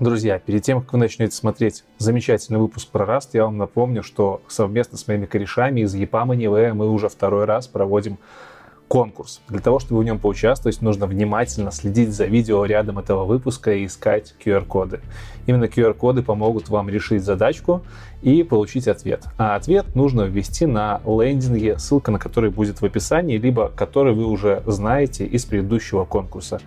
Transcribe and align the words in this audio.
Друзья, 0.00 0.40
перед 0.40 0.62
тем, 0.62 0.80
как 0.80 0.92
вы 0.92 0.98
начнете 0.98 1.36
смотреть 1.36 1.84
замечательный 1.98 2.58
выпуск 2.58 2.88
про 2.88 3.04
Rust, 3.04 3.28
я 3.34 3.44
вам 3.44 3.58
напомню, 3.58 4.02
что 4.02 4.42
совместно 4.48 4.98
с 4.98 5.06
моими 5.06 5.26
корешами 5.26 5.82
из 5.82 5.94
EPAM 5.94 6.36
и 6.36 6.72
мы 6.72 6.90
уже 6.90 7.08
второй 7.08 7.44
раз 7.44 7.68
проводим 7.68 8.18
конкурс. 8.88 9.40
Для 9.48 9.60
того, 9.60 9.78
чтобы 9.78 10.00
в 10.00 10.04
нем 10.04 10.18
поучаствовать, 10.18 10.82
нужно 10.82 11.06
внимательно 11.06 11.70
следить 11.70 12.12
за 12.12 12.26
видео 12.26 12.64
рядом 12.64 12.98
этого 12.98 13.24
выпуска 13.24 13.72
и 13.72 13.86
искать 13.86 14.34
QR-коды. 14.44 15.00
Именно 15.46 15.64
QR-коды 15.64 16.22
помогут 16.22 16.68
вам 16.68 16.88
решить 16.88 17.24
задачку 17.24 17.82
и 18.22 18.42
получить 18.42 18.88
ответ. 18.88 19.24
А 19.38 19.56
ответ 19.56 19.94
нужно 19.94 20.22
ввести 20.22 20.66
на 20.66 21.00
лендинге, 21.06 21.78
ссылка 21.78 22.10
на 22.10 22.18
который 22.18 22.50
будет 22.50 22.80
в 22.80 22.84
описании, 22.84 23.38
либо 23.38 23.68
который 23.68 24.14
вы 24.14 24.26
уже 24.26 24.62
знаете 24.66 25.24
из 25.24 25.44
предыдущего 25.44 26.04
конкурса. 26.04 26.60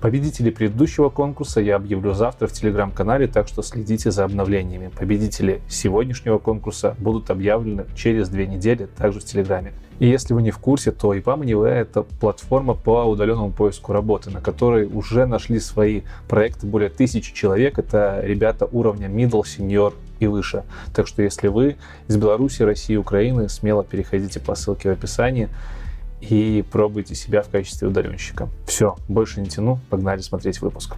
Победителей 0.00 0.50
предыдущего 0.50 1.10
конкурса 1.10 1.60
я 1.60 1.76
объявлю 1.76 2.14
завтра 2.14 2.46
в 2.46 2.52
телеграм-канале, 2.52 3.26
так 3.26 3.48
что 3.48 3.62
следите 3.62 4.10
за 4.10 4.24
обновлениями. 4.24 4.90
Победители 4.98 5.60
сегодняшнего 5.68 6.38
конкурса 6.38 6.96
будут 6.98 7.28
объявлены 7.28 7.84
через 7.94 8.30
две 8.30 8.46
недели, 8.46 8.88
также 8.96 9.20
в 9.20 9.24
телеграме. 9.24 9.74
И 9.98 10.08
если 10.08 10.32
вы 10.32 10.40
не 10.40 10.50
в 10.50 10.58
курсе, 10.58 10.90
то 10.90 11.14
EPAM 11.14 11.42
Anywhere— 11.42 11.66
это 11.68 12.02
платформа 12.02 12.72
по 12.72 13.04
удаленному 13.04 13.50
поиску 13.50 13.92
работы, 13.92 14.30
на 14.30 14.40
которой 14.40 14.86
уже 14.86 15.26
нашли 15.26 15.60
свои 15.60 16.00
проекты 16.26 16.66
более 16.66 16.88
тысячи 16.88 17.34
человек. 17.34 17.78
Это 17.78 18.20
ребята 18.22 18.64
уровня 18.64 19.08
middle, 19.08 19.42
senior 19.42 19.92
и 20.18 20.26
выше. 20.26 20.64
Так 20.94 21.06
что 21.08 21.22
если 21.22 21.48
вы 21.48 21.76
из 22.08 22.16
Беларуси, 22.16 22.62
России, 22.62 22.96
Украины, 22.96 23.50
смело 23.50 23.84
переходите 23.84 24.40
по 24.40 24.54
ссылке 24.54 24.88
в 24.88 24.92
описании 24.92 25.50
и 26.20 26.64
пробуйте 26.70 27.14
себя 27.14 27.42
в 27.42 27.48
качестве 27.48 27.88
удаленщика. 27.88 28.48
Все, 28.66 28.96
больше 29.08 29.40
не 29.40 29.48
тяну, 29.48 29.80
погнали 29.90 30.20
смотреть 30.20 30.60
выпуск. 30.60 30.96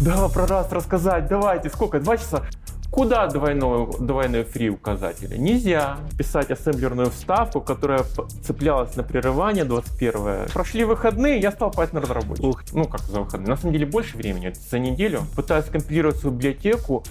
Да, 0.00 0.28
про 0.28 0.46
раз 0.46 0.72
рассказать, 0.72 1.28
давайте, 1.28 1.68
сколько, 1.68 2.00
два 2.00 2.16
часа? 2.16 2.44
Куда 2.90 3.26
двойной, 3.26 3.88
двойной 4.00 4.44
фри 4.44 4.70
указатели? 4.70 5.36
Нельзя 5.36 5.98
писать 6.16 6.50
ассемблерную 6.50 7.10
вставку, 7.10 7.60
которая 7.60 8.04
цеплялась 8.42 8.96
на 8.96 9.02
прерывание 9.02 9.64
21 9.64 10.48
Прошли 10.52 10.84
выходные, 10.84 11.38
я 11.40 11.52
стал 11.52 11.70
Python 11.70 12.00
разработчиком. 12.00 12.54
Ну, 12.72 12.84
как 12.86 13.02
за 13.02 13.20
выходные. 13.20 13.50
На 13.50 13.56
самом 13.56 13.72
деле 13.72 13.86
больше 13.86 14.16
времени. 14.16 14.54
За 14.70 14.78
неделю 14.78 15.22
пытаюсь 15.34 15.66
компилировать 15.66 16.16
свою 16.16 16.36
библиотеку, 16.36 17.04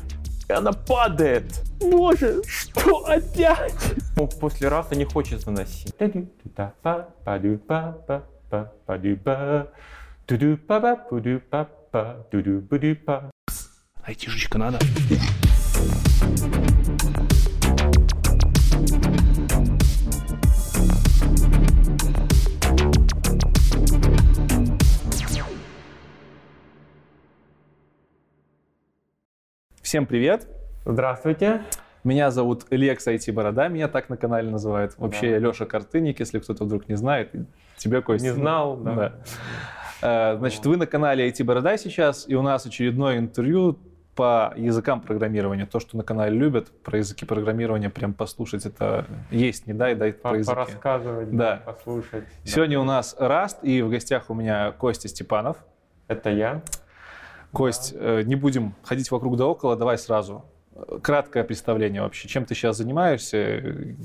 она 0.53 0.71
падает. 0.71 1.61
Боже, 1.79 2.41
что 2.47 3.05
опять? 3.05 3.73
Ну, 4.15 4.27
после 4.27 4.67
раза 4.67 4.95
не 4.95 5.05
хочет 5.05 5.41
заносить. 5.41 5.93
Айтишечка 14.03 14.57
надо. 14.57 14.79
Всем 29.85 30.07
привет! 30.07 30.47
Здравствуйте! 30.83 31.61
Меня 32.03 32.31
зовут 32.31 32.65
Лекс 32.71 33.07
IT 33.07 33.31
Борода, 33.31 33.67
меня 33.67 33.87
так 33.87 34.09
на 34.09 34.17
канале 34.17 34.49
называют. 34.49 34.95
Вообще 34.97 35.39
да. 35.39 35.47
Леша 35.47 35.67
Картыник, 35.67 36.19
если 36.19 36.39
кто-то 36.39 36.65
вдруг 36.65 36.89
не 36.89 36.95
знает. 36.95 37.31
Тебя, 37.77 38.01
Костя. 38.01 38.25
Не 38.25 38.33
знал, 38.33 38.77
да. 38.83 38.95
да. 40.01 40.33
Э, 40.33 40.37
значит, 40.39 40.65
вы 40.65 40.77
на 40.77 40.87
канале 40.87 41.29
IT 41.29 41.43
Борода 41.43 41.77
сейчас, 41.77 42.27
и 42.27 42.33
у 42.33 42.41
нас 42.41 42.65
очередное 42.65 43.19
интервью 43.19 43.77
по 44.15 44.55
языкам 44.57 45.01
программирования. 45.01 45.67
То, 45.67 45.79
что 45.79 45.97
на 45.97 46.03
канале 46.03 46.35
любят, 46.35 46.71
про 46.81 46.97
языки 46.97 47.23
программирования 47.23 47.91
прям 47.91 48.15
послушать, 48.15 48.65
это 48.65 49.05
есть, 49.29 49.67
не 49.67 49.73
дай, 49.73 49.93
дай 49.93 50.13
по, 50.13 50.29
про 50.29 50.39
языки. 50.39 50.55
Порассказывать, 50.55 51.29
да. 51.29 51.61
послушать. 51.63 52.23
Сегодня 52.43 52.77
да. 52.77 52.81
у 52.81 52.85
нас 52.85 53.15
Раст, 53.19 53.59
и 53.61 53.83
в 53.83 53.91
гостях 53.91 54.31
у 54.31 54.33
меня 54.33 54.71
Костя 54.71 55.07
Степанов. 55.07 55.57
Это 56.07 56.31
я. 56.31 56.63
Кость. 57.51 57.93
Э, 57.95 58.21
не 58.23 58.35
будем 58.35 58.73
ходить 58.83 59.09
вокруг 59.11 59.37
да 59.37 59.45
около, 59.45 59.75
давай 59.75 59.97
сразу. 59.97 60.45
Краткое 61.01 61.43
представление 61.43 62.01
вообще, 62.01 62.27
чем 62.27 62.45
ты 62.45 62.53
сейчас 62.53 62.77
занимаешься? 62.77 63.95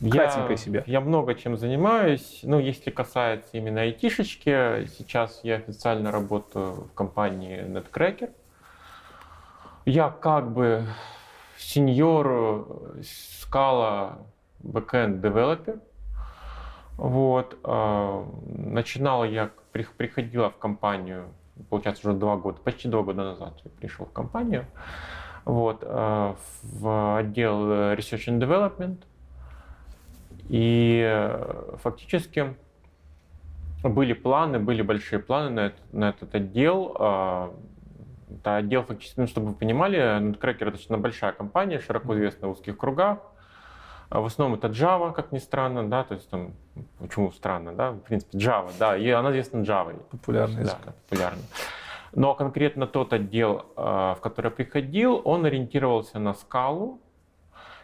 Кратенько 0.00 0.52
я, 0.52 0.56
себя. 0.56 0.84
Я 0.86 1.00
много 1.00 1.34
чем 1.34 1.56
занимаюсь. 1.56 2.40
Ну, 2.44 2.60
если 2.60 2.90
касается 2.90 3.56
именно 3.56 3.80
айтишечки, 3.80 4.86
сейчас 4.96 5.40
я 5.42 5.56
официально 5.56 6.12
работаю 6.12 6.84
в 6.84 6.92
компании 6.94 7.64
Netcracker. 7.64 8.30
Я 9.86 10.10
как 10.10 10.52
бы 10.52 10.84
сеньор 11.56 13.00
скала 13.02 14.18
backend 14.62 15.20
developer. 15.20 15.80
Вот. 16.96 17.58
Начинал 18.46 19.24
я, 19.24 19.50
приходила 19.72 20.50
в 20.50 20.58
компанию 20.58 21.24
получается, 21.70 22.08
уже 22.08 22.18
два 22.18 22.36
года, 22.36 22.58
почти 22.62 22.88
два 22.88 23.02
года 23.02 23.24
назад 23.24 23.54
я 23.64 23.70
пришел 23.70 24.06
в 24.06 24.12
компанию, 24.12 24.66
вот, 25.44 25.78
э, 25.82 26.34
в 26.62 27.18
отдел 27.18 27.70
Research 27.94 28.28
and 28.28 28.38
Development. 28.40 28.98
И 30.48 31.02
э, 31.06 31.76
фактически 31.82 32.54
были 33.82 34.14
планы, 34.14 34.58
были 34.58 34.82
большие 34.82 35.18
планы 35.18 35.50
на 35.50 35.60
этот, 35.66 35.92
на 35.92 36.08
этот 36.10 36.34
отдел. 36.34 36.96
Э, 36.98 37.50
это 38.30 38.56
отдел 38.56 38.82
фактически, 38.82 39.20
ну, 39.20 39.26
чтобы 39.26 39.48
вы 39.48 39.54
понимали, 39.54 39.98
Nutcracker 39.98 40.64
достаточно 40.64 40.98
большая 40.98 41.32
компания, 41.32 41.80
широко 41.80 42.14
известна 42.14 42.48
в 42.48 42.52
узких 42.52 42.76
кругах. 42.76 43.18
В 44.10 44.24
основном 44.24 44.58
это 44.58 44.68
Java, 44.68 45.12
как 45.12 45.32
ни 45.32 45.38
странно, 45.38 45.86
да, 45.88 46.02
то 46.02 46.14
есть 46.14 46.30
там, 46.30 46.52
почему 46.98 47.30
странно, 47.30 47.72
да, 47.74 47.90
в 47.90 47.98
принципе, 47.98 48.38
Java, 48.38 48.70
да, 48.78 48.96
и 48.96 49.08
она 49.10 49.30
известна 49.30 49.58
Java. 49.58 49.94
Популярный 50.10 50.62
язык. 50.62 50.78
Да, 50.84 50.92
популярный. 51.08 51.44
Но 52.14 52.34
конкретно 52.34 52.86
тот 52.86 53.12
отдел, 53.12 53.66
а, 53.76 54.14
в 54.14 54.20
который 54.20 54.46
я 54.46 54.50
приходил, 54.50 55.20
он 55.24 55.44
ориентировался 55.44 56.18
на 56.18 56.32
скалу. 56.32 57.00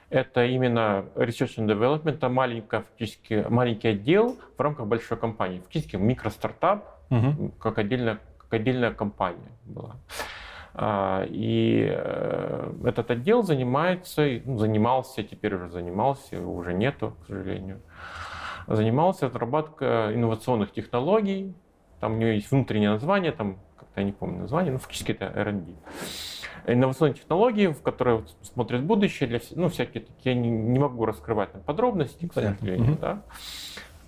Это 0.09 0.47
именно 0.47 1.05
Research 1.15 1.59
and 1.59 1.67
Development, 1.67 2.15
это 2.15 2.29
маленький, 2.31 2.69
фактически, 2.69 3.45
маленький 3.49 3.89
отдел 3.89 4.39
в 4.57 4.61
рамках 4.61 4.87
большой 4.87 5.19
компании. 5.19 5.59
Фактически 5.61 5.97
микростартап, 5.97 7.01
угу. 7.11 7.53
как, 7.59 7.79
отдельная, 7.79 8.19
как 8.39 8.55
отдельная 8.55 8.93
компания 8.93 9.53
была. 9.65 9.97
А, 10.77 11.25
и 11.29 11.87
э, 11.89 12.73
этот 12.85 13.11
отдел 13.13 13.45
занимается, 13.45 14.27
ну, 14.45 14.59
занимался, 14.59 15.23
теперь 15.23 15.55
уже 15.55 15.69
занимался, 15.69 16.41
уже 16.41 16.75
нету, 16.75 17.17
к 17.23 17.27
сожалению, 17.29 17.81
занимался 18.67 19.27
разработкой 19.27 20.15
инновационных 20.17 20.73
технологий. 20.73 21.55
Там 22.01 22.15
у 22.15 22.17
него 22.17 22.31
есть 22.31 22.51
внутреннее 22.51 22.91
название, 22.91 23.31
там 23.31 23.59
как-то 23.77 24.01
я 24.01 24.05
не 24.05 24.13
помню 24.13 24.41
название, 24.41 24.73
но 24.73 24.79
фактически 24.79 25.13
это 25.13 25.27
R&D. 25.27 25.75
Инновационные 26.67 27.15
технологии, 27.15 27.69
в 27.69 27.81
которые 27.81 28.25
смотрят 28.43 28.83
будущее, 28.83 29.29
для, 29.29 29.41
ну, 29.55 29.69
всякие 29.69 30.03
такие, 30.03 30.35
я 30.35 30.41
не, 30.41 30.51
не 30.51 30.79
могу 30.81 31.05
раскрывать 31.05 31.53
там, 31.53 31.63
подробности, 31.63 32.27
к 32.27 32.35
сожалению, 32.35 32.99
да, 33.01 33.23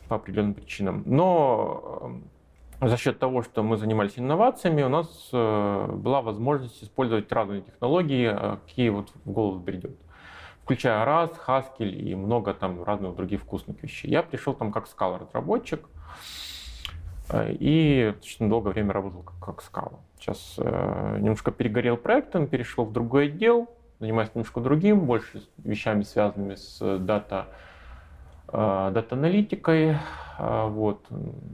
по 0.09 0.17
определенным 0.17 0.55
причинам. 0.55 1.05
Но 1.07 2.21
за 2.81 2.97
счет 2.97 3.19
того, 3.19 3.43
что 3.43 3.63
мы 3.63 3.77
занимались 3.77 4.19
инновациями, 4.19 4.83
у 4.83 4.89
нас 4.89 5.31
э, 5.33 5.87
была 5.93 6.21
возможность 6.21 6.83
использовать 6.83 7.31
разные 7.33 7.63
технологии, 7.63 8.31
э, 8.31 8.57
какие 8.67 8.91
вот 8.91 9.11
в 9.25 9.31
голову 9.31 9.61
придет. 9.61 9.97
Включая 10.63 11.07
Rust, 11.07 11.37
Haskell 11.47 11.89
и 11.89 12.15
много 12.15 12.53
там 12.53 12.83
разных 12.83 13.15
других 13.17 13.43
вкусных 13.43 13.83
вещей. 13.83 14.11
Я 14.11 14.23
пришел 14.23 14.53
там 14.53 14.73
как 14.73 14.87
Scala 14.87 15.21
разработчик 15.21 15.89
э, 17.31 17.53
и 17.53 18.07
достаточно 18.15 18.49
долгое 18.49 18.71
время 18.71 18.93
работал 18.93 19.23
как, 19.23 19.39
как 19.41 19.63
Scala. 19.63 19.99
Сейчас 20.19 20.59
немножко 20.59 21.53
перегорел 21.53 21.97
проектом, 21.97 22.47
перешел 22.47 22.85
в 22.85 22.93
другой 22.93 23.27
отдел, 23.27 23.69
занимаюсь 24.01 24.31
немножко 24.35 24.61
другим, 24.61 25.01
больше 25.01 25.43
вещами, 25.59 26.03
связанными 26.03 26.55
с 26.55 26.99
дата, 26.99 27.49
дата-аналитикой. 28.53 29.97
Вот. 30.39 31.05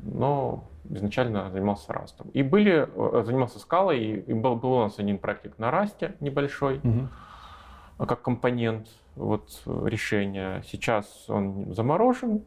Но 0.02 0.64
изначально 0.90 1.50
занимался 1.50 1.92
растом. 1.92 2.28
И 2.32 2.42
были, 2.42 2.88
э, 2.94 3.22
занимался 3.24 3.58
скалой, 3.58 3.98
и 3.98 4.32
был, 4.32 4.56
был 4.56 4.72
у 4.72 4.80
нас 4.80 4.98
один 4.98 5.18
проект 5.18 5.58
на 5.58 5.70
расте 5.70 6.16
небольшой, 6.20 6.80
угу. 6.82 8.06
как 8.06 8.22
компонент 8.22 8.88
вот, 9.16 9.62
решения. 9.66 10.62
Сейчас 10.66 11.26
он 11.28 11.72
заморожен, 11.74 12.44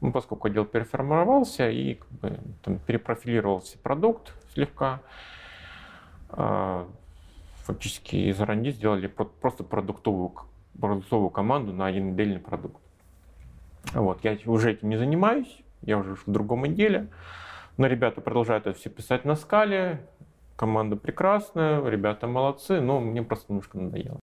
ну, 0.00 0.12
поскольку 0.12 0.48
отдел 0.48 0.64
переформировался 0.64 1.68
и 1.68 1.94
как 1.94 2.10
бы, 2.10 2.38
там, 2.62 2.78
перепрофилировался 2.78 3.78
продукт 3.78 4.34
слегка. 4.52 5.00
Фактически 7.64 8.16
из 8.16 8.40
R&D 8.40 8.70
сделали 8.72 9.06
просто 9.06 9.62
продуктовую, 9.62 10.32
продуктовую 10.80 11.30
команду 11.30 11.72
на 11.72 11.86
один 11.86 12.12
отдельный 12.12 12.40
продукт. 12.40 12.82
Вот, 13.94 14.24
я 14.24 14.36
уже 14.46 14.72
этим 14.72 14.88
не 14.88 14.96
занимаюсь, 14.96 15.62
я 15.82 15.98
уже 15.98 16.14
в 16.14 16.24
другом 16.26 16.64
отделе. 16.64 17.08
Но 17.76 17.86
ребята 17.86 18.20
продолжают 18.20 18.66
это 18.66 18.78
все 18.78 18.90
писать 18.90 19.24
на 19.24 19.34
скале. 19.34 20.06
Команда 20.56 20.96
прекрасная, 20.96 21.84
ребята 21.88 22.26
молодцы, 22.26 22.80
но 22.80 23.00
мне 23.00 23.22
просто 23.22 23.46
немножко 23.52 23.78
надоело. 23.78 24.21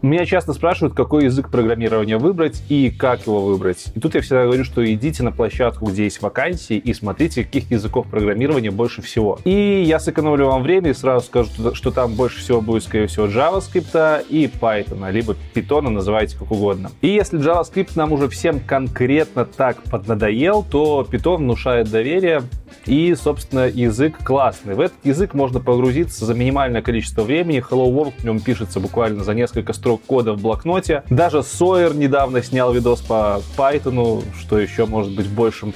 Меня 0.00 0.24
часто 0.26 0.52
спрашивают, 0.52 0.94
какой 0.94 1.24
язык 1.24 1.50
программирования 1.50 2.18
выбрать 2.18 2.62
и 2.68 2.88
как 2.88 3.26
его 3.26 3.40
выбрать. 3.40 3.86
И 3.96 3.98
тут 3.98 4.14
я 4.14 4.20
всегда 4.20 4.44
говорю, 4.44 4.62
что 4.62 4.88
идите 4.94 5.24
на 5.24 5.32
площадку, 5.32 5.86
где 5.86 6.04
есть 6.04 6.22
вакансии, 6.22 6.76
и 6.76 6.94
смотрите, 6.94 7.42
каких 7.42 7.68
языков 7.72 8.06
программирования 8.08 8.70
больше 8.70 9.02
всего. 9.02 9.40
И 9.44 9.82
я 9.84 9.98
сэкономлю 9.98 10.46
вам 10.46 10.62
время 10.62 10.90
и 10.90 10.94
сразу 10.94 11.26
скажу, 11.26 11.74
что 11.74 11.90
там 11.90 12.14
больше 12.14 12.38
всего 12.38 12.60
будет, 12.60 12.84
скорее 12.84 13.08
всего, 13.08 13.26
JavaScript 13.26 14.26
и 14.28 14.46
Python, 14.46 15.10
либо 15.10 15.34
Python, 15.52 15.88
называйте 15.88 16.38
как 16.38 16.52
угодно. 16.52 16.92
И 17.00 17.08
если 17.08 17.40
JavaScript 17.40 17.90
нам 17.96 18.12
уже 18.12 18.28
всем 18.28 18.60
конкретно 18.60 19.46
так 19.46 19.82
поднадоел, 19.82 20.62
то 20.62 21.04
Python 21.10 21.38
внушает 21.38 21.90
доверие, 21.90 22.42
и, 22.86 23.14
собственно, 23.14 23.66
язык 23.66 24.18
классный. 24.22 24.74
В 24.74 24.80
этот 24.80 25.04
язык 25.04 25.34
можно 25.34 25.58
погрузиться 25.58 26.24
за 26.24 26.34
минимальное 26.34 26.82
количество 26.82 27.22
времени. 27.22 27.64
Hello 27.68 27.92
World 27.92 28.14
в 28.18 28.24
нем 28.24 28.40
пишется 28.40 28.78
буквально 28.78 29.24
за 29.24 29.34
несколько 29.34 29.72
строк 29.72 29.87
кода 29.96 30.34
в 30.34 30.42
блокноте. 30.42 31.02
Даже 31.10 31.38
Sawyer 31.38 31.96
недавно 31.96 32.42
снял 32.42 32.72
видос 32.72 33.00
по 33.00 33.40
Python, 33.56 34.22
что 34.38 34.58
еще 34.58 34.86
может 34.86 35.14
быть 35.14 35.28
большим 35.28 35.72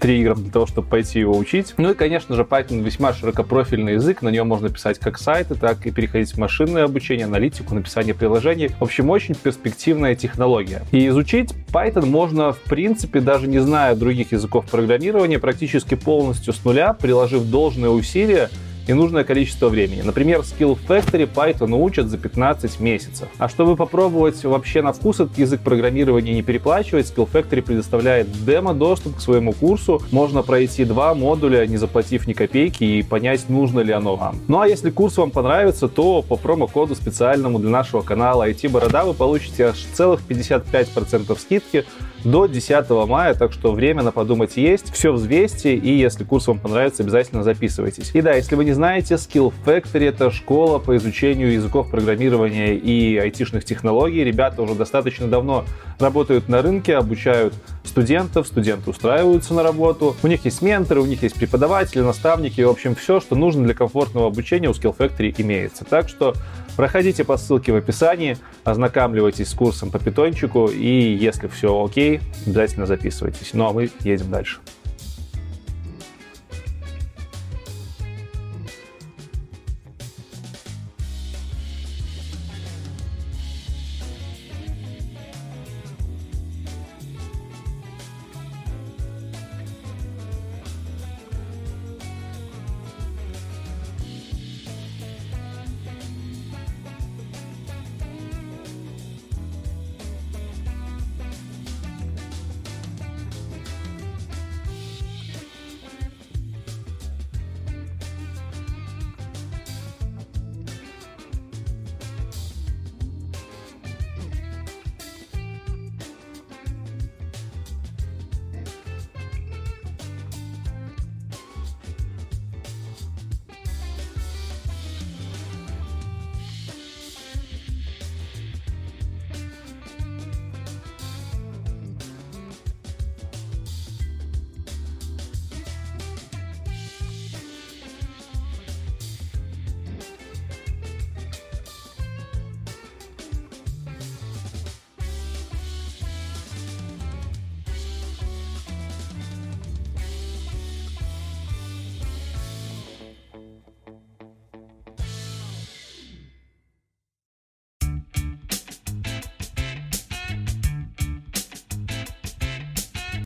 триггером 0.00 0.42
для 0.42 0.52
того, 0.52 0.66
чтобы 0.66 0.88
пойти 0.88 1.20
его 1.20 1.36
учить. 1.36 1.74
Ну 1.76 1.90
и, 1.90 1.94
конечно 1.94 2.34
же, 2.36 2.42
Python 2.42 2.82
весьма 2.82 3.12
широкопрофильный 3.12 3.94
язык, 3.94 4.22
на 4.22 4.28
нем 4.28 4.48
можно 4.48 4.68
писать 4.68 4.98
как 4.98 5.18
сайты, 5.18 5.54
так 5.54 5.86
и 5.86 5.90
переходить 5.90 6.32
в 6.32 6.38
машинное 6.38 6.84
обучение, 6.84 7.26
аналитику, 7.26 7.74
написание 7.74 8.14
приложений. 8.14 8.70
В 8.78 8.84
общем, 8.84 9.10
очень 9.10 9.34
перспективная 9.34 10.14
технология. 10.14 10.82
И 10.92 11.08
изучить 11.08 11.52
Python 11.72 12.06
можно, 12.06 12.52
в 12.52 12.60
принципе, 12.60 13.20
даже 13.20 13.48
не 13.48 13.58
зная 13.58 13.94
других 13.94 14.32
языков 14.32 14.66
программирования, 14.70 15.38
практически 15.38 15.94
полностью 15.94 16.52
с 16.52 16.64
нуля, 16.64 16.92
приложив 16.92 17.44
должное 17.44 17.90
усилие 17.90 18.50
и 18.86 18.92
нужное 18.92 19.24
количество 19.24 19.68
времени. 19.68 20.02
Например, 20.02 20.40
Skill 20.40 20.78
Factory 20.86 21.28
Python 21.32 21.72
учат 21.72 22.08
за 22.08 22.18
15 22.18 22.80
месяцев. 22.80 23.28
А 23.38 23.48
чтобы 23.48 23.76
попробовать 23.76 24.44
вообще 24.44 24.82
на 24.82 24.92
вкус 24.92 25.20
этот 25.20 25.36
язык 25.38 25.60
программирования 25.60 26.34
не 26.34 26.42
переплачивать, 26.42 27.06
Skill 27.06 27.28
Factory 27.30 27.62
предоставляет 27.62 28.28
демо-доступ 28.44 29.16
к 29.16 29.20
своему 29.20 29.52
курсу. 29.52 30.02
Можно 30.10 30.42
пройти 30.42 30.84
два 30.84 31.14
модуля, 31.14 31.66
не 31.66 31.76
заплатив 31.76 32.26
ни 32.26 32.32
копейки, 32.32 32.84
и 32.84 33.02
понять, 33.02 33.48
нужно 33.48 33.80
ли 33.80 33.92
оно 33.92 34.16
вам. 34.16 34.38
Ну 34.48 34.60
а 34.60 34.68
если 34.68 34.90
курс 34.90 35.16
вам 35.16 35.30
понравится, 35.30 35.88
то 35.88 36.22
по 36.22 36.36
промокоду 36.36 36.94
специальному 36.94 37.58
для 37.58 37.70
нашего 37.70 38.02
канала 38.02 38.48
IT 38.48 38.68
Борода 38.68 39.04
вы 39.04 39.14
получите 39.14 39.66
аж 39.66 39.78
целых 39.94 40.20
55% 40.28 41.38
скидки 41.38 41.84
до 42.24 42.46
10 42.46 42.90
мая, 43.08 43.34
так 43.34 43.52
что 43.52 43.72
время 43.72 44.02
на 44.02 44.12
подумать 44.12 44.56
есть. 44.56 44.92
Все 44.92 45.12
взвесьте, 45.12 45.74
и 45.76 45.96
если 45.96 46.24
курс 46.24 46.48
вам 46.48 46.58
понравится, 46.58 47.02
обязательно 47.02 47.42
записывайтесь. 47.42 48.10
И 48.14 48.20
да, 48.20 48.34
если 48.34 48.56
вы 48.56 48.64
не 48.64 48.72
знаете, 48.76 49.14
Skill 49.14 49.52
Factory— 49.64 50.04
это 50.08 50.30
школа 50.30 50.78
по 50.78 50.96
изучению 50.96 51.52
языков 51.52 51.90
программирования 51.90 52.76
и 52.76 53.16
айтишных 53.16 53.64
технологий. 53.64 54.22
Ребята 54.22 54.62
уже 54.62 54.74
достаточно 54.74 55.26
давно 55.26 55.64
работают 55.98 56.48
на 56.48 56.62
рынке, 56.62 56.96
обучают 56.96 57.54
студентов, 57.84 58.46
студенты 58.46 58.90
устраиваются 58.90 59.54
на 59.54 59.62
работу. 59.62 60.14
У 60.22 60.26
них 60.28 60.44
есть 60.44 60.62
менторы, 60.62 61.00
у 61.00 61.06
них 61.06 61.22
есть 61.22 61.34
преподаватели, 61.34 62.00
наставники, 62.02 62.60
в 62.60 62.70
общем, 62.70 62.94
все, 62.94 63.18
что 63.20 63.34
нужно 63.34 63.64
для 63.64 63.74
комфортного 63.74 64.28
обучения 64.28 64.68
у 64.68 64.72
Skill 64.72 64.96
Factory 64.96 65.34
имеется. 65.38 65.84
Так 65.84 66.08
что 66.08 66.34
Проходите 66.76 67.24
по 67.24 67.38
ссылке 67.38 67.72
в 67.72 67.76
описании, 67.76 68.36
ознакомливайтесь 68.62 69.48
с 69.48 69.54
курсом 69.54 69.90
по 69.90 69.98
питончику, 69.98 70.66
и 70.66 71.16
если 71.18 71.48
все 71.48 71.82
окей, 71.82 72.20
обязательно 72.46 72.84
записывайтесь. 72.84 73.54
Ну 73.54 73.66
а 73.66 73.72
мы 73.72 73.90
едем 74.00 74.30
дальше. 74.30 74.58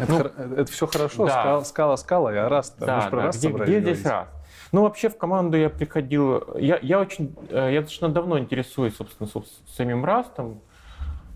Это, 0.01 0.33
ну, 0.37 0.55
это 0.55 0.73
все 0.73 0.87
хорошо, 0.87 1.27
да. 1.27 1.41
скала, 1.41 1.65
скала, 1.65 1.97
скала, 1.97 2.31
а 2.31 2.49
раз, 2.49 2.75
да, 2.79 2.97
мы 2.97 3.03
же 3.03 3.09
про 3.09 3.17
да. 3.19 3.27
раз 3.27 3.39
где, 3.39 3.49
где 3.49 3.81
здесь 3.81 4.05
раз? 4.05 4.29
Ну, 4.73 4.83
вообще 4.83 5.09
в 5.09 5.19
команду 5.19 5.57
я 5.57 5.69
приходил, 5.69 6.57
я, 6.57 6.79
я 6.81 7.01
очень, 7.01 7.35
э, 7.49 7.71
я 7.73 7.81
достаточно 7.81 8.09
давно 8.09 8.39
интересуюсь, 8.39 8.95
собственно, 8.97 9.29
самим 9.67 10.05
растом, 10.05 10.61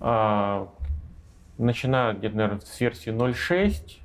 а, 0.01 0.69
начиная 1.59 2.15
где-то, 2.15 2.37
наверное, 2.37 2.61
с 2.61 2.81
версии 2.81 3.13
0.6, 3.13 3.99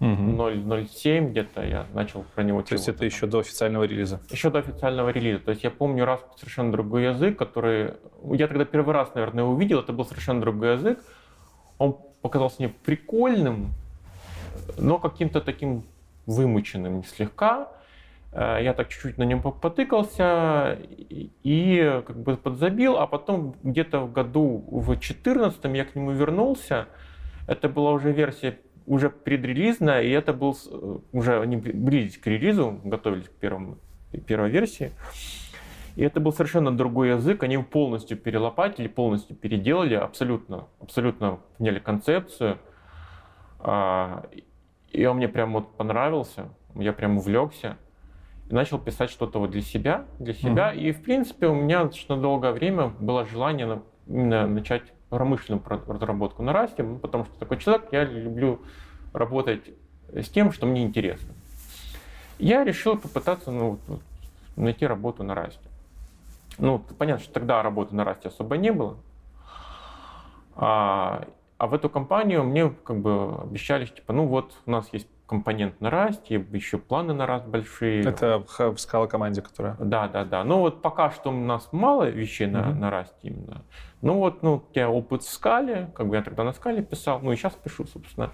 угу. 0.00 0.42
0.07 0.42 1.30
где-то 1.30 1.62
я 1.62 1.86
начал 1.92 2.24
про 2.34 2.42
него 2.42 2.62
То 2.62 2.74
есть 2.74 2.88
это 2.88 3.04
еще 3.04 3.26
до 3.26 3.40
официального 3.40 3.84
релиза? 3.84 4.20
Еще 4.30 4.50
до 4.50 4.58
официального 4.58 5.10
релиза. 5.10 5.40
То 5.40 5.50
есть 5.50 5.62
я 5.62 5.70
помню 5.70 6.04
раз 6.04 6.20
совершенно 6.36 6.72
другой 6.72 7.04
язык, 7.04 7.38
который... 7.38 7.94
Я 8.32 8.48
тогда 8.48 8.64
первый 8.64 8.94
раз, 8.94 9.14
наверное, 9.14 9.44
увидел, 9.44 9.80
это 9.80 9.92
был 9.92 10.04
совершенно 10.04 10.40
другой 10.40 10.74
язык. 10.74 10.98
Он 11.78 11.96
показался 12.22 12.56
мне 12.60 12.68
прикольным, 12.68 13.72
но 14.76 14.98
каким-то 14.98 15.40
таким 15.40 15.84
вымученным 16.26 17.04
слегка. 17.04 17.68
Э, 18.32 18.58
я 18.62 18.74
так 18.74 18.88
чуть-чуть 18.88 19.18
на 19.18 19.24
нем 19.24 19.42
потыкался 19.42 20.78
и 21.08 22.02
как 22.06 22.16
бы 22.16 22.36
подзабил, 22.36 22.98
а 22.98 23.06
потом 23.06 23.54
где-то 23.62 24.00
в 24.00 24.12
году 24.12 24.64
в 24.70 24.86
2014 24.86 25.64
я 25.64 25.84
к 25.84 25.94
нему 25.94 26.12
вернулся. 26.12 26.86
Это 27.46 27.68
была 27.68 27.92
уже 27.92 28.12
версия 28.12 28.58
уже 28.86 29.08
предрелизная, 29.10 30.02
и 30.02 30.10
это 30.10 30.32
был 30.32 30.56
э, 30.70 30.98
уже 31.12 31.40
они 31.40 31.56
близились 31.56 32.18
к 32.18 32.26
релизу, 32.26 32.80
готовились 32.84 33.28
к 33.28 33.32
первому, 33.32 33.78
первой 34.26 34.50
версии. 34.50 34.92
И 35.96 36.02
это 36.02 36.20
был 36.20 36.32
совершенно 36.32 36.76
другой 36.76 37.10
язык, 37.10 37.42
они 37.44 37.54
его 37.54 37.62
полностью 37.62 38.18
перелопатили, 38.18 38.88
полностью 38.88 39.36
переделали, 39.36 39.94
абсолютно, 39.94 40.66
абсолютно 40.80 41.38
поняли 41.56 41.78
концепцию. 41.78 42.58
И 44.94 45.04
он 45.06 45.16
мне 45.16 45.26
прям 45.28 45.52
вот 45.52 45.76
понравился, 45.76 46.48
я 46.76 46.92
прям 46.92 47.18
увлекся. 47.18 47.76
И 48.48 48.54
начал 48.54 48.78
писать 48.78 49.10
что-то 49.10 49.40
вот 49.40 49.50
для 49.50 49.60
себя, 49.60 50.04
для 50.20 50.34
себя. 50.34 50.72
Mm-hmm. 50.72 50.78
И, 50.78 50.92
в 50.92 51.02
принципе, 51.02 51.48
у 51.48 51.54
меня 51.54 51.82
достаточно 51.82 52.16
долгое 52.16 52.52
время 52.52 52.88
было 53.00 53.24
желание 53.24 53.82
именно 54.06 54.46
начать 54.46 54.84
промышленную 55.08 55.62
разработку 55.88 56.42
на 56.44 56.52
расте, 56.52 56.84
потому 56.84 57.24
что 57.24 57.38
такой 57.40 57.58
человек, 57.58 57.88
я 57.90 58.04
люблю 58.04 58.60
работать 59.12 59.70
с 60.12 60.28
тем, 60.28 60.52
что 60.52 60.66
мне 60.66 60.84
интересно. 60.84 61.34
Я 62.38 62.62
решил 62.62 62.96
попытаться 62.96 63.50
ну, 63.50 63.78
найти 64.54 64.86
работу 64.86 65.24
на 65.24 65.34
расте. 65.34 65.68
Ну, 66.58 66.78
понятно, 66.78 67.24
что 67.24 67.32
тогда 67.32 67.62
работы 67.62 67.96
на 67.96 68.04
расте 68.04 68.28
особо 68.28 68.56
не 68.56 68.70
было. 68.70 68.96
А, 70.54 71.26
А 71.56 71.66
в 71.66 71.74
эту 71.74 71.88
компанию 71.88 72.44
мне 72.44 72.68
как 72.68 72.98
бы 72.98 73.36
обещали, 73.42 73.86
типа, 73.86 74.12
ну 74.12 74.26
вот 74.26 74.54
у 74.66 74.70
нас 74.70 74.88
есть 74.92 75.08
компонент 75.26 75.80
на 75.80 75.88
Rust, 75.88 76.22
еще 76.28 76.78
планы 76.78 77.14
на 77.14 77.22
Rust 77.22 77.48
большие. 77.48 78.02
Это 78.02 78.44
в 78.58 78.76
скала 78.78 79.06
команде, 79.06 79.40
которая? 79.40 79.76
Да, 79.78 80.08
да, 80.08 80.24
да. 80.24 80.44
Ну 80.44 80.60
вот 80.60 80.82
пока 80.82 81.10
что 81.10 81.30
у 81.30 81.32
нас 81.32 81.68
мало 81.72 82.08
вещей 82.10 82.46
на, 82.46 82.58
mm-hmm. 82.58 82.74
на 82.74 82.90
Rust 82.90 83.14
именно. 83.22 83.62
Ну 84.02 84.18
вот, 84.18 84.42
ну, 84.42 84.56
у 84.56 84.72
тебя 84.72 84.90
опыт 84.90 85.22
в 85.22 85.28
скале, 85.30 85.90
как 85.94 86.08
бы 86.08 86.16
я 86.16 86.22
тогда 86.22 86.44
на 86.44 86.52
скале 86.52 86.82
писал, 86.82 87.20
ну 87.22 87.32
и 87.32 87.36
сейчас 87.36 87.54
пишу, 87.54 87.86
собственно. 87.86 88.30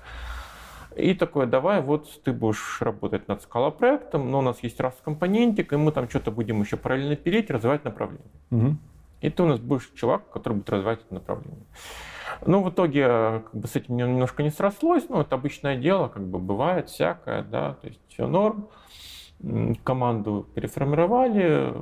И 0.96 1.14
такое, 1.14 1.46
давай, 1.46 1.80
вот 1.80 2.22
ты 2.24 2.32
будешь 2.32 2.82
работать 2.82 3.28
над 3.28 3.42
скала 3.42 3.70
проектом, 3.70 4.30
но 4.30 4.40
у 4.40 4.42
нас 4.42 4.60
есть 4.64 4.80
раз 4.80 4.94
компонентик, 5.04 5.72
и 5.72 5.76
мы 5.76 5.92
там 5.92 6.08
что-то 6.08 6.32
будем 6.32 6.60
еще 6.60 6.76
параллельно 6.76 7.14
пилить, 7.14 7.50
развивать 7.50 7.84
направление. 7.84 8.26
Угу. 8.50 8.76
И 9.20 9.30
ты 9.30 9.42
у 9.42 9.46
нас 9.46 9.60
будешь 9.60 9.88
чувак, 9.94 10.28
который 10.30 10.54
будет 10.54 10.70
развивать 10.70 11.00
это 11.04 11.14
направление. 11.14 11.62
Ну, 12.46 12.62
в 12.62 12.70
итоге 12.70 13.06
как 13.40 13.54
бы, 13.54 13.68
с 13.68 13.76
этим 13.76 13.96
немножко 13.96 14.42
не 14.42 14.50
срослось, 14.50 15.08
но 15.08 15.20
это 15.20 15.34
обычное 15.34 15.76
дело, 15.76 16.08
как 16.08 16.26
бы 16.26 16.38
бывает 16.38 16.88
всякое, 16.88 17.42
да, 17.42 17.74
то 17.74 17.86
есть 17.86 18.00
все 18.08 18.26
норм. 18.26 18.68
Команду 19.84 20.46
переформировали, 20.54 21.72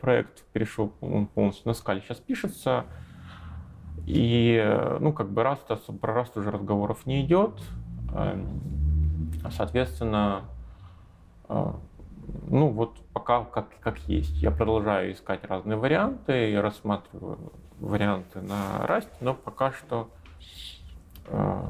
проект 0.00 0.44
перешел 0.52 0.88
полностью 1.34 1.68
на 1.68 1.74
скале, 1.74 2.00
сейчас 2.00 2.18
пишется. 2.18 2.84
И, 4.06 4.64
ну, 5.00 5.12
как 5.12 5.30
бы 5.30 5.42
раз 5.42 5.58
про 6.00 6.14
раз 6.14 6.34
уже 6.36 6.50
разговоров 6.50 7.04
не 7.06 7.22
идет. 7.22 7.60
Эм, 8.14 8.60
соответственно, 9.50 10.44
э, 11.48 11.72
ну 12.48 12.68
вот 12.68 12.96
пока 13.12 13.44
как, 13.44 13.66
как 13.80 13.98
есть. 14.08 14.40
Я 14.42 14.50
продолжаю 14.50 15.12
искать 15.12 15.44
разные 15.44 15.76
варианты, 15.76 16.50
я 16.50 16.62
рассматриваю 16.62 17.52
варианты 17.80 18.40
на 18.40 18.84
Rust, 18.86 19.08
но 19.20 19.34
пока 19.34 19.72
что 19.72 20.08
э, 21.26 21.62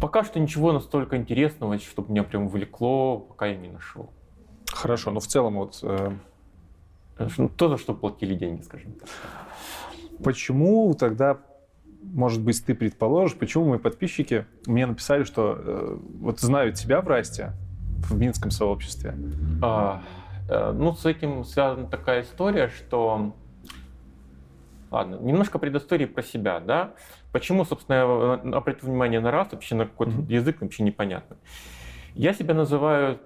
пока 0.00 0.24
что 0.24 0.38
ничего 0.40 0.72
настолько 0.72 1.16
интересного, 1.16 1.78
чтобы 1.78 2.10
меня 2.12 2.22
прям 2.22 2.48
влекло, 2.48 3.18
пока 3.18 3.46
я 3.46 3.56
не 3.56 3.68
нашел. 3.68 4.10
Хорошо, 4.70 5.10
но 5.10 5.20
в 5.20 5.26
целом 5.26 5.54
вот... 5.54 5.78
Э... 5.82 6.12
Ну, 7.36 7.48
то, 7.48 7.68
за 7.68 7.78
что 7.78 7.94
платили 7.94 8.36
деньги, 8.36 8.62
скажем 8.62 8.92
так. 8.92 9.08
Почему 10.22 10.94
тогда 10.94 11.38
может 12.00 12.42
быть, 12.42 12.64
ты 12.64 12.74
предположишь, 12.74 13.36
почему 13.36 13.70
мои 13.70 13.78
подписчики 13.78 14.46
мне 14.66 14.86
написали, 14.86 15.24
что 15.24 15.56
э, 15.58 15.98
вот 16.20 16.40
знают 16.40 16.76
тебя 16.76 17.00
в 17.00 17.08
Расте, 17.08 17.52
в 18.08 18.16
Минском 18.16 18.50
сообществе? 18.50 19.14
А, 19.62 20.02
э, 20.48 20.72
ну, 20.72 20.94
с 20.94 21.04
этим 21.06 21.44
связана 21.44 21.86
такая 21.86 22.22
история, 22.22 22.68
что... 22.68 23.34
Ладно, 24.90 25.16
немножко 25.16 25.58
предыстории 25.58 26.06
про 26.06 26.22
себя, 26.22 26.60
да? 26.60 26.94
Почему, 27.32 27.64
собственно, 27.64 27.96
я 27.96 28.56
обратил 28.56 28.88
внимание 28.88 29.20
на 29.20 29.30
Раст, 29.30 29.52
вообще 29.52 29.74
на 29.74 29.84
какой-то 29.84 30.12
mm-hmm. 30.12 30.32
язык 30.32 30.60
вообще 30.60 30.82
непонятно. 30.82 31.36
Я 32.14 32.32
себя 32.32 32.54
называю 32.54 33.20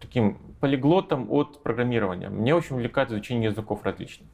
таким 0.00 0.38
полиглотом 0.60 1.30
от 1.30 1.62
программирования. 1.62 2.28
Мне 2.28 2.54
очень 2.54 2.76
увлекает 2.76 3.10
изучение 3.10 3.50
языков 3.50 3.80
различных. 3.82 4.28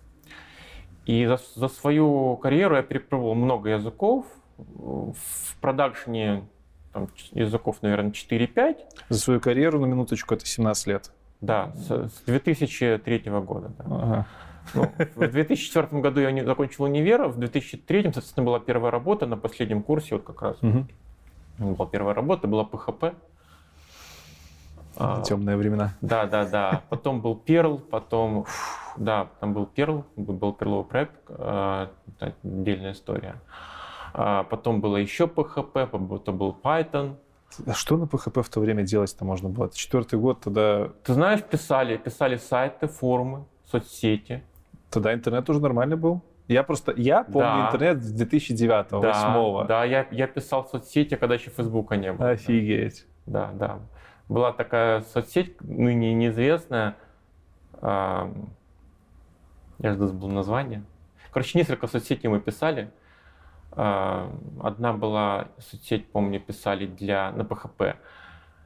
И 1.06 1.24
за, 1.24 1.38
за 1.54 1.68
свою 1.68 2.36
карьеру 2.36 2.76
я 2.76 2.82
перепробовал 2.82 3.34
много 3.34 3.70
языков. 3.70 4.26
В 4.58 5.60
продакшене 5.60 6.44
там, 6.92 7.08
языков, 7.32 7.78
наверное, 7.80 8.10
4-5. 8.10 8.76
За 9.08 9.18
свою 9.18 9.40
карьеру, 9.40 9.80
на 9.80 9.86
минуточку, 9.86 10.34
это 10.34 10.44
17 10.44 10.86
лет. 10.86 11.10
Да, 11.40 11.72
с, 11.76 12.08
с 12.08 12.22
2003 12.26 13.18
года. 13.26 13.72
Да. 13.78 13.84
Ага. 13.86 14.26
Ну, 14.74 14.92
в 15.14 15.28
2004 15.28 16.00
году 16.00 16.20
я 16.20 16.30
не 16.30 16.44
закончил 16.44 16.84
универ, 16.84 17.28
в 17.28 17.38
2003, 17.38 18.02
соответственно, 18.04 18.46
была 18.46 18.60
первая 18.60 18.90
работа 18.90 19.26
на 19.26 19.36
последнем 19.36 19.82
курсе, 19.82 20.16
вот 20.16 20.24
как 20.24 20.42
раз. 20.42 20.56
Угу. 20.62 20.86
Была 21.58 21.86
первая 21.86 22.14
работа, 22.14 22.46
была 22.46 22.64
PHP. 22.64 23.14
А, 24.96 25.22
Темные 25.22 25.56
времена. 25.56 25.94
Да, 26.00 26.26
да, 26.26 26.44
да. 26.44 26.82
Потом 26.88 27.20
был 27.20 27.40
Perl, 27.46 27.78
потом, 27.78 28.46
да, 28.96 29.28
там 29.40 29.54
был 29.54 29.68
Perl, 29.74 30.04
был 30.16 30.52
перловый 30.52 30.84
проект, 30.84 31.14
а, 31.28 31.90
отдельная 32.18 32.92
история. 32.92 33.40
А 34.12 34.42
потом 34.44 34.80
было 34.80 34.96
еще 34.96 35.24
PHP, 35.26 35.86
потом 35.86 36.38
был 36.38 36.56
Python. 36.62 37.16
А 37.66 37.74
что 37.74 37.96
на 37.96 38.04
PHP 38.04 38.42
в 38.42 38.48
то 38.48 38.60
время 38.60 38.82
делать-то 38.82 39.24
можно 39.24 39.48
было? 39.48 39.66
Это 39.66 39.76
четвертый 39.76 40.18
год 40.18 40.40
тогда... 40.40 40.88
Ты 41.04 41.14
знаешь, 41.14 41.42
писали, 41.42 41.96
писали 41.96 42.36
сайты, 42.36 42.88
форумы, 42.88 43.44
соцсети. 43.64 44.42
Тогда 44.90 45.12
интернет 45.12 45.48
уже 45.50 45.60
нормально 45.60 45.96
был? 45.96 46.22
Я 46.48 46.62
просто, 46.62 46.92
я 46.96 47.24
помню 47.24 47.40
да. 47.40 47.66
интернет 47.66 48.02
с 48.02 48.10
2009 48.10 48.68
да, 48.68 49.00
2008 49.00 49.66
Да, 49.66 49.84
я, 49.84 50.06
я 50.10 50.26
писал 50.26 50.64
в 50.64 50.68
соцсети, 50.68 51.14
когда 51.16 51.34
еще 51.34 51.50
Фейсбука 51.50 51.96
не 51.96 52.12
было. 52.12 52.30
Офигеть. 52.30 53.06
Да, 53.26 53.50
да 53.52 53.80
была 54.28 54.52
такая 54.52 55.00
соцсеть, 55.00 55.60
ныне 55.60 56.14
неизвестная, 56.14 56.96
я 57.82 58.30
же 59.82 59.94
забыл 59.94 60.28
название. 60.28 60.84
Короче, 61.32 61.58
несколько 61.58 61.86
соцсетей 61.86 62.28
мы 62.28 62.40
писали. 62.40 62.90
Одна 63.72 64.92
была 64.92 65.48
соцсеть, 65.58 66.10
помню, 66.10 66.40
писали 66.40 66.86
для, 66.86 67.30
на 67.32 67.42
PHP 67.42 67.96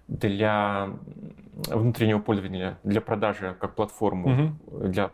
для 0.08 0.90
внутреннего 1.68 2.18
пользования, 2.18 2.78
для 2.82 3.00
продажи 3.00 3.56
как 3.58 3.74
платформу, 3.74 4.56
угу. 4.66 4.88
для 4.88 5.10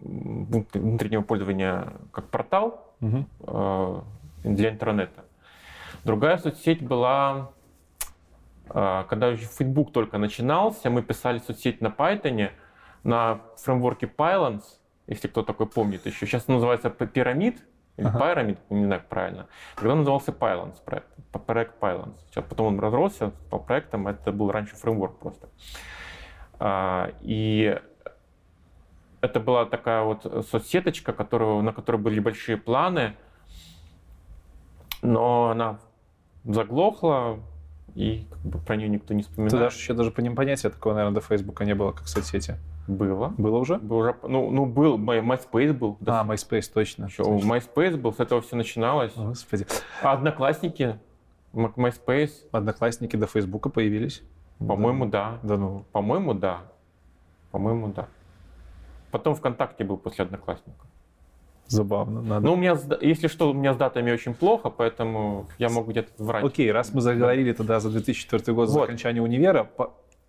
внутреннего 0.00 1.22
пользования 1.22 1.92
как 2.12 2.28
портал 2.28 2.94
угу. 3.00 4.04
для 4.44 4.70
интернета. 4.70 5.24
Другая 6.04 6.38
соцсеть 6.38 6.82
была 6.82 7.50
а, 8.70 9.04
когда 9.04 9.34
Facebook 9.34 9.92
только 9.92 10.18
начинался, 10.18 10.90
мы 10.90 11.02
писали 11.02 11.38
соцсеть 11.38 11.80
на 11.80 11.88
Python, 11.88 12.50
на 13.02 13.40
фреймворке 13.56 14.06
Pylons, 14.06 14.62
если 15.06 15.28
кто 15.28 15.42
такой 15.42 15.66
помнит 15.66 16.04
еще. 16.06 16.26
Сейчас 16.26 16.48
называется 16.48 16.88
Pyramid, 16.88 17.58
или 17.96 18.06
ага. 18.06 18.18
Pyramid, 18.18 18.58
не 18.70 18.84
знаю 18.84 19.02
правильно. 19.08 19.46
Когда 19.74 19.94
назывался 19.94 20.32
Pylons 20.32 20.76
проект, 20.84 21.08
проект 21.46 21.80
Pylons. 21.80 22.16
Сейчас 22.30 22.44
потом 22.44 22.66
он 22.66 22.80
разросся, 22.80 23.32
по 23.50 23.58
проектам, 23.58 24.06
это 24.06 24.32
был 24.32 24.50
раньше 24.50 24.76
фреймворк 24.76 25.18
просто. 25.18 25.48
А, 26.60 27.10
и 27.20 27.80
это 29.20 29.40
была 29.40 29.66
такая 29.66 30.02
вот 30.02 30.46
соцсеточка, 30.50 31.12
которую, 31.12 31.62
на 31.62 31.72
которой 31.72 31.96
были 31.96 32.20
большие 32.20 32.56
планы, 32.56 33.14
но 35.02 35.50
она 35.50 35.78
заглохла, 36.44 37.40
и 37.94 38.26
как 38.30 38.38
бы 38.40 38.58
про 38.58 38.76
нее 38.76 38.88
никто 38.88 39.14
не 39.14 39.22
вспоминает. 39.22 39.50
Ты 39.50 39.58
даже 39.58 39.76
еще 39.76 39.94
даже 39.94 40.10
понятия 40.10 40.70
такого, 40.70 40.94
наверное, 40.94 41.20
до 41.20 41.26
Фейсбука 41.26 41.64
не 41.64 41.74
было, 41.74 41.92
как 41.92 42.06
соцсети. 42.06 42.56
Было. 42.86 43.34
Было 43.36 43.58
уже? 43.58 43.76
Был 43.76 43.98
уже, 43.98 44.16
ну, 44.22 44.50
ну 44.50 44.64
был, 44.64 44.98
MySpace 44.98 45.72
был. 45.72 45.98
А, 46.06 46.24
MySpace, 46.24 46.70
точно. 46.72 47.06
Еще, 47.06 47.22
точно. 47.22 47.46
MySpace 47.46 47.96
был, 47.96 48.14
с 48.14 48.20
этого 48.20 48.40
все 48.40 48.56
начиналось. 48.56 49.12
Господи. 49.14 49.66
А 50.02 50.12
Одноклассники, 50.12 50.98
MySpace. 51.52 52.30
Одноклассники 52.50 53.16
до 53.16 53.26
Фейсбука 53.26 53.68
появились? 53.68 54.22
По-моему, 54.58 55.06
да. 55.06 55.38
Да 55.42 55.56
ну. 55.56 55.84
По-моему, 55.92 56.34
да. 56.34 56.60
По-моему, 57.50 57.88
да. 57.88 58.08
Потом 59.10 59.34
ВКонтакте 59.34 59.84
был 59.84 59.96
после 59.96 60.24
Одноклассников. 60.24 60.86
Забавно. 61.68 62.22
Надо. 62.22 62.46
Ну, 62.46 62.54
у 62.54 62.56
меня, 62.56 62.76
если 63.02 63.28
что, 63.28 63.50
у 63.50 63.54
меня 63.54 63.74
с 63.74 63.76
датами 63.76 64.10
очень 64.10 64.34
плохо, 64.34 64.70
поэтому 64.70 65.46
я 65.58 65.68
могу 65.68 65.90
где-то 65.90 66.10
врать. 66.22 66.44
Окей, 66.44 66.72
раз 66.72 66.94
мы 66.94 67.02
заговорили 67.02 67.52
тогда 67.52 67.78
за 67.78 67.90
2004 67.90 68.54
год, 68.54 68.68
вот. 68.68 68.74
за 68.74 68.82
окончание 68.84 69.22
универа, 69.22 69.70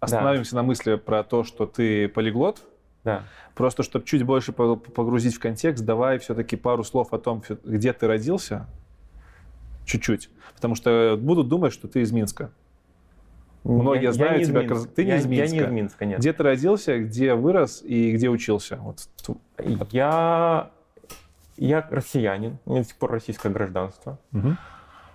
остановимся 0.01 0.51
да. 0.51 0.57
на 0.57 0.63
мысли 0.63 0.95
про 0.95 1.23
то, 1.23 1.43
что 1.45 1.65
ты 1.65 2.09
полиглот. 2.09 2.61
Да. 3.05 3.23
Просто, 3.55 3.83
чтобы 3.83 4.05
чуть 4.05 4.23
больше 4.23 4.51
погрузить 4.51 5.35
в 5.35 5.39
контекст, 5.39 5.85
давай 5.85 6.19
все-таки 6.19 6.57
пару 6.57 6.83
слов 6.83 7.13
о 7.13 7.17
том, 7.17 7.41
где 7.63 7.93
ты 7.93 8.07
родился. 8.07 8.67
Чуть-чуть. 9.85 10.29
Потому 10.55 10.75
что 10.75 11.17
будут 11.19 11.47
думать, 11.47 11.71
что 11.71 11.87
ты 11.87 12.01
из 12.01 12.11
Минска. 12.11 12.51
Многие 13.63 14.03
я, 14.03 14.11
знают 14.13 14.39
я 14.39 14.45
тебя, 14.45 14.63
как... 14.63 14.87
ты 14.87 15.03
не 15.03 15.11
я, 15.11 15.17
из 15.17 15.25
Минска. 15.25 15.55
Я 15.55 15.61
не 15.61 15.67
из 15.67 15.71
Минска, 15.71 16.05
нет. 16.05 16.19
Где 16.19 16.33
ты 16.33 16.43
родился, 16.43 16.99
где 16.99 17.33
вырос 17.35 17.81
и 17.83 18.13
где 18.13 18.29
учился? 18.29 18.77
Вот. 18.77 19.09
Я 19.91 20.71
я 21.59 21.85
россиянин, 21.89 22.57
у 22.65 22.71
меня 22.71 22.83
до 22.83 22.87
сих 22.87 22.97
пор 22.97 23.11
российское 23.11 23.49
гражданство. 23.49 24.17
Угу. 24.31 24.55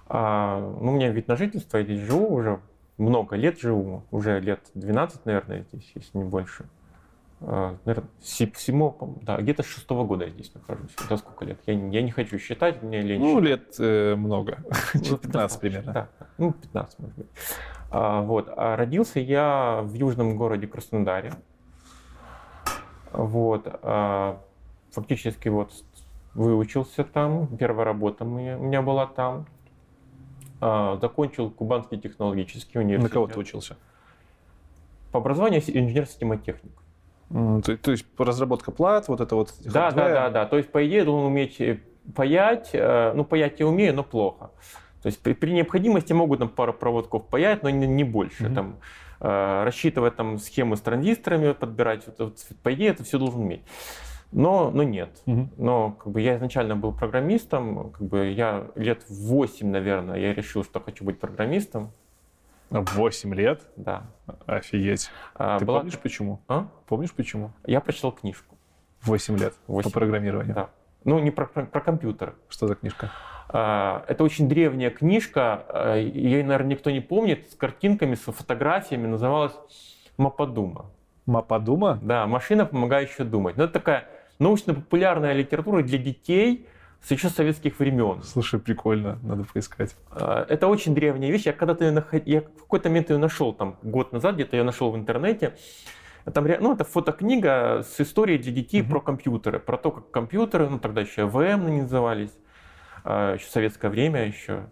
А, 0.08 0.60
ну, 0.60 0.92
у 0.92 0.94
меня 0.94 1.10
вид 1.10 1.26
на 1.26 1.36
жительство, 1.36 1.78
я 1.78 1.84
здесь 1.84 2.00
живу 2.00 2.34
уже 2.34 2.60
много 2.98 3.36
лет 3.36 3.58
живу, 3.58 4.04
уже 4.10 4.40
лет 4.40 4.60
12, 4.74 5.24
наверное, 5.24 5.64
здесь, 5.72 5.90
если 5.94 6.18
не 6.18 6.24
больше. 6.24 6.66
А, 7.40 7.76
наверное, 7.84 8.10
всему, 8.20 9.18
да, 9.22 9.38
где-то 9.38 9.62
с 9.62 9.66
шестого 9.66 10.04
года 10.04 10.26
я 10.26 10.30
здесь 10.30 10.52
нахожусь. 10.54 10.94
Да 11.08 11.16
сколько 11.16 11.44
лет? 11.46 11.58
Я, 11.66 11.74
я 11.74 12.02
не 12.02 12.10
хочу 12.10 12.38
считать, 12.38 12.82
мне 12.82 13.00
лень 13.00 13.20
Ну, 13.20 13.40
лет 13.40 13.74
э, 13.78 14.14
много. 14.14 14.58
Ну, 14.94 15.16
15 15.22 15.60
примерно. 15.60 15.92
Да, 15.92 16.08
ну, 16.38 16.52
15, 16.52 16.98
может 16.98 17.16
быть. 17.16 17.26
А, 17.96 18.22
вот. 18.22 18.52
А 18.56 18.74
родился 18.74 19.20
я 19.20 19.80
в 19.84 19.94
южном 19.94 20.36
городе 20.36 20.66
Краснодаре. 20.66 21.32
Вот. 23.12 23.68
А, 23.82 24.40
фактически 24.90 25.46
вот 25.48 25.70
выучился 26.34 27.04
там, 27.04 27.46
первая 27.56 27.84
работа 27.84 28.24
у 28.24 28.28
меня, 28.28 28.82
была 28.82 29.06
там. 29.06 29.46
А, 30.60 30.98
закончил 31.00 31.50
Кубанский 31.50 32.00
технологический 32.00 32.80
университет. 32.80 33.10
На 33.10 33.14
кого 33.14 33.28
ты 33.28 33.38
учился? 33.38 33.76
По 35.12 35.20
образованию 35.20 35.60
инженер-системотехник. 35.60 36.72
То, 37.64 37.76
то 37.76 37.92
есть 37.92 38.06
разработка 38.18 38.72
плат, 38.72 39.06
вот 39.06 39.20
это 39.20 39.36
вот. 39.36 39.54
Да, 39.64 39.92
да, 39.92 40.08
да, 40.08 40.30
да. 40.30 40.46
То 40.46 40.56
есть 40.56 40.72
по 40.72 40.84
идее 40.84 41.04
должен 41.04 41.26
уметь 41.28 41.60
э, 41.60 41.80
паять. 42.16 42.70
Э, 42.72 43.12
ну 43.14 43.24
паять 43.24 43.60
я 43.60 43.68
умею, 43.68 43.94
но 43.94 44.02
плохо. 44.02 44.50
То 45.04 45.08
есть 45.08 45.20
при, 45.20 45.34
при 45.34 45.50
необходимости 45.50 46.14
могут 46.14 46.38
там 46.38 46.48
пару 46.48 46.72
проводков 46.72 47.26
паять, 47.26 47.62
но 47.62 47.68
не, 47.68 47.86
не 47.86 48.04
больше. 48.04 48.44
Mm-hmm. 48.44 48.54
Там, 48.54 48.76
э, 49.20 49.64
рассчитывать 49.64 50.16
там 50.16 50.38
схемы 50.38 50.78
с 50.78 50.80
транзисторами, 50.80 51.52
подбирать. 51.52 52.06
Вот, 52.06 52.18
вот, 52.18 52.38
по 52.62 52.72
идее 52.72 52.88
это 52.88 53.04
все 53.04 53.18
должен 53.18 53.42
уметь. 53.42 53.60
Но, 54.32 54.70
но 54.70 54.82
нет. 54.82 55.10
Угу. 55.26 55.48
Но 55.58 55.90
как 55.92 56.10
бы 56.10 56.22
я 56.22 56.36
изначально 56.36 56.74
был 56.74 56.92
программистом, 56.94 57.90
как 57.90 58.00
бы 58.00 58.30
я 58.30 58.66
лет 58.76 59.04
8, 59.10 59.68
наверное, 59.68 60.18
я 60.18 60.32
решил, 60.32 60.64
что 60.64 60.80
хочу 60.80 61.04
быть 61.04 61.20
программистом. 61.20 61.92
8 62.70 63.34
лет? 63.34 63.60
Да. 63.76 64.06
Офигеть. 64.46 65.10
А, 65.34 65.58
Ты 65.58 65.66
была... 65.66 65.80
помнишь 65.80 65.98
почему? 65.98 66.40
А? 66.48 66.66
Помнишь 66.86 67.12
почему? 67.12 67.52
Я 67.66 67.82
прочитал 67.82 68.10
книжку. 68.10 68.56
8 69.02 69.36
лет 69.36 69.54
8. 69.66 69.90
по 69.90 70.00
программированию? 70.00 70.54
Да. 70.54 70.70
Ну, 71.04 71.18
не 71.18 71.30
про, 71.30 71.46
про, 71.46 71.66
про 71.66 71.80
компьютер. 71.82 72.34
Что 72.48 72.66
за 72.68 72.74
книжка? 72.74 73.12
А, 73.48 74.04
это 74.08 74.24
очень 74.24 74.48
древняя 74.48 74.90
книжка, 74.90 75.64
а, 75.68 75.96
ее, 75.96 76.42
наверное, 76.42 76.72
никто 76.72 76.90
не 76.90 77.00
помнит, 77.00 77.50
с 77.50 77.54
картинками, 77.54 78.14
с 78.14 78.20
фотографиями, 78.20 79.06
называлась 79.06 79.54
«Мападума». 80.16 80.86
Мападума? 81.26 81.98
Да, 82.02 82.26
машина, 82.26 82.66
помогающая 82.66 83.24
думать. 83.24 83.56
Ну, 83.56 83.64
это 83.64 83.72
такая 83.72 84.08
научно-популярная 84.38 85.32
литература 85.32 85.82
для 85.82 85.98
детей 85.98 86.66
с 87.00 87.10
еще 87.10 87.28
советских 87.28 87.78
времен. 87.78 88.22
Слушай, 88.22 88.60
прикольно, 88.60 89.18
надо 89.22 89.44
поискать. 89.44 89.94
А, 90.10 90.46
это 90.48 90.66
очень 90.68 90.94
древняя 90.94 91.30
вещь. 91.30 91.46
Я 91.46 91.52
когда-то 91.52 91.84
ее 91.84 91.90
наход... 91.92 92.26
я 92.26 92.40
в 92.40 92.62
какой-то 92.62 92.88
момент 92.88 93.10
ее 93.10 93.18
нашел, 93.18 93.52
там, 93.52 93.76
год 93.82 94.12
назад 94.12 94.36
где-то 94.36 94.56
ее 94.56 94.64
нашел 94.64 94.90
в 94.90 94.96
интернете. 94.96 95.54
Там, 96.32 96.46
ну, 96.60 96.72
это 96.72 96.84
фотокнига 96.84 97.82
с 97.82 98.00
историей 98.00 98.38
для 98.38 98.52
детей 98.52 98.80
mm-hmm. 98.80 98.88
про 98.88 99.00
компьютеры, 99.00 99.58
про 99.58 99.76
то, 99.76 99.90
как 99.90 100.10
компьютеры, 100.10 100.70
ну, 100.70 100.78
тогда 100.78 101.02
еще 101.02 101.26
ВМ 101.26 101.80
назывались, 101.80 102.30
еще 103.04 103.46
советское 103.46 103.88
время 103.90 104.26
еще, 104.26 104.66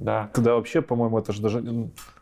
да. 0.00 0.30
Тогда 0.32 0.54
вообще, 0.54 0.82
по-моему, 0.82 1.18
это 1.18 1.32
же 1.32 1.42
даже... 1.42 1.62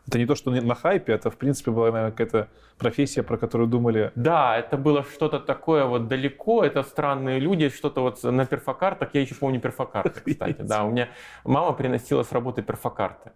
Это 0.07 0.17
не 0.17 0.25
то, 0.25 0.35
что 0.35 0.51
на 0.51 0.75
хайпе, 0.75 1.13
это, 1.13 1.29
в 1.29 1.37
принципе, 1.37 1.71
была, 1.71 1.91
наверное, 1.91 2.11
какая-то 2.11 2.49
профессия, 2.77 3.23
про 3.23 3.37
которую 3.37 3.69
думали. 3.69 4.11
Да, 4.15 4.57
это 4.57 4.77
было 4.77 5.03
что-то 5.03 5.39
такое 5.39 5.85
вот 5.85 6.07
далеко, 6.07 6.63
это 6.63 6.83
странные 6.83 7.39
люди, 7.39 7.69
что-то 7.69 8.01
вот 8.01 8.21
на 8.23 8.45
перфокартах. 8.45 9.09
Я 9.13 9.21
еще 9.21 9.35
помню 9.35 9.61
перфокарты, 9.61 10.21
кстати. 10.25 10.61
Да, 10.61 10.83
у 10.83 10.91
меня 10.91 11.09
мама 11.45 11.73
приносила 11.73 12.23
с 12.23 12.31
работы 12.31 12.61
перфокарты. 12.63 13.31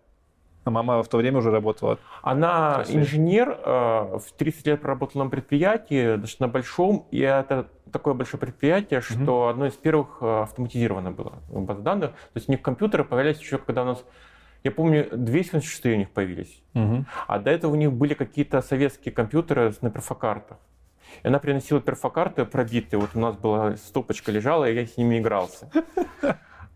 Мама 0.72 1.04
в 1.04 1.08
то 1.08 1.18
время 1.18 1.40
уже 1.40 1.52
работала? 1.52 2.00
Она 2.22 2.84
инженер, 2.88 3.60
э, 3.64 4.18
в 4.18 4.32
30 4.38 4.68
лет 4.68 4.82
проработала 4.82 5.24
на 5.24 5.30
предприятии, 5.30 6.16
достаточно 6.16 6.48
большом, 6.48 7.08
и 7.12 7.20
это 7.20 7.68
такое 7.92 8.14
большое 8.14 8.40
предприятие, 8.40 9.02
что 9.02 9.44
угу. 9.44 9.48
одно 9.48 9.66
из 9.68 9.74
первых 9.74 10.18
э, 10.22 10.42
автоматизировано 10.44 11.12
было 11.12 11.34
баз 11.50 11.80
данных. 11.80 12.12
То 12.12 12.36
есть 12.36 12.50
у 12.50 12.52
них 12.52 12.62
компьютеры 12.62 13.04
появлялись 13.04 13.40
еще, 13.40 13.58
когда 13.58 13.84
у 13.84 13.86
нас 13.86 14.04
я 14.64 14.72
помню, 14.72 15.08
276 15.12 15.86
у 15.86 15.96
них 15.96 16.10
появились. 16.12 16.62
Угу. 16.74 17.06
А 17.28 17.40
до 17.40 17.52
этого 17.52 17.72
у 17.72 17.76
них 17.76 17.94
были 17.94 18.14
какие-то 18.14 18.62
советские 18.62 19.14
компьютеры 19.14 19.74
на 19.82 19.90
перфокартах. 19.90 20.58
И 21.24 21.28
она 21.28 21.40
приносила 21.40 21.80
перфокарты 21.80 22.46
пробитые. 22.46 23.00
Вот 23.00 23.12
у 23.14 23.20
нас 23.20 23.38
была 23.38 23.78
стопочка 23.78 24.32
лежала, 24.32 24.70
и 24.70 24.76
я 24.76 24.86
с 24.86 24.98
ними 24.98 25.20
игрался. 25.20 25.70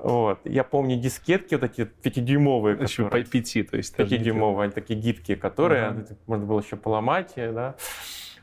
Вот. 0.04 0.40
Я 0.46 0.64
помню 0.64 1.00
дискетки 1.00 1.56
вот 1.56 1.64
эти 1.64 1.86
пятидюймовые. 1.86 2.78
Еще 2.82 3.08
по 3.08 3.22
пяти, 3.24 3.64
то 3.64 3.78
есть. 3.78 3.96
Пятидюймовые, 3.96 4.66
они 4.66 4.74
такие 4.74 5.00
гибкие, 5.00 5.38
которые 5.38 5.90
uh-huh. 5.90 6.18
можно 6.28 6.46
было 6.46 6.60
еще 6.62 6.76
поломать, 6.76 7.34
да. 7.36 7.76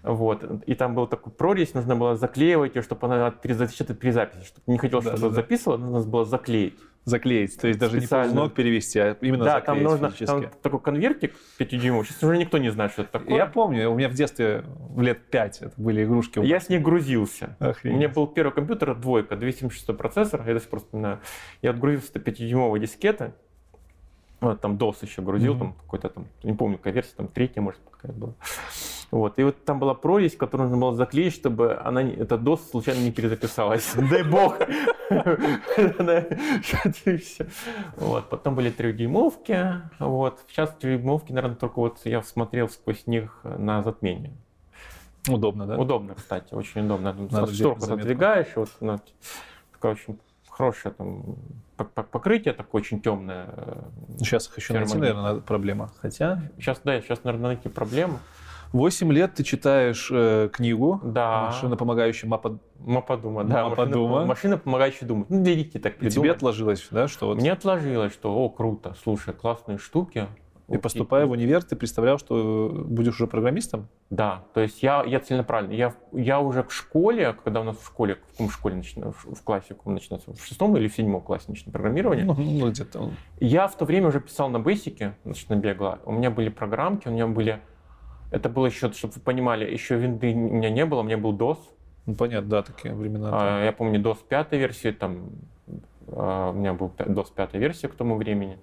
Вот. 0.02 0.44
И 0.66 0.74
там 0.74 0.94
был 0.94 1.06
такой 1.08 1.32
прорезь, 1.32 1.74
нужно 1.74 1.96
было 1.96 2.16
заклеивать 2.16 2.76
ее, 2.76 2.82
чтобы 2.82 3.06
она 3.06 3.34
запечатать 3.42 3.98
при 3.98 4.10
записи. 4.10 4.46
Чтобы 4.46 4.62
не 4.66 4.78
хотел, 4.78 5.02
чтобы 5.02 5.18
да, 5.18 5.28
да. 5.28 5.34
записывала, 5.34 5.76
нужно 5.78 6.10
было 6.10 6.24
заклеить. 6.24 6.78
Заклеить, 7.04 7.56
то 7.58 7.68
есть 7.68 7.80
даже 7.80 8.00
Специально. 8.00 8.28
не 8.28 8.34
ползног 8.34 8.54
перевести, 8.54 8.98
а 8.98 9.16
именно 9.22 9.44
да, 9.44 9.54
заклеить 9.54 9.66
там 9.66 9.82
нужно, 9.82 10.10
там 10.10 10.50
такой 10.62 10.80
конвертик 10.80 11.34
5 11.56 11.68
дюймов, 11.70 12.06
сейчас 12.06 12.22
уже 12.22 12.36
никто 12.36 12.58
не 12.58 12.70
знает, 12.70 12.92
что 12.92 13.02
это 13.02 13.12
такое. 13.12 13.36
Я 13.36 13.46
помню, 13.46 13.90
у 13.90 13.94
меня 13.94 14.08
в 14.10 14.14
детстве 14.14 14.64
лет 14.96 15.30
5 15.30 15.62
это 15.62 15.72
были 15.78 16.04
игрушки. 16.04 16.38
Я 16.40 16.60
с 16.60 16.68
ней 16.68 16.78
грузился. 16.78 17.56
Охренеть. 17.60 17.96
У 17.96 17.98
меня 17.98 18.08
был 18.10 18.26
первый 18.26 18.52
компьютер, 18.52 18.94
двойка, 18.94 19.36
276 19.36 19.96
процессор, 19.96 20.46
я 20.46 20.54
до 20.54 20.60
сих 20.60 20.68
пор 20.68 20.80
вспоминаю. 20.80 21.20
Я 21.62 21.70
отгрузился 21.70 22.12
до 22.12 22.20
5-дюймовой 22.20 22.78
дискеты, 22.78 23.32
вот, 24.40 24.60
там 24.60 24.76
DOS 24.76 24.98
еще 25.02 25.22
грузил, 25.22 25.54
mm-hmm. 25.54 25.58
там 25.58 25.72
какой-то 25.72 26.08
там, 26.10 26.26
не 26.42 26.52
помню, 26.52 26.76
какая 26.76 26.94
версия, 26.94 27.14
там 27.16 27.28
третья, 27.28 27.60
может, 27.60 27.80
какая 27.90 28.12
была. 28.12 28.34
Вот. 29.10 29.38
И 29.38 29.42
вот 29.42 29.64
там 29.64 29.78
была 29.78 29.94
прорезь, 29.94 30.36
которую 30.36 30.68
нужно 30.68 30.80
было 30.80 30.94
заклеить, 30.94 31.34
чтобы 31.34 31.76
она, 31.76 32.02
эта 32.02 32.34
DOS 32.34 32.70
случайно 32.70 33.00
не 33.00 33.10
перезаписалась. 33.10 33.94
Дай 34.10 34.22
бог! 34.22 34.58
Вот. 37.96 38.28
Потом 38.28 38.54
были 38.54 38.70
трехдюймовки. 38.70 39.82
Вот. 39.98 40.40
Сейчас 40.48 40.74
трехдюймовки, 40.78 41.32
наверное, 41.32 41.56
только 41.56 41.78
вот 41.78 41.98
я 42.04 42.22
смотрел 42.22 42.68
сквозь 42.68 43.06
них 43.06 43.40
на 43.44 43.82
затмение. 43.82 44.32
Удобно, 45.26 45.66
да? 45.66 45.76
Удобно, 45.76 46.14
кстати, 46.14 46.54
очень 46.54 46.84
удобно. 46.84 47.14
Шторку 47.52 47.84
отодвигаешь, 47.84 48.48
вот 48.56 48.70
ну, 48.80 48.98
такая 49.72 49.92
очень 49.92 50.18
хорошее 50.48 50.94
там 50.96 51.36
покрытие 51.76 52.52
такое 52.52 52.82
очень 52.82 53.00
темное. 53.00 53.48
Сейчас 54.18 54.48
их 54.48 54.56
еще 54.58 54.74
найти, 54.74 54.96
наверное, 54.96 55.36
проблема. 55.36 55.90
Хотя... 56.00 56.42
Сейчас, 56.56 56.80
да, 56.84 57.00
сейчас, 57.00 57.24
наверное, 57.24 57.54
найти 57.54 57.68
проблему. 57.68 58.18
8 58.72 59.12
лет 59.12 59.34
ты 59.34 59.44
читаешь 59.44 60.08
э, 60.10 60.48
книгу 60.52 61.00
да. 61.02 61.46
«Машина, 61.46 61.76
помогающая 61.76 62.28
мапа... 62.28 62.58
Мападума». 62.78 63.44
Да, 63.44 63.68
Мападума. 63.68 64.08
Машина, 64.08 64.26
машина, 64.26 64.58
помогающая 64.58 65.08
думать. 65.08 65.30
Ну, 65.30 65.42
детей 65.42 65.80
так 65.80 65.94
придумать. 65.94 66.16
И 66.16 66.20
тебе 66.20 66.32
отложилось, 66.32 66.86
да? 66.90 67.08
Что 67.08 67.26
вот... 67.26 67.38
Мне 67.38 67.52
отложилось, 67.52 68.12
что, 68.12 68.34
о, 68.34 68.48
круто, 68.48 68.94
слушай, 69.02 69.34
классные 69.34 69.78
штуки. 69.78 70.28
И 70.68 70.76
поступая 70.76 71.24
в 71.24 71.30
универ, 71.30 71.62
ты 71.62 71.76
представлял, 71.76 72.18
что 72.18 72.70
будешь 72.86 73.14
уже 73.14 73.26
программистом? 73.26 73.88
Да, 74.10 74.44
то 74.52 74.60
есть 74.60 74.82
я, 74.82 75.02
я 75.02 75.18
целенаправленно. 75.18 75.72
Я, 75.72 75.94
я 76.12 76.40
уже 76.40 76.62
в 76.62 76.72
школе, 76.72 77.34
когда 77.42 77.62
у 77.62 77.64
нас 77.64 77.78
в 77.78 77.86
школе, 77.86 78.16
в 78.16 78.32
каком 78.32 78.50
школе 78.50 78.76
начинаю, 78.76 79.12
в 79.12 79.42
классе, 79.42 79.74
в 79.82 79.90
начинается, 79.90 80.34
в 80.34 80.44
шестом 80.44 80.76
или 80.76 80.88
в 80.88 80.94
седьмом 80.94 81.22
классе 81.22 81.46
начинается 81.48 81.72
программирование. 81.72 82.26
Ну, 82.26 82.34
ну 82.34 82.70
где-то. 82.70 83.10
Я 83.40 83.66
в 83.66 83.78
то 83.78 83.86
время 83.86 84.08
уже 84.08 84.20
писал 84.20 84.50
на 84.50 84.58
Basic, 84.58 85.14
значит, 85.24 85.48
набегла. 85.48 86.00
У 86.04 86.12
меня 86.12 86.30
были 86.30 86.50
программки, 86.50 87.08
у 87.08 87.12
меня 87.12 87.26
были 87.26 87.60
это 88.30 88.48
было 88.48 88.66
еще, 88.66 88.92
чтобы 88.92 89.14
вы 89.14 89.20
понимали, 89.20 89.70
еще 89.70 89.96
винды 89.96 90.32
у 90.32 90.36
меня 90.36 90.70
не 90.70 90.84
было, 90.84 91.00
у 91.00 91.02
меня 91.02 91.18
был 91.18 91.36
DOS. 91.36 91.58
Ну, 92.06 92.14
понятно, 92.14 92.48
да, 92.48 92.62
такие 92.62 92.94
времена. 92.94 93.30
А, 93.32 93.64
я 93.64 93.72
помню 93.72 94.00
DOS 94.00 94.18
5 94.28 94.52
версии, 94.52 94.90
там 94.90 95.30
а, 96.08 96.50
у 96.50 96.52
меня 96.54 96.74
был 96.74 96.92
DOS 96.98 97.28
5 97.34 97.54
версия 97.54 97.88
к 97.88 97.94
тому 97.94 98.16
времени. 98.16 98.58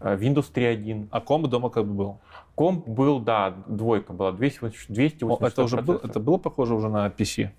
А, 0.00 0.16
Windows 0.16 0.52
3.1. 0.52 1.08
А 1.10 1.20
комп 1.20 1.46
дома 1.48 1.70
как 1.70 1.86
бы 1.86 1.94
был? 1.94 2.20
Комп 2.54 2.86
был, 2.88 3.20
да, 3.20 3.54
двойка 3.66 4.12
была, 4.12 4.32
280 4.32 4.90
280 4.90 5.52
Это 5.52 5.62
уже 5.62 5.76
было, 5.80 6.00
это 6.02 6.20
было 6.20 6.36
похоже 6.38 6.74
уже 6.74 6.88
на 6.88 7.08
PC? 7.08 7.50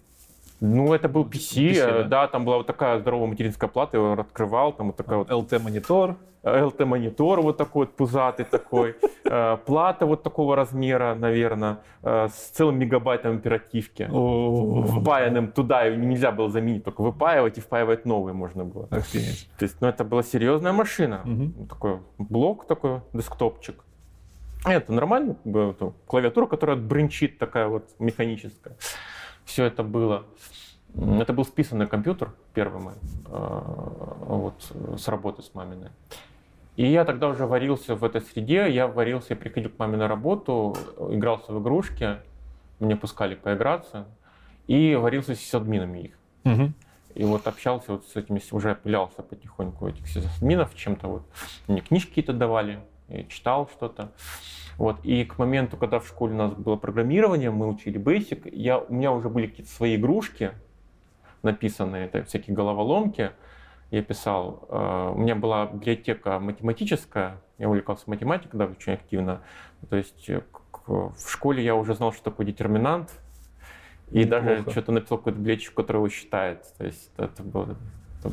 Ну, 0.62 0.94
это 0.94 1.10
был 1.10 1.24
PC, 1.24 1.72
PC 1.72 1.88
да? 1.88 2.04
да, 2.04 2.28
там 2.28 2.46
была 2.46 2.58
вот 2.58 2.68
такая 2.68 3.00
здоровая 3.00 3.28
материнская 3.28 3.68
плата, 3.68 3.98
я 3.98 4.04
его 4.04 4.22
открывал, 4.22 4.72
там 4.74 4.88
вот 4.88 4.96
такая 4.96 5.18
вот... 5.18 5.30
LT-монитор. 5.30 6.18
LT-монитор 6.44 7.42
вот 7.42 7.58
такой 7.58 7.88
вот 7.88 7.96
пузатый 7.96 8.46
такой, 8.46 8.96
э, 9.26 9.58
плата 9.66 10.06
вот 10.06 10.22
такого 10.22 10.56
размера, 10.56 11.16
наверное, 11.16 11.80
э, 12.04 12.28
с 12.28 12.52
целым 12.52 12.78
мегабайтом 12.78 13.38
оперативки, 13.38 14.06
впаянным 14.06 15.52
туда, 15.52 15.90
нельзя 15.90 16.32
было 16.32 16.50
заменить, 16.50 16.84
только 16.84 17.02
выпаивать 17.02 17.58
и 17.58 17.62
впаивать 17.62 18.06
новые 18.06 18.34
можно 18.34 18.64
было. 18.64 18.88
Охренеть. 18.92 19.50
То 19.58 19.66
есть, 19.66 19.82
ну, 19.82 19.88
это 19.88 20.04
была 20.04 20.22
серьезная 20.22 20.74
машина, 20.74 21.24
такой 21.70 22.00
блок 22.20 22.68
такой, 22.68 23.02
десктопчик. 23.14 23.84
Это 24.64 24.94
нормально, 24.94 25.38
клавиатура, 26.06 26.46
которая 26.46 26.78
бренчит 26.78 27.40
такая 27.40 27.68
вот 27.68 27.90
механическая. 27.98 28.76
Все 29.52 29.66
это 29.66 29.84
было. 29.84 30.24
Это 30.96 31.34
был 31.34 31.44
списанный 31.44 31.86
компьютер, 31.86 32.34
первый 32.54 32.82
мой, 32.82 32.94
э, 32.94 33.62
вот, 34.22 34.74
с 34.98 35.10
работы 35.10 35.42
с 35.42 35.54
маминой. 35.54 35.90
И 36.78 36.86
я 36.86 37.04
тогда 37.04 37.28
уже 37.28 37.46
варился 37.46 37.96
в 37.96 38.06
этой 38.06 38.22
среде, 38.22 38.72
я 38.72 38.88
варился, 38.88 39.28
я 39.32 39.36
приходил 39.36 39.70
к 39.70 39.78
маме 39.78 39.98
на 39.98 40.08
работу, 40.08 40.78
игрался 41.10 41.52
в 41.52 41.62
игрушки, 41.62 42.20
мне 42.80 42.96
пускали 42.96 43.36
поиграться, 43.36 44.08
и 44.68 44.96
варился 44.96 45.36
с 45.36 45.54
админами 45.54 46.00
их. 46.00 46.18
Угу. 46.46 46.72
И 47.16 47.26
вот 47.26 47.46
общался 47.46 47.92
вот 47.92 48.06
с 48.06 48.16
этими, 48.16 48.42
уже 48.52 48.72
опылялся 48.72 49.22
потихоньку 49.22 49.90
этих 49.90 50.06
админов 50.38 50.74
чем-то 50.76 51.08
вот. 51.10 51.24
Мне 51.68 51.82
книжки 51.82 52.08
какие-то 52.08 52.32
давали, 52.32 52.80
читал 53.28 53.70
что-то. 53.76 54.12
Вот. 54.82 55.06
И 55.06 55.26
к 55.26 55.38
моменту, 55.38 55.78
когда 55.78 56.00
в 56.00 56.08
школе 56.08 56.34
у 56.34 56.38
нас 56.38 56.54
было 56.54 56.76
программирование, 56.76 57.52
мы 57.52 57.68
учили 57.68 58.02
Basic, 58.02 58.50
я, 58.52 58.80
у 58.80 58.92
меня 58.92 59.12
уже 59.12 59.30
были 59.30 59.46
какие-то 59.46 59.72
свои 59.72 59.96
игрушки, 59.96 60.54
написанные, 61.44 62.08
это 62.08 62.24
всякие 62.24 62.56
головоломки, 62.56 63.30
я 63.92 64.02
писал. 64.02 64.68
Э, 64.70 65.12
у 65.14 65.20
меня 65.20 65.36
была 65.36 65.68
библиотека 65.68 66.40
математическая, 66.40 67.40
я 67.60 67.70
увлекался 67.70 68.06
математикой, 68.08 68.58
да, 68.58 68.66
очень 68.66 68.94
активно. 68.94 69.44
То 69.88 69.98
есть 69.98 70.28
э, 70.28 70.42
в 70.88 71.30
школе 71.30 71.64
я 71.64 71.76
уже 71.76 71.94
знал, 71.94 72.12
что 72.12 72.24
такое 72.24 72.48
детерминант, 72.48 73.12
и 74.10 74.24
Неплохо. 74.24 74.46
даже 74.48 74.72
что-то 74.72 74.94
написал 74.94 75.20
какую-то 75.20 75.40
библиотечку, 75.42 75.76
которая 75.76 76.00
его 76.00 76.10
считает. 76.10 76.64
То 76.80 76.86
есть 76.86 77.12
это 77.18 77.44
было 77.44 77.78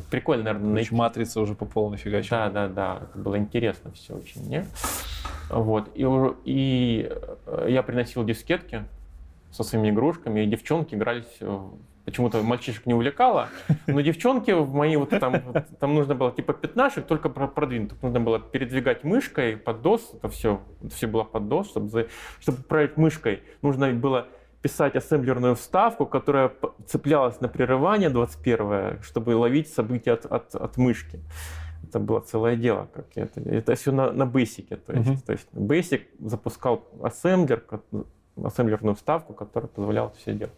прикольно, 0.09 0.43
наверное, 0.43 0.73
найти. 0.73 0.93
матрица 0.93 1.41
уже 1.41 1.55
по 1.55 1.65
полной 1.65 1.97
фигаче. 1.97 2.29
Да, 2.29 2.49
да, 2.49 2.67
да. 2.67 2.99
Это 3.03 3.17
было 3.17 3.37
интересно 3.37 3.91
все 3.91 4.15
очень, 4.15 4.47
не? 4.47 4.65
Вот. 5.49 5.89
И, 5.95 6.05
и 6.45 7.09
э, 7.45 7.67
я 7.69 7.83
приносил 7.83 8.23
дискетки 8.23 8.85
со 9.51 9.63
своими 9.63 9.89
игрушками, 9.89 10.41
и 10.41 10.45
девчонки 10.45 10.95
игрались 10.95 11.39
почему-то 12.09 12.41
мальчишек 12.41 12.87
не 12.87 12.95
увлекало, 12.95 13.49
но 13.85 14.01
девчонки 14.01 14.49
в 14.49 14.73
мои 14.73 14.95
вот 14.95 15.09
там, 15.09 15.43
там 15.79 15.93
нужно 15.93 16.15
было 16.15 16.31
типа 16.31 16.53
пятнашек, 16.53 17.05
только 17.05 17.29
продвинутых. 17.29 18.01
Нужно 18.01 18.19
было 18.19 18.39
передвигать 18.39 19.03
мышкой 19.03 19.57
под 19.57 19.85
DOS, 19.85 20.01
это 20.17 20.29
все, 20.29 20.61
это 20.81 20.95
все 20.95 21.07
было 21.07 21.23
под 21.23 21.43
DOS, 21.43 21.65
чтобы, 21.65 22.09
чтобы 22.39 22.59
управлять 22.59 22.97
мышкой, 22.97 23.43
нужно 23.61 23.91
было 23.93 24.27
писать 24.61 24.95
ассемблерную 24.95 25.55
вставку, 25.55 26.05
которая 26.05 26.51
цеплялась 26.85 27.39
на 27.41 27.47
прерывание 27.47 28.09
21 28.09 29.01
чтобы 29.03 29.35
ловить 29.35 29.71
события 29.73 30.13
от, 30.13 30.25
от, 30.25 30.55
от 30.55 30.77
мышки. 30.77 31.19
Это 31.83 31.99
было 31.99 32.19
целое 32.19 32.55
дело. 32.55 32.87
Как 32.93 33.05
это, 33.15 33.39
это 33.41 33.75
все 33.75 33.91
на, 33.91 34.11
на 34.11 34.23
Basic. 34.23 34.75
То 34.75 34.93
есть, 34.93 35.09
uh-huh. 35.09 35.25
то 35.25 35.31
есть 35.31 35.47
Basic 35.53 36.03
запускал 36.19 36.87
ассемблер, 37.01 37.63
ассемблерную 38.43 38.95
вставку, 38.95 39.33
которая 39.33 39.69
позволяла 39.69 40.11
все 40.11 40.33
делать. 40.33 40.53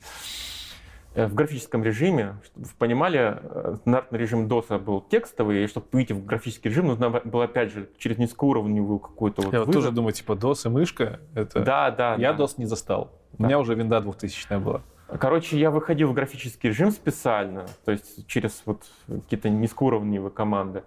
Э, 1.13 1.27
в 1.27 1.33
графическом 1.33 1.83
режиме, 1.83 2.37
чтобы 2.43 2.67
вы 2.67 2.71
понимали, 2.77 3.37
э, 3.41 3.75
стандартный 3.81 4.19
режим 4.19 4.47
DOS 4.47 4.79
был 4.79 5.01
текстовый, 5.01 5.63
и 5.63 5.67
чтобы 5.67 5.87
выйти 5.91 6.13
в 6.13 6.25
графический 6.25 6.69
режим, 6.69 6.87
нужно 6.87 7.09
было, 7.09 7.45
опять 7.45 7.71
же, 7.71 7.89
через 7.97 8.17
низкоуровневую 8.17 8.99
какую-то 8.99 9.41
вот 9.41 9.53
Я 9.53 9.63
вот 9.63 9.71
тоже 9.71 9.91
думаю, 9.91 10.13
типа 10.13 10.33
DOS 10.33 10.67
и 10.67 10.69
мышка, 10.69 11.19
это... 11.35 11.61
Да, 11.61 11.91
да. 11.91 12.15
Я 12.15 12.33
да. 12.33 12.43
DOS 12.43 12.53
не 12.57 12.65
застал. 12.65 13.20
У 13.37 13.43
меня 13.43 13.59
уже 13.59 13.75
винда 13.75 14.01
2000 14.01 14.59
была. 14.59 14.81
Короче, 15.19 15.59
я 15.59 15.71
выходил 15.71 16.09
в 16.09 16.13
графический 16.13 16.69
режим 16.69 16.91
специально, 16.91 17.65
то 17.83 17.91
есть 17.91 18.25
через 18.27 18.61
вот 18.65 18.83
какие-то 19.07 19.49
низкоуровневые 19.49 20.31
команды. 20.31 20.83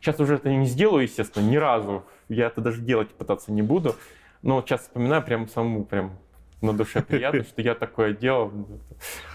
Сейчас 0.00 0.18
уже 0.18 0.34
это 0.34 0.50
не 0.50 0.66
сделаю, 0.66 1.04
естественно, 1.04 1.48
ни 1.48 1.56
разу. 1.56 2.04
Я 2.28 2.46
это 2.48 2.60
даже 2.60 2.80
делать 2.80 3.10
пытаться 3.10 3.52
не 3.52 3.62
буду. 3.62 3.94
Но 4.42 4.60
сейчас 4.62 4.80
вспоминаю 4.80 5.22
прям 5.22 5.48
саму 5.48 5.84
прям 5.84 6.18
на 6.60 6.72
душе 6.72 7.02
приятно, 7.02 7.44
что 7.48 7.62
я 7.62 7.76
такое 7.76 8.12
делал. 8.12 8.52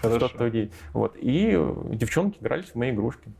Что-то 0.00 0.52
вот. 0.92 1.16
И 1.16 1.58
девчонки 1.90 2.38
игрались 2.38 2.70
в 2.70 2.74
мои 2.74 2.90
игрушки. 2.90 3.32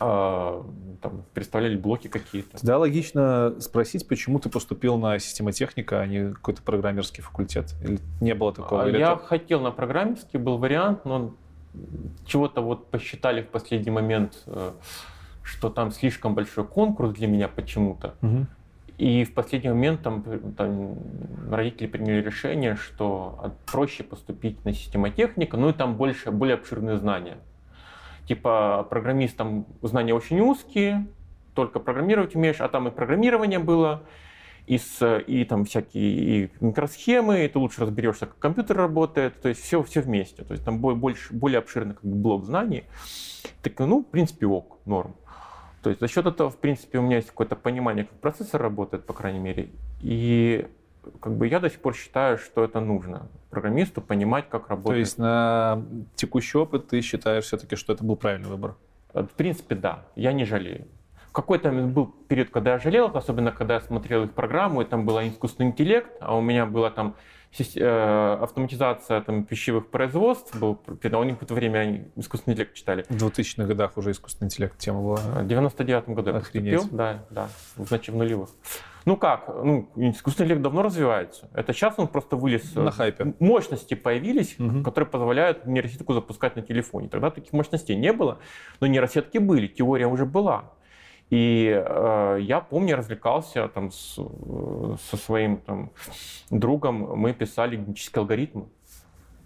А, 0.00 0.64
там, 1.00 1.24
представляли 1.34 1.76
блоки 1.76 2.08
какие-то. 2.08 2.58
Тогда 2.58 2.78
логично 2.78 3.54
спросить, 3.60 4.06
почему 4.06 4.38
ты 4.38 4.48
поступил 4.48 4.96
на 4.96 5.18
системотехника, 5.18 6.00
а 6.00 6.06
не 6.06 6.32
какой-то 6.32 6.62
программерский 6.62 7.22
факультет? 7.22 7.74
Или 7.82 7.98
не 8.20 8.34
было 8.34 8.52
такого? 8.52 8.84
А, 8.84 8.88
Или 8.88 8.98
я 8.98 9.12
это... 9.12 9.24
хотел 9.24 9.60
на 9.60 9.70
программерский, 9.70 10.38
был 10.38 10.58
вариант, 10.58 11.04
но 11.04 11.34
чего-то 12.26 12.60
вот 12.60 12.90
посчитали 12.90 13.42
в 13.42 13.48
последний 13.48 13.90
момент, 13.90 14.42
э, 14.46 14.72
что 15.42 15.70
там 15.70 15.90
слишком 15.90 16.34
большой 16.34 16.64
конкурс 16.64 17.12
для 17.12 17.26
меня 17.26 17.48
почему-то. 17.48 18.14
Угу. 18.22 18.46
И 18.98 19.24
в 19.24 19.32
последний 19.32 19.70
момент 19.70 20.02
там, 20.02 20.24
там 20.56 20.98
родители 21.50 21.86
приняли 21.86 22.20
решение, 22.20 22.74
что 22.74 23.54
проще 23.70 24.02
поступить 24.02 24.64
на 24.64 24.72
системотехника, 24.72 25.56
ну 25.56 25.68
и 25.68 25.72
там 25.72 25.96
больше, 25.96 26.32
более 26.32 26.54
обширные 26.54 26.98
знания. 26.98 27.38
Типа 28.28 28.86
программистам 28.90 29.66
знания 29.80 30.12
очень 30.12 30.38
узкие, 30.40 31.06
только 31.54 31.80
программировать 31.80 32.36
умеешь, 32.36 32.60
а 32.60 32.68
там 32.68 32.86
и 32.86 32.90
программирование 32.90 33.58
было, 33.58 34.02
и, 34.66 34.76
с, 34.76 35.18
и 35.26 35.44
там 35.46 35.64
всякие 35.64 36.12
и 36.12 36.50
микросхемы, 36.60 37.46
и 37.46 37.48
ты 37.48 37.58
лучше 37.58 37.80
разберешься, 37.80 38.26
как 38.26 38.38
компьютер 38.38 38.76
работает, 38.76 39.40
то 39.40 39.48
есть 39.48 39.62
все, 39.62 39.82
все 39.82 40.02
вместе. 40.02 40.44
То 40.44 40.52
есть 40.52 40.62
там 40.62 40.78
больше, 40.78 41.32
более 41.32 41.60
обширный 41.60 41.94
как 41.94 42.04
бы, 42.04 42.16
блок 42.16 42.44
знаний. 42.44 42.84
Так, 43.62 43.78
ну, 43.78 44.02
в 44.02 44.06
принципе, 44.06 44.46
ок, 44.46 44.78
норм. 44.84 45.16
То 45.82 45.88
есть 45.88 46.00
за 46.00 46.06
счет 46.06 46.26
этого, 46.26 46.50
в 46.50 46.58
принципе, 46.58 46.98
у 46.98 47.02
меня 47.02 47.16
есть 47.16 47.28
какое-то 47.28 47.56
понимание, 47.56 48.04
как 48.04 48.20
процессор 48.20 48.60
работает, 48.60 49.06
по 49.06 49.14
крайней 49.14 49.38
мере. 49.38 49.70
И 50.02 50.68
как 51.20 51.34
бы 51.36 51.46
я 51.46 51.60
до 51.60 51.70
сих 51.70 51.80
пор 51.80 51.94
считаю, 51.94 52.38
что 52.38 52.64
это 52.64 52.80
нужно 52.80 53.28
программисту 53.50 54.00
понимать, 54.00 54.48
как 54.48 54.68
работает. 54.68 54.94
То 54.94 54.98
есть 54.98 55.18
на 55.18 55.82
текущий 56.14 56.58
опыт 56.58 56.88
ты 56.88 57.00
считаешь 57.00 57.44
все-таки, 57.44 57.76
что 57.76 57.92
это 57.92 58.04
был 58.04 58.16
правильный 58.16 58.48
выбор? 58.48 58.76
В 59.12 59.28
принципе, 59.36 59.74
да. 59.74 60.04
Я 60.14 60.32
не 60.32 60.44
жалею. 60.44 60.86
Какой-то 61.32 61.70
был 61.70 62.06
период, 62.28 62.50
когда 62.50 62.72
я 62.72 62.78
жалел, 62.78 63.10
особенно 63.14 63.52
когда 63.52 63.74
я 63.74 63.80
смотрел 63.80 64.24
их 64.24 64.32
программу, 64.32 64.82
и 64.82 64.84
там 64.84 65.06
был 65.06 65.18
искусственный 65.20 65.70
интеллект, 65.70 66.10
а 66.20 66.36
у 66.36 66.40
меня 66.40 66.66
было 66.66 66.90
там 66.90 67.14
Э, 67.14 67.37
автоматизация 67.52 69.20
там, 69.22 69.44
пищевых 69.44 69.90
производств, 69.90 70.54
был, 70.58 70.80
у 70.86 71.24
них 71.24 71.38
в 71.38 71.42
это 71.42 71.54
время 71.54 71.78
они 71.78 72.04
искусственный 72.16 72.54
интеллект 72.54 72.74
читали. 72.74 73.04
В 73.08 73.16
2000-х 73.16 73.64
годах 73.64 73.96
уже 73.96 74.10
искусственный 74.10 74.46
интеллект 74.46 74.78
тема 74.78 75.00
была. 75.00 75.16
В 75.16 75.46
99 75.46 76.08
году 76.10 76.30
я 76.30 76.40
поступил, 76.40 76.84
да, 76.90 77.24
да, 77.30 77.48
значит, 77.76 78.14
в 78.14 78.18
нулевых. 78.18 78.50
Ну 79.04 79.16
как, 79.16 79.48
ну, 79.48 79.88
искусственный 79.96 80.46
интеллект 80.46 80.62
давно 80.62 80.82
развивается. 80.82 81.48
Это 81.54 81.72
сейчас 81.72 81.94
он 81.96 82.08
просто 82.08 82.36
вылез. 82.36 82.74
На 82.74 82.90
хайпе. 82.90 83.34
Мощности 83.38 83.94
появились, 83.94 84.56
угу. 84.58 84.82
которые 84.82 85.08
позволяют 85.08 85.64
нейросетку 85.64 86.12
запускать 86.12 86.56
на 86.56 86.62
телефоне. 86.62 87.08
Тогда 87.08 87.30
таких 87.30 87.52
мощностей 87.54 87.96
не 87.96 88.12
было, 88.12 88.38
но 88.80 88.86
нейросетки 88.86 89.38
были, 89.38 89.66
теория 89.66 90.06
уже 90.06 90.26
была. 90.26 90.72
И 91.30 91.68
э, 91.70 92.38
я 92.40 92.60
помню, 92.60 92.96
развлекался 92.96 93.68
там 93.68 93.90
с, 93.90 94.18
со 95.10 95.16
своим 95.16 95.58
там, 95.58 95.90
другом, 96.50 97.18
мы 97.18 97.34
писали 97.34 97.76
генетический 97.76 98.20
алгоритм, 98.20 98.64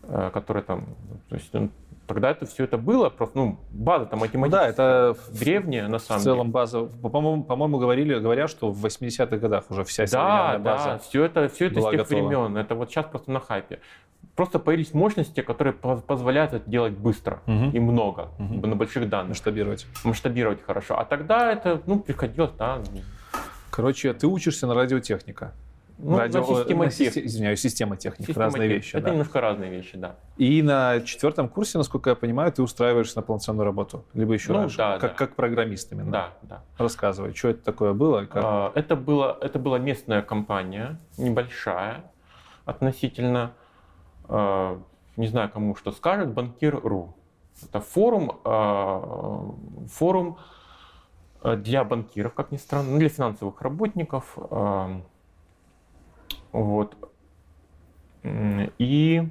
э, 0.02 0.30
который 0.32 0.62
там, 0.62 0.86
то 1.28 1.34
есть 1.34 1.54
он, 1.54 1.70
тогда 2.06 2.30
это 2.30 2.46
все 2.46 2.64
это 2.64 2.78
было, 2.78 3.10
просто, 3.10 3.38
ну, 3.38 3.58
база 3.70 4.06
там 4.06 4.20
математическая. 4.20 4.72
Да, 4.72 4.84
это 5.12 5.16
древняя, 5.30 5.88
на 5.88 5.98
самом 5.98 6.20
деле. 6.20 6.32
В 6.32 6.36
целом 6.36 6.50
база, 6.50 6.82
по-моему, 6.84 7.44
по-моему, 7.44 7.78
говорили, 7.78 8.18
говорят, 8.18 8.50
что 8.50 8.70
в 8.70 8.84
80-х 8.84 9.36
годах 9.36 9.64
уже 9.70 9.84
вся 9.84 10.06
да, 10.06 10.58
база 10.58 10.84
Да, 10.84 10.98
все 10.98 11.24
это, 11.24 11.48
все 11.48 11.66
это 11.66 11.80
с 11.80 11.84
тех 11.84 12.00
готова. 12.00 12.28
времен, 12.28 12.56
это 12.56 12.74
вот 12.74 12.90
сейчас 12.90 13.06
просто 13.06 13.30
на 13.30 13.40
хайпе 13.40 13.78
просто 14.34 14.58
появились 14.58 14.94
мощности, 14.94 15.40
которые 15.40 15.72
позволяют 15.72 16.52
это 16.52 16.68
делать 16.68 16.94
быстро 16.94 17.40
угу. 17.46 17.70
и 17.72 17.80
много, 17.80 18.28
угу. 18.38 18.66
на 18.66 18.76
больших 18.76 19.08
данных. 19.08 19.30
Масштабировать. 19.30 19.86
Масштабировать 20.04 20.62
хорошо. 20.64 20.98
А 20.98 21.04
тогда 21.04 21.52
это, 21.52 21.82
ну, 21.86 22.00
приходилось, 22.00 22.52
да. 22.58 22.80
Короче, 23.70 24.12
ты 24.12 24.26
учишься 24.26 24.66
на 24.66 24.74
радиотехника. 24.74 25.52
Ну, 25.98 26.18
Радио... 26.18 26.40
на 26.40 26.46
система 26.46 26.85
на 26.85 26.90
система, 26.90 27.26
извиняюсь, 27.26 27.61
система 27.61 27.96
техник, 27.96 28.26
система 28.26 28.46
разные 28.46 28.68
тех... 28.68 28.76
вещи. 28.78 28.96
Это 28.96 29.05
да. 29.05 29.11
немножко 29.11 29.40
разные 29.40 29.70
вещи, 29.70 29.96
да. 29.96 30.16
И 30.37 30.62
на 30.62 31.00
четвертом 31.00 31.48
курсе, 31.48 31.78
насколько 31.78 32.11
я 32.11 32.16
понимаю, 32.16 32.52
ты 32.52 32.62
устраиваешься 32.62 33.16
на 33.16 33.22
полноценную 33.22 33.64
работу, 33.64 34.05
либо 34.14 34.33
еще 34.33 34.52
ну, 34.52 34.61
раньше, 34.61 34.76
да, 34.76 34.98
как, 34.98 35.12
да. 35.12 35.16
как 35.16 35.37
программист 35.37 35.92
именно. 35.92 36.11
Да, 36.11 36.33
да. 36.42 36.62
Рассказывай, 36.78 37.35
что 37.35 37.48
это 37.48 37.64
такое 37.64 37.92
было? 37.92 38.24
Как... 38.24 38.42
А, 38.44 38.72
это, 38.74 38.96
было 38.96 39.38
это 39.40 39.59
была 39.59 39.78
местная 39.78 40.22
компания, 40.22 40.98
небольшая 41.18 42.05
относительно. 42.64 43.52
А, 44.28 44.81
не 45.16 45.26
знаю, 45.28 45.50
кому 45.50 45.76
что 45.76 45.92
скажет, 45.92 46.33
банкир.ру. 46.33 47.14
Это 47.62 47.81
форум, 47.81 48.40
а, 48.44 49.55
форум 49.88 50.38
для 51.44 51.85
банкиров, 51.85 52.35
как 52.35 52.50
ни 52.50 52.57
странно, 52.57 52.92
ну, 52.92 52.98
для 52.98 53.09
финансовых 53.09 53.61
работников. 53.62 54.38
Вот. 56.52 56.96
И 58.24 59.28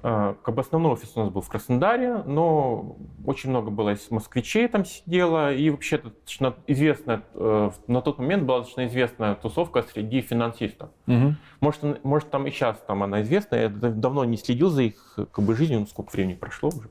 а, 0.00 0.36
как 0.42 0.54
бы 0.54 0.60
основной 0.60 0.92
офис 0.92 1.10
у 1.16 1.20
нас 1.20 1.30
был 1.30 1.40
в 1.40 1.48
Краснодаре, 1.48 2.22
но 2.24 2.96
очень 3.24 3.50
много 3.50 3.70
было 3.70 3.90
из 3.90 4.10
москвичей 4.10 4.68
там 4.68 4.84
сидело, 4.84 5.52
и 5.52 5.70
вообще 5.70 5.98
достаточно 5.98 6.54
известная, 6.68 7.22
э, 7.34 7.70
на 7.88 8.00
тот 8.00 8.18
момент 8.18 8.44
была 8.44 8.58
достаточно 8.58 8.86
известная 8.86 9.34
тусовка 9.34 9.82
среди 9.82 10.20
финансистов. 10.20 10.90
Угу. 11.08 11.34
Может, 11.60 12.04
может, 12.04 12.30
там 12.30 12.46
и 12.46 12.50
сейчас 12.50 12.78
там 12.86 13.02
она 13.02 13.22
известна, 13.22 13.56
я 13.56 13.68
давно 13.68 14.24
не 14.24 14.36
следил 14.36 14.70
за 14.70 14.82
их 14.82 15.18
как 15.32 15.44
бы, 15.44 15.56
жизнью, 15.56 15.80
ну, 15.80 15.86
сколько 15.86 16.12
времени 16.12 16.34
прошло 16.34 16.68
уже. 16.68 16.90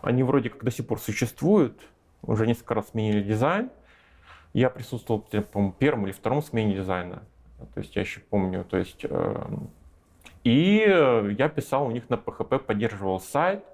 Они 0.00 0.22
вроде 0.22 0.48
как 0.48 0.64
до 0.64 0.70
сих 0.70 0.86
пор 0.86 1.00
существуют, 1.00 1.78
уже 2.22 2.46
несколько 2.46 2.74
раз 2.74 2.88
сменили 2.90 3.22
дизайн. 3.22 3.70
Я 4.54 4.70
присутствовал, 4.70 5.20
по-моему, 5.20 5.74
первом 5.78 6.06
или 6.06 6.12
втором 6.12 6.42
смене 6.42 6.76
дизайна. 6.76 7.22
То 7.74 7.80
есть 7.80 7.96
я 7.96 8.02
еще 8.02 8.20
помню, 8.20 8.64
то 8.64 8.76
есть 8.76 9.04
эм, 9.04 9.70
и 10.44 10.84
э, 10.86 11.34
я 11.38 11.48
писал 11.48 11.86
у 11.86 11.90
них 11.90 12.10
на 12.10 12.14
PHP, 12.14 12.58
поддерживал 12.58 13.18
сайт, 13.18 13.64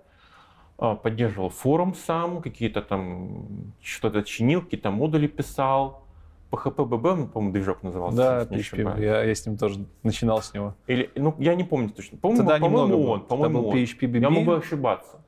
э, 0.78 0.96
поддерживал 1.02 1.50
форум 1.50 1.94
сам, 1.94 2.40
какие-то 2.40 2.80
там 2.80 3.72
что-то 3.82 4.22
чинил, 4.22 4.62
какие-то 4.62 4.90
модули 4.90 5.26
писал. 5.26 6.04
PHP 6.52 6.88
BB, 6.88 7.28
по-моему, 7.28 7.52
движок 7.52 7.82
назывался. 7.82 8.16
Да, 8.16 8.42
PHP, 8.44 9.02
я, 9.02 9.22
я 9.22 9.34
с 9.34 9.46
ним 9.46 9.56
тоже 9.56 9.84
начинал 10.02 10.42
с 10.42 10.54
него. 10.54 10.74
Или, 10.86 11.10
ну, 11.14 11.34
я 11.38 11.54
не 11.54 11.64
помню 11.64 11.90
точно. 11.90 12.18
По-моему, 12.18 12.48
по-моему 12.48 13.04
он. 13.04 13.20
По-моему, 13.22 13.62
был 13.62 13.72
PHP 13.72 14.00
BB. 14.02 14.20
Я 14.20 14.30
могу 14.30 14.52
ошибаться. 14.52 15.20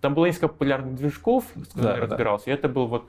Там 0.00 0.14
было 0.14 0.26
несколько 0.26 0.48
популярных 0.48 0.94
движков, 0.94 1.44
с 1.54 1.72
которыми 1.72 1.82
Да, 1.82 1.94
я 1.94 2.00
да. 2.00 2.06
разбирался. 2.06 2.50
И 2.50 2.52
это 2.52 2.68
был 2.68 2.86
вот... 2.86 3.08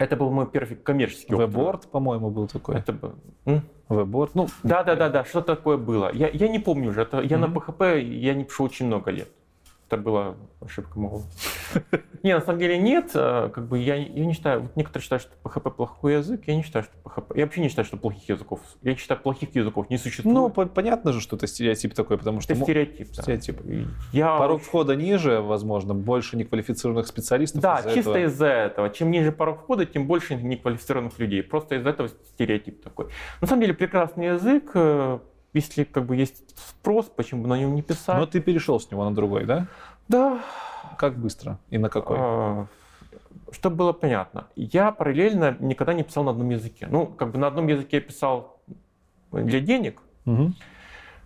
Это 0.00 0.16
был 0.16 0.30
мой 0.30 0.46
первый 0.46 0.76
коммерческий 0.76 1.34
опыт. 1.34 1.48
Веборд, 1.50 1.86
по-моему, 1.90 2.30
был 2.30 2.48
такой. 2.48 2.76
Это 2.76 2.94
был... 2.94 3.12
Веборд. 3.90 4.34
Ну, 4.34 4.48
Да, 4.62 4.82
да, 4.82 4.96
да, 4.96 5.10
да, 5.10 5.24
что 5.26 5.42
такое 5.42 5.76
было? 5.76 6.10
Я, 6.14 6.28
я 6.28 6.48
не 6.48 6.58
помню 6.58 6.88
уже. 6.88 7.02
Это, 7.02 7.20
я 7.20 7.36
Мгм. 7.36 7.52
на 7.52 7.58
PHP 7.58 8.00
я 8.00 8.32
не 8.32 8.44
пишу 8.44 8.64
очень 8.64 8.86
много 8.86 9.10
лет. 9.10 9.28
Это 9.90 9.96
была 10.02 10.36
ошибка 10.60 11.00
моего. 11.00 11.22
Не, 12.22 12.34
на 12.34 12.40
самом 12.40 12.60
деле 12.60 12.78
нет. 12.78 13.10
э, 13.14 13.50
Как 13.52 13.66
бы 13.66 13.76
я, 13.80 13.96
я 13.96 14.24
не 14.24 14.32
считаю, 14.34 14.60
вот 14.60 14.76
некоторые 14.76 15.02
считают, 15.02 15.22
что 15.24 15.32
PHP 15.42 15.70
плохой 15.72 16.14
язык. 16.14 16.42
Я 16.46 16.54
не 16.54 16.62
считаю, 16.62 16.84
что 16.84 16.92
PHP. 17.02 17.36
Я 17.36 17.44
вообще 17.44 17.60
не 17.60 17.68
считаю, 17.68 17.86
что 17.86 17.96
плохих 17.96 18.28
языков. 18.28 18.60
Я 18.82 18.94
считаю, 18.94 19.20
плохих 19.20 19.52
языков 19.56 19.90
не 19.90 19.98
существует. 19.98 20.32
ну 20.34 20.48
по- 20.48 20.66
понятно 20.66 21.12
же, 21.12 21.20
что 21.20 21.34
это 21.34 21.48
стереотип 21.48 21.92
такой, 21.94 22.18
потому 22.18 22.40
что 22.40 22.52
это 22.52 22.62
стереотип. 22.62 23.08
да. 23.16 23.22
стереотип. 23.22 23.60
Я 24.12 24.36
порог 24.38 24.62
входа 24.62 24.94
ниже, 24.94 25.40
возможно, 25.40 25.92
больше 25.92 26.36
неквалифицированных 26.36 27.08
специалистов. 27.08 27.60
Да, 27.60 27.80
из-за 27.80 27.92
чисто 27.94 28.10
этого. 28.12 28.24
из-за 28.26 28.46
этого. 28.46 28.90
Чем 28.90 29.10
ниже 29.10 29.32
порог 29.32 29.58
входа, 29.62 29.86
тем 29.86 30.06
больше 30.06 30.36
неквалифицированных 30.36 31.18
людей. 31.18 31.42
Просто 31.42 31.74
из-за 31.74 31.90
этого 31.90 32.08
стереотип 32.08 32.80
такой. 32.84 33.06
На 33.40 33.48
самом 33.48 33.62
деле 33.62 33.74
прекрасный 33.74 34.26
язык. 34.26 34.70
Если 35.52 35.84
как 35.84 36.06
бы 36.06 36.16
есть 36.16 36.44
спрос, 36.58 37.06
почему 37.06 37.42
бы 37.42 37.48
на 37.48 37.58
нем 37.58 37.74
не 37.74 37.82
писать? 37.82 38.16
Но 38.18 38.26
ты 38.26 38.40
перешел 38.40 38.78
с 38.78 38.90
него 38.90 39.04
на 39.08 39.14
другой, 39.14 39.44
да? 39.46 39.66
Да. 40.08 40.40
Как 40.96 41.16
быстро 41.18 41.58
и 41.70 41.78
на 41.78 41.88
какой? 41.88 42.16
А, 42.20 42.66
Чтобы 43.50 43.76
было 43.76 43.92
понятно, 43.92 44.46
я 44.54 44.92
параллельно 44.92 45.56
никогда 45.58 45.92
не 45.92 46.04
писал 46.04 46.24
на 46.24 46.30
одном 46.30 46.50
языке. 46.50 46.86
Ну, 46.90 47.06
как 47.06 47.32
бы 47.32 47.38
на 47.38 47.48
одном 47.48 47.66
языке 47.66 47.96
я 47.96 48.00
писал 48.00 48.60
для 49.32 49.60
денег, 49.60 50.02
Мгм. 50.24 50.54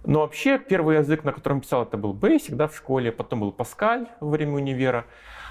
но 0.07 0.21
вообще 0.21 0.59
первый 0.59 0.97
язык, 0.99 1.25
на 1.25 1.33
котором 1.33 1.61
писал, 1.61 1.83
это 1.83 1.97
был 1.99 2.15
Basic, 2.15 2.55
да, 2.55 2.67
в 2.69 2.77
школе, 2.77 3.13
потом 3.13 3.41
был 3.41 3.51
Pascal 3.57 4.09
во 4.21 4.31
время 4.31 4.53
универа, 4.55 5.05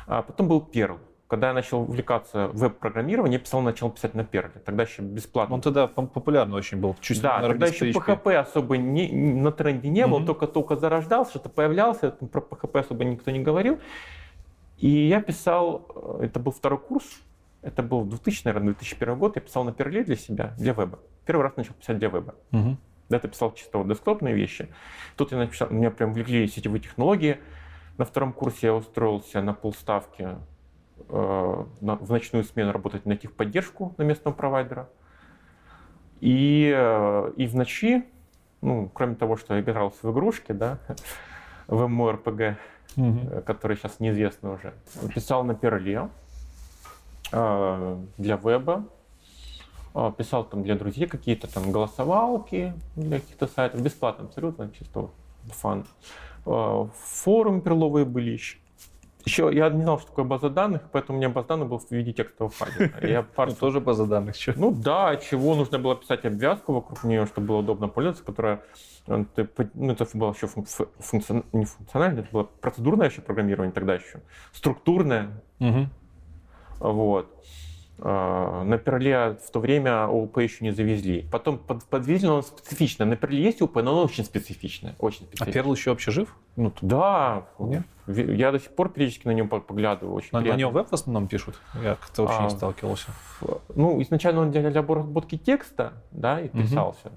а 0.08 0.22
потом 0.24 0.48
был 0.48 0.68
Perl. 0.74 0.98
Когда 1.34 1.48
я 1.48 1.54
начал 1.54 1.82
увлекаться 1.82 2.50
веб-программированием, 2.54 3.34
я 3.34 3.40
писал, 3.40 3.62
начал 3.62 3.90
писать 3.90 4.14
на 4.14 4.22
Perl. 4.22 4.52
Тогда 4.64 4.84
еще 4.84 5.02
бесплатно. 5.02 5.56
Он 5.56 5.62
тогда 5.62 5.88
популярный 5.88 6.56
очень 6.56 6.80
был. 6.80 6.96
Чуть 7.02 7.24
да, 7.24 7.42
тогда 7.42 7.66
еще 7.66 7.90
PHP. 7.90 8.36
Особо 8.36 8.78
не, 8.78 9.12
на 9.12 9.52
тренде 9.52 9.90
не 9.90 10.06
был, 10.06 10.20
Мгм. 10.20 10.28
только-только 10.28 10.76
зарождался, 10.76 11.32
что-то 11.32 11.50
появлялся, 11.50 12.12
про 12.12 12.40
PHP 12.40 12.80
особо 12.82 13.04
никто 13.06 13.32
не 13.32 13.40
говорил. 13.40 13.80
И 14.78 14.88
я 14.88 15.24
писал, 15.24 15.88
э, 16.20 16.26
это 16.26 16.40
был 16.40 16.52
второй 16.52 16.78
курс, 16.78 17.06
это 17.64 17.82
был 17.82 18.06
2000, 18.06 18.46
наверное, 18.46 18.76
2001 18.76 19.18
год, 19.18 19.36
я 19.36 19.42
писал 19.42 19.64
на 19.64 19.72
Perl 19.72 20.04
для 20.04 20.16
себя, 20.16 20.54
для 20.60 20.74
веба. 20.74 21.00
Первый 21.26 21.42
раз 21.42 21.58
начал 21.58 21.74
писать 21.74 21.98
для 21.98 22.10
веба. 22.10 22.36
Мгм. 22.52 22.78
До 23.10 23.16
этого 23.16 23.32
писал 23.32 23.52
чисто 23.56 23.80
вот 23.80 23.88
десктопные 23.88 24.36
вещи. 24.36 24.70
Тут 25.18 25.32
я 25.32 25.40
написал, 25.40 25.72
меня 25.72 25.90
прям 25.90 26.14
влекли 26.14 26.48
сетевые 26.48 26.80
технологии. 26.80 27.40
На 27.98 28.06
втором 28.06 28.34
курсе 28.34 28.68
я 28.68 28.76
устроился 28.76 29.42
на 29.42 29.56
полставки 29.56 30.38
в 31.14 32.12
ночную 32.12 32.44
смену 32.44 32.72
работать 32.72 33.06
на 33.06 33.16
техподдержку 33.16 33.94
на 33.98 34.04
местного 34.04 34.34
провайдера. 34.34 34.90
И, 36.22 36.74
э, 36.76 37.32
и 37.36 37.48
в 37.48 37.56
ночи, 37.56 38.06
ну, 38.62 38.90
кроме 38.94 39.16
того, 39.16 39.36
что 39.38 39.56
я 39.56 39.62
игрался 39.62 40.08
в 40.08 40.12
игрушки, 40.12 40.54
да, 40.54 40.80
в 41.68 41.82
MMORPG, 41.84 42.56
Мгм. 42.96 43.28
э, 43.32 43.42
который 43.42 43.78
сейчас 43.78 44.00
неизвестно 44.00 44.54
уже, 44.54 44.74
писал 45.14 45.44
на 45.44 45.54
Перле 45.54 46.10
э, 47.32 47.98
для 48.18 48.38
веба, 48.38 48.86
э, 49.94 50.12
писал 50.18 50.46
там 50.46 50.64
для 50.64 50.76
друзей 50.76 51.08
какие-то 51.08 51.54
там 51.54 51.72
голосовалки 51.72 52.74
для 52.96 53.20
каких-то 53.20 53.48
сайтов, 53.48 53.82
бесплатно 53.82 54.26
абсолютно, 54.26 54.72
чисто 54.72 55.10
фан. 55.48 55.86
Э, 56.46 56.88
Форумы 56.96 57.62
перловые 57.62 58.06
были 58.06 58.32
еще. 58.32 58.58
Еще 59.26 59.50
я 59.54 59.70
не 59.70 59.84
знал, 59.84 60.00
что 60.00 60.08
такое 60.10 60.26
база 60.26 60.50
данных, 60.50 60.82
поэтому 60.92 61.18
у 61.18 61.22
меня 61.22 61.30
база 61.30 61.48
данных 61.50 61.70
была 61.70 61.80
в 61.80 61.90
виде 61.92 62.12
текстового 62.12 62.52
файла. 62.54 62.92
Я 63.02 63.22
Ну, 63.22 63.28
пару 63.36 63.54
тоже 63.54 63.80
база 63.80 64.06
данных. 64.06 64.38
чё. 64.38 64.54
ну 64.56 64.72
да, 64.72 65.16
чего 65.16 65.56
нужно 65.56 65.80
было 65.80 65.96
писать 65.96 66.26
обвязку 66.26 66.74
вокруг 66.74 67.04
нее, 67.06 67.26
чтобы 67.26 67.48
было 67.48 67.58
удобно 67.60 67.88
пользоваться, 67.88 68.24
которая 68.26 68.62
э, 69.08 69.24
ну, 69.76 69.92
это 69.94 70.06
было 70.14 70.34
еще 70.34 70.48
функ- 70.48 70.68
фу- 70.68 70.90
функцион- 71.00 71.46
не 71.54 71.64
функциональное, 71.66 72.24
это 72.24 72.32
было 72.34 72.44
процедурное 72.44 73.10
еще 73.10 73.22
программирование 73.22 73.72
тогда 73.72 73.96
еще, 73.96 74.22
структурное, 74.52 75.42
Мгм. 75.60 75.90
вот. 76.80 77.34
А, 78.00 78.64
На 78.64 78.78
Перле 78.78 79.38
в 79.46 79.52
то 79.52 79.60
время 79.60 80.06
ООП 80.06 80.38
еще 80.40 80.64
не 80.66 80.72
завезли. 80.72 81.26
Потом 81.32 81.58
под- 81.58 81.84
подвезли, 81.86 82.28
но 82.28 82.36
он 82.38 82.44
специфичный. 82.44 83.06
На 83.06 83.16
Перле 83.16 83.42
есть 83.44 83.62
ООП, 83.62 83.76
но 83.78 83.92
оно 83.92 84.04
очень 84.04 84.26
специфичное. 84.26 84.96
Очень 85.00 85.24
А 85.24 85.28
специфичное. 85.28 85.54
Перл 85.54 85.74
еще 85.74 85.90
вообще 85.92 86.12
жив? 86.12 86.36
Ну, 86.56 86.72
Да. 86.82 87.44
Ви- 88.08 88.36
я 88.36 88.52
до 88.52 88.60
сих 88.60 88.72
пор 88.76 88.90
периодически 88.90 89.28
на 89.28 89.32
нем 89.32 89.48
по- 89.48 89.60
поглядываю. 89.62 90.16
Очень 90.16 90.30
на, 90.34 90.42
на 90.42 90.56
нем 90.56 90.74
веб 90.74 90.90
в 90.90 90.94
основном 90.94 91.28
пишут? 91.28 91.56
Я 91.82 91.96
как-то 91.96 92.24
вообще 92.24 92.40
А, 92.40 92.44
не 92.44 92.50
сталкивался. 92.50 93.08
Ну, 93.76 94.02
изначально 94.02 94.42
он 94.42 94.52
для, 94.52 94.70
для 94.70 94.80
обработки 94.82 95.38
текста, 95.38 95.94
да, 96.12 96.42
и 96.42 96.50
писался. 96.50 97.12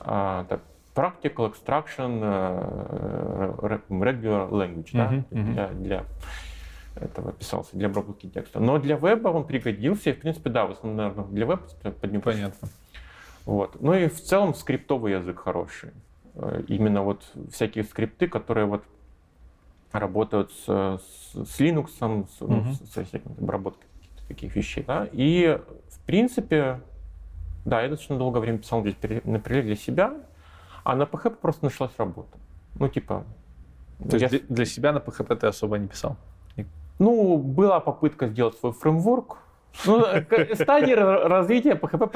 А, 0.00 0.44
так, 0.48 0.60
practical 0.96 1.52
extraction 1.52 2.20
э, 2.22 3.54
re- 3.58 3.80
regular 3.88 4.50
language, 4.50 4.90
да, 4.92 5.24
для, 5.30 5.68
для 5.68 6.04
этого 6.94 7.32
писался, 7.32 7.76
для 7.76 7.88
обработки 7.88 8.26
текста. 8.28 8.60
Но 8.60 8.78
для 8.78 8.96
веба 8.96 9.28
он 9.28 9.46
пригодился, 9.46 10.10
и, 10.10 10.12
в 10.12 10.20
принципе, 10.20 10.50
да, 10.50 10.66
в 10.66 10.72
основном, 10.72 10.96
наверное, 10.96 11.24
для 11.26 11.46
веба 11.46 11.62
под 12.00 12.12
ним 12.12 12.20
Понятно. 12.20 12.68
Вот. 13.44 13.80
Ну 13.80 13.94
и 13.94 14.06
в 14.08 14.20
целом 14.22 14.54
скриптовый 14.54 15.12
язык 15.12 15.40
хороший. 15.40 15.90
Э, 16.34 16.62
Именно 16.68 17.02
вот 17.02 17.24
всякие 17.50 17.84
скрипты, 17.84 18.28
которые 18.28 18.66
вот 18.66 18.84
работают 19.90 20.52
с, 20.52 20.64
с, 20.64 21.32
с 21.34 21.60
Linux, 21.60 21.88
с, 21.98 22.40
Мгм. 22.40 22.72
с- 22.72 22.92
со 22.92 23.04
всякими 23.04 23.34
обработкой 23.38 23.84
каких-то 24.00 24.28
таких 24.28 24.56
вещей. 24.56 24.84
Да? 24.86 25.08
И 25.12 25.60
в 25.88 26.00
принципе, 26.06 26.80
да, 27.64 27.82
я 27.82 27.88
достаточно 27.88 28.18
долгое 28.18 28.40
время 28.40 28.58
писал 28.58 28.82
например, 28.82 29.64
для 29.64 29.76
себя, 29.76 30.14
а 30.84 30.96
на 30.96 31.02
PHP 31.02 31.36
просто 31.36 31.64
нашлась 31.64 31.92
работа. 31.98 32.38
Ну, 32.76 32.88
типа, 32.88 33.24
То 34.08 34.16
я 34.16 34.28
есть 34.28 34.46
для, 34.46 34.56
для 34.56 34.64
себя 34.64 34.92
на 34.92 34.98
PHP 34.98 35.36
ты 35.36 35.46
особо 35.46 35.78
не 35.78 35.88
писал? 35.88 36.16
Ну, 36.98 37.36
была 37.38 37.80
попытка 37.80 38.28
сделать 38.28 38.56
свой 38.56 38.72
фреймворк. 38.72 39.38
Ну, 39.86 40.00
ра- 41.00 41.28
развития 41.28 41.72
PHP 41.74 42.06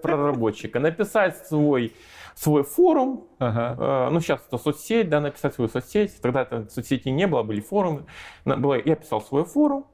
проработчика. 0.00 0.78
Написать 0.80 1.36
свой, 1.46 1.92
свой 2.34 2.62
форум. 2.62 3.26
Ага. 3.38 3.76
э, 4.08 4.10
Ну, 4.12 4.20
сейчас 4.20 4.40
это 4.46 4.58
соцсеть, 4.58 5.08
да, 5.08 5.20
написать 5.20 5.54
свою 5.54 5.68
соцсеть. 5.68 6.20
Тогда 6.22 6.42
это 6.42 6.68
соцсети 6.70 7.08
не 7.08 7.26
было, 7.26 7.42
были 7.42 7.60
форумы. 7.60 8.04
Было- 8.44 8.80
Я 8.84 8.94
писал 8.96 9.20
свой 9.20 9.44
форум. 9.44 9.86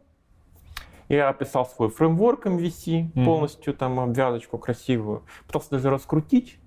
Я 1.08 1.28
описал 1.28 1.64
свой 1.66 1.88
фреймворк 1.88 2.46
MVC, 2.46 3.24
полностью 3.24 3.72
там 3.74 3.98
обвязочку 4.00 4.58
красивую. 4.58 5.22
Пытался 5.46 5.70
даже 5.70 5.88
раскрутить 5.88 6.58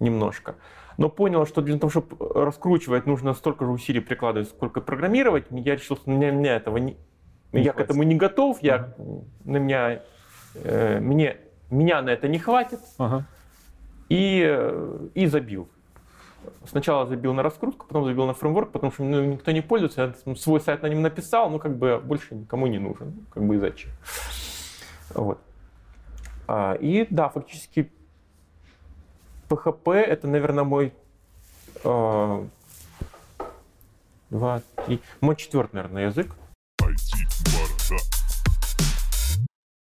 немножко. 0.00 0.56
Но 0.98 1.08
понял, 1.08 1.46
что 1.46 1.62
для 1.62 1.78
того, 1.78 1.90
чтобы 1.90 2.16
раскручивать, 2.34 3.06
нужно 3.06 3.32
столько 3.32 3.64
же 3.64 3.70
усилий 3.70 4.00
прикладывать, 4.00 4.48
сколько 4.48 4.80
программировать. 4.80 5.46
Я 5.50 5.76
решил, 5.76 5.96
что 5.96 6.10
меня, 6.10 6.32
меня 6.32 6.56
этого 6.56 6.76
не, 6.76 6.96
Не 7.52 7.62
я 7.62 7.70
к 7.70 7.76
хватит. 7.76 7.90
этому 7.90 8.02
не 8.02 8.16
готов, 8.16 8.60
я, 8.62 8.94
на 9.44 9.58
меня, 9.58 10.02
э, 10.54 10.98
мне, 10.98 11.36
меня 11.70 12.02
на 12.02 12.10
это 12.10 12.26
не 12.26 12.40
хватит, 12.40 12.80
Ага. 12.98 13.24
и, 14.08 14.42
э, 14.44 15.08
и 15.14 15.26
забил. 15.26 15.68
Сначала 16.64 17.06
забил 17.06 17.32
на 17.32 17.44
раскрутку, 17.44 17.86
потом 17.86 18.04
забил 18.04 18.26
на 18.26 18.34
фреймворк, 18.34 18.72
потому 18.72 18.90
что 18.92 19.04
ну, 19.04 19.24
никто 19.24 19.52
не 19.52 19.60
пользуется. 19.60 20.14
Я 20.26 20.34
свой 20.34 20.60
сайт 20.60 20.82
на 20.82 20.88
нем 20.88 21.02
написал, 21.02 21.48
ну 21.48 21.60
как 21.60 21.76
бы 21.76 22.00
больше 22.04 22.34
никому 22.34 22.66
не 22.66 22.78
нужен. 22.78 23.14
Ну, 23.16 23.22
Как 23.32 23.44
бы 23.44 23.54
и 23.54 23.58
зачем. 23.58 23.90
Вот. 25.14 25.38
А, 26.48 26.74
и 26.74 27.06
да, 27.08 27.28
фактически 27.28 27.92
PHP 29.48 29.94
это, 29.94 30.26
наверное, 30.26 30.64
мой 30.64 30.92
э, 31.84 32.46
два, 34.30 34.62
три, 34.86 35.00
мой 35.20 35.36
четвертый, 35.36 35.76
наверное, 35.76 36.06
язык. 36.06 36.34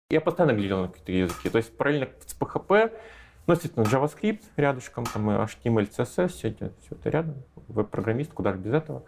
Я 0.10 0.22
постоянно 0.22 0.56
глядел 0.56 0.82
на 0.82 0.88
какие-то 0.88 1.12
языки. 1.12 1.50
То 1.50 1.58
есть 1.58 1.76
параллельно 1.76 2.10
с 2.26 2.40
PHP, 2.40 2.94
ну, 3.48 3.54
естественно, 3.54 3.84
JavaScript 3.84 4.44
рядышком, 4.56 5.06
там 5.06 5.32
и 5.32 5.34
HTML, 5.34 5.90
CSS, 5.90 6.28
все 6.30 6.50
это, 6.50 6.72
все 6.82 6.96
это 6.96 7.10
рядом. 7.10 7.36
Веб-программист, 7.68 8.34
куда 8.34 8.54
же 8.54 8.60
без 8.60 8.74
этого. 8.74 9.04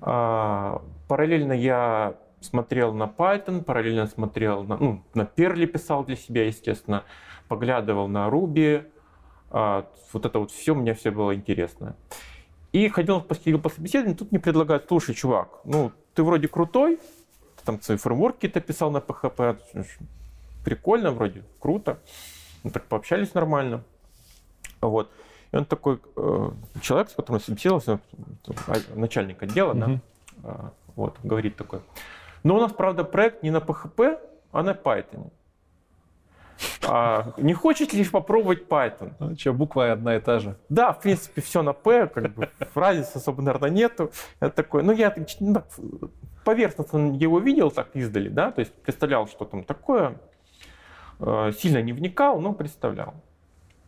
А, 0.00 0.82
параллельно 1.08 1.52
я 1.52 2.16
смотрел 2.40 2.94
на 2.94 3.04
Python, 3.04 3.62
параллельно 3.62 4.06
смотрел 4.06 4.62
на, 4.64 4.76
ну, 4.76 5.02
на 5.14 5.22
Perl 5.22 5.66
писал 5.66 6.04
для 6.04 6.16
себя, 6.16 6.46
естественно, 6.46 7.04
поглядывал 7.48 8.08
на 8.08 8.28
Ruby. 8.28 8.90
А, 9.58 9.86
вот 10.12 10.26
это 10.26 10.38
вот 10.38 10.50
все, 10.50 10.74
мне 10.74 10.92
все 10.92 11.10
было 11.10 11.34
интересно. 11.34 11.96
И 12.72 12.90
ходил 12.90 13.22
по, 13.22 13.34
собеседованию, 13.34 14.14
тут 14.14 14.30
мне 14.30 14.38
предлагают, 14.38 14.84
слушай, 14.86 15.14
чувак, 15.14 15.60
ну, 15.64 15.92
ты 16.12 16.22
вроде 16.22 16.46
крутой, 16.46 16.96
ты 16.96 17.64
там 17.64 17.80
свои 17.80 17.96
фреймворки 17.96 18.36
какие-то 18.36 18.60
писал 18.60 18.90
на 18.90 18.98
PHP, 18.98 19.56
прикольно 20.62 21.10
вроде, 21.10 21.42
круто. 21.58 21.98
Мы 22.64 22.70
так 22.70 22.84
пообщались 22.84 23.32
нормально. 23.32 23.82
Вот. 24.82 25.10
И 25.52 25.56
он 25.56 25.64
такой 25.64 26.00
э, 26.16 26.50
человек, 26.82 27.08
с 27.08 27.14
которым 27.14 27.40
собеседовался, 27.40 27.98
а, 28.66 28.74
начальник 28.94 29.42
отдела, 29.42 29.72
да, 29.72 29.86
Мгм. 29.88 30.00
а, 30.44 30.72
Вот, 30.96 31.16
говорит 31.22 31.56
такой. 31.56 31.80
Но 32.42 32.56
у 32.56 32.60
нас, 32.60 32.72
правда, 32.72 33.04
проект 33.04 33.42
не 33.42 33.50
на 33.50 33.60
PHP, 33.60 34.18
а 34.52 34.62
на 34.62 34.72
Python. 34.72 35.30
А 36.88 37.32
не 37.36 37.52
хочет 37.52 37.92
ли 37.92 38.04
попробовать 38.04 38.68
Python? 38.68 39.12
Ну, 39.18 39.36
что, 39.36 39.52
буква 39.52 39.92
одна 39.92 40.16
и 40.16 40.20
та 40.20 40.38
же. 40.38 40.56
Да, 40.68 40.92
в 40.92 41.00
принципе, 41.00 41.40
все 41.40 41.62
на 41.62 41.72
P, 41.72 42.06
как 42.06 42.34
бы 42.34 42.48
разницы 42.74 43.16
особо, 43.16 43.42
наверное, 43.42 43.70
нету. 43.70 44.12
Я 44.40 44.50
такой, 44.50 44.82
ну, 44.82 44.92
я 44.92 45.14
ну, 45.40 45.62
поверхностно 46.44 47.16
его 47.16 47.40
видел 47.40 47.70
так 47.70 47.88
издали, 47.94 48.28
да, 48.28 48.52
то 48.52 48.60
есть 48.60 48.72
представлял, 48.72 49.26
что 49.26 49.44
там 49.44 49.64
такое. 49.64 50.20
Э, 51.18 51.50
сильно 51.56 51.82
не 51.82 51.92
вникал, 51.92 52.40
но 52.40 52.52
представлял. 52.52 53.14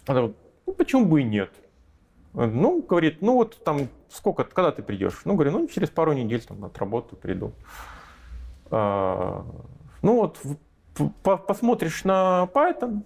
Ну, 0.07 0.35
почему 0.77 1.07
бы 1.07 1.21
и 1.21 1.25
нет? 1.25 1.51
Ну, 2.33 2.83
говорит, 2.83 3.19
ну 3.21 3.35
вот 3.35 3.63
там 3.65 3.89
сколько, 4.09 4.45
когда 4.45 4.71
ты 4.71 4.83
придешь? 4.83 5.21
Ну, 5.25 5.35
говорю, 5.35 5.53
ну, 5.53 5.69
через 5.69 5.91
пару 5.91 6.13
недель 6.13 6.43
там 6.43 6.65
отработаю, 6.65 7.19
приду. 7.19 7.53
А, 8.71 9.45
ну 10.03 10.17
вот, 10.17 10.39
посмотришь 11.23 12.05
на 12.05 12.49
Python 12.53 13.03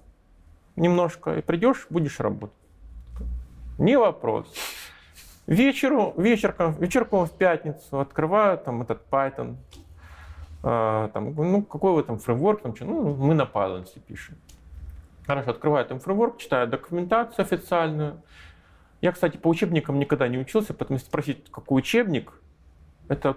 немножко 0.77 1.39
и 1.39 1.43
придешь, 1.43 1.87
будешь 1.91 2.21
работать. 2.21 2.57
Не 3.79 3.97
вопрос. 3.97 4.53
Вечеру, 5.47 6.15
вечерком, 6.17 6.75
вечерком 6.75 7.27
в 7.27 7.33
пятницу 7.33 7.99
открываю 7.99 8.59
там 8.59 8.83
этот 8.83 9.03
Python. 9.11 9.57
А, 10.63 11.09
там, 11.09 11.35
ну, 11.35 11.63
какой 11.63 11.95
вы 11.95 12.05
там 12.05 12.19
фреймворк, 12.19 12.63
там, 12.63 12.77
что, 12.77 12.85
ну, 12.85 13.15
мы 13.17 13.35
на 13.35 13.43
Python 13.43 13.87
пишем. 14.07 14.37
Хорошо, 15.27 15.51
открываю 15.51 15.85
там 15.87 15.99
фреймворк, 15.99 16.39
читаю 16.39 16.69
документацию 16.69 17.45
официальную. 17.45 18.23
Я, 19.01 19.11
кстати, 19.11 19.37
по 19.37 19.49
учебникам 19.49 19.99
никогда 19.99 20.29
не 20.29 20.39
учился, 20.39 20.75
поэтому 20.75 21.01
спросить, 21.01 21.51
какой 21.51 21.81
учебник, 21.81 22.33
это 23.09 23.37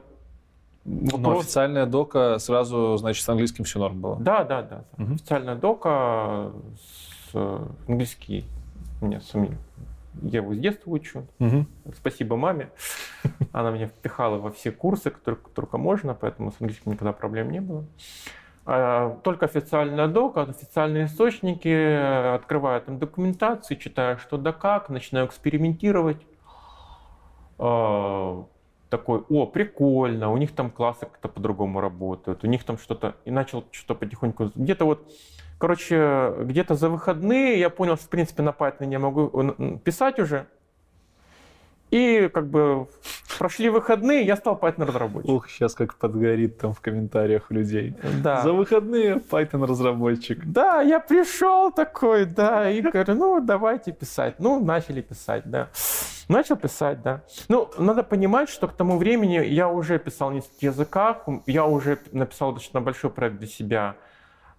Вопрос... 0.86 1.22
Но 1.22 1.40
официальная 1.40 1.86
дока 1.88 2.38
сразу, 2.38 2.96
значит, 2.98 3.26
с 3.26 3.30
английским 3.30 3.64
все 3.64 3.80
норм 3.80 4.00
было. 4.00 4.18
Да, 4.20 4.44
да, 4.44 4.62
да. 4.62 4.86
Угу. 4.98 5.14
Официальная 5.16 5.56
дока 5.56 6.52
с 6.78 7.32
э, 7.34 7.66
английский 7.88 8.46
меня 9.02 9.20
сами. 9.20 9.58
Я 10.22 10.40
его 10.40 10.54
с 10.54 10.60
детства 10.60 10.92
учу. 10.92 11.26
Угу. 11.40 11.66
Спасибо 11.98 12.38
маме. 12.38 12.70
Она 13.52 13.72
меня 13.72 13.88
впихала 13.88 14.38
во 14.38 14.52
все 14.52 14.72
курсы, 14.72 15.10
которые 15.10 15.42
только 15.54 15.78
можно, 15.78 16.14
поэтому 16.14 16.52
с 16.52 16.56
английским 16.60 16.92
никогда 16.92 17.14
проблем 17.14 17.52
не 17.52 17.62
было. 17.62 17.84
А, 18.68 19.18
только 19.24 19.46
официальная 19.46 20.08
дока, 20.08 20.44
официальные 20.44 21.06
источники, 21.06 22.36
открываю 22.36 22.82
там 22.82 23.00
документацию, 23.00 23.78
читаю 23.78 24.18
что 24.18 24.38
да 24.38 24.54
как, 24.54 24.90
начинаю 24.90 25.28
экспериментировать 25.28 26.22
а, 27.58 28.46
такой, 28.90 29.24
о, 29.30 29.46
прикольно, 29.46 30.32
у 30.32 30.38
них 30.38 30.54
там 30.54 30.70
классы 30.70 31.02
как-то 31.02 31.28
по-другому 31.28 31.82
работают, 31.82 32.44
у 32.44 32.48
них 32.48 32.64
там 32.64 32.78
что-то, 32.78 33.16
и 33.26 33.32
начал 33.32 33.66
что-то 33.72 34.00
потихоньку, 34.00 34.52
где-то 34.56 34.86
вот, 34.86 35.12
короче, 35.58 36.34
где-то 36.42 36.76
за 36.76 36.90
выходные 36.90 37.60
я 37.60 37.70
понял, 37.70 37.96
что, 37.96 38.06
в 38.06 38.10
принципе, 38.10 38.44
на 38.44 38.50
Python 38.50 38.92
я 38.92 39.00
могу 39.00 39.80
писать 39.80 40.20
уже, 40.20 40.48
и 41.92 42.30
как 42.34 42.48
бы 42.48 42.88
прошли 43.38 43.70
выходные, 43.70 44.26
я 44.26 44.36
стал 44.36 44.58
Python 44.58 44.86
разработчиком. 44.86 45.36
Ух, 45.36 45.50
сейчас 45.50 45.76
как 45.76 45.96
подгорит 45.96 46.58
там 46.58 46.74
в 46.74 46.82
комментариях 46.82 47.52
людей. 47.52 47.96
Да. 48.24 48.42
За 48.42 48.54
выходные 48.54 49.16
Python 49.16 49.66
разработчик. 49.66 50.44
Да, 50.46 50.82
я 50.82 51.00
пришел 51.00 51.72
такой, 51.72 52.26
да, 52.26 52.70
и 52.70 52.82
говорю, 52.82 53.16
ну 53.16 53.42
давайте 53.42 53.92
писать. 53.92 54.36
Ну, 54.40 54.64
начали 54.64 55.02
писать, 55.02 55.44
да. 55.46 55.70
Начал 56.28 56.56
писать, 56.56 57.02
да. 57.04 57.22
Ну, 57.50 57.70
надо 57.78 58.04
понимать, 58.04 58.50
что 58.50 58.68
к 58.68 58.74
тому 58.74 58.98
времени 58.98 59.46
я 59.46 59.70
уже 59.70 60.00
писал 60.00 60.32
на 60.32 60.36
нескольких 60.36 60.64
языках, 60.64 61.26
я 61.46 61.66
уже 61.66 62.00
написал 62.12 62.52
достаточно 62.52 62.82
большой 62.82 63.12
проект 63.12 63.38
для 63.38 63.48
себя 63.48 63.96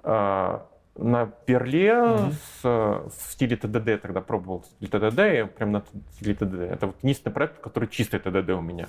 а, 0.03 0.67
на 0.99 1.27
перле 1.27 1.89
mm-hmm. 1.89 2.33
с, 2.33 2.63
в 2.63 3.33
стиле 3.33 3.57
ТДД 3.57 4.01
тогда 4.01 4.21
пробовал 4.21 4.65
стиль 4.65 4.89
ТДД, 4.89 5.19
я 5.19 5.47
прям 5.47 5.73
на 5.73 5.85
стиле 6.13 6.35
ТДД. 6.35 6.55
Это 6.55 6.87
вот 6.89 6.97
единственный 7.03 7.33
проект, 7.33 7.61
который 7.61 7.89
чистый 7.89 8.21
ТДД 8.21 8.51
у 8.51 8.61
меня. 8.61 8.89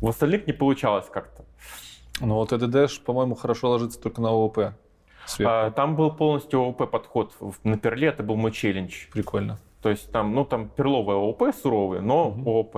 В 0.00 0.08
остальных 0.08 0.46
не 0.46 0.52
получалось 0.52 1.06
как-то. 1.10 1.44
Ну 2.20 2.34
вот 2.34 2.50
ТДД, 2.50 3.04
по-моему, 3.04 3.34
хорошо 3.34 3.70
ложится 3.70 4.00
только 4.00 4.20
на 4.20 4.30
ООП. 4.30 4.58
А, 5.44 5.70
там 5.70 5.96
был 5.96 6.10
полностью 6.12 6.60
ООП 6.60 6.90
подход. 6.90 7.34
На 7.64 7.78
перле 7.78 8.08
это 8.08 8.22
был 8.22 8.36
мой 8.36 8.52
челлендж. 8.52 9.08
Прикольно. 9.12 9.58
То 9.82 9.90
есть 9.90 10.10
там, 10.10 10.34
ну 10.34 10.44
там 10.44 10.68
перловые 10.68 11.16
ООП 11.16 11.54
суровые, 11.54 12.02
но 12.02 12.28
угу. 12.28 12.50
ООП. 12.50 12.76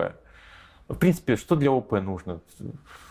В 0.89 0.97
принципе, 0.97 1.37
что 1.37 1.57
для 1.57 1.71
ООП 1.71 1.93
нужно? 1.93 2.41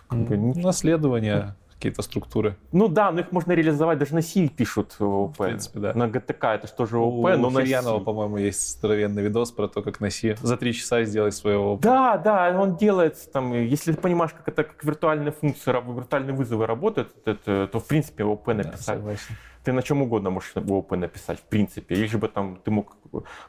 Как 0.08 0.20
бы, 0.20 0.38
Наследование 0.38 1.56
какие-то 1.78 2.02
структуры. 2.02 2.58
Ну 2.72 2.88
да, 2.88 3.12
но 3.12 3.22
их 3.22 3.32
можно 3.32 3.52
реализовать, 3.52 4.00
даже 4.00 4.16
на 4.16 4.22
C 4.22 4.48
пишут 4.50 4.96
ООП. 5.00 5.36
В 5.36 5.46
принципе, 5.46 5.80
да. 5.80 5.94
На 5.94 6.08
GTK 6.08 6.56
это 6.56 6.68
что 6.68 6.86
же 6.86 6.98
ООП, 6.98 7.26
У 7.26 7.28
но 7.38 7.50
на 7.50 7.60
Янова, 7.60 8.00
по-моему, 8.00 8.38
есть 8.38 8.78
здоровенный 8.78 9.22
видос 9.22 9.52
про 9.52 9.68
то, 9.68 9.82
как 9.82 10.00
на 10.00 10.10
C 10.10 10.36
за 10.42 10.58
три 10.58 10.74
часа 10.74 11.04
сделать 11.04 11.36
свое 11.36 11.58
ООП. 11.58 11.82
Да, 11.82 12.18
да, 12.18 12.60
он 12.60 12.78
делает 12.78 13.32
там, 13.32 13.54
если 13.54 13.92
ты 13.94 14.02
понимаешь, 14.02 14.32
как 14.34 14.48
это 14.48 14.64
как 14.64 14.84
виртуальные 14.84 15.32
функции, 15.32 15.72
виртуальные 15.72 16.34
вызовы 16.34 16.66
работают, 16.66 17.16
это, 17.26 17.68
то 17.68 17.80
в 17.80 17.86
принципе 17.86 18.24
ООП 18.24 18.48
написать. 18.48 19.04
Да, 19.04 19.16
ты 19.64 19.74
на 19.74 19.84
чем 19.84 20.02
угодно 20.02 20.30
можешь 20.30 20.54
в 20.56 20.72
ООП 20.72 20.94
написать, 20.94 21.40
в 21.40 21.44
принципе. 21.44 22.08
Же 22.08 22.18
бы 22.18 22.30
там 22.30 22.60
ты 22.64 22.72
мог... 22.72 22.96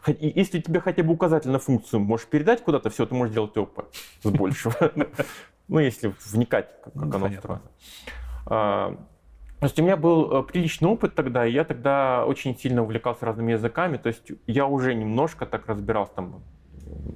Если 0.06 0.60
тебе 0.60 0.80
хотя 0.80 1.02
бы 1.02 1.12
указатель 1.12 1.50
на 1.50 1.60
функцию 1.60 2.00
можешь 2.00 2.26
передать 2.26 2.62
куда-то, 2.62 2.90
все, 2.90 3.06
ты 3.06 3.14
можешь 3.14 3.32
делать 3.32 3.56
ООП 3.56 3.84
с 4.22 4.28
большего. 4.28 4.92
Ну, 5.68 5.80
если 5.80 6.14
вникать, 6.24 6.68
как 6.82 7.14
оно 7.14 7.26
устроено. 7.26 7.62
А, 8.46 8.96
то 9.60 9.66
есть 9.66 9.78
у 9.78 9.82
меня 9.82 9.96
был 9.96 10.32
э, 10.32 10.42
приличный 10.44 10.88
опыт 10.88 11.14
тогда, 11.14 11.44
и 11.44 11.52
я 11.52 11.64
тогда 11.64 12.24
очень 12.26 12.56
сильно 12.56 12.82
увлекался 12.82 13.26
разными 13.26 13.52
языками, 13.52 13.96
то 13.96 14.08
есть 14.08 14.32
я 14.46 14.66
уже 14.66 14.94
немножко 14.94 15.46
так 15.46 15.66
разбирался 15.66 16.12
там. 16.14 16.42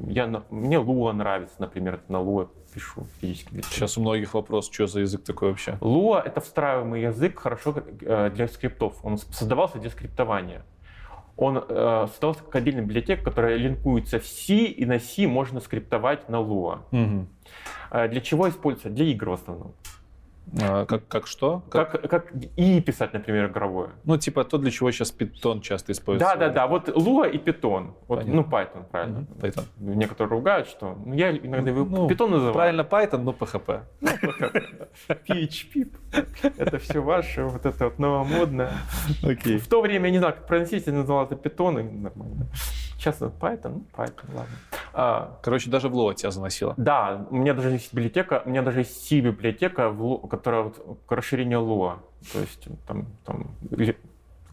Я, 0.06 0.26
мне 0.50 0.76
Lua 0.76 1.12
нравится, 1.12 1.54
например, 1.58 2.00
на 2.08 2.16
Lua 2.16 2.48
пишу 2.74 3.06
физически. 3.20 3.62
Сейчас 3.62 3.96
у 3.96 4.00
многих 4.00 4.34
вопрос, 4.34 4.70
что 4.70 4.86
за 4.86 5.00
язык 5.00 5.24
такой 5.24 5.50
вообще? 5.50 5.78
Lua— 5.80 6.20
это 6.24 6.40
встраиваемый 6.40 7.02
язык, 7.02 7.38
хорошо 7.38 7.74
э, 8.00 8.30
для 8.30 8.48
скриптов. 8.48 8.98
Он 9.02 9.18
создавался 9.18 9.78
для 9.78 9.90
скриптования. 9.90 10.64
Он 11.36 11.64
э, 11.66 12.06
создавался 12.08 12.42
как 12.44 12.56
отдельная 12.56 12.82
библиотека, 12.82 13.24
которая 13.24 13.56
линкуется 13.56 14.20
в 14.20 14.26
C, 14.26 14.54
и 14.54 14.84
на 14.84 14.98
C 14.98 15.26
можно 15.26 15.60
скриптовать 15.60 16.28
на 16.28 16.36
Lua. 16.36 16.80
Угу. 16.92 17.26
Для 18.08 18.20
чего 18.20 18.48
используется? 18.48 18.90
Для 18.90 19.06
игр 19.06 19.30
в 19.30 19.32
основном. 19.32 19.74
А, 20.60 20.84
как, 20.84 21.08
как 21.08 21.26
что? 21.26 21.62
Как, 21.70 21.92
как, 21.92 22.10
как 22.10 22.32
и 22.56 22.80
писать, 22.80 23.12
например, 23.14 23.50
игровое. 23.50 23.90
Ну, 24.04 24.18
типа 24.18 24.44
то, 24.44 24.58
для 24.58 24.70
чего 24.70 24.90
сейчас 24.90 25.14
Python 25.16 25.60
часто 25.60 25.92
используется. 25.92 26.36
Да, 26.36 26.48
да, 26.48 26.52
да. 26.52 26.66
Вот 26.66 26.88
Lua 26.88 27.30
и 27.30 27.38
Python. 27.38 27.92
Вот, 28.08 28.26
ну, 28.26 28.42
Python, 28.42 28.84
правильно. 28.90 29.20
Угу, 29.20 29.46
Python. 29.46 29.64
Некоторые 29.78 30.30
ругают, 30.30 30.68
что... 30.68 30.98
Ну, 31.04 31.14
я 31.14 31.30
иногда 31.30 31.70
его 31.70 31.84
ну, 31.84 32.08
Python 32.08 32.28
называю. 32.28 32.52
Правильно 32.52 32.82
Python, 32.82 33.18
но 33.18 33.32
PHP. 33.32 33.80
PHP, 35.08 35.88
PHP. 36.12 36.54
Это 36.58 36.78
все 36.78 37.00
ваше, 37.00 37.44
вот 37.44 37.64
это 37.64 37.84
вот 37.84 37.98
новомодное. 37.98 38.72
Окей. 39.22 39.58
В 39.58 39.68
то 39.68 39.80
время, 39.80 40.06
я 40.06 40.12
не 40.12 40.18
знаю, 40.18 40.34
как 40.34 40.46
произносить, 40.46 40.86
я 40.86 40.92
называл 40.92 41.24
это 41.24 41.34
Python, 41.34 41.80
и 41.80 41.82
нормально. 41.82 42.46
Сейчас 43.02 43.16
это 43.16 43.32
Python, 43.40 43.68
ну, 43.68 43.84
Python, 43.96 44.28
ладно. 44.28 44.56
А, 44.92 45.38
Короче, 45.42 45.68
даже 45.68 45.88
в 45.88 45.96
Lua 45.96 46.14
тебя 46.14 46.30
заносило. 46.30 46.74
Да, 46.76 47.26
у 47.30 47.34
меня 47.34 47.52
даже 47.52 47.70
есть 47.70 47.92
библиотека, 47.92 48.42
у 48.44 48.48
меня 48.48 48.62
даже 48.62 48.80
есть 48.80 49.08
C-библиотека, 49.08 49.92
которая 50.30 50.62
вот 50.62 51.00
к 51.04 51.10
расширению 51.10 51.62
Lua. 51.62 51.98
То 52.32 52.38
есть 52.38 52.68
там, 52.86 53.06
там 53.24 53.56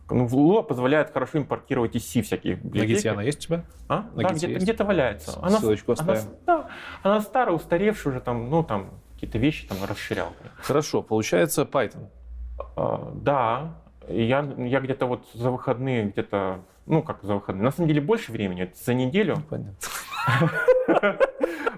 ну, 0.10 0.26
Lua 0.26 0.64
позволяет 0.64 1.14
хорошо 1.14 1.38
импортировать 1.38 1.96
из 1.96 2.10
C 2.10 2.24
всякие 2.24 2.56
библиотеки. 2.56 3.06
На 3.06 3.12
Git 3.12 3.14
она 3.14 3.22
есть 3.22 3.38
у 3.38 3.42
тебя? 3.42 3.66
А? 3.88 4.06
На 4.16 4.24
да, 4.24 4.30
где-то, 4.30 4.60
где-то 4.60 4.84
валяется. 4.84 5.40
Она, 5.44 5.60
Ссылочку 5.60 5.92
оставим. 5.92 6.22
Она, 6.22 6.32
да, 6.48 6.70
она 7.04 7.22
старая, 7.22 7.56
устаревшая 7.56 8.14
уже, 8.14 8.20
там, 8.20 8.50
ну, 8.50 8.64
там, 8.64 8.90
какие-то 9.14 9.38
вещи 9.38 9.68
там 9.68 9.78
расширял. 9.88 10.34
Хорошо, 10.64 11.04
получается 11.04 11.70
Python. 11.72 12.08
А, 12.76 13.12
да, 13.14 13.76
я, 14.08 14.40
я 14.58 14.80
где-то 14.80 15.06
вот 15.06 15.28
за 15.36 15.52
выходные, 15.52 16.06
где-то, 16.06 16.62
ну 16.90 17.02
как 17.02 17.24
за 17.24 17.36
выходные, 17.36 17.64
на 17.64 17.72
самом 17.72 17.88
деле 17.88 18.02
больше 18.02 18.32
времени, 18.32 18.72
за 18.84 18.94
неделю. 18.94 19.38
Понятно. 19.50 19.76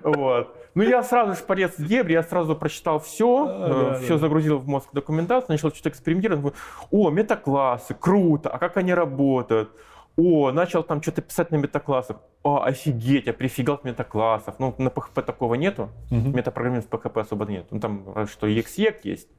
Вот. 0.03 0.57
Ну, 0.73 0.81
я 0.81 1.03
сразу 1.03 1.33
же 1.33 1.43
полез 1.43 1.77
в 1.77 1.85
дебри, 1.85 2.13
я 2.13 2.23
сразу 2.23 2.55
прочитал 2.55 2.99
все, 2.99 3.45
а, 3.47 3.99
все 4.01 4.17
загрузил 4.17 4.57
в 4.57 4.67
мозг 4.67 4.89
документацию, 4.93 5.51
начал 5.51 5.69
что-то 5.69 5.89
экспериментировать. 5.89 6.55
О, 6.89 7.11
метаклассы, 7.11 7.93
круто, 7.93 8.49
а 8.49 8.57
как 8.57 8.77
они 8.77 8.95
работают? 8.95 9.69
О, 10.17 10.51
начал 10.51 10.81
там 10.83 11.01
что-то 11.01 11.21
писать 11.21 11.51
на 11.51 11.57
метаклассах. 11.57 12.17
О, 12.43 12.63
офигеть, 12.63 13.27
я 13.27 13.33
прифигал 13.33 13.75
от 13.75 13.83
метаклассов. 13.83 14.55
Ну, 14.59 14.73
на 14.77 14.87
PHP 14.87 15.21
такого 15.21 15.55
нету. 15.55 15.89
Угу. 16.09 16.29
Метапрограммирования 16.29 16.87
в 16.87 16.91
PHP 16.91 17.21
особо 17.21 17.45
нет. 17.45 17.67
Ну, 17.69 17.79
там 17.79 18.27
что, 18.27 18.47
EXEC 18.47 19.01
есть. 19.03 19.29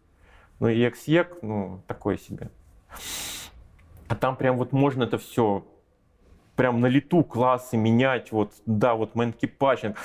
Но 0.60 0.70
EXEC, 0.70 1.38
ну, 1.42 1.82
такое 1.86 2.16
себе. 2.16 2.50
А 4.12 4.14
там 4.14 4.36
прям 4.36 4.58
вот 4.58 4.72
можно 4.72 5.04
это 5.04 5.16
все 5.16 5.64
прям 6.54 6.82
на 6.82 6.86
лету 6.86 7.24
классы 7.24 7.78
менять, 7.78 8.30
вот, 8.30 8.52
да, 8.66 8.94
вот 8.94 9.14
мэнки 9.14 9.46
патчинг. 9.46 9.96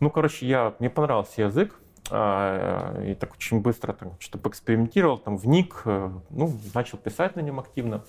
Ну, 0.00 0.10
короче, 0.10 0.46
я, 0.46 0.74
мне 0.80 0.90
понравился 0.90 1.40
язык. 1.40 1.80
А, 2.10 3.02
и 3.02 3.14
так 3.14 3.32
очень 3.32 3.62
быстро 3.62 3.94
там 3.94 4.12
что-то 4.18 4.42
поэкспериментировал, 4.42 5.16
там 5.16 5.38
вник, 5.38 5.80
э, 5.86 6.10
ну, 6.28 6.52
начал 6.74 6.98
писать 6.98 7.36
на 7.36 7.40
нем 7.40 7.58
активно. 7.58 8.04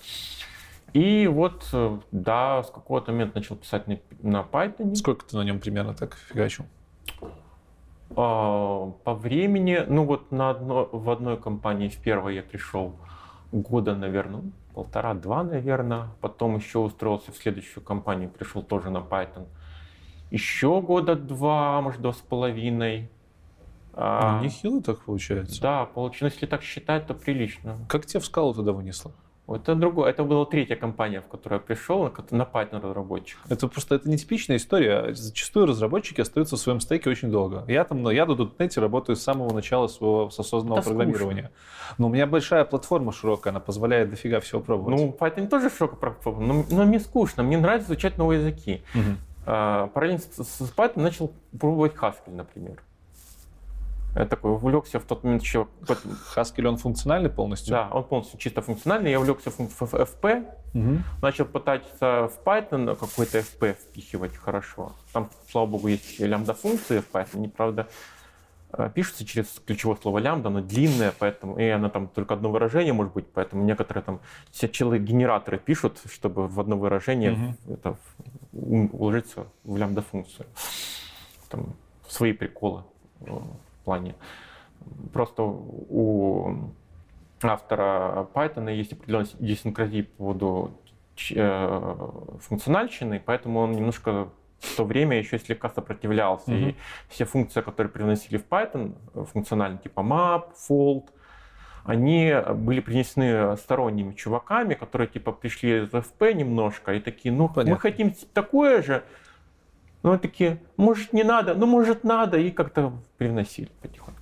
И 0.92 1.26
вот, 1.26 1.66
э, 1.72 1.98
да, 2.10 2.62
с 2.62 2.70
какого-то 2.70 3.12
момента 3.12 3.38
начал 3.38 3.56
писать 3.56 3.88
на, 3.88 3.98
на 4.20 4.42
Python. 4.42 4.94
Сколько 4.94 5.24
ты 5.24 5.38
на 5.38 5.42
нем 5.42 5.58
примерно 5.58 5.94
так 5.94 6.16
фигачил? 6.16 6.66
А, 8.14 8.92
по 9.04 9.14
времени, 9.14 9.82
ну 9.88 10.04
вот 10.04 10.30
на 10.32 10.50
одно, 10.50 10.86
в 10.92 11.08
одной 11.08 11.38
компании 11.38 11.88
в 11.88 11.96
первой 11.96 12.34
я 12.34 12.42
пришел 12.42 12.94
года, 13.52 13.94
наверное, 13.94 14.42
полтора-два, 14.74 15.42
наверное. 15.44 16.08
Потом 16.20 16.56
еще 16.56 16.78
устроился 16.78 17.32
в 17.32 17.36
следующую 17.36 17.84
компанию, 17.84 18.30
пришел 18.30 18.62
тоже 18.62 18.90
на 18.90 18.98
Python. 18.98 19.46
Еще 20.30 20.80
года 20.80 21.14
два, 21.14 21.80
может, 21.82 22.00
два 22.00 22.12
с 22.12 22.18
половиной. 22.18 23.10
А, 23.94 24.38
а, 24.38 24.42
нехило 24.42 24.82
так 24.82 25.04
получается. 25.04 25.60
Да, 25.60 25.84
получилось, 25.84 26.34
если 26.34 26.46
так 26.46 26.62
считать, 26.62 27.06
то 27.06 27.14
прилично. 27.14 27.78
Как 27.88 28.06
тебя 28.06 28.20
в 28.20 28.24
скалу 28.24 28.54
туда 28.54 28.72
вынесло? 28.72 29.12
Это 29.48 29.74
другое. 29.74 30.10
Это 30.10 30.24
была 30.24 30.46
третья 30.46 30.76
компания, 30.76 31.20
в 31.20 31.26
которую 31.26 31.60
я 31.60 31.66
пришел, 31.66 32.02
на 32.30 32.42
Python 32.42 32.80
разработчик. 32.80 33.38
Это 33.48 33.66
просто 33.68 33.96
это 33.96 34.08
нетипичная 34.08 34.56
история. 34.56 35.14
Зачастую 35.14 35.66
разработчики 35.66 36.20
остаются 36.20 36.56
в 36.56 36.60
своем 36.60 36.80
стеке 36.80 37.10
очень 37.10 37.30
долго. 37.30 37.64
Я 37.66 37.84
там, 37.84 38.08
я 38.10 38.24
до 38.24 38.34
.NET 38.34 38.80
работаю 38.80 39.16
с 39.16 39.22
самого 39.22 39.52
начала 39.52 39.88
своего 39.88 40.26
осознанного 40.26 40.78
это 40.78 40.88
программирования. 40.88 41.50
Скучно. 41.50 41.94
Но 41.98 42.06
у 42.06 42.10
меня 42.10 42.26
большая 42.26 42.64
платформа 42.64 43.12
широкая, 43.12 43.52
она 43.52 43.60
позволяет 43.60 44.10
дофига 44.10 44.40
всего 44.40 44.60
пробовать. 44.60 45.00
Ну, 45.00 45.16
Python 45.18 45.48
тоже 45.48 45.70
широкая 45.70 45.98
платформа, 45.98 46.40
но, 46.40 46.64
но 46.70 46.84
мне 46.84 47.00
скучно, 47.00 47.42
мне 47.42 47.58
нравится 47.58 47.88
изучать 47.88 48.18
новые 48.18 48.40
языки. 48.40 48.82
Угу. 48.94 49.02
А, 49.46 49.86
параллельно 49.88 50.20
с, 50.20 50.44
с 50.44 50.72
Python 50.76 51.00
начал 51.00 51.32
пробовать 51.58 51.94
Haskell, 51.94 52.34
например. 52.34 52.82
Я 54.14 54.26
такой 54.26 54.52
увлекся 54.52 55.00
в 55.00 55.04
тот 55.04 55.24
момент 55.24 55.42
еще... 55.42 55.68
Haskell, 56.36 56.66
он 56.66 56.76
функциональный 56.76 57.30
полностью? 57.30 57.72
Да, 57.72 57.88
он 57.90 58.04
полностью 58.04 58.38
чисто 58.38 58.60
функциональный. 58.60 59.10
Я 59.10 59.20
увлекся 59.20 59.50
в 59.50 59.58
FP, 59.58 60.46
угу. 60.74 60.98
начал 61.22 61.46
пытаться 61.46 62.28
в 62.28 62.38
Python 62.44 62.94
какой-то 62.94 63.38
FP 63.38 63.74
впихивать 63.74 64.36
хорошо. 64.36 64.92
Там, 65.12 65.30
слава 65.50 65.66
богу, 65.66 65.88
есть 65.88 66.20
лямбда-функции 66.20 67.00
в 67.00 67.10
Python. 67.10 67.36
Они, 67.36 67.48
правда, 67.48 67.88
э, 68.72 68.90
пишутся 68.94 69.24
через 69.24 69.46
ключевое 69.64 69.96
слово 69.96 70.18
лямбда, 70.18 70.48
оно 70.48 70.60
длинное, 70.60 71.14
поэтому 71.18 71.58
и 71.58 71.66
она 71.68 71.88
там 71.88 72.06
только 72.08 72.34
одно 72.34 72.50
выражение 72.50 72.92
может 72.92 73.14
быть, 73.14 73.26
поэтому 73.32 73.64
некоторые 73.64 74.04
там 74.04 74.20
все 74.50 74.68
челы 74.68 74.98
генераторы 74.98 75.58
пишут, 75.58 76.02
чтобы 76.12 76.48
в 76.48 76.60
одно 76.60 76.76
выражение 76.76 77.32
угу. 77.32 77.72
это 77.72 77.96
уложиться 78.52 79.46
в 79.64 79.74
лямбда-функцию. 79.74 80.46
Там 81.48 81.74
свои 82.06 82.34
приколы 82.34 82.84
плане. 83.84 84.14
Просто 85.12 85.42
у 85.42 86.72
автора 87.42 88.28
Python 88.34 88.72
есть 88.74 88.92
определенная 88.92 89.28
идиосинкразия 89.38 90.04
по 90.04 90.16
поводу 90.16 90.70
э, 91.34 92.10
функциональщины, 92.40 93.22
поэтому 93.24 93.60
он 93.60 93.72
немножко 93.72 94.28
в 94.60 94.76
то 94.76 94.84
время 94.84 95.18
еще 95.18 95.38
слегка 95.38 95.68
сопротивлялся. 95.70 96.52
Mm-hmm. 96.52 96.70
И 96.70 96.76
все 97.08 97.24
функции, 97.24 97.60
которые 97.60 97.90
привносили 97.90 98.38
в 98.38 98.46
Python, 98.48 98.94
функциональные 99.32 99.80
типа 99.80 100.00
map, 100.00 100.50
fold, 100.68 101.08
они 101.84 102.32
были 102.54 102.80
принесены 102.80 103.56
сторонними 103.56 104.12
чуваками, 104.12 104.74
которые 104.74 105.08
типа 105.08 105.32
пришли 105.32 105.82
из 105.82 105.88
FP 105.88 106.32
немножко 106.34 106.94
и 106.94 107.00
такие, 107.00 107.34
ну 107.34 107.48
Понятно. 107.48 107.72
мы 107.72 107.80
хотим 107.80 108.14
такое 108.32 108.82
же, 108.82 109.02
ну, 110.02 110.18
такие, 110.18 110.60
может, 110.76 111.12
не 111.12 111.22
надо, 111.22 111.54
ну, 111.54 111.66
может, 111.66 112.02
надо, 112.02 112.38
и 112.38 112.50
как-то 112.50 112.92
привносили 113.18 113.70
потихоньку. 113.80 114.20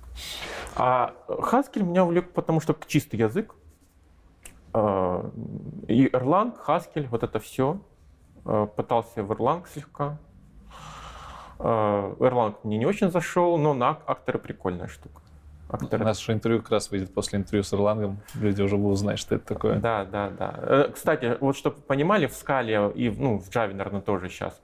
А 0.75 1.13
Haskell 1.27 1.83
меня 1.83 2.03
увлек, 2.03 2.31
потому 2.33 2.61
что 2.61 2.75
чистый 2.87 3.17
язык. 3.17 3.55
А, 4.73 5.29
и 5.87 6.07
Erlang, 6.07 6.53
Haskell, 6.65 7.07
вот 7.07 7.23
это 7.23 7.39
все. 7.39 7.81
А, 8.45 8.67
пытался 8.67 9.23
в 9.23 9.31
Erlang 9.31 9.65
слегка. 9.73 10.17
А, 11.57 12.13
Erlang 12.19 12.55
мне 12.63 12.77
не 12.77 12.85
очень 12.85 13.09
зашел, 13.09 13.57
но 13.57 13.73
на 13.73 13.89
акторы 14.05 14.37
прикольная 14.37 14.87
штука. 14.87 15.21
Акторы. 15.67 16.03
Наше 16.03 16.33
интервью 16.33 16.61
как 16.61 16.71
раз 16.71 16.91
выйдет 16.91 17.13
после 17.13 17.39
интервью 17.39 17.63
с 17.63 17.73
Ирландом. 17.73 18.19
Люди 18.35 18.61
уже 18.61 18.75
будут 18.75 18.99
знать, 18.99 19.17
что 19.17 19.35
это 19.35 19.55
такое. 19.55 19.79
Да, 19.79 20.03
да, 20.03 20.29
да. 20.29 20.53
Э, 20.57 20.91
кстати, 20.93 21.37
вот 21.39 21.55
чтобы 21.55 21.77
вы 21.77 21.81
понимали, 21.83 22.27
в 22.27 22.33
скале 22.33 22.91
и 22.93 23.09
ну, 23.09 23.39
в 23.39 23.49
Java, 23.49 23.73
наверное, 23.73 24.01
тоже 24.01 24.29
сейчас 24.29 24.61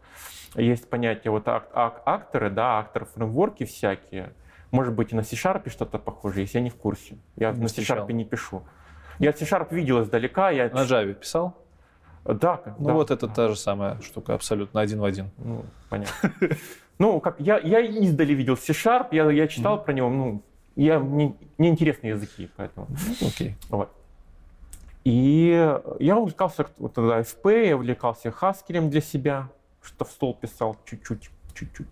есть 0.61 0.89
понятие 0.89 1.31
вот 1.31 1.47
ак- 1.47 1.69
ак- 1.73 2.01
акторы, 2.05 2.49
да, 2.49 2.79
актор 2.79 3.05
фреймворки 3.05 3.63
всякие. 3.65 4.33
Может 4.71 4.93
быть, 4.93 5.13
и 5.13 5.15
на 5.15 5.23
C-Sharp 5.23 5.69
что-то 5.69 5.97
похожее, 5.99 6.43
если 6.43 6.57
я 6.57 6.63
не 6.63 6.69
в 6.69 6.75
курсе. 6.75 7.17
Я 7.35 7.51
не 7.51 7.61
на 7.61 7.67
C-Sharp 7.67 8.11
не 8.11 8.25
пишу. 8.25 8.63
Я 9.19 9.31
C-Sharp 9.33 9.73
видел 9.73 10.01
издалека. 10.01 10.49
Я... 10.51 10.69
На 10.69 10.83
Java 10.83 11.13
писал? 11.13 11.55
Да. 12.25 12.59
Ну 12.77 12.87
да. 12.87 12.93
вот 12.93 13.11
это 13.11 13.27
та 13.27 13.47
же 13.47 13.55
самая 13.55 14.01
штука, 14.01 14.33
абсолютно 14.33 14.81
один 14.81 14.99
в 14.99 15.05
один. 15.05 15.31
Ну, 15.37 15.63
понятно. 15.89 16.33
Ну, 16.99 17.19
как 17.19 17.39
я, 17.39 17.59
я 17.59 17.79
издали 17.79 18.33
видел 18.33 18.57
C-Sharp, 18.57 19.09
я, 19.11 19.29
я 19.29 19.47
читал 19.47 19.83
про 19.83 19.93
него, 19.93 20.09
ну, 20.09 20.41
я, 20.75 20.97
мне, 20.97 21.35
мне 21.59 21.69
интересны 21.69 22.07
языки, 22.07 22.49
поэтому. 22.57 22.87
Окей. 23.21 23.55
Вот. 23.69 23.91
И 25.03 25.79
я 25.99 26.17
увлекался 26.17 26.65
вот 26.79 26.95
тогда 26.95 27.21
FP, 27.21 27.67
я 27.67 27.75
увлекался 27.75 28.29
Haskell 28.29 28.89
для 28.89 29.01
себя 29.01 29.49
что-то 29.87 30.05
в 30.05 30.11
стол 30.11 30.35
писал 30.35 30.77
чуть-чуть, 30.85 31.29
чуть-чуть. 31.55 31.87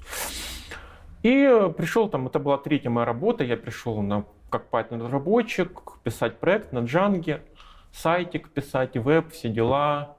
И 1.23 1.71
пришел 1.75 2.09
там, 2.09 2.27
это 2.27 2.37
была 2.39 2.57
третья 2.57 2.89
моя 2.89 3.05
работа, 3.05 3.43
я 3.43 3.57
пришел 3.57 4.01
на, 4.01 4.25
как 4.49 4.69
Python-разработчик, 4.69 5.99
писать 6.03 6.39
проект 6.39 6.71
на 6.71 6.79
Django, 6.79 7.41
сайтик 7.91 8.49
писать, 8.49 8.95
веб, 8.95 9.31
все 9.31 9.49
дела. 9.49 10.17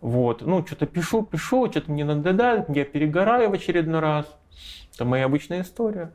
Вот, 0.00 0.42
ну, 0.42 0.64
что-то 0.66 0.86
пишу, 0.86 1.24
пишу, 1.24 1.70
что-то 1.70 1.90
мне 1.90 2.04
надоедает, 2.04 2.68
я 2.68 2.84
перегораю 2.84 3.50
в 3.50 3.54
очередной 3.54 4.00
раз. 4.00 4.26
Это 4.94 5.04
моя 5.04 5.24
обычная 5.26 5.62
история. 5.62 6.12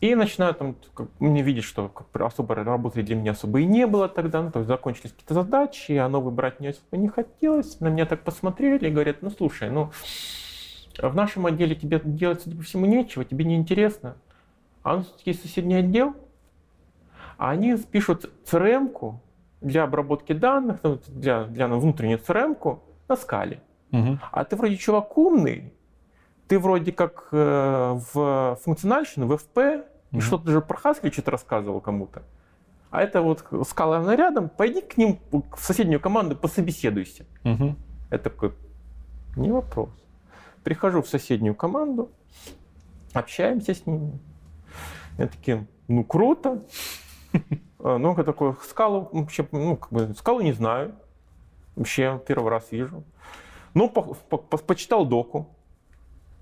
И 0.00 0.14
начинаю 0.14 0.54
там, 0.54 0.76
как, 0.92 1.08
мне 1.20 1.42
видеть, 1.42 1.64
что 1.64 1.90
особо 2.12 2.54
работы 2.54 3.02
для 3.02 3.16
меня 3.16 3.32
особо 3.32 3.60
и 3.60 3.64
не 3.64 3.86
было 3.86 4.08
тогда, 4.08 4.42
ну, 4.42 4.50
то 4.50 4.58
есть 4.58 4.68
закончились 4.68 5.12
какие-то 5.12 5.32
задачи, 5.32 5.92
а 5.92 6.08
новый 6.08 6.34
брать 6.34 6.60
не 6.60 6.68
особо 6.68 6.98
не 6.98 7.08
хотелось. 7.08 7.80
На 7.80 7.88
меня 7.88 8.04
так 8.04 8.22
посмотрели 8.22 8.88
и 8.88 8.90
говорят, 8.90 9.22
ну 9.22 9.30
слушай, 9.30 9.70
ну 9.70 9.90
в 10.98 11.14
нашем 11.14 11.46
отделе 11.46 11.74
тебе 11.74 12.00
делать, 12.04 12.42
судя 12.42 12.56
по 12.56 12.62
всему, 12.62 12.84
нечего, 12.86 13.24
тебе 13.24 13.44
не 13.44 13.56
интересно. 13.56 14.16
А 14.82 14.94
у 14.94 14.96
нас 14.98 15.14
есть 15.24 15.42
соседний 15.42 15.76
отдел, 15.76 16.14
а 17.38 17.50
они 17.50 17.76
пишут 17.76 18.30
crm 18.44 19.14
для 19.60 19.84
обработки 19.84 20.32
данных, 20.32 20.80
ну, 20.82 21.00
для, 21.08 21.44
для 21.44 21.68
внутреннюю 21.68 22.18
crm 22.18 22.80
на 23.08 23.16
скале. 23.16 23.60
Угу. 23.92 24.18
А 24.30 24.44
ты 24.44 24.56
вроде 24.56 24.76
чувак 24.76 25.16
умный, 25.16 25.72
ты 26.48 26.58
вроде 26.58 26.92
как 26.92 27.28
э, 27.32 28.00
в 28.12 28.58
функциональщину, 28.62 29.26
в 29.26 29.32
FP, 29.32 29.84
mm-hmm. 30.12 30.20
что-то 30.20 30.50
же 30.50 30.60
про 30.60 30.78
Haskell 30.78 31.12
что-то 31.12 31.30
рассказывал 31.30 31.80
кому-то. 31.80 32.22
А 32.90 33.02
это 33.02 33.20
вот 33.20 33.44
скала 33.68 34.14
рядом, 34.14 34.48
пойди 34.48 34.80
к 34.80 34.96
ним 34.96 35.18
в 35.30 35.58
соседнюю 35.58 36.00
команду, 36.00 36.36
пособеседуйся. 36.36 37.26
Mm-hmm. 37.44 37.74
Это 38.10 38.30
такой, 38.30 38.52
не 39.36 39.50
вопрос. 39.50 39.90
Прихожу 40.62 41.02
в 41.02 41.08
соседнюю 41.08 41.54
команду, 41.54 42.10
общаемся 43.12 43.74
с 43.74 43.86
ними. 43.86 44.18
Я 45.18 45.26
такие, 45.28 45.66
ну 45.88 46.04
круто. 46.04 46.62
А, 47.78 47.98
ну, 47.98 48.14
такой, 48.16 48.54
скалу, 48.68 49.08
вообще, 49.12 49.46
ну, 49.52 49.76
как 49.76 49.92
бы, 49.92 50.14
скалу 50.14 50.40
не 50.40 50.52
знаю. 50.52 50.94
Вообще, 51.76 52.20
первый 52.26 52.50
раз 52.50 52.72
вижу. 52.72 53.04
Ну, 53.74 53.88
по, 53.88 54.02
по, 54.02 54.38
по, 54.38 54.56
почитал 54.56 55.06
доку. 55.06 55.54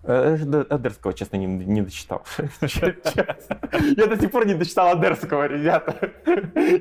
Э, 0.06 0.64
Адерского, 0.68 1.14
честно, 1.14 1.36
не, 1.36 1.46
не 1.46 1.82
дочитал. 1.82 2.24
Я 2.60 4.06
до 4.06 4.16
сих 4.20 4.30
пор 4.30 4.46
не 4.46 4.54
дочитал 4.54 4.88
Адерского, 4.92 5.46
ребята. 5.46 6.10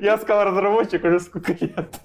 Я 0.02 0.18
сказал 0.18 0.44
разработчик 0.44 1.04
уже 1.04 1.20
сколько 1.20 1.52
лет. 1.52 2.00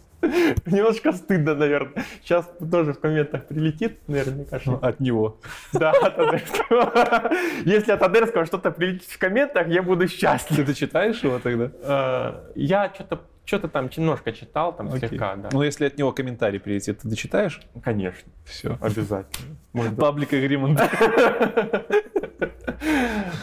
Немножко 0.66 1.14
стыдно, 1.14 1.56
наверное. 1.56 2.04
Сейчас 2.22 2.50
тоже 2.72 2.94
в 2.94 3.00
комментах 3.00 3.48
прилетит, 3.48 4.00
наверняка. 4.08 4.60
Ну, 4.66 4.80
от 4.82 5.00
него. 5.00 5.40
Да, 5.74 5.92
от 5.92 6.20
Адерского. 6.20 7.32
Если 7.66 7.92
от 7.92 8.02
Адерского 8.02 8.46
что-то 8.46 8.72
прилетит 8.72 9.10
в 9.10 9.18
комментах, 9.18 9.68
я 9.68 9.82
буду 9.82 10.08
счастлив. 10.08 10.66
Ты 10.66 10.74
читаешь 10.74 11.24
его 11.24 11.40
тогда? 11.40 11.72
Э, 11.84 12.52
я 12.56 12.92
что-то 12.94 13.22
что-то 13.50 13.68
там 13.68 13.90
немножко 13.98 14.32
читал, 14.32 14.76
там 14.76 14.90
Окей. 14.90 15.10
слегка, 15.10 15.36
да. 15.36 15.50
Ну, 15.52 15.64
если 15.64 15.88
от 15.88 15.98
него 15.98 16.12
комментарий 16.12 16.60
прилетит, 16.60 17.00
ты 17.00 17.10
дочитаешь? 17.10 17.60
Конечно. 17.84 18.32
Все. 18.46 18.78
Обязательно. 18.80 19.56
Паблик 19.98 20.32
агримент. 20.34 20.80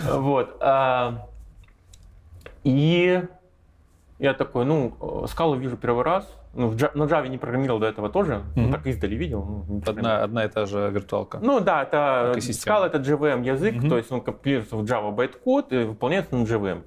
Вот. 0.09 0.57
А, 0.61 1.27
и 2.65 3.23
я 4.19 4.33
такой, 4.35 4.65
ну, 4.65 5.27
скалу 5.29 5.57
вижу 5.57 5.77
первый 5.77 6.05
раз, 6.05 6.27
Ну, 6.55 6.71
на 6.95 7.03
Java 7.05 7.29
не 7.29 7.37
программировал 7.37 7.81
до 7.81 7.87
этого 7.87 8.09
тоже, 8.09 8.43
ну, 8.55 8.71
так 8.73 8.87
издали 8.87 9.15
видел. 9.15 9.45
ну. 9.69 9.83
Одна, 9.87 10.23
одна 10.23 10.45
и 10.45 10.49
та 10.49 10.65
же 10.65 10.89
виртуалка. 10.91 11.39
Ну 11.43 11.61
да, 11.61 11.83
это. 11.83 12.33
Scala 12.37 12.87
это 12.87 12.99
JVM 12.99 13.45
язык, 13.45 13.89
то 13.89 13.99
есть 13.99 14.11
он 14.11 14.21
компилируется 14.23 14.77
в 14.77 14.85
Java 14.85 15.13
байткод 15.13 15.73
и 15.73 15.85
выполняется 15.85 16.35
на 16.35 16.45
JVM. 16.45 16.83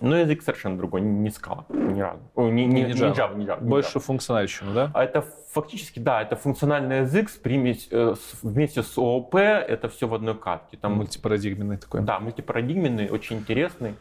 Но 0.00 0.16
язык 0.16 0.42
совершенно 0.42 0.76
другой, 0.76 1.00
не 1.00 1.28
Scala, 1.30 1.64
ни 1.70 2.00
разу. 2.00 2.20
О, 2.34 2.48
не, 2.48 2.66
не, 2.66 2.82
Не 2.82 2.82
не 2.84 2.92
Java. 2.92 3.36
Не 3.36 3.44
Java. 3.46 3.62
не 3.62 3.68
Больше 3.68 3.98
Java. 3.98 4.02
функциональщину, 4.02 4.74
да? 4.74 4.90
А 4.94 5.04
это 5.04 5.24
фактически, 5.52 5.98
да, 6.00 6.20
это 6.22 6.36
функциональный 6.36 7.00
язык 7.00 7.30
с 7.30 7.36
примесь, 7.36 7.88
э, 7.90 8.14
с- 8.14 8.42
вместе 8.42 8.82
с 8.82 8.98
ООП, 8.98 9.36
это 9.36 9.88
все 9.88 10.06
в 10.08 10.14
одной 10.14 10.34
катке. 10.36 10.76
Там, 10.76 10.94
Мультипарадигменный 10.96 11.76
такой. 11.78 12.02
да, 12.02 12.18
мультипарадигменный, 12.20 13.08
очень 13.10 13.36
интересный. 13.38 13.94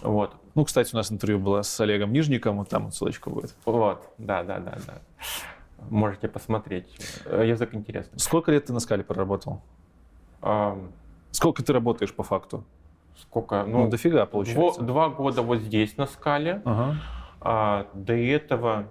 Вот. 0.00 0.34
Ну, 0.54 0.64
кстати, 0.64 0.94
у 0.94 0.96
нас 0.96 1.12
интервью 1.12 1.38
было 1.38 1.62
с 1.62 1.80
Олегом 1.80 2.12
Нижником, 2.12 2.58
вот 2.58 2.68
там 2.68 2.90
ссылочка 2.90 3.30
будет. 3.30 3.54
Вот, 3.64 4.02
да, 4.18 4.42
да, 4.42 4.58
да, 4.58 4.76
да. 4.86 4.94
Можете 5.90 6.28
посмотреть. 6.28 6.86
Э, 7.26 7.44
Язык 7.46 7.74
интересный. 7.74 8.18
Сколько 8.18 8.50
лет 8.52 8.64
ты 8.66 8.72
на 8.72 8.80
скале 8.80 9.04
проработал? 9.04 9.60
Ам, 10.40 10.90
Сколько 11.32 11.62
ты 11.62 11.72
работаешь 11.72 12.12
по 12.14 12.22
факту? 12.22 12.64
Сколько? 13.20 13.64
Ну, 13.66 13.84
Ну, 13.84 13.90
дофига 13.90 14.26
получается. 14.26 14.82
два 14.82 15.08
года 15.08 15.42
вот 15.42 15.58
здесь 15.58 15.96
на 15.96 16.06
скале. 16.06 16.62
Ага. 16.64 16.96
А 17.40 17.86
до 17.94 18.14
этого 18.14 18.84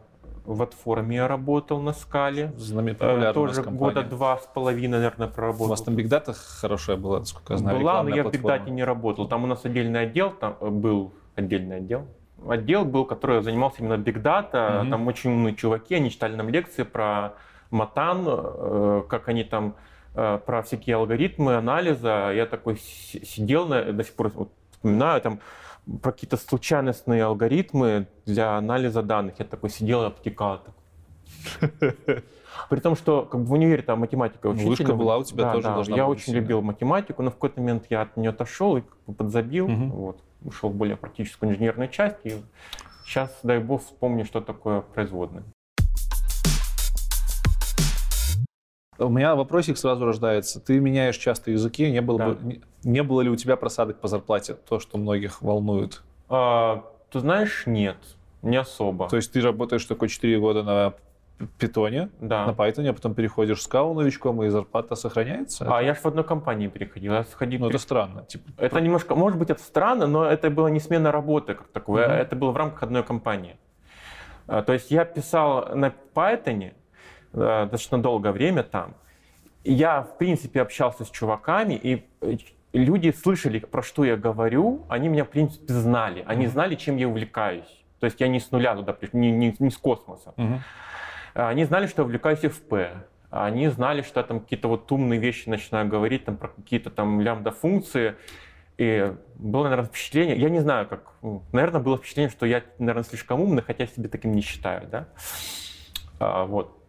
в 0.46 0.62
Атформе 0.62 1.18
я 1.18 1.28
работал 1.28 1.80
на 1.82 1.94
скале. 1.94 2.52
Знамет- 2.58 2.98
Э, 3.00 3.30
у 3.30 3.34
Тоже 3.34 3.62
года 3.64 4.04
два 4.04 4.38
с 4.38 4.46
половиной, 4.48 4.98
наверное, 4.98 5.28
У 5.28 5.32
проработал. 5.32 5.68
вас 5.68 5.82
там 5.82 5.96
бигдата 5.96 6.34
хорошая 6.34 6.98
была, 6.98 7.20
насколько 7.20 7.54
я 7.54 7.58
знаю, 7.60 7.80
Была, 7.80 8.04
но 8.04 8.10
я 8.10 8.24
в 8.24 8.30
платформа. 8.30 8.32
бигдате 8.58 8.72
не 8.72 8.84
работал. 8.84 9.28
Там 9.28 9.44
у 9.44 9.48
нас 9.48 9.64
отдельный 9.66 10.02
отдел, 10.02 10.32
там 10.32 10.58
э, 10.60 10.70
был 10.70 11.14
отдельный 11.36 11.78
отдел. 11.78 12.06
Отдел 12.48 12.86
был, 12.86 13.06
который 13.06 13.42
занимался 13.44 13.84
именно 13.84 13.98
бигдата. 13.98 14.80
Мгм. 14.82 14.92
Там 14.92 15.08
очень 15.08 15.32
умные 15.32 15.56
чуваки, 15.56 15.96
они 15.96 16.10
читали 16.10 16.36
нам 16.36 16.50
лекции 16.50 16.84
про 16.84 17.34
матан, 17.70 18.24
э, 18.28 19.04
как 19.08 19.28
они 19.30 19.44
там 19.44 19.76
про 20.14 20.62
всякие 20.64 20.96
алгоритмы 20.98 21.56
анализа. 21.56 22.32
Я 22.34 22.46
такой 22.46 22.78
си- 22.78 23.24
сидел, 23.26 23.68
на- 23.68 23.92
до 23.94 24.04
сих 24.04 24.14
пор 24.14 24.30
вот 24.30 24.52
вспоминаю, 24.72 25.22
там 25.22 25.40
про 26.02 26.12
какие-то 26.12 26.38
случайностные 26.38 27.24
алгоритмы 27.24 28.08
для 28.26 28.58
анализа 28.58 29.02
данных. 29.02 29.36
Я 29.40 29.46
такой 29.46 29.70
сидел 29.70 30.04
и 30.04 30.08
обтекал. 30.08 30.60
такой. 30.60 31.94
При 32.70 32.80
том, 32.80 32.96
что 32.96 33.24
как 33.24 33.42
бы 33.42 33.46
в 33.48 33.52
универе 33.54 33.82
там 33.82 34.00
математика 34.00 34.48
учитель. 34.48 34.68
вышка 34.70 34.94
была 34.94 35.18
у 35.18 35.24
тебя 35.24 35.52
тоже 35.54 35.68
должна 35.68 35.96
Я 35.96 36.06
быть 36.06 36.18
очень 36.18 36.26
сильная. 36.26 36.42
любил 36.42 36.62
математику, 36.62 37.24
но 37.24 37.30
в 37.32 37.34
какой-то 37.34 37.60
момент 37.62 37.86
я 37.90 38.02
от 38.02 38.18
нее 38.18 38.30
отошел 38.30 38.78
и 38.78 38.82
как 38.82 38.98
бы 39.08 39.14
подзабил. 39.14 39.68
Мгм. 39.68 39.92
Вот, 39.92 40.22
ушел 40.44 40.70
в 40.70 40.76
более 40.76 40.98
практическую 40.98 41.52
инженерную 41.52 41.90
часть. 41.90 42.18
И 42.26 42.36
сейчас, 43.06 43.40
дай 43.44 43.60
бог, 43.60 43.82
вспомню, 43.82 44.26
что 44.26 44.42
такое 44.42 44.82
производная. 44.82 45.44
У 49.06 49.10
меня 49.10 49.36
вопросик 49.36 49.78
сразу 49.78 50.06
рождается. 50.06 50.60
Ты 50.60 50.80
меняешь 50.80 51.18
часто 51.18 51.52
языки. 51.52 51.90
Не 51.92 52.02
было, 52.02 52.18
Да. 52.20 52.28
бы, 52.30 52.38
не, 52.44 52.62
не 52.84 53.04
было 53.04 53.22
ли 53.22 53.30
у 53.30 53.36
тебя 53.36 53.56
просадок 53.56 54.00
по 54.00 54.08
зарплате? 54.08 54.54
То, 54.54 54.80
что 54.80 54.98
многих 54.98 55.42
волнует. 55.42 56.02
А, 56.30 56.84
ты 57.12 57.20
знаешь, 57.20 57.64
нет, 57.66 57.98
не 58.42 58.58
особо. 58.58 59.08
То 59.10 59.16
есть 59.18 59.32
ты 59.32 59.42
работаешь 59.42 59.86
такой 59.86 60.08
4 60.10 60.40
года 60.40 60.64
на 60.64 60.94
питоне, 61.58 62.10
да. 62.20 62.46
на 62.46 62.52
Python, 62.52 62.88
а 62.88 62.94
потом 62.94 63.16
переходишь 63.16 63.58
в 63.60 63.62
скалу 63.64 63.96
новичком, 63.96 64.44
и 64.44 64.50
зарплата 64.50 64.94
сохраняется? 64.96 65.66
А 65.76 65.82
я 65.82 65.96
же 65.96 66.00
в 66.02 66.06
одной 66.06 66.24
компании 66.24 66.68
переходил. 66.68 67.14
Я 67.14 67.24
сходил, 67.24 67.60
Ну, 67.62 67.66
это 67.66 67.74
пере- 67.74 67.82
странно. 67.82 68.26
Типа, 68.26 68.44
Это 68.58 68.80
немножко, 68.80 69.16
может 69.16 69.40
быть, 69.40 69.50
это 69.50 69.62
странно, 69.64 70.06
но 70.06 70.24
это 70.26 70.52
была 70.52 70.70
не 70.70 70.80
смена 70.80 71.12
работы 71.12 71.56
как 71.56 71.68
такой, 71.70 72.04
Мгм. 72.04 72.12
а 72.12 72.16
это 72.16 72.36
было 72.36 72.52
в 72.52 72.58
рамках 72.58 72.84
одной 72.84 73.04
компании. 73.04 73.58
А, 74.48 74.62
То 74.62 74.74
есть 74.74 74.92
я 74.92 75.04
писал 75.06 75.76
на 75.76 75.92
Python 76.14 76.74
достаточно 77.34 78.02
долгое 78.02 78.32
время 78.32 78.64
там. 78.64 78.94
Я, 79.64 80.02
в 80.02 80.18
принципе, 80.18 80.62
общался 80.62 81.06
с 81.06 81.10
чуваками, 81.12 81.74
и 81.76 82.04
э, 82.22 82.38
люди 82.74 83.12
слышали, 83.12 83.60
про 83.60 83.82
что 83.84 84.04
я 84.04 84.16
говорю, 84.18 84.86
они 84.90 85.08
меня, 85.08 85.24
в 85.24 85.30
принципе, 85.30 85.74
знали. 85.74 86.24
Они 86.28 86.48
знали, 86.48 86.76
чем 86.76 86.98
я 86.98 87.08
увлекаюсь. 87.08 87.84
То 88.00 88.06
есть 88.06 88.20
я 88.20 88.28
не 88.28 88.40
с 88.40 88.50
нуля 88.52 88.76
туда 88.76 88.94
пришел, 88.94 89.20
не, 89.20 89.32
не- 89.32 89.56
не 89.60 89.70
с 89.70 89.78
космоса. 89.78 90.34
А, 91.36 91.50
Они 91.50 91.64
знали, 91.66 91.86
что 91.88 92.02
я 92.02 92.06
увлекаюсь 92.06 92.40
FP. 92.44 92.90
Они 93.30 93.68
знали, 93.70 94.02
что 94.02 94.20
я 94.20 94.26
там 94.26 94.40
какие-то 94.40 94.68
вот 94.68 94.92
умные 94.92 95.20
вещи 95.20 95.48
начинаю 95.48 95.88
говорить, 95.88 96.26
там 96.26 96.36
про 96.38 96.50
какие-то 96.50 96.90
там 96.90 97.22
лямбда-функции. 97.22 98.16
И 98.78 99.14
было, 99.36 99.64
наверное, 99.66 99.86
впечатление, 99.86 100.36
я 100.38 100.50
не 100.50 100.60
знаю, 100.60 100.88
как, 100.88 101.14
ну, 101.22 101.44
наверное, 101.52 101.82
было 101.82 101.98
впечатление, 101.98 102.32
что 102.32 102.48
я, 102.48 102.64
наверное, 102.80 103.04
слишком 103.04 103.40
умный, 103.40 103.62
хотя 103.62 103.84
я 103.84 103.88
себя 103.88 104.10
таким 104.10 104.32
не 104.32 104.42
считаю, 104.42 104.88
да. 104.88 105.08
А, 106.20 106.46
вот. 106.46 106.81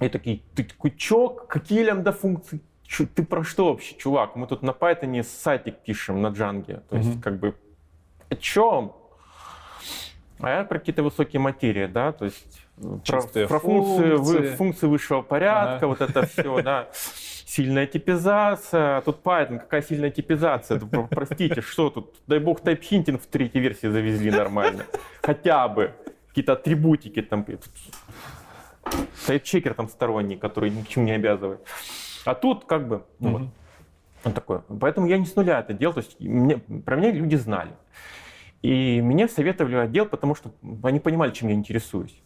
И 0.00 0.08
такие, 0.08 0.40
ты 0.54 0.64
такой, 0.64 0.90
чё, 0.92 1.28
какие 1.28 1.82
лямбда-функции? 1.82 2.60
Чё, 2.84 3.06
ты 3.06 3.22
про 3.24 3.44
что 3.44 3.66
вообще, 3.70 3.94
чувак? 3.96 4.34
Мы 4.36 4.46
тут 4.46 4.62
на 4.62 4.70
Python 4.70 5.22
сайтик 5.22 5.76
пишем, 5.78 6.22
на 6.22 6.28
Django. 6.28 6.80
То 6.88 6.96
есть, 6.96 7.10
Мгм. 7.10 7.20
как 7.22 7.38
бы, 7.38 7.54
о 8.30 8.36
чем? 8.36 8.92
А 10.40 10.50
я 10.50 10.64
про 10.64 10.78
какие-то 10.78 11.02
высокие 11.02 11.38
материи, 11.38 11.86
да, 11.86 12.12
то 12.12 12.24
есть 12.24 12.62
э, 12.78 12.98
про, 13.06 13.20
про 13.46 13.58
функции, 13.58 14.16
функции. 14.16 14.54
функции 14.56 14.86
высшего 14.86 15.20
порядка, 15.22 15.76
Ага. 15.76 15.86
вот 15.88 16.00
это 16.00 16.26
все, 16.26 16.62
да. 16.62 16.88
Сильная 16.92 17.86
типизация. 17.86 18.98
А 18.98 19.00
Тут 19.02 19.22
Python, 19.22 19.58
какая 19.58 19.82
сильная 19.82 20.10
типизация? 20.10 20.80
Простите, 21.10 21.60
что 21.60 21.90
тут? 21.90 22.14
Дай 22.26 22.38
бог 22.38 22.60
тайпхинтинг 22.60 23.20
в 23.20 23.26
третьей 23.26 23.60
версии 23.60 23.88
завезли 23.88 24.30
нормально. 24.30 24.84
Хотя 25.22 25.68
бы. 25.68 25.92
Какие-то 26.28 26.52
атрибутики 26.52 27.20
там. 27.22 27.44
Тайпчекер 29.26 29.74
там 29.74 29.88
сторонний, 29.88 30.36
который 30.36 30.70
ни 30.70 30.82
к 30.82 30.88
чему 30.88 31.04
не 31.04 31.12
обязывает. 31.12 31.60
А 32.24 32.34
тут 32.34 32.64
как 32.64 32.88
бы, 32.88 33.04
ну 33.18 33.30
вот, 33.30 33.42
Мгм. 33.42 33.50
вот 34.24 34.34
такое. 34.34 34.62
Поэтому 34.80 35.06
я 35.06 35.18
не 35.18 35.26
с 35.26 35.36
нуля 35.36 35.60
это 35.60 35.72
делал, 35.72 35.94
то 35.94 36.00
есть 36.00 36.18
мне, 36.20 36.58
про 36.58 36.96
меня 36.96 37.12
люди 37.12 37.36
знали. 37.36 37.72
И 38.62 39.00
мне 39.02 39.26
советовали 39.28 39.76
отдел, 39.76 40.06
потому 40.06 40.34
что 40.34 40.52
они 40.82 41.00
понимали, 41.00 41.30
чем 41.30 41.48
я 41.48 41.54
интересуюсь. 41.54 42.20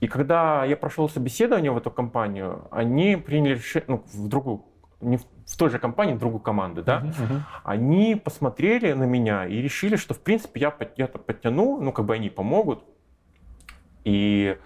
И 0.00 0.06
когда 0.06 0.64
я 0.64 0.76
прошел 0.76 1.08
собеседование 1.08 1.70
в 1.72 1.76
эту 1.76 1.90
компанию, 1.90 2.68
они 2.70 3.16
приняли 3.16 3.54
решение, 3.54 3.84
ну, 3.88 4.04
в 4.12 4.28
другую, 4.28 4.64
не 5.00 5.16
в, 5.16 5.24
в 5.44 5.56
той 5.56 5.70
же 5.70 5.78
компании, 5.78 6.14
в 6.14 6.18
другую 6.18 6.40
команду, 6.40 6.82
да, 6.82 7.00
мгм. 7.00 7.44
они 7.64 8.14
посмотрели 8.14 8.92
на 8.92 9.04
меня 9.04 9.46
и 9.46 9.60
решили, 9.60 9.96
что, 9.96 10.14
в 10.14 10.20
принципе, 10.20 10.60
я, 10.60 10.74
я 10.96 11.08
подтяну, 11.08 11.80
ну, 11.80 11.92
как 11.92 12.04
бы 12.06 12.14
они 12.14 12.30
помогут. 12.30 12.84
И 14.04 14.56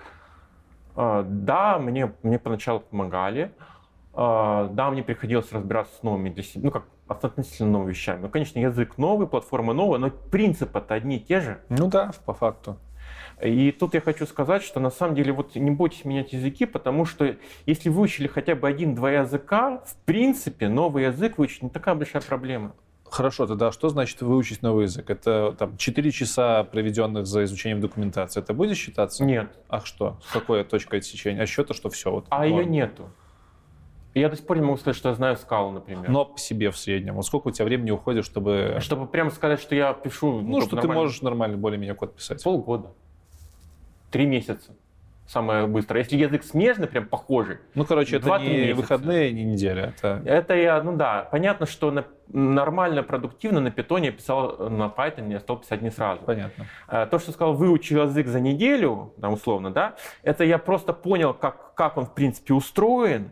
да, 0.97 1.79
мне, 1.79 2.13
мне 2.23 2.39
поначалу 2.39 2.81
помогали, 2.81 3.53
э, 4.15 4.69
да, 4.73 4.91
мне 4.91 5.03
приходилось 5.03 5.51
разбираться 5.53 5.95
с 5.97 6.03
новыми 6.03 6.31
для 6.31 6.43
себя, 6.43 6.65
ну, 6.65 6.71
как 6.71 6.85
относительно 7.07 7.71
новыми 7.71 7.91
вещами. 7.91 8.23
Ну, 8.23 8.29
конечно, 8.29 8.59
язык 8.59 8.99
новый, 8.99 9.27
платформа 9.27 9.73
новая, 9.75 9.99
но 9.99 10.11
принципы-то 10.11 10.95
одни 10.95 11.17
и 11.17 11.21
те 11.21 11.41
же. 11.41 11.61
Ну 11.69 11.89
да, 11.89 12.13
по 12.25 12.33
факту. 12.33 12.79
И 13.43 13.73
тут 13.73 13.95
я 13.95 14.01
хочу 14.01 14.27
сказать, 14.27 14.63
что 14.63 14.79
на 14.79 14.91
самом 14.91 15.15
деле 15.17 15.33
вот 15.33 15.57
не 15.57 15.71
бойтесь 15.71 16.05
менять 16.05 16.33
языки, 16.33 16.65
потому 16.65 17.05
что 17.05 17.37
если 17.67 17.89
выучили 17.89 18.29
хотя 18.29 18.55
бы 18.55 18.69
один-два 18.69 19.11
языка, 19.11 19.83
в 19.85 19.97
принципе, 20.05 20.69
новый 20.69 21.05
язык 21.05 21.39
выучить 21.39 21.63
не 21.63 21.71
такая 21.71 21.95
большая 21.95 22.23
проблема. 22.23 22.73
Хорошо, 23.13 23.47
тогда 23.47 23.71
что 23.73 23.91
значит 23.91 24.23
выучить 24.23 24.63
новый 24.63 24.85
язык? 24.85 25.11
Это 25.11 25.55
там 25.59 25.77
4 25.77 26.11
часа, 26.13 26.65
проведенных 26.65 27.27
за 27.27 27.45
изучением 27.45 27.83
документации. 27.83 28.41
Это 28.41 28.55
будет 28.55 28.79
считаться? 28.79 29.23
Нет, 29.23 29.51
Ах 29.69 29.85
что? 29.85 30.19
С 30.27 30.33
какой 30.33 30.65
точкой 30.65 31.01
отсечения? 31.01 31.43
А 31.43 31.47
счета, 31.47 31.75
что 31.75 31.91
все. 31.91 32.11
Вот, 32.11 32.25
а 32.31 32.47
ее 32.47 32.57
норм. 32.57 32.71
нету. 32.71 33.11
Я 34.15 34.31
до 34.31 34.37
сих 34.37 34.47
пор 34.47 34.57
не 34.57 34.65
могу 34.65 34.79
сказать, 34.79 34.97
что 34.97 35.11
я 35.11 35.15
знаю 35.15 35.37
скалу, 35.37 35.73
например. 35.73 36.09
Но 36.09 36.25
по 36.25 36.39
себе 36.39 36.71
в 36.71 36.79
среднем. 36.79 37.15
Вот 37.17 37.27
сколько 37.27 37.49
у 37.49 37.51
тебя 37.51 37.67
времени 37.67 37.91
уходит, 37.91 38.25
чтобы... 38.25 38.79
Чтобы 38.81 39.07
прямо 39.07 39.29
сказать, 39.29 39.61
что 39.61 39.75
я 39.75 39.93
пишу... 39.93 40.41
Ну, 40.41 40.61
как 40.61 40.69
что 40.69 40.71
ты 40.71 40.77
нормально. 40.77 41.03
можешь 41.03 41.21
нормально 41.21 41.59
более-менее 41.59 41.95
код 41.95 42.17
писать. 42.17 42.43
Полгода. 42.43 42.95
Три 44.11 44.25
месяца. 44.25 44.75
Самое 45.33 45.67
быстрое. 45.67 46.03
Если 46.03 46.17
язык 46.19 46.45
смежный, 46.45 46.87
прям 46.87 47.07
похожий, 47.07 47.57
Ну, 47.75 47.87
короче, 47.87 48.19
это 48.19 48.39
не 48.39 48.49
месяца. 48.49 48.75
выходные, 48.83 49.33
не 49.33 49.45
неделя. 49.45 49.95
Это... 49.97 50.21
это 50.27 50.55
я, 50.55 50.83
ну 50.83 50.95
да, 50.95 51.27
понятно, 51.31 51.65
что 51.65 51.91
на- 51.91 52.05
нормально, 52.29 53.03
продуктивно 53.03 53.61
на 53.61 53.71
питоне 53.71 54.07
я 54.09 54.13
писал, 54.13 54.69
на 54.69 54.93
Python 54.95 55.33
я 55.33 55.41
стал 55.41 55.57
писать 55.57 55.81
не 55.81 55.91
сразу. 55.91 56.21
Понятно. 56.27 56.67
А, 56.87 57.07
То, 57.07 57.19
что 57.19 57.33
сказал, 57.33 57.55
выучил 57.55 58.03
язык 58.03 58.27
за 58.27 58.41
неделю, 58.41 59.15
там, 59.23 59.33
условно, 59.33 59.71
да, 59.71 59.95
это 60.23 60.45
я 60.45 60.59
просто 60.59 60.93
понял, 60.93 61.33
как, 61.33 61.73
как 61.77 61.97
он, 61.97 62.05
в 62.05 62.13
принципе, 62.13 62.53
устроен, 62.53 63.31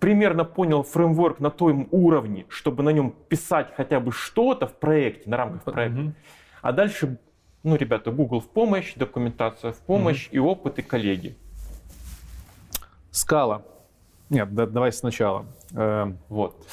примерно 0.00 0.44
понял 0.44 0.82
фреймворк 0.82 1.40
на 1.40 1.48
том 1.48 1.88
уровне, 1.92 2.44
чтобы 2.50 2.82
на 2.82 2.90
нем 2.90 3.14
писать 3.28 3.68
хотя 3.74 4.00
бы 4.00 4.12
что-то 4.12 4.66
в 4.66 4.74
проекте, 4.78 5.30
на 5.30 5.38
рамках 5.38 5.62
проекта. 5.64 5.98
Мгм. 5.98 6.14
А 6.60 6.72
дальше, 6.72 7.16
ну, 7.62 7.76
ребята, 7.76 8.10
Google 8.10 8.40
в 8.40 8.48
помощь, 8.48 8.94
документация 8.94 9.72
в 9.72 9.78
помощь 9.78 10.28
и 10.32 10.38
опыт, 10.38 10.78
и 10.78 10.82
коллеги. 10.82 11.36
Скала. 13.10 13.62
Нет, 14.28 14.54
да- 14.54 14.66
давай 14.66 14.92
сначала. 14.92 15.46
Э, 15.74 16.12
Вот. 16.28 16.66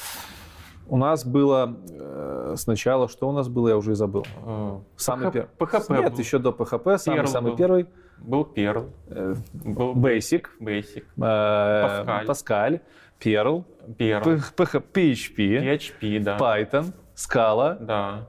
У 0.90 0.96
нас 0.96 1.22
было 1.26 1.76
э, 1.90 2.54
сначала, 2.56 3.08
что 3.10 3.28
у 3.28 3.32
нас 3.32 3.48
было, 3.48 3.68
я 3.68 3.76
уже 3.76 3.92
и 3.92 3.94
забыл. 3.94 4.24
Э, 4.46 4.78
Самый 4.96 5.30
первый. 5.30 5.48
PHP 5.58 5.98
Нет, 6.00 6.12
был. 6.12 6.18
еще 6.18 6.38
до 6.38 6.50
PHP, 6.50 6.98
самый, 6.98 7.26
самый 7.26 7.50
был. 7.50 7.56
первый. 7.58 7.86
Был 8.18 8.42
Perl, 8.56 8.90
э, 9.08 9.34
был 9.52 9.94
Basic, 9.94 10.46
Basic, 10.60 11.04
э, 11.18 11.20
Pascal. 11.20 12.26
Pascal, 12.26 12.80
Perl, 13.20 13.64
Perl, 13.98 14.22
PH- 14.24 14.82
PHP, 14.92 15.60
PHP, 15.60 16.20
да. 16.20 16.36
Python, 16.38 16.92
Scala, 17.14 17.76
Да, 17.84 18.26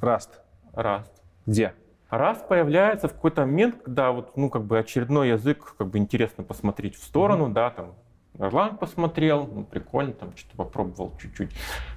Rust. 0.00 0.30
Rust. 0.74 1.11
Где? 1.46 1.74
Rust 2.10 2.46
появляется 2.46 3.08
в 3.08 3.14
какой-то 3.14 3.42
момент, 3.42 3.76
когда 3.82 4.12
вот, 4.12 4.36
ну, 4.36 4.50
как 4.50 4.64
бы 4.64 4.78
очередной 4.78 5.30
язык, 5.30 5.74
как 5.78 5.88
бы 5.88 5.98
интересно 5.98 6.44
посмотреть 6.44 6.96
в 6.96 7.02
сторону, 7.02 7.48
да, 7.48 7.70
там, 7.70 7.94
Erlang 8.34 8.76
посмотрел, 8.76 9.46
ну, 9.46 9.64
прикольно, 9.64 10.12
там, 10.12 10.36
что-то 10.36 10.56
попробовал 10.56 11.12
чуть-чуть, 11.20 11.50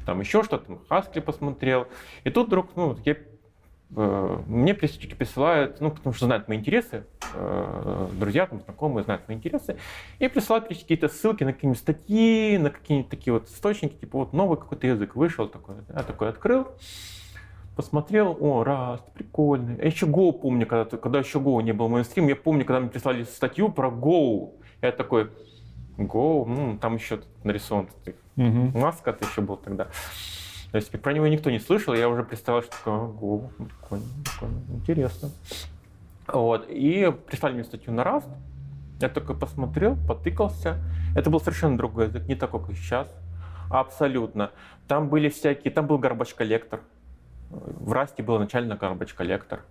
там, 0.05 0.21
еще 0.21 0.41
что-то, 0.43 0.65
там, 0.65 0.79
Haskell 0.89 1.21
посмотрел, 1.21 1.87
и 2.23 2.29
тут 2.29 2.47
вдруг, 2.47 2.69
ну, 2.77 2.97
я, 3.03 3.17
э, 3.95 4.37
мне 4.47 4.73
периодически 4.73 5.15
присылают, 5.15 5.81
ну, 5.81 5.91
потому 5.91 6.13
что 6.13 6.27
знают 6.27 6.47
мои 6.47 6.57
интересы, 6.57 7.05
э, 7.33 8.07
друзья, 8.13 8.47
там, 8.47 8.61
знакомые 8.61 9.03
знают 9.03 9.27
мои 9.27 9.35
интересы, 9.35 9.77
и 10.19 10.29
присылают 10.29 10.69
какие-то 10.69 11.09
ссылки 11.09 11.43
на 11.43 11.51
какие-нибудь 11.51 11.81
статьи, 11.81 12.57
на 12.57 12.69
какие-нибудь 12.69 13.09
такие 13.09 13.33
вот 13.33 13.49
источники, 13.49 13.95
типа, 13.95 14.19
вот 14.19 14.31
новый 14.31 14.57
какой-то 14.57 14.87
язык 14.87 15.15
вышел 15.15 15.49
такой, 15.49 15.75
я 15.93 16.03
такой 16.03 16.29
открыл, 16.29 16.69
посмотрел, 17.75 18.37
о, 18.39 18.63
Rust, 18.63 19.03
прикольный. 19.13 19.77
Я 19.77 19.85
еще 19.85 20.05
Go 20.05 20.31
помню, 20.31 20.65
когда, 20.65 20.97
когда 20.97 21.19
еще 21.19 21.39
Go 21.39 21.61
не 21.61 21.73
был 21.73 21.89
мейнстрим, 21.89 22.27
я 22.27 22.35
помню, 22.35 22.65
когда 22.65 22.79
мне 22.79 22.89
прислали 22.89 23.23
статью 23.23 23.69
про 23.69 23.89
Go, 23.89 24.53
я 24.81 24.91
такой, 24.91 25.29
Go, 25.97 26.45
ну, 26.45 26.77
там 26.77 26.95
еще 26.95 27.21
нарисован 27.43 27.87
тут 27.87 28.15
маска 28.35 29.11
это 29.11 29.25
еще 29.25 29.41
был 29.41 29.57
тогда. 29.57 29.87
То 30.71 30.77
есть 30.77 30.91
про 31.01 31.13
него 31.13 31.27
никто 31.27 31.49
не 31.51 31.59
слышал, 31.59 31.93
я 31.93 32.09
уже 32.09 32.23
представлял, 32.23 32.63
что 32.63 32.71
такое 32.71 32.93
«А, 32.93 33.07
Go, 33.07 33.49
прикольно, 33.57 34.05
прикольно, 34.25 34.61
интересно. 34.69 35.29
Вот, 36.27 36.65
и 36.69 37.13
прислали 37.27 37.53
мне 37.53 37.63
статью 37.63 37.93
на 37.93 38.01
Rust, 38.01 38.29
я 38.99 39.09
только 39.09 39.33
посмотрел, 39.33 39.97
потыкался. 40.07 40.77
Это 41.15 41.29
был 41.29 41.39
совершенно 41.39 41.77
другой 41.77 42.07
язык, 42.07 42.27
не 42.27 42.35
такой, 42.35 42.61
как 42.61 42.75
сейчас. 42.75 43.07
Абсолютно. 43.69 44.51
Там 44.87 45.09
были 45.09 45.29
всякие, 45.29 45.71
там 45.71 45.87
был 45.87 45.99
garbage 45.99 46.35
коллектор. 46.35 46.81
В 47.49 47.91
Расте 47.91 48.23
был 48.23 48.39
начально 48.39 48.73
garbage 48.73 49.13
коллектор. 49.15 49.61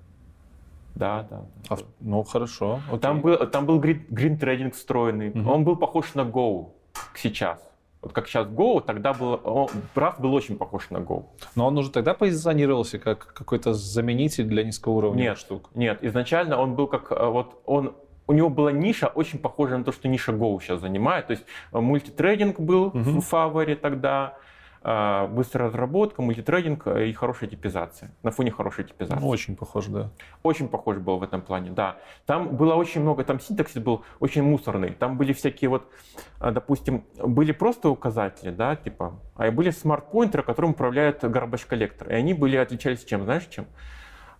Да, 0.95 1.27
да. 1.29 1.43
А 1.71 1.77
ну, 2.01 2.23
хорошо. 2.23 2.81
окей. 2.89 3.01
Там 3.01 3.21
был, 3.21 3.37
там 3.49 3.67
был 3.67 3.81
грин, 3.81 4.07
грин 4.11 4.39
трейдинг 4.39 4.75
встроенный. 4.75 5.31
Мгм. 5.31 5.49
Он 5.49 5.65
был 5.65 5.77
похож 5.77 6.15
на 6.15 6.21
Go 6.21 6.69
сейчас. 7.17 7.61
Вот 8.01 8.13
как 8.13 8.29
сейчас 8.29 8.47
Go, 8.47 8.81
тогда 8.85 9.13
был, 9.13 9.41
он, 9.45 9.69
Rust 9.97 10.21
был 10.21 10.33
очень 10.35 10.57
похож 10.57 10.91
на 10.91 10.99
Go. 10.99 11.25
Но 11.57 11.67
он 11.67 11.77
уже 11.79 11.91
тогда 11.91 12.15
позиционировался 12.15 12.99
как 12.99 13.33
какой-то 13.33 13.73
заменитель 13.75 14.45
для 14.45 14.63
низкоуровневых 14.63 15.31
Нет. 15.31 15.39
штук. 15.39 15.71
Нет, 15.75 15.99
изначально 16.03 16.59
он 16.61 16.75
был 16.75 16.87
как 16.87 17.11
э, 17.11 17.27
вот 17.27 17.61
он 17.65 17.95
у 18.27 18.33
него 18.33 18.49
была 18.49 18.73
ниша 18.73 19.09
очень 19.09 19.39
похожая 19.39 19.79
на 19.79 19.85
то, 19.85 19.93
что 19.93 20.07
ниша 20.09 20.33
Go 20.33 20.61
сейчас 20.63 20.81
занимает. 20.81 21.27
То 21.27 21.33
есть 21.33 21.45
э, 21.73 21.81
мультитрейдинг 21.81 22.61
был 22.61 22.91
Мгм. 22.95 23.21
в 23.21 23.25
фаворе 23.27 23.75
тогда, 23.75 24.37
быстрая 24.85 25.69
разработка, 25.69 26.21
мультитрейдинг 26.21 26.87
э, 26.87 27.09
и 27.09 27.13
хорошая 27.15 27.49
типизация. 27.49 28.15
На 28.23 28.31
фоне 28.31 28.51
хорошей 28.51 28.85
типизации. 28.85 29.21
Ну, 29.23 29.29
очень 29.29 29.57
похоже, 29.57 29.91
да. 29.91 30.11
Очень 30.43 30.69
похож 30.69 30.99
был 30.99 31.17
в 31.17 31.23
этом 31.23 31.41
плане, 31.41 31.71
да. 31.71 31.97
Там 32.27 32.55
было 32.55 32.75
очень 32.75 33.01
много, 33.01 33.25
там 33.25 33.41
синтаксис 33.41 33.83
был 33.83 34.05
очень 34.21 34.43
мусорный. 34.43 34.91
Там 34.91 35.17
были 35.17 35.33
всякие 35.33 35.71
вот, 35.71 35.91
а, 36.39 36.51
допустим, 36.51 37.05
были 37.17 37.53
просто 37.53 37.89
указатели, 37.89 38.51
да, 38.51 38.77
типа, 38.77 39.19
а 39.37 39.51
были 39.51 39.71
смарт-поинтеры, 39.71 40.43
которым 40.43 40.73
управляет 40.73 41.25
garbage 41.25 41.67
коллектор. 41.67 42.11
И 42.11 42.15
они 42.15 42.35
были, 42.35 42.57
отличались 42.57 43.05
чем, 43.05 43.25
знаешь, 43.25 43.47
чем? 43.47 43.67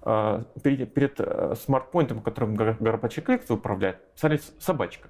А, 0.03 0.45
Перед, 0.63 0.93
перед 0.93 1.15
э, 1.21 1.55
смарт-поинтером, 1.65 2.21
которым 2.21 2.55
gar- 2.55 2.77
garbage 2.79 3.23
коллектор 3.23 3.57
управляет, 3.57 4.13
писали 4.15 4.39
собачка. 4.59 5.09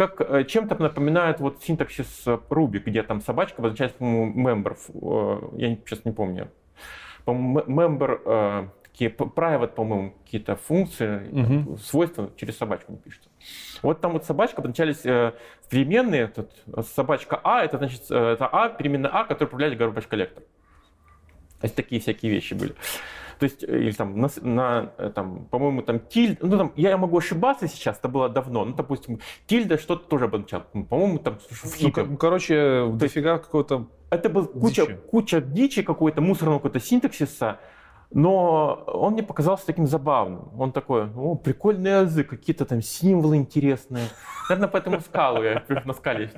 Как 0.00 0.18
э, 0.22 0.44
чем-то 0.44 0.82
напоминает 0.82 1.40
вот 1.40 1.62
синтаксис 1.62 2.22
э, 2.26 2.38
Ruby, 2.48 2.78
где 2.78 3.02
там 3.02 3.20
собачка 3.20 3.56
обозначает, 3.58 3.96
по-моему, 3.96 4.48
member, 4.48 4.78
э, 4.94 5.58
я 5.58 5.76
сейчас 5.76 6.06
не 6.06 6.12
помню, 6.12 6.50
по-моему, 7.26 7.60
member, 7.70 8.70
такие 8.82 9.10
private, 9.10 9.74
по-моему, 9.74 10.14
какие-то 10.24 10.56
функции, 10.56 11.28
Мгм. 11.30 11.76
свойства 11.76 12.30
через 12.36 12.56
собачку 12.56 12.92
не 12.92 12.98
пишется. 12.98 13.28
Вот 13.82 14.00
там 14.00 14.12
вот 14.12 14.24
собачка 14.24 14.62
обозначались 14.62 15.04
э, 15.04 15.34
переменные, 15.68 16.28
тут, 16.28 16.50
собачка 16.86 17.38
А, 17.44 17.62
это 17.62 17.76
значит, 17.76 18.04
это 18.04 18.48
А, 18.50 18.70
переменная 18.70 19.10
А, 19.12 19.24
которая 19.24 19.48
управляет 19.48 19.78
garbage 19.78 20.08
коллектор. 20.08 20.42
То 21.60 21.66
есть 21.66 21.74
такие 21.74 22.00
всякие 22.00 22.32
вещи 22.32 22.54
были. 22.54 22.74
То 23.40 23.44
есть, 23.44 23.64
э, 23.64 23.66
или 23.78 23.92
там, 23.92 24.20
на, 24.20 24.28
на, 24.42 24.92
э, 24.98 25.10
там, 25.14 25.46
по-моему, 25.46 25.80
там 25.82 25.98
тильд, 25.98 26.38
ну 26.42 26.58
там, 26.58 26.72
я 26.76 26.96
могу 26.98 27.16
ошибаться 27.18 27.66
сейчас, 27.68 27.98
это 27.98 28.08
было 28.08 28.28
давно, 28.28 28.64
ну, 28.66 28.74
допустим, 28.74 29.18
тильда 29.46 29.78
что-то 29.78 30.06
тоже 30.08 30.26
обозначал, 30.26 30.62
по-моему, 30.88 31.18
там 31.18 31.38
в 31.38 31.64
Ну, 31.64 31.70
хипе. 31.70 32.04
ко- 32.04 32.16
короче, 32.16 32.86
дофига 32.92 33.38
какого-то... 33.38 33.86
Это 34.10 34.28
был 34.28 34.46
куча, 34.46 34.86
Дичи. 34.86 34.98
куча 35.10 35.40
дичи 35.40 35.82
какой-то, 35.82 36.20
мусорного 36.20 36.58
какого-то 36.58 36.80
синтаксиса, 36.80 37.58
но 38.12 38.74
он 38.86 39.12
мне 39.14 39.22
показался 39.22 39.64
таким 39.66 39.86
забавным. 39.86 40.50
Он 40.60 40.72
такой, 40.72 41.08
о, 41.16 41.36
прикольный 41.36 42.02
язык, 42.02 42.28
какие-то 42.28 42.64
там 42.66 42.82
символы 42.82 43.36
интересные. 43.36 44.04
Наверное, 44.48 44.68
поэтому 44.68 45.00
скалу 45.00 45.42
я 45.44 45.62
на 45.86 45.92
скале 45.94 46.30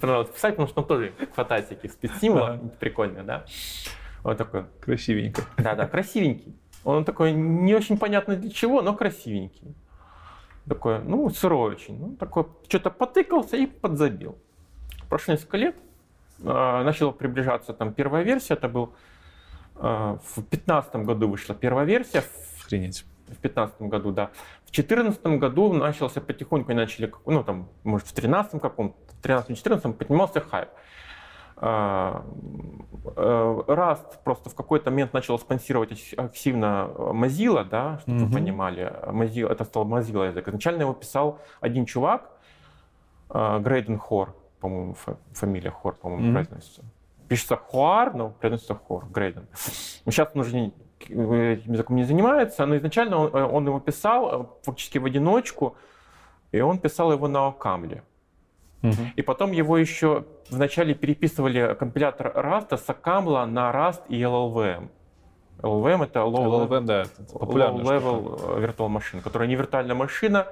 понравилось 0.00 0.28
писать, 0.30 0.52
потому 0.54 0.66
что 0.68 0.76
там 0.76 0.84
тоже 0.86 1.12
спецсимволов 1.90 2.48
Ага. 2.50 2.68
прикольных, 2.80 3.26
да. 3.26 3.44
Вот 4.26 4.38
такой, 4.38 4.64
Красивенько. 4.80 5.42
да-да, 5.56 5.86
красивенький. 5.86 6.56
Он 6.82 7.04
такой 7.04 7.30
не 7.32 7.76
очень 7.76 7.96
понятно 7.96 8.34
для 8.34 8.50
чего, 8.50 8.82
но 8.82 8.92
красивенький. 8.92 9.76
Такой, 10.68 10.98
ну, 10.98 11.30
сырой 11.30 11.74
очень. 11.74 11.96
Ну, 11.96 12.16
такой, 12.16 12.46
что-то 12.66 12.90
потыкался 12.90 13.56
и 13.56 13.66
подзабил. 13.66 14.36
Прошло 15.08 15.34
несколько 15.34 15.56
лет, 15.58 15.76
а, 16.44 16.82
начала 16.82 17.12
приближаться 17.12 17.72
там 17.72 17.92
первая 17.94 18.24
версия, 18.24 18.54
это 18.54 18.68
был 18.68 18.94
а, 19.76 20.18
в 20.34 20.42
15 20.42 20.96
году 20.96 21.28
вышла 21.28 21.54
первая 21.54 21.86
версия, 21.86 22.24
Охренеть. 22.64 23.04
в 23.28 23.36
15 23.36 23.82
году, 23.82 24.10
да. 24.10 24.32
В 24.64 24.72
14 24.72 25.24
году 25.38 25.72
начался 25.72 26.20
потихоньку, 26.20 26.74
начали, 26.74 27.12
ну 27.26 27.44
там, 27.44 27.68
может, 27.84 28.08
в 28.08 28.12
13 28.12 28.60
каком-то, 28.60 28.96
в 29.22 29.24
13-14 29.24 29.92
поднимался 29.92 30.40
хайп. 30.40 30.70
А, 31.58 32.22
э, 33.16 33.62
Rust 33.66 34.18
просто 34.24 34.50
в 34.50 34.54
какой-то 34.54 34.90
момент 34.90 35.14
начал 35.14 35.38
спонсировать 35.38 35.92
ак- 35.92 36.26
активно 36.26 36.90
Mozilla, 36.96 37.64
да, 37.64 37.98
чтобы 38.00 38.18
Мгм. 38.18 38.26
вы 38.26 38.32
понимали. 38.34 38.92
Mozilla, 39.06 39.50
это 39.52 39.64
стал 39.64 39.84
Mozilla 39.86 40.26
язык. 40.28 40.48
Изначально 40.48 40.82
его 40.82 40.92
писал 40.92 41.38
один 41.60 41.86
чувак, 41.86 42.30
а, 43.30 43.58
Грейден 43.58 43.98
Хор, 43.98 44.34
по-моему, 44.60 44.94
фа- 44.94 45.16
фамилия 45.32 45.70
Хор, 45.70 45.94
по-моему, 45.94 46.24
Мгм. 46.26 46.34
произносится. 46.34 46.82
Пишется 47.28 47.56
Хуар, 47.56 48.14
но 48.14 48.30
произносится 48.30 48.74
Хор, 48.74 49.06
Грейден. 49.06 49.46
Сейчас 50.04 50.28
он 50.34 50.40
уже 50.42 50.54
не- 50.54 50.72
этим 51.08 51.72
языком 51.72 51.96
не 51.96 52.04
занимается, 52.04 52.66
но 52.66 52.76
изначально 52.76 53.16
он, 53.18 53.34
э, 53.34 53.42
он 53.44 53.66
его 53.66 53.80
писал 53.80 54.42
э, 54.42 54.46
фактически 54.62 54.98
в 54.98 55.04
одиночку, 55.06 55.74
и 56.52 56.60
он 56.60 56.78
писал 56.78 57.12
его 57.12 57.28
на 57.28 57.46
Окамле. 57.48 58.02
Мгм. 58.82 59.12
И 59.16 59.22
потом 59.22 59.52
его 59.52 59.76
еще 59.78 60.24
вначале 60.50 60.94
переписывали 60.94 61.74
компилятор 61.78 62.28
Rust 62.34 62.76
с 62.76 62.88
Окамла 62.88 63.44
на 63.46 63.70
Rust 63.72 64.02
и 64.08 64.20
LLVM. 64.20 64.88
LLVM 65.62 66.04
это 66.04 66.20
low, 66.20 66.68
LLVM, 66.68 66.84
да, 66.84 67.02
low 67.02 67.28
штука. 67.28 67.44
level 67.94 68.58
э, 68.58 68.66
virtual 68.66 68.88
machine, 68.94 69.22
которая 69.22 69.48
не 69.48 69.54
виртуальная 69.56 69.94
машина, 69.94 70.46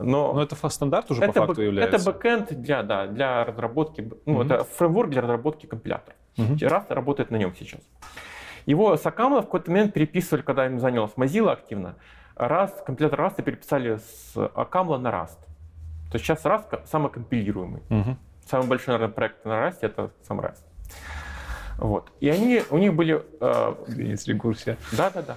но 0.00 0.32
Но 0.32 0.42
это 0.42 0.56
стандарт 0.70 1.10
уже 1.10 1.22
это, 1.22 1.40
по 1.40 1.46
факту 1.48 1.62
бэк- 1.62 1.66
является. 1.66 1.96
это 1.96 2.04
backend 2.12 2.60
для, 2.62 2.82
да, 2.82 3.06
для 3.06 3.44
разработки, 3.44 4.10
ну, 4.24 4.32
Мгм. 4.32 4.42
это 4.42 4.64
фреймворк 4.64 5.10
для 5.10 5.20
разработки 5.22 5.66
компилятора. 5.66 6.16
Мгм. 6.38 6.54
Rust 6.54 6.86
работает 6.92 7.30
на 7.30 7.36
нем 7.36 7.54
сейчас. 7.54 7.80
Его 8.64 8.96
с 8.96 9.06
OCaml 9.06 9.36
а 9.36 9.42
в 9.42 9.44
какой-то 9.44 9.70
момент 9.70 9.92
переписывали, 9.92 10.42
когда 10.42 10.66
им 10.66 10.80
занялась 10.80 11.12
Mozilla 11.16 11.52
активно. 11.52 11.94
Rust, 12.34 12.82
компилятор 12.84 13.20
Rust 13.20 13.42
переписали 13.42 13.96
с 13.98 14.32
OCaml 14.54 14.91
а 14.91 14.98
на 14.98 15.08
Rust. 15.08 15.38
То 16.10 16.14
есть 16.14 16.24
сейчас 16.24 16.44
Rust 16.44 16.68
ко- 16.68 16.82
самокомпилируемый. 16.86 17.82
Мгм. 17.90 18.18
Самый 18.46 18.68
большой, 18.68 18.94
наверное, 18.94 19.12
проект 19.12 19.44
на 19.44 19.66
Rust 19.66 19.78
это 19.80 20.10
сам 20.22 20.40
Rust. 20.40 20.62
Вот. 21.78 22.10
И 22.20 22.28
они, 22.28 22.62
у 22.70 22.78
них 22.78 22.94
были 22.94 23.22
э, 23.40 23.74
Охренеть, 23.88 24.26
рекурсия. 24.28 24.76
да, 24.92 25.10
да, 25.10 25.22
да. 25.22 25.36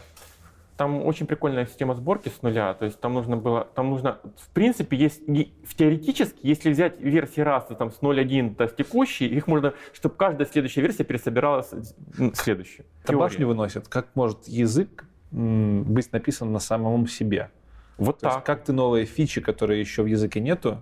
Там 0.77 1.05
очень 1.05 1.27
прикольная 1.27 1.65
система 1.65 1.93
сборки 1.93 2.29
с 2.29 2.41
нуля. 2.41 2.73
То 2.73 2.85
есть 2.85 3.01
там 3.01 3.13
нужно 3.13 3.35
было, 3.35 3.67
там 3.75 3.89
нужно, 3.89 4.19
в 4.37 4.49
принципе, 4.51 4.95
есть, 4.95 5.21
в 5.27 5.75
теоретически, 5.75 6.39
если 6.43 6.69
взять 6.71 7.01
версии 7.01 7.41
раста 7.41 7.75
там 7.75 7.91
с 7.91 7.99
0.1 7.99 8.55
до 8.55 8.67
текущей, 8.67 9.27
их 9.27 9.47
можно, 9.47 9.73
чтобы 9.91 10.15
каждая 10.15 10.47
следующая 10.47 10.79
версия 10.81 11.03
пересобиралась 11.03 11.73
м, 12.17 12.33
следующую. 12.33 12.85
Это 13.03 13.17
башню 13.17 13.45
выносит. 13.47 13.89
Как 13.89 14.07
может 14.15 14.47
язык 14.47 15.03
быть 15.31 16.13
написан 16.13 16.53
на 16.53 16.59
самом 16.59 17.07
себе? 17.07 17.51
Вот 17.97 18.19
То 18.19 18.27
есть 18.27 18.37
так. 18.37 18.45
как 18.45 18.63
ты 18.63 18.71
новые 18.71 19.05
фичи, 19.05 19.41
которые 19.41 19.81
еще 19.81 20.03
в 20.03 20.05
языке 20.05 20.39
нету, 20.39 20.81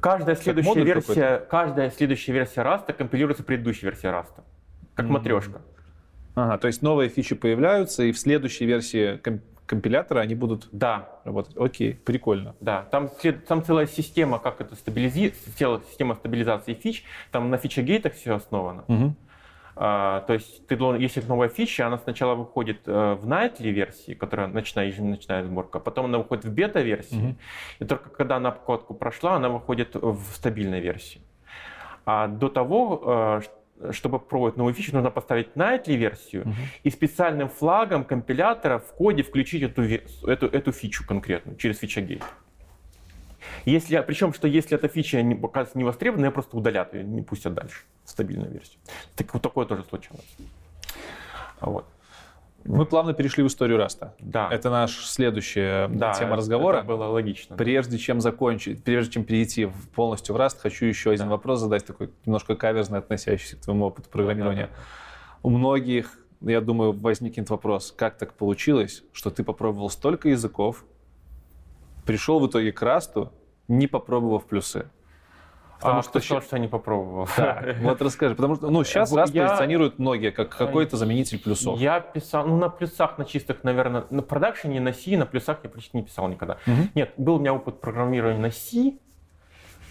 Каждая 0.00 0.36
следующая 0.36 0.84
версия, 0.84 1.38
каждая 1.50 1.90
следующая 1.90 2.32
версия 2.32 2.60
Rust 2.62 2.92
компилируется 2.92 3.42
предыдущей 3.42 3.86
версии 3.86 4.08
Rust. 4.08 4.42
Как 4.94 5.06
mm-hmm. 5.06 5.08
матрешка. 5.10 5.62
Ага, 6.34 6.58
то 6.58 6.66
есть 6.68 6.82
новые 6.82 7.08
фичи 7.08 7.34
появляются, 7.34 8.04
и 8.04 8.12
в 8.12 8.18
следующей 8.18 8.66
версии 8.66 9.20
компилятора 9.66 10.20
они 10.20 10.34
будут 10.34 10.68
да. 10.72 11.08
работать. 11.24 11.56
Окей, 11.56 11.94
прикольно. 11.94 12.54
Да, 12.60 12.82
там, 12.90 13.10
там 13.46 13.64
целая 13.64 13.86
система, 13.86 14.38
как 14.38 14.60
это 14.60 14.74
стабилизи... 14.74 15.34
целая 15.56 15.80
система 15.88 16.14
стабилизации 16.14 16.74
фич, 16.74 17.04
там 17.30 17.50
на 17.50 17.56
фича-гейтах 17.56 18.14
все 18.14 18.34
основано. 18.34 18.84
Угу. 18.88 19.14
А, 19.82 20.20
то 20.26 20.34
есть, 20.34 20.66
ты 20.66 20.76
должен, 20.76 21.00
если 21.00 21.22
новая 21.22 21.48
фича, 21.48 21.86
она 21.86 21.96
сначала 21.96 22.34
выходит 22.34 22.82
э, 22.84 23.14
в 23.14 23.26
nightly 23.26 23.70
версии, 23.70 24.12
которая 24.12 24.46
ночная, 24.46 24.88
еженочная 24.88 25.42
сборка, 25.42 25.80
потом 25.80 26.04
она 26.04 26.18
выходит 26.18 26.44
в 26.44 26.52
бета-версии, 26.52 27.16
угу. 27.16 27.36
и 27.78 27.84
только 27.86 28.10
когда 28.10 28.36
она 28.36 28.50
обкатку 28.50 28.92
прошла, 28.92 29.36
она 29.36 29.48
выходит 29.48 29.94
в 29.94 30.20
стабильной 30.34 30.80
версии. 30.80 31.22
А 32.04 32.28
до 32.28 32.50
того, 32.50 33.40
э, 33.82 33.92
чтобы 33.92 34.18
пробовать 34.18 34.58
новую 34.58 34.74
фичу, 34.74 34.92
нужно 34.92 35.10
поставить 35.10 35.48
nightly 35.54 35.96
версию 35.96 36.42
угу. 36.42 36.52
и 36.82 36.90
специальным 36.90 37.48
флагом 37.48 38.04
компилятора 38.04 38.80
в 38.80 38.92
коде 38.92 39.22
включить 39.22 39.62
эту, 39.62 39.82
эту, 40.26 40.46
эту 40.46 40.72
фичу 40.72 41.06
конкретную 41.06 41.56
через 41.56 41.78
feature 41.78 42.04
gate. 42.04 42.22
Если, 43.64 43.98
причем, 44.06 44.32
что 44.32 44.48
если 44.48 44.76
эта 44.76 44.88
фича 44.88 45.22
не, 45.22 45.34
оказывается 45.34 45.78
не 45.78 45.84
востребована, 45.84 46.26
ее 46.26 46.30
просто 46.30 46.56
удалят 46.56 46.94
ее, 46.94 47.04
не 47.04 47.22
пустят 47.22 47.54
дальше 47.54 47.82
стабильную 48.04 48.50
версию. 48.50 48.78
Так, 49.16 49.32
вот 49.32 49.42
такое 49.42 49.66
тоже 49.66 49.84
случалось. 49.84 50.36
Вот. 51.60 51.86
Мы 52.64 52.84
плавно 52.84 53.14
перешли 53.14 53.42
в 53.42 53.46
историю 53.46 53.78
Rust 53.78 54.02
а. 54.02 54.14
Да. 54.18 54.48
Это 54.50 54.70
наша 54.70 55.06
следующая 55.06 55.88
да, 55.88 56.12
тема 56.12 56.36
разговора. 56.36 56.78
Это 56.78 56.86
было 56.86 57.04
логично. 57.06 57.56
Прежде 57.56 57.98
чем 57.98 58.20
закончить, 58.20 58.84
прежде 58.84 59.14
чем 59.14 59.24
перейти 59.24 59.64
в, 59.64 59.88
полностью 59.90 60.34
в 60.34 60.38
Rust, 60.38 60.60
хочу 60.60 60.84
еще 60.84 61.10
один 61.10 61.26
да. 61.26 61.32
вопрос 61.32 61.60
задать, 61.60 61.86
такой 61.86 62.10
немножко 62.26 62.56
каверзный, 62.56 62.98
относящийся 62.98 63.56
к 63.56 63.60
твоему 63.60 63.86
опыту 63.86 64.10
программирования. 64.10 64.66
Да, 64.66 64.72
да, 64.72 64.76
да. 64.76 65.38
У 65.42 65.50
многих, 65.50 66.18
я 66.42 66.60
думаю, 66.60 66.92
возникнет 66.92 67.48
вопрос, 67.48 67.92
как 67.96 68.18
так 68.18 68.34
получилось, 68.34 69.04
что 69.12 69.30
ты 69.30 69.42
попробовал 69.42 69.88
столько 69.88 70.28
языков, 70.28 70.84
пришел 72.10 72.40
в 72.40 72.46
итоге 72.48 72.72
к 72.72 72.82
Расту, 72.82 73.32
не 73.68 73.86
попробовав 73.86 74.44
плюсы. 74.46 74.86
Потому 75.78 76.00
а 76.00 76.02
что 76.02 76.18
сказал, 76.18 76.42
что 76.42 76.56
я 76.56 76.62
не 76.62 76.66
попробовал. 76.66 77.28
Да, 77.36 77.64
вот 77.82 78.02
расскажи. 78.02 78.34
Потому 78.34 78.56
что 78.56 78.68
ну, 78.68 78.82
сейчас 78.82 79.12
раз 79.12 79.30
я... 79.30 79.46
позиционируют 79.46 80.00
многие 80.00 80.32
как 80.32 80.48
какой-то 80.48 80.96
заменитель 80.96 81.38
плюсов. 81.38 81.78
Я 81.78 82.00
писал, 82.00 82.48
ну 82.48 82.56
на 82.56 82.68
плюсах, 82.68 83.16
на 83.16 83.24
чистых, 83.24 83.62
наверное, 83.62 84.06
на 84.10 84.22
продакшене, 84.22 84.80
на 84.80 84.92
C, 84.92 85.16
на 85.16 85.24
плюсах 85.24 85.60
я 85.62 85.70
почти 85.70 85.96
не 85.96 86.02
писал 86.02 86.28
никогда. 86.28 86.58
Угу. 86.66 86.88
Нет, 86.96 87.14
был 87.16 87.36
у 87.36 87.38
меня 87.38 87.54
опыт 87.54 87.80
программирования 87.80 88.40
на 88.40 88.50
C. 88.50 88.94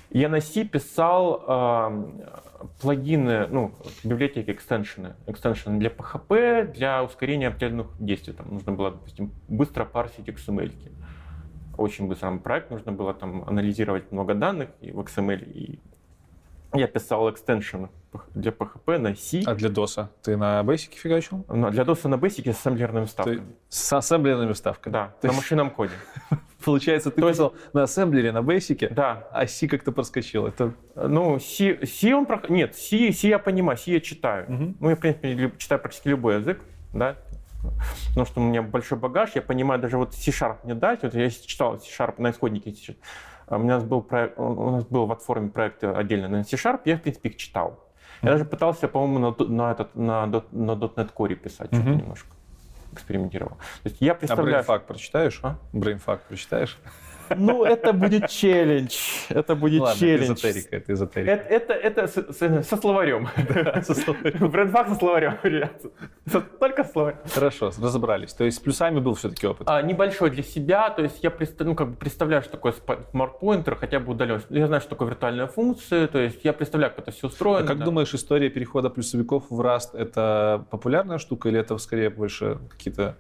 Я 0.10 0.28
на 0.28 0.42
C 0.42 0.66
писал 0.66 1.46
э, 1.48 2.68
плагины, 2.82 3.48
ну, 3.48 3.72
библиотеки, 4.04 4.52
экстеншены. 4.52 5.16
Экстеншены 5.26 5.80
для 5.80 5.90
PHP, 5.90 6.74
для 6.74 7.02
ускорения 7.02 7.48
определенных 7.48 7.88
действий. 7.98 8.34
Там 8.34 8.50
нужно 8.52 8.74
было, 8.74 8.92
допустим, 8.92 9.32
быстро 9.48 9.86
парсить 9.86 10.28
XML. 10.28 10.68
-ки 10.68 10.92
очень 11.80 12.08
быстрый 12.08 12.38
проект, 12.40 12.72
нужно 12.72 12.92
было 12.92 13.14
там 13.14 13.44
анализировать 13.48 14.12
много 14.12 14.34
данных 14.34 14.70
и 14.82 14.92
в 14.92 15.00
XML, 15.00 15.44
и 15.52 15.80
я 16.74 16.88
писал 16.88 17.30
экстеншн 17.32 17.86
для 18.36 18.52
PHP 18.52 18.98
на 19.00 19.16
C. 19.16 19.42
А 19.46 19.56
для 19.56 19.70
DOS 19.70 20.08
ты 20.22 20.38
на 20.38 20.62
Basic 20.62 20.96
фигачил? 20.96 21.44
Ну, 21.48 21.72
для 21.72 21.84
DOS 21.84 22.08
на 22.08 22.16
Basic 22.16 22.54
с 22.54 22.58
ассемблерными 22.58 23.06
вставками. 23.06 23.38
Ты... 23.38 23.44
С 23.70 23.94
ассемблерными 23.94 24.54
вставками? 24.54 24.94
Да, 24.94 25.08
То 25.22 25.28
на 25.28 25.32
есть... 25.32 25.42
машинном 25.42 25.72
коде. 25.72 25.94
Получается, 26.64 27.10
ты 27.10 27.22
То 27.22 27.30
писал 27.30 27.54
есть... 27.54 27.74
на 27.74 27.84
ассемблере, 27.84 28.32
на 28.32 28.40
Basic, 28.40 28.94
да. 28.94 29.28
а 29.32 29.48
C 29.48 29.68
как-то 29.68 29.92
проскочил. 29.92 30.46
Это... 30.46 30.74
Ну, 30.96 31.40
C, 31.40 31.86
C 31.86 32.14
он... 32.14 32.28
Нет, 32.50 32.76
C, 32.76 33.12
C 33.14 33.30
я 33.30 33.40
понимаю, 33.40 33.78
C 33.78 33.92
я 33.92 34.00
читаю. 34.00 34.46
Угу. 34.46 34.76
Ну, 34.80 34.90
я, 34.90 34.96
в 34.96 35.00
принципе, 35.00 35.52
читаю 35.58 35.82
практически 35.82 36.10
любой 36.10 36.36
язык, 36.36 36.62
да, 36.94 37.16
потому 38.10 38.26
что 38.26 38.42
у 38.42 38.44
меня 38.44 38.62
большой 38.62 38.98
багаж, 38.98 39.32
я 39.36 39.42
понимаю, 39.42 39.82
даже 39.82 39.98
вот 39.98 40.14
C-Sharp 40.14 40.58
мне 40.64 40.76
дать, 40.76 41.04
вот 41.04 41.14
я 41.14 41.30
читал 41.30 41.80
C-Sharp 41.80 42.16
на 42.18 42.32
исходнике, 42.32 42.96
а 43.48 43.58
у 43.58 43.64
нас 43.64 43.84
был, 43.84 44.08
у 44.38 44.72
нас 44.72 44.86
был 44.86 45.06
в 45.06 45.12
отформе 45.12 45.50
проект 45.50 45.84
отдельно 45.84 46.28
на 46.28 46.44
C-Sharp, 46.44 46.82
я, 46.86 46.98
в 46.98 47.02
принципе, 47.02 47.30
их 47.30 47.38
читал. 47.38 47.84
Я 48.22 48.32
даже 48.32 48.46
пытался, 48.46 48.88
по-моему, 48.88 49.20
на, 49.20 49.46
на, 49.46 49.72
этот, 49.72 49.96
на, 49.96 50.26
на 50.26 50.36
.NET 50.36 51.14
Core 51.14 51.36
писать 51.36 51.72
mm-hmm. 51.72 51.76
что-то 51.76 51.96
немножко. 51.96 52.30
Экспериментировал. 52.92 53.52
То 53.84 53.90
есть 53.90 53.98
я 54.02 54.14
представляю... 54.16 54.66
А 54.68 54.72
BrainFuck 54.72 54.80
прочитаешь? 54.80 55.40
А? 55.44 55.56
BrainFuck 55.74 56.20
прочитаешь? 56.28 56.78
Ну, 57.38 57.64
это 57.64 57.94
будет 57.94 58.30
челлендж. 58.30 58.96
Это 59.30 59.56
будет 59.56 59.82
Ладно, 59.82 60.00
челлендж. 60.00 60.32
Это 60.32 60.34
эзотерика, 60.34 60.76
это 60.76 60.94
эзотерика. 60.94 61.32
Это, 61.32 61.74
это, 61.74 61.74
это 61.74 62.08
с, 62.08 62.38
с, 62.38 62.64
со 62.68 62.78
словарем. 62.78 63.28
Да, 63.50 63.82
со 63.84 63.94
словарем. 63.94 64.50
Брендфак 64.50 64.90
со 64.90 64.96
словарем, 64.96 65.38
ребят. 65.44 65.82
Только 66.60 66.84
словарь. 66.84 67.18
Хорошо, 67.34 67.72
разобрались. 67.82 68.34
То 68.34 68.44
есть 68.44 68.58
с 68.58 68.60
плюсами 68.60 69.00
был 69.00 69.14
все-таки 69.16 69.48
опыт? 69.48 69.68
А, 69.70 69.82
небольшой 69.82 70.30
для 70.30 70.44
себя. 70.44 70.90
То 70.90 71.02
есть 71.02 71.24
я 71.24 71.34
ну, 71.60 71.76
как 71.76 71.90
бы 71.90 71.96
представляю, 71.96 72.42
что 72.42 72.52
такое 72.52 72.74
смарт-поинтер, 73.12 73.76
хотя 73.76 74.00
бы 74.00 74.12
удаленно. 74.12 74.42
Я 74.50 74.68
знаю, 74.68 74.82
что 74.82 74.92
такое 74.92 75.10
виртуальная 75.10 75.48
функция. 75.48 76.08
То 76.08 76.20
есть 76.20 76.44
я 76.44 76.54
представляю, 76.54 76.94
как 76.94 77.08
это 77.08 77.12
все 77.12 77.28
устроено. 77.28 77.66
А 77.66 77.68
как 77.68 77.80
да. 77.80 77.86
думаешь, 77.86 78.14
история 78.14 78.50
перехода 78.50 78.90
плюсовиков 78.90 79.46
в 79.50 79.62
Rust 79.62 79.98
это 79.98 80.66
популярная 80.70 81.18
штука 81.18 81.50
или 81.50 81.60
это 81.60 81.78
скорее 81.78 82.10
больше 82.10 82.60
какие-то 82.70 83.16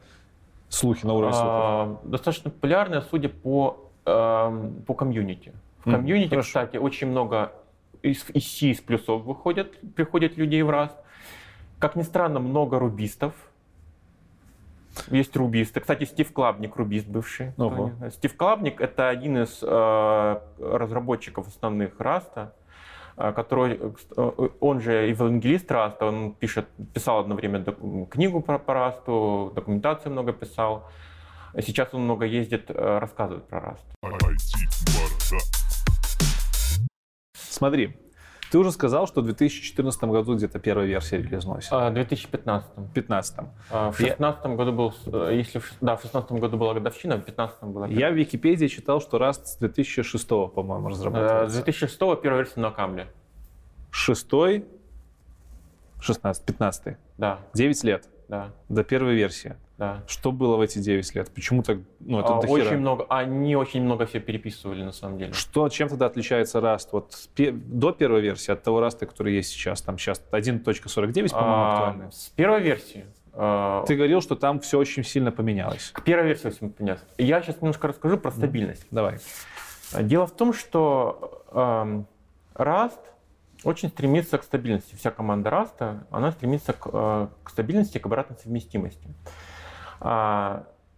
слухи 0.70 1.06
на 1.06 1.14
уровне 1.14 1.34
слухов? 1.34 1.52
А, 1.52 2.00
достаточно 2.04 2.52
популярная, 2.52 3.02
судя 3.02 3.30
по 3.30 3.89
по 4.04 4.94
комьюнити. 4.98 5.54
В 5.86 5.92
комьюнити, 5.92 6.34
mm, 6.34 6.42
кстати, 6.42 6.78
очень 6.78 7.08
много 7.08 7.52
из, 8.02 8.26
из 8.34 8.60
C, 8.60 8.68
из 8.68 8.82
плюсов 8.82 9.24
выходят, 9.24 9.80
приходят 9.96 10.38
людей 10.38 10.62
в 10.62 10.70
раз. 10.70 10.96
Как 11.80 11.96
ни 11.96 12.04
странно, 12.04 12.40
много 12.40 12.80
рубистов. 12.80 13.34
Есть 15.08 15.36
рубисты. 15.36 15.80
Кстати, 15.80 16.04
Стив 16.04 16.32
Клабник 16.34 16.76
рубист 16.76 17.08
бывший. 17.08 17.54
Ого. 17.58 17.92
Стив 18.12 18.36
Клабник 18.36 18.82
это 18.82 19.10
один 19.10 19.38
из 19.38 19.60
э, 19.62 20.40
разработчиков 20.60 21.48
основных 21.48 22.00
Rust 22.00 22.36
а, 22.36 22.54
э, 23.16 23.32
который, 23.32 23.80
э, 24.18 24.50
он 24.60 24.82
же 24.82 24.92
евангелист 24.92 25.72
Раста, 25.72 26.06
он 26.06 26.34
пишет, 26.34 26.68
писал 26.94 27.20
одно 27.20 27.36
время 27.36 27.64
книгу 28.10 28.42
про, 28.42 28.60
по 28.60 28.74
Rust 28.74 29.26
у, 29.26 29.52
документацию 29.56 30.12
много 30.12 30.34
писал. 30.34 30.90
Сейчас 31.58 31.90
он 31.94 32.04
много 32.04 32.26
ездит, 32.26 32.70
э, 32.70 32.98
рассказывает 33.00 33.48
про 33.48 33.60
Rust. 33.60 33.86
Смотри, 37.34 37.98
ты 38.52 38.58
уже 38.58 38.72
сказал, 38.72 39.08
что 39.08 39.22
в 39.22 39.26
2014 39.26 40.04
году 40.06 40.36
где-то 40.36 40.60
первая 40.60 40.88
версия 40.88 41.18
релизнулась. 41.18 41.68
А, 41.72 41.90
в 41.90 41.94
2015. 41.94 42.72
В 42.76 42.94
2015. 42.94 43.38
А, 43.70 43.92
в 43.92 43.98
2016 43.98 44.46
Я... 44.46 44.56
году 44.56 44.72
был, 44.72 44.94
э, 45.06 45.36
если 45.36 45.60
в, 45.60 45.74
да, 45.82 45.96
в 45.96 46.02
2016 46.02 46.32
году 46.40 46.58
была 46.58 46.74
годовщина, 46.74 47.16
в 47.16 47.26
2015 47.26 47.64
была. 47.64 47.88
Я 47.88 48.10
в 48.10 48.16
Википедии 48.16 48.68
читал, 48.68 49.02
что 49.02 49.18
Rust 49.18 49.46
с 49.46 49.58
2006, 49.58 50.28
по-моему, 50.28 50.88
э, 50.88 50.92
разрабатывается. 50.92 51.50
С 51.50 51.54
2006 51.64 52.00
первая 52.22 52.44
версия 52.44 52.60
на 52.60 52.72
Камле. 52.72 53.08
Шестой? 53.92 54.66
16, 56.00 56.46
15. 56.46 56.98
Да. 57.18 57.40
9 57.54 57.84
лет. 57.84 58.08
Да. 58.30 58.52
До 58.68 58.84
первой 58.84 59.16
версии. 59.16 59.56
Да. 59.80 60.04
Что 60.08 60.34
было 60.34 60.58
в 60.58 60.62
эти 60.62 60.78
9 60.78 61.16
лет? 61.16 61.32
Почему 61.34 61.64
так? 61.64 61.78
Ну, 62.02 62.20
это 62.20 62.34
а, 62.34 62.40
очень 62.40 62.78
много. 62.78 63.06
Они 63.08 63.56
очень 63.56 63.82
много 63.82 64.06
все 64.06 64.20
переписывали 64.20 64.84
на 64.84 64.92
самом 64.92 65.18
деле. 65.18 65.32
Что, 65.32 65.70
чем 65.70 65.88
тогда 65.88 66.08
отличается 66.08 66.60
Rust 66.60 66.90
вот 66.92 67.16
до 67.38 67.94
первой 67.94 68.20
версии 68.20 68.52
от 68.52 68.62
того 68.62 68.86
Rust, 68.86 69.06
который 69.06 69.36
есть 69.36 69.52
сейчас? 69.52 69.82
Там 69.82 69.98
сейчас 69.98 70.22
1.49, 70.32 71.30
по-моему, 71.30 71.32
а, 71.34 71.74
актуальный. 71.74 72.12
С 72.12 72.28
первой 72.36 72.62
версии. 72.62 73.06
А, 73.32 73.86
Ты 73.86 73.96
говорил, 73.96 74.20
что 74.20 74.36
там 74.36 74.60
все 74.60 74.78
очень 74.78 75.06
сильно 75.06 75.32
поменялось. 75.32 75.92
К 75.94 76.04
первой 76.04 76.28
версии 76.28 76.48
очень 76.48 76.72
поменялось. 76.72 77.02
Я 77.18 77.42
сейчас 77.42 77.62
немножко 77.62 77.88
расскажу 77.88 78.18
про 78.18 78.32
стабильность. 78.32 78.86
Давай. 78.92 79.20
Дело 79.98 80.28
в 80.28 80.32
том, 80.32 80.52
что 80.52 81.42
э, 81.52 82.04
Rust 82.56 83.00
очень 83.64 83.88
стремится 83.88 84.38
к 84.38 84.44
стабильности. 84.44 84.96
Вся 84.96 85.12
команда 85.12 85.50
Rust, 85.50 86.00
она 86.12 86.34
стремится 86.34 86.74
к, 86.74 86.90
э, 86.92 87.28
к 87.44 87.50
стабильности, 87.50 87.98
к 87.98 88.06
обратной 88.06 88.36
совместимости. 88.38 89.08
А, 89.08 89.30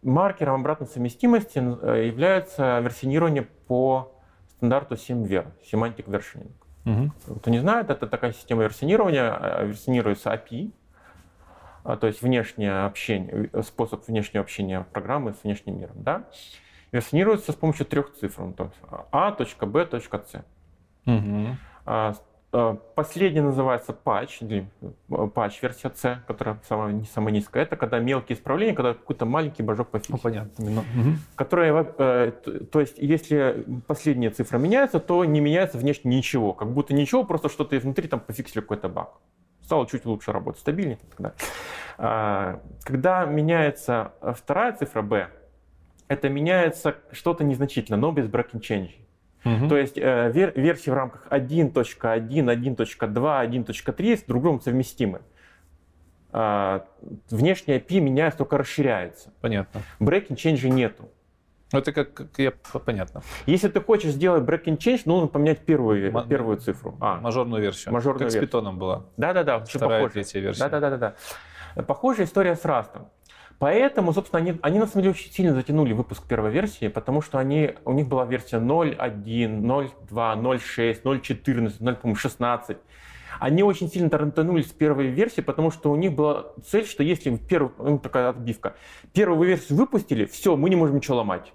маркером 0.04 0.62
обратной 0.62 0.88
совместимости 0.88 1.60
э, 1.60 2.08
является 2.08 2.80
версионирование 2.80 3.44
по 3.44 4.14
стандарту 4.50 4.96
SEMVer, 4.96 5.48
Semantic 5.72 6.06
Versioning. 6.06 6.52
Угу. 6.86 7.36
Кто 7.38 7.52
не 7.52 7.60
знает, 7.60 7.90
это 7.90 8.08
такая 8.08 8.34
система 8.34 8.64
версионирования, 8.64 9.38
э, 9.40 9.68
версионируется 9.68 10.34
API, 10.34 10.72
а, 11.84 11.98
то 11.98 12.08
есть 12.08 12.22
внешнее 12.22 12.86
общение, 12.86 13.50
э, 13.52 13.62
способ 13.62 14.08
внешнего 14.08 14.44
общения 14.44 14.86
программы 14.92 15.34
с 15.34 15.44
внешним 15.44 15.80
миром. 15.80 15.96
Да? 15.98 16.24
Версионируется 16.92 17.52
с 17.52 17.56
помощью 17.56 17.86
трех 17.86 18.14
цифр, 18.14 18.54
то 18.54 18.64
есть 18.66 18.78
A.B.C. 19.12 20.44
Угу. 21.06 21.58
Э, 22.54 22.76
последняя 22.96 23.42
называется 23.42 23.94
патч, 23.94 24.42
или 24.42 24.68
э, 24.82 25.28
патч 25.34 25.62
версия 25.62 25.90
C, 25.96 26.22
которая 26.28 26.60
самая, 26.68 26.92
не 26.92 27.06
самая 27.06 27.34
низкая. 27.34 27.64
Это 27.64 27.78
когда 27.78 28.00
мелкие 28.00 28.38
исправления, 28.38 28.74
когда 28.74 28.94
какой-то 28.94 29.26
маленький 29.26 29.64
божок 29.64 29.88
пофиксит. 29.88 30.12
Ну, 30.12 30.18
понятно. 30.18 30.66
Ну, 30.66 30.82
угу. 30.82 31.18
Которая, 31.36 31.88
э, 31.98 32.32
то 32.70 32.82
есть, 32.82 32.98
если 32.98 33.66
последняя 33.88 34.32
цифра 34.32 34.58
меняется, 34.58 35.00
то 35.00 35.24
не 35.24 35.40
меняется 35.40 35.78
внешне 35.78 36.18
ничего. 36.18 36.54
Как 36.54 36.70
будто 36.72 36.94
ничего, 36.94 37.24
просто 37.24 37.48
что-то 37.48 37.78
изнутри 37.78 38.10
там 38.10 38.20
пофиксили 38.20 38.60
какой-то 38.60 38.90
баг. 38.90 39.14
Стало 39.64 39.88
чуть 39.88 40.06
лучше 40.06 40.34
работать, 40.34 40.60
стабильнее. 40.60 41.00
Тогда. 41.16 41.34
А, 41.98 42.60
когда 42.84 43.24
меняется 43.24 44.12
вторая 44.36 44.74
цифра 44.74 45.02
B, 45.02 45.30
это 46.10 46.28
меняется 46.28 46.98
что-то 47.14 47.46
незначительно, 47.46 47.98
но 47.98 48.12
без 48.12 48.26
breaking 48.26 48.60
change. 48.60 48.92
Угу. 49.44 49.68
То 49.70 49.78
есть 49.78 49.98
э, 49.98 50.32
вер, 50.32 50.54
версии 50.56 50.90
в 50.90 50.94
рамках 50.94 51.28
1.1, 51.30 51.72
1.2, 51.74 53.50
1.3 53.50 54.18
с 54.18 54.24
друг 54.24 54.42
другом 54.44 54.62
совместимы. 54.62 55.22
Э, 56.32 56.82
внешняя 57.30 57.80
API 57.80 58.00
меняется, 58.00 58.40
только 58.40 58.58
расширяется. 58.58 59.34
Понятно. 59.42 59.82
Breaking 60.00 60.36
change 60.36 60.68
нету. 60.70 61.10
Ну, 61.74 61.80
это 61.80 61.94
как, 61.94 62.14
как 62.14 62.28
я, 62.38 62.52
понятно. 62.86 63.22
Если 63.46 63.70
ты 63.70 63.80
хочешь 63.80 64.12
сделать 64.12 64.44
breaking 64.44 64.78
change, 64.78 65.04
нужно 65.06 65.28
поменять 65.28 65.60
первую, 65.66 66.14
М- 66.14 66.28
первую 66.28 66.58
цифру. 66.58 66.98
А, 67.00 67.20
мажорную 67.22 67.62
версию. 67.62 67.94
Мажорную 67.94 68.20
как 68.20 68.34
версию. 68.34 68.44
с 68.44 68.46
питоном 68.46 68.78
была. 68.78 69.06
Да-да-да. 69.18 69.60
Вторая, 69.60 70.10
третья 70.10 70.40
версия. 70.42 70.68
Да-да-да. 70.68 71.16
Похожая 71.84 72.26
история 72.26 72.56
с 72.56 72.66
Rust. 72.66 72.90
Поэтому, 73.62 74.12
собственно, 74.12 74.40
они, 74.40 74.58
они 74.64 74.80
на 74.80 74.88
самом 74.88 75.04
деле 75.04 75.12
очень 75.12 75.32
сильно 75.32 75.54
затянули 75.54 75.94
выпуск 75.94 76.24
первой 76.28 76.50
версии, 76.50 76.88
потому 76.88 77.22
что 77.22 77.38
они, 77.38 77.76
у 77.86 77.92
них 77.92 78.08
была 78.08 78.26
версия 78.26 78.58
0.1, 78.58 79.62
0.2, 79.62 79.92
0.6, 80.10 81.04
0.14, 81.04 81.80
0.16. 81.80 82.78
Они 83.40 83.62
очень 83.62 83.88
сильно 83.88 84.10
тарантанули 84.10 84.64
с 84.64 84.72
первой 84.72 85.10
версии, 85.10 85.42
потому 85.42 85.70
что 85.70 85.92
у 85.92 85.96
них 85.96 86.14
была 86.14 86.54
цель, 86.66 86.88
что 86.88 87.04
если 87.04 87.30
в 87.30 87.48
первую, 87.48 87.72
ну, 87.78 88.00
такая 88.00 88.30
отбивка, 88.30 88.76
первую 89.14 89.48
версию 89.48 89.78
выпустили, 89.78 90.26
все, 90.26 90.56
мы 90.56 90.72
не 90.72 90.76
можем 90.76 90.96
ничего 90.96 91.18
ломать. 91.18 91.54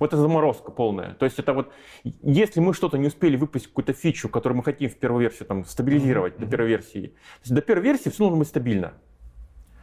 Вот 0.00 0.08
это 0.08 0.18
заморозка 0.18 0.70
полная. 0.70 1.14
То 1.14 1.24
есть 1.24 1.38
это 1.38 1.54
вот, 1.54 1.72
если 2.04 2.60
мы 2.60 2.74
что-то 2.74 2.98
не 2.98 3.06
успели 3.06 3.36
выпустить, 3.36 3.70
какую-то 3.70 3.94
фичу, 3.94 4.28
которую 4.28 4.58
мы 4.58 4.64
хотим 4.64 4.90
в 4.90 4.96
первую 4.96 5.22
версию 5.22 5.46
там, 5.46 5.64
стабилизировать 5.64 6.34
mm-hmm. 6.34 6.44
до 6.44 6.46
первой 6.46 6.68
версии, 6.68 7.06
то 7.06 7.40
есть 7.44 7.54
до 7.54 7.62
первой 7.62 7.84
версии 7.84 8.10
все 8.10 8.18
должно 8.18 8.36
быть 8.36 8.48
стабильно 8.48 8.92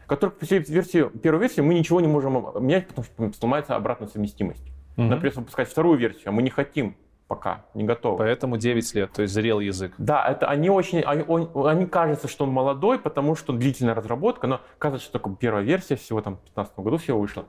который 0.07 0.31
в 0.31 0.69
версии, 0.69 1.09
первой 1.19 1.39
версии 1.39 1.61
мы 1.61 1.73
ничего 1.73 2.01
не 2.01 2.07
можем 2.07 2.33
менять, 2.59 2.87
потому 2.87 3.05
что 3.05 3.39
сломается 3.39 3.75
обратная 3.75 4.07
совместимость. 4.07 4.63
Угу. 4.97 5.07
Например, 5.07 5.33
выпускать 5.35 5.69
вторую 5.69 5.97
версию, 5.97 6.29
а 6.29 6.31
мы 6.31 6.41
не 6.41 6.49
хотим 6.49 6.95
пока, 7.27 7.65
не 7.73 7.83
готовы. 7.83 8.19
Поэтому 8.19 8.57
9 8.57 8.95
лет, 8.95 9.11
то 9.11 9.21
есть 9.23 9.33
зрел 9.33 9.59
язык. 9.59 9.93
Да, 9.97 10.25
это 10.27 10.47
они 10.47 10.69
очень, 10.69 11.01
они, 11.01 11.23
он, 11.27 11.49
они 11.67 11.85
кажется, 11.87 12.27
что 12.27 12.45
он 12.45 12.51
молодой, 12.51 12.99
потому 12.99 13.35
что 13.35 13.53
длительная 13.53 13.95
разработка, 13.95 14.47
но 14.47 14.61
кажется, 14.77 15.05
что 15.05 15.19
только 15.19 15.35
первая 15.39 15.63
версия 15.63 15.95
всего 15.95 16.21
там 16.21 16.35
в 16.35 16.41
2015 16.53 16.79
году 16.79 16.97
всего 16.97 17.19
вышла. 17.19 17.45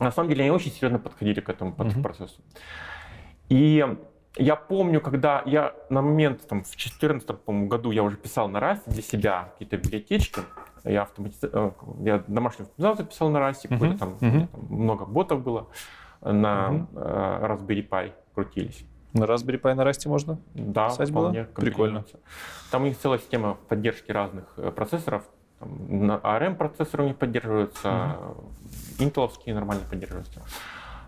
На 0.00 0.10
самом 0.10 0.30
деле 0.30 0.42
они 0.42 0.50
очень 0.50 0.72
серьезно 0.72 0.98
подходили 0.98 1.40
к 1.40 1.48
этому 1.48 1.72
угу. 1.72 2.02
процессу. 2.02 2.40
И 3.48 3.84
я 4.36 4.56
помню, 4.56 5.00
когда 5.00 5.42
я 5.46 5.74
на 5.90 6.02
момент 6.02 6.46
там, 6.48 6.64
в 6.64 6.70
2014 6.70 7.28
году 7.68 7.90
я 7.90 8.02
уже 8.02 8.16
писал 8.16 8.48
на 8.48 8.58
Rust 8.58 8.82
для 8.86 9.02
себя 9.02 9.52
какие-то 9.52 9.76
библиотечки, 9.76 10.40
я, 10.84 11.02
автомати... 11.02 11.36
Э, 11.42 11.70
я 12.00 12.22
домашнюю 12.26 12.68
автоматизацию 12.68 13.06
писал 13.06 13.30
на 13.30 13.38
Rust, 13.38 13.66
uh-huh. 13.68 13.98
там, 13.98 14.16
uh-huh. 14.20 14.48
там 14.48 14.66
много 14.68 15.04
ботов 15.06 15.42
было 15.42 15.66
на 16.20 16.86
uh-huh. 16.92 17.48
Raspberry 17.48 17.88
Pi 17.88 18.12
крутились. 18.34 18.84
На 19.12 19.24
Raspberry 19.24 19.60
Pi 19.60 19.74
на 19.74 19.82
Rust 19.82 20.08
можно 20.08 20.38
да, 20.54 20.88
писать 20.88 21.10
было? 21.10 21.32
Прикольно. 21.54 22.04
Там 22.70 22.82
у 22.82 22.86
них 22.86 22.98
целая 22.98 23.18
система 23.18 23.56
поддержки 23.68 24.12
разных 24.12 24.44
э, 24.56 24.70
процессоров. 24.70 25.24
Там, 25.58 26.06
на 26.06 26.16
ARM 26.16 26.56
процессоры 26.56 27.04
у 27.04 27.06
них 27.08 27.16
поддерживаются, 27.16 27.88
uh-huh. 27.88 28.44
интеловские 28.98 29.54
нормально 29.54 29.84
поддерживаются. 29.88 30.42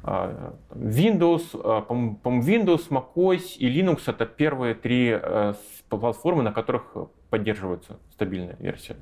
А, 0.02 0.54
Windows, 0.70 1.50
по-моему, 1.82 2.18
Windows, 2.24 2.88
macOS 2.90 3.56
и 3.58 3.68
Linux 3.68 4.02
это 4.06 4.24
первые 4.24 4.74
три 4.74 5.20
платформы, 5.88 6.44
на 6.44 6.52
которых 6.52 6.94
поддерживается 7.28 7.98
стабильная 8.12 8.56
версия. 8.60 8.96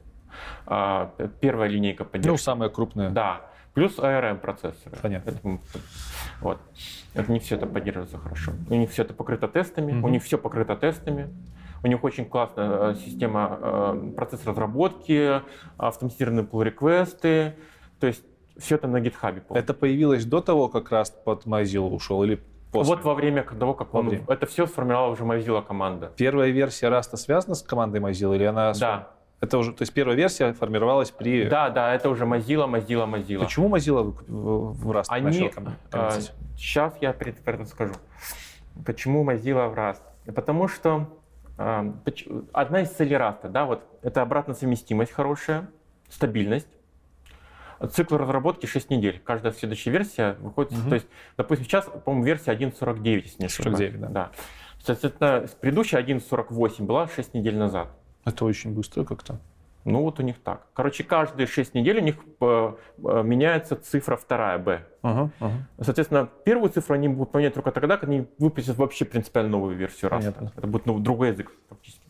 А, 0.67 1.13
первая 1.41 1.69
линейка 1.69 2.05
поддержки. 2.05 2.31
Ну, 2.31 2.37
самая 2.37 2.69
крупная. 2.69 3.11
Да. 3.11 3.43
Плюс 3.75 3.99
ARM 3.99 4.39
процессоры. 4.39 4.97
Понятно. 5.03 5.31
Это, 5.31 5.59
вот. 6.41 6.59
Это 7.15 7.33
не 7.33 7.41
все 7.41 7.57
это 7.57 7.67
поддерживается 7.67 8.19
хорошо. 8.19 8.53
У 8.71 8.75
них 8.75 8.91
все 8.91 9.03
это 9.03 9.15
покрыто 9.15 9.49
тестами, 9.49 9.93
mm-hmm. 9.93 10.03
у 10.03 10.09
них 10.09 10.23
все 10.23 10.39
покрыто 10.39 10.77
тестами. 10.77 11.29
У 11.83 11.87
них 11.87 12.03
очень 12.03 12.25
классная 12.25 12.93
э, 12.93 12.95
система, 12.95 13.59
э, 13.61 14.13
процесс 14.17 14.47
разработки, 14.47 15.43
автоматизированные 15.77 16.47
pull 16.47 16.65
реквесты 16.65 17.57
То 18.01 18.07
есть 18.07 18.25
все 18.57 18.77
это 18.77 18.89
на 18.89 18.99
GitHub. 18.99 19.43
Это 19.51 19.75
появилось 19.75 20.25
до 20.25 20.41
того, 20.41 20.69
как 20.69 20.91
Rust 20.91 21.13
под 21.25 21.45
Mozilla 21.45 21.91
ушел 21.91 22.25
или 22.25 22.41
после? 22.73 22.95
Вот 22.95 23.05
во 23.05 23.15
время 23.15 23.43
того, 23.43 23.75
как 23.75 23.93
он... 23.95 24.09
Время. 24.09 24.25
Это 24.29 24.47
все 24.47 24.67
сформировала 24.67 25.13
уже 25.13 25.25
Mozilla 25.25 25.63
команда. 25.63 26.11
Первая 26.17 26.51
версия 26.51 26.87
Rust 26.87 27.17
связана 27.17 27.55
с 27.55 27.63
командой 27.63 28.01
Mozilla 28.01 28.35
или 28.35 28.45
она... 28.45 28.73
Да. 28.73 29.11
Это 29.45 29.59
уже, 29.59 29.73
то 29.73 29.83
есть 29.83 29.93
первая 29.93 30.17
версия 30.17 30.55
формировалась 30.55 31.11
при... 31.11 31.47
Да, 31.47 31.69
да, 31.69 31.95
это 31.95 32.09
уже 32.09 32.25
Mozilla, 32.25 32.67
Mozilla, 32.67 33.07
Mozilla. 33.07 33.41
Почему 33.41 33.69
Mozilla 33.69 34.03
в, 34.03 34.91
Rust 34.91 35.05
Они, 35.09 35.41
начал? 35.41 35.51
А, 35.93 36.19
сейчас 36.57 36.95
я 37.03 37.11
это 37.11 37.67
скажу. 37.67 37.93
Почему 38.87 39.23
Mozilla 39.23 39.69
в 39.69 39.75
Rust? 39.75 40.01
Потому 40.35 40.67
что 40.67 41.11
а, 41.59 41.95
одна 42.53 42.81
из 42.81 42.91
целей 42.91 43.17
Rust, 43.17 43.47
да, 43.51 43.67
вот 43.67 43.83
это 44.01 44.23
обратная 44.23 44.55
совместимость 44.55 45.13
хорошая, 45.13 45.69
стабильность, 46.09 46.69
цикл 47.93 48.17
разработки 48.17 48.65
6 48.65 48.89
недель. 48.89 49.21
Каждая 49.23 49.53
следующая 49.53 49.91
версия 49.91 50.37
выходит, 50.41 50.73
угу. 50.73 50.89
то 50.89 50.95
есть, 50.95 51.07
допустим, 51.37 51.67
сейчас, 51.67 51.85
по-моему, 51.85 52.25
версия 52.25 52.53
1.49, 52.53 53.23
если 53.25 53.43
не 53.43 53.47
ошибаюсь. 53.47 53.77
49, 53.77 54.01
да. 54.01 54.09
да. 54.09 54.31
Соответственно, 54.83 55.47
предыдущая 55.61 56.03
1.48 56.03 56.85
была 56.85 57.09
6 57.09 57.35
недель 57.35 57.59
назад. 57.59 57.89
Это 58.25 58.45
очень 58.45 58.75
быстро 58.75 59.05
как-то. 59.05 59.39
Ну 59.85 60.03
вот 60.03 60.19
у 60.19 60.23
них 60.23 60.37
так. 60.43 60.67
Короче, 60.73 61.05
каждые 61.05 61.47
6 61.47 61.75
недель 61.75 61.99
у 61.99 62.01
них 62.01 62.17
э, 62.41 62.73
э, 63.05 63.23
меняется 63.23 63.77
цифра 63.77 64.17
вторая 64.17 64.59
B. 64.59 64.83
Ага, 65.03 65.31
ага. 65.41 65.55
Соответственно, 65.79 66.31
первую 66.45 66.71
цифру 66.71 66.95
они 66.95 67.09
будут 67.09 67.35
менять 67.35 67.53
только 67.53 67.71
тогда, 67.71 67.99
когда 67.99 68.15
они 68.15 68.27
выпустят 68.39 68.79
вообще 68.79 69.05
принципиально 69.05 69.51
новую 69.51 69.77
версию 69.77 70.11
Rust. 70.11 70.51
Это 70.57 70.67
будет 70.67 70.87
ну, 70.87 70.99
другой 70.99 71.29
язык 71.31 71.53
фактически. 71.69 72.05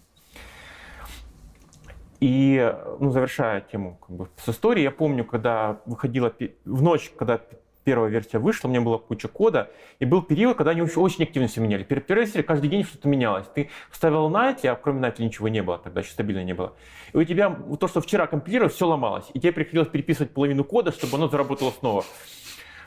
И, 2.20 2.74
ну, 3.00 3.10
завершая 3.10 3.60
тему 3.60 3.98
как 4.00 4.16
бы, 4.16 4.28
с 4.36 4.48
историей, 4.48 4.84
я 4.84 4.90
помню, 4.92 5.24
когда 5.24 5.80
выходила 5.84 6.32
в 6.64 6.82
ночь, 6.82 7.12
когда 7.18 7.40
первая 7.84 8.10
версия 8.10 8.38
вышла, 8.38 8.68
у 8.68 8.70
меня 8.70 8.80
была 8.80 8.98
куча 8.98 9.28
кода, 9.28 9.70
и 9.98 10.04
был 10.04 10.22
период, 10.22 10.56
когда 10.56 10.72
они 10.72 10.82
очень 10.82 11.22
активно 11.22 11.48
все 11.48 11.60
меняли. 11.60 11.84
Перед 11.84 12.06
первой 12.06 12.26
каждый 12.42 12.68
день 12.68 12.84
что-то 12.84 13.08
менялось. 13.08 13.46
Ты 13.54 13.70
вставил 13.90 14.30
Nightly, 14.30 14.68
а 14.68 14.74
кроме 14.74 15.06
Nightly 15.06 15.24
ничего 15.24 15.48
не 15.48 15.62
было, 15.62 15.78
тогда 15.78 16.00
еще 16.00 16.10
стабильно 16.10 16.42
не 16.42 16.54
было. 16.54 16.74
И 17.12 17.16
у 17.16 17.24
тебя 17.24 17.50
то, 17.78 17.86
что 17.86 18.00
вчера 18.00 18.26
компилировал, 18.26 18.70
все 18.70 18.86
ломалось. 18.86 19.26
И 19.34 19.40
тебе 19.40 19.52
приходилось 19.52 19.88
переписывать 19.88 20.32
половину 20.32 20.64
кода, 20.64 20.92
чтобы 20.92 21.16
оно 21.16 21.28
заработало 21.28 21.70
снова. 21.70 22.04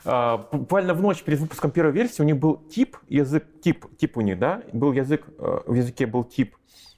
Uh, 0.04 0.44
буквально 0.52 0.94
в 0.94 1.02
ночь 1.02 1.22
перед 1.22 1.40
выпуском 1.40 1.70
первой 1.72 1.92
версии 1.92 2.22
у 2.22 2.24
них 2.24 2.36
был 2.36 2.56
тип, 2.56 2.96
язык, 3.08 3.44
тип, 3.60 3.84
тип 3.98 4.16
у 4.16 4.20
них, 4.20 4.38
да, 4.38 4.62
был 4.72 4.92
язык, 4.92 5.26
uh, 5.38 5.62
в 5.66 5.74
языке 5.74 6.06
был 6.06 6.22
тип, 6.24 6.54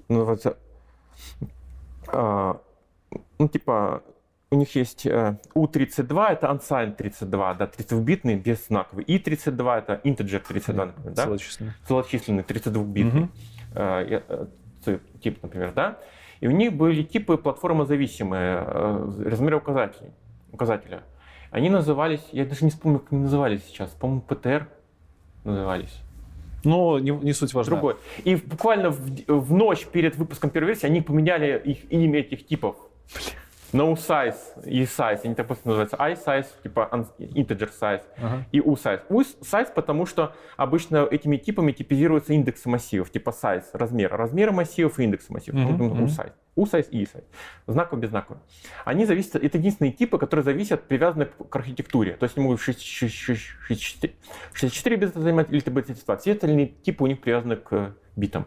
называется, 0.08 0.58
uh, 2.08 2.60
ну, 3.38 3.48
типа, 3.48 4.04
у 4.50 4.56
них 4.56 4.74
есть 4.74 5.06
U32, 5.06 6.28
э, 6.28 6.32
это 6.32 6.48
unsigned 6.48 6.96
32, 6.96 7.54
да, 7.54 7.66
32-битный, 7.66 8.34
без 8.34 8.66
знаковый. 8.66 9.04
И 9.04 9.18
32 9.18 9.78
это 9.78 10.00
integer 10.02 10.42
32, 10.46 10.86
например, 10.86 11.12
да? 11.14 11.24
Целочисленный. 11.24 11.72
Целочисленный, 11.86 12.42
32-битный 12.42 13.28
угу. 13.74 15.00
тип, 15.20 15.42
например, 15.42 15.72
да? 15.72 15.98
И 16.40 16.48
у 16.48 16.50
них 16.50 16.72
были 16.72 17.02
типы 17.02 17.36
платформозависимые, 17.36 18.60
размеры 19.24 19.58
указателей, 19.58 20.10
указателя. 20.50 21.02
Они 21.52 21.70
назывались, 21.70 22.26
я 22.32 22.44
даже 22.44 22.64
не 22.64 22.70
вспомню, 22.70 22.98
как 23.00 23.12
они 23.12 23.22
назывались 23.22 23.64
сейчас, 23.66 23.90
по-моему, 23.90 24.24
PTR 24.26 24.66
назывались. 25.44 25.96
Но 26.64 26.98
не, 26.98 27.10
не 27.10 27.32
суть 27.34 27.54
важна. 27.54 27.76
Другой. 27.76 27.96
И 28.24 28.34
буквально 28.34 28.90
в, 28.90 29.00
в 29.28 29.52
ночь 29.52 29.86
перед 29.86 30.16
выпуском 30.16 30.50
первой 30.50 30.68
версии 30.68 30.86
они 30.86 31.00
поменяли 31.02 31.60
их, 31.64 31.90
имя 31.92 32.20
этих 32.20 32.46
типов. 32.46 32.76
Блин 33.14 33.36
no 33.72 33.94
size 33.94 34.36
и 34.64 34.82
size, 34.82 35.20
они 35.24 35.34
так 35.34 35.46
просто 35.46 35.68
называются 35.68 35.96
i 35.96 36.14
size, 36.14 36.46
типа 36.62 36.88
integer 37.18 37.70
size, 37.70 38.02
uh-huh. 38.18 38.42
и 38.52 38.60
u 38.60 38.74
size. 38.74 39.02
U 39.08 39.20
size, 39.20 39.72
потому 39.74 40.06
что 40.06 40.34
обычно 40.56 41.06
этими 41.10 41.36
типами 41.36 41.72
типизируются 41.72 42.32
индексы 42.32 42.68
массивов, 42.68 43.10
типа 43.10 43.30
size, 43.30 43.64
размер, 43.72 44.14
размеры 44.14 44.52
массивов 44.52 44.98
и 44.98 45.04
индексы 45.04 45.32
массивов. 45.32 45.60
Uh-huh. 45.60 46.02
U 46.02 46.06
size. 46.06 46.32
U 46.56 46.64
size 46.64 46.88
и 46.90 47.02
e 47.02 47.04
size. 47.04 47.24
Знаково, 47.66 47.98
без 47.98 48.10
знаков. 48.10 48.38
Они 48.84 49.04
зависят, 49.06 49.36
это 49.36 49.58
единственные 49.58 49.92
типы, 49.92 50.18
которые 50.18 50.44
зависят, 50.44 50.82
привязаны 50.82 51.26
к 51.26 51.56
архитектуре. 51.56 52.14
То 52.14 52.24
есть 52.24 52.36
они 52.36 52.44
могут 52.46 52.60
64, 52.60 54.14
64 54.52 54.96
бита 54.96 55.20
занимать 55.20 55.50
или 55.50 55.60
32. 55.60 56.16
Все 56.16 56.32
остальные 56.32 56.66
типы 56.66 57.04
у 57.04 57.06
них 57.06 57.20
привязаны 57.20 57.56
к 57.56 57.94
битам. 58.16 58.46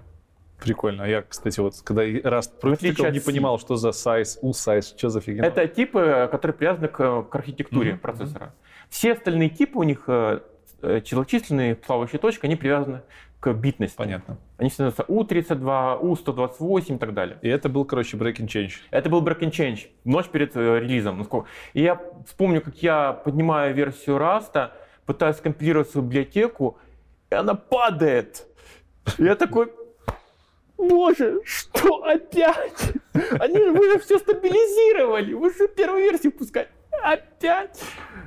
Прикольно. 0.64 1.04
А 1.04 1.08
я, 1.08 1.22
кстати, 1.22 1.60
вот 1.60 1.76
когда 1.84 2.06
Rust 2.06 2.60
практикал, 2.60 3.12
не 3.12 3.20
понимал, 3.20 3.60
что 3.60 3.76
за 3.76 3.90
size, 3.90 4.40
u 4.42 4.52
size, 4.52 4.98
что 4.98 5.10
за 5.10 5.22
фигня. 5.22 5.46
Это 5.46 5.68
типы, 5.68 6.28
которые 6.32 6.56
привязаны 6.56 6.88
к, 6.88 7.24
к 7.24 7.36
архитектуре 7.36 7.92
mm-hmm. 7.92 7.98
процессора. 7.98 8.54
Все 8.90 9.14
остальные 9.14 9.50
типы 9.50 9.80
у 9.80 9.84
них 9.84 10.04
э, 10.08 10.40
э, 10.82 11.02
числочисленные, 11.02 11.76
плавающие 11.76 12.20
точки, 12.20 12.46
они 12.46 12.56
привязаны 12.56 13.02
к 13.40 13.52
битности. 13.54 13.98
Понятно. 13.98 14.38
Они 14.58 14.70
становятся 14.70 15.04
U32, 15.04 16.02
U128 16.02 16.96
и 16.96 16.98
так 16.98 17.14
далее. 17.14 17.38
И 17.42 17.50
это 17.50 17.68
был, 17.68 17.84
короче, 17.84 18.16
break 18.16 18.38
and 18.38 18.48
change. 18.48 18.74
Это 18.90 19.10
был 19.10 19.22
break 19.22 19.40
and 19.40 19.52
change, 19.52 19.88
ночь 20.06 20.28
перед 20.28 20.56
э, 20.56 20.80
релизом. 20.80 21.28
И 21.74 21.82
я 21.82 22.00
вспомню, 22.26 22.62
как 22.62 22.78
я 22.78 23.12
поднимаю 23.12 23.74
версию 23.74 24.18
Rust, 24.18 24.70
пытаюсь 25.06 25.38
скомпилировать 25.38 25.90
свою 25.90 26.08
библиотеку, 26.08 26.78
и 27.30 27.36
она 27.36 27.56
падает. 27.56 28.46
Я 29.18 29.36
такой, 29.36 29.74
боже, 30.78 31.42
что 31.46 32.04
опять? 32.04 32.94
Они 33.40 33.58
же 33.58 33.72
уже 33.72 34.00
все 34.00 34.20
стабилизировали, 34.20 35.34
вы 35.34 35.54
же 35.54 35.68
первую 35.68 36.04
версию 36.04 36.34
пускать. 36.34 36.70
Опять? 37.04 37.82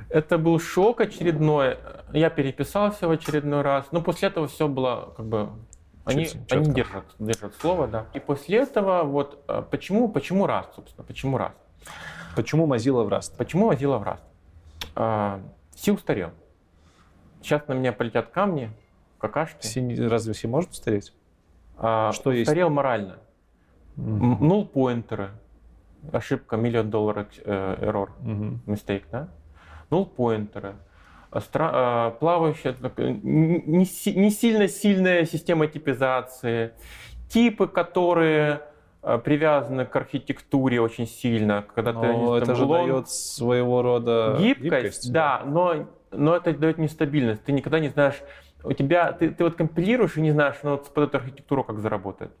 Это 0.09 0.37
был 0.37 0.59
шок 0.59 1.01
очередной. 1.01 1.77
Я 2.13 2.29
переписался 2.29 3.07
в 3.07 3.11
очередной 3.11 3.61
раз. 3.61 3.87
Но 3.91 4.01
после 4.01 4.27
этого 4.27 4.47
все 4.47 4.67
было 4.67 5.13
как 5.15 5.25
бы 5.25 5.49
они, 6.07 6.29
они 6.51 6.73
держат, 6.73 7.03
держат 7.19 7.55
слово, 7.55 7.87
да. 7.87 8.05
И 8.13 8.19
после 8.19 8.59
этого 8.59 9.03
вот 9.03 9.43
э, 9.47 9.61
почему, 9.69 10.07
почему 10.07 10.47
раз, 10.47 10.67
собственно, 10.73 11.05
почему 11.05 11.37
раз? 11.37 11.51
Почему 12.35 12.65
Mozilla 12.65 13.03
в 13.03 13.09
Rust? 13.09 13.35
Почему 13.37 13.71
Mozilla 13.71 13.97
в 13.97 14.03
Rust? 14.03 14.21
А, 14.95 15.41
Си 15.75 15.91
устарел. 15.91 16.31
Сейчас 17.41 17.67
на 17.67 17.73
меня 17.73 17.91
полетят 17.91 18.29
камни, 18.29 18.71
какашки. 19.19 19.65
Си, 19.65 20.07
разве 20.07 20.33
Си 20.33 20.47
может 20.47 20.71
устареть? 20.71 21.13
А, 21.77 22.11
Что 22.11 22.31
устарел 22.31 22.67
есть? 22.67 22.75
морально. 22.75 23.17
Mm-hmm. 23.97 24.37
Нул-поинтеры. 24.41 25.29
Ошибка, 26.11 26.57
миллион 26.57 26.89
долларов 26.89 27.27
э, 27.43 27.75
mm-hmm. 27.79 28.59
mistake, 28.65 29.03
да? 29.11 29.27
Нул-поинтеры. 29.89 30.75
Стра- 31.31 32.11
э, 32.13 32.19
плавающая, 32.19 32.75
не, 32.97 33.61
не 34.15 34.29
сильно 34.29 34.67
сильная 34.67 35.25
система 35.25 35.67
типизации. 35.67 36.71
Типы, 37.29 37.67
которые 37.67 38.61
э, 39.03 39.17
привязаны 39.17 39.85
к 39.85 39.95
архитектуре 39.95 40.79
очень 40.79 41.07
сильно. 41.07 41.65
Когда 41.75 41.93
но 41.93 42.37
ты, 42.37 42.43
это 42.43 42.55
же 42.55 42.65
дает 42.65 43.09
своего 43.09 43.81
рода 43.81 44.37
гибкость. 44.39 44.63
гибкость 44.63 45.11
да, 45.11 45.41
да, 45.43 45.49
но, 45.49 45.87
но 46.11 46.35
это 46.35 46.53
дает 46.53 46.77
нестабильность. 46.77 47.43
Ты 47.43 47.51
никогда 47.51 47.79
не 47.79 47.89
знаешь, 47.89 48.21
у 48.63 48.73
тебя, 48.73 49.11
ты, 49.11 49.29
ты 49.29 49.43
вот 49.43 49.55
компилируешь 49.55 50.17
и 50.17 50.21
не 50.21 50.31
знаешь, 50.31 50.55
ну, 50.63 50.71
вот 50.71 50.93
под 50.93 51.09
эту 51.09 51.17
архитектуру 51.17 51.63
как 51.63 51.79
заработает. 51.79 52.31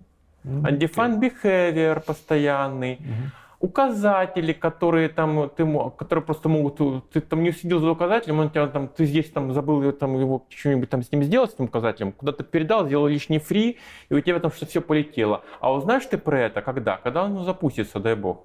Mm-hmm. 0.43 0.61
Undefined 0.63 1.19
behavior 1.19 2.03
постоянный. 2.05 2.95
Mm-hmm 2.95 3.31
указатели, 3.59 4.53
которые 4.53 5.09
там 5.09 5.49
ты 5.55 5.65
которые 5.97 6.23
просто 6.23 6.49
могут, 6.49 7.09
ты 7.09 7.21
там 7.21 7.43
не 7.43 7.51
следил 7.51 7.79
за 7.79 7.89
указателем, 7.89 8.39
он 8.39 8.49
тебя 8.49 8.67
там, 8.67 8.87
ты 8.87 9.05
здесь 9.05 9.29
там 9.31 9.53
забыл 9.53 9.91
там 9.93 10.19
его 10.19 10.45
что-нибудь 10.49 10.89
там 10.89 11.01
с 11.01 11.11
ним 11.11 11.23
сделать, 11.23 11.51
с 11.51 11.53
этим 11.55 11.65
указателем, 11.65 12.11
куда-то 12.11 12.43
передал, 12.43 12.85
сделал 12.85 13.07
лишний 13.07 13.39
фри, 13.39 13.77
и 14.09 14.13
у 14.13 14.21
тебя 14.21 14.39
там 14.39 14.51
что 14.51 14.65
все 14.65 14.81
полетело. 14.81 15.43
А 15.59 15.73
узнаешь 15.73 16.05
ты 16.05 16.17
про 16.17 16.39
это 16.39 16.61
когда? 16.61 16.97
Когда 16.97 17.23
он 17.23 17.43
запустится, 17.43 17.99
дай 17.99 18.15
бог. 18.15 18.43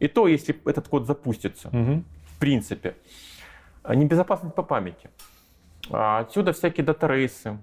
И 0.00 0.08
то, 0.08 0.26
если 0.26 0.58
этот 0.64 0.88
код 0.88 1.06
запустится, 1.06 1.68
угу. 1.68 2.02
в 2.24 2.38
принципе. 2.40 2.96
Небезопасность 3.88 4.54
по 4.54 4.62
памяти. 4.62 5.10
А 5.90 6.20
отсюда 6.20 6.52
всякие 6.52 6.84
data 6.84 7.14
race 7.14 7.43
ы. 7.43 7.58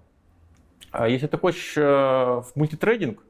А 0.91 1.07
если 1.07 1.27
ты 1.27 1.37
хочешь 1.37 1.77
э, 1.77 1.81
в 1.81 2.47
multithreading, 2.55 3.23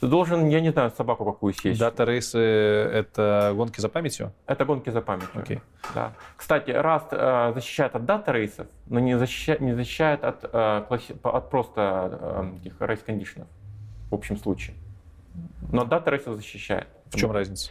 ты 0.00 0.06
должен, 0.06 0.48
я 0.48 0.60
не 0.60 0.72
знаю, 0.72 0.90
собаку 0.90 1.24
какую 1.24 1.52
съесть. 1.52 1.78
Дата-рейсы— 1.78 2.38
это 2.38 3.52
гонки 3.54 3.80
за 3.80 3.88
памятью? 3.88 4.32
Это 4.46 4.64
гонки 4.64 4.88
за 4.90 5.02
памятью. 5.02 5.42
Okay. 5.42 5.60
Да. 5.94 6.12
Кстати, 6.36 6.70
Rust 6.70 7.08
э, 7.10 7.52
защищает 7.54 7.94
от 7.94 8.04
data 8.06 8.28
race 8.28 8.50
ов, 8.50 8.66
но 8.86 9.00
не 9.00 9.18
защищает, 9.18 9.60
не 9.60 9.74
защищает 9.74 10.24
от, 10.24 10.44
э, 10.44 10.84
от 11.22 11.50
просто 11.50 12.54
этих 12.62 12.80
рейс-кондишенов 12.80 13.46
в 14.10 14.14
общем 14.14 14.36
случае. 14.36 14.76
Но 15.72 15.84
дата-рейсов 15.84 16.36
защищает. 16.36 16.88
В 17.06 17.16
чем 17.16 17.30
разница? 17.32 17.70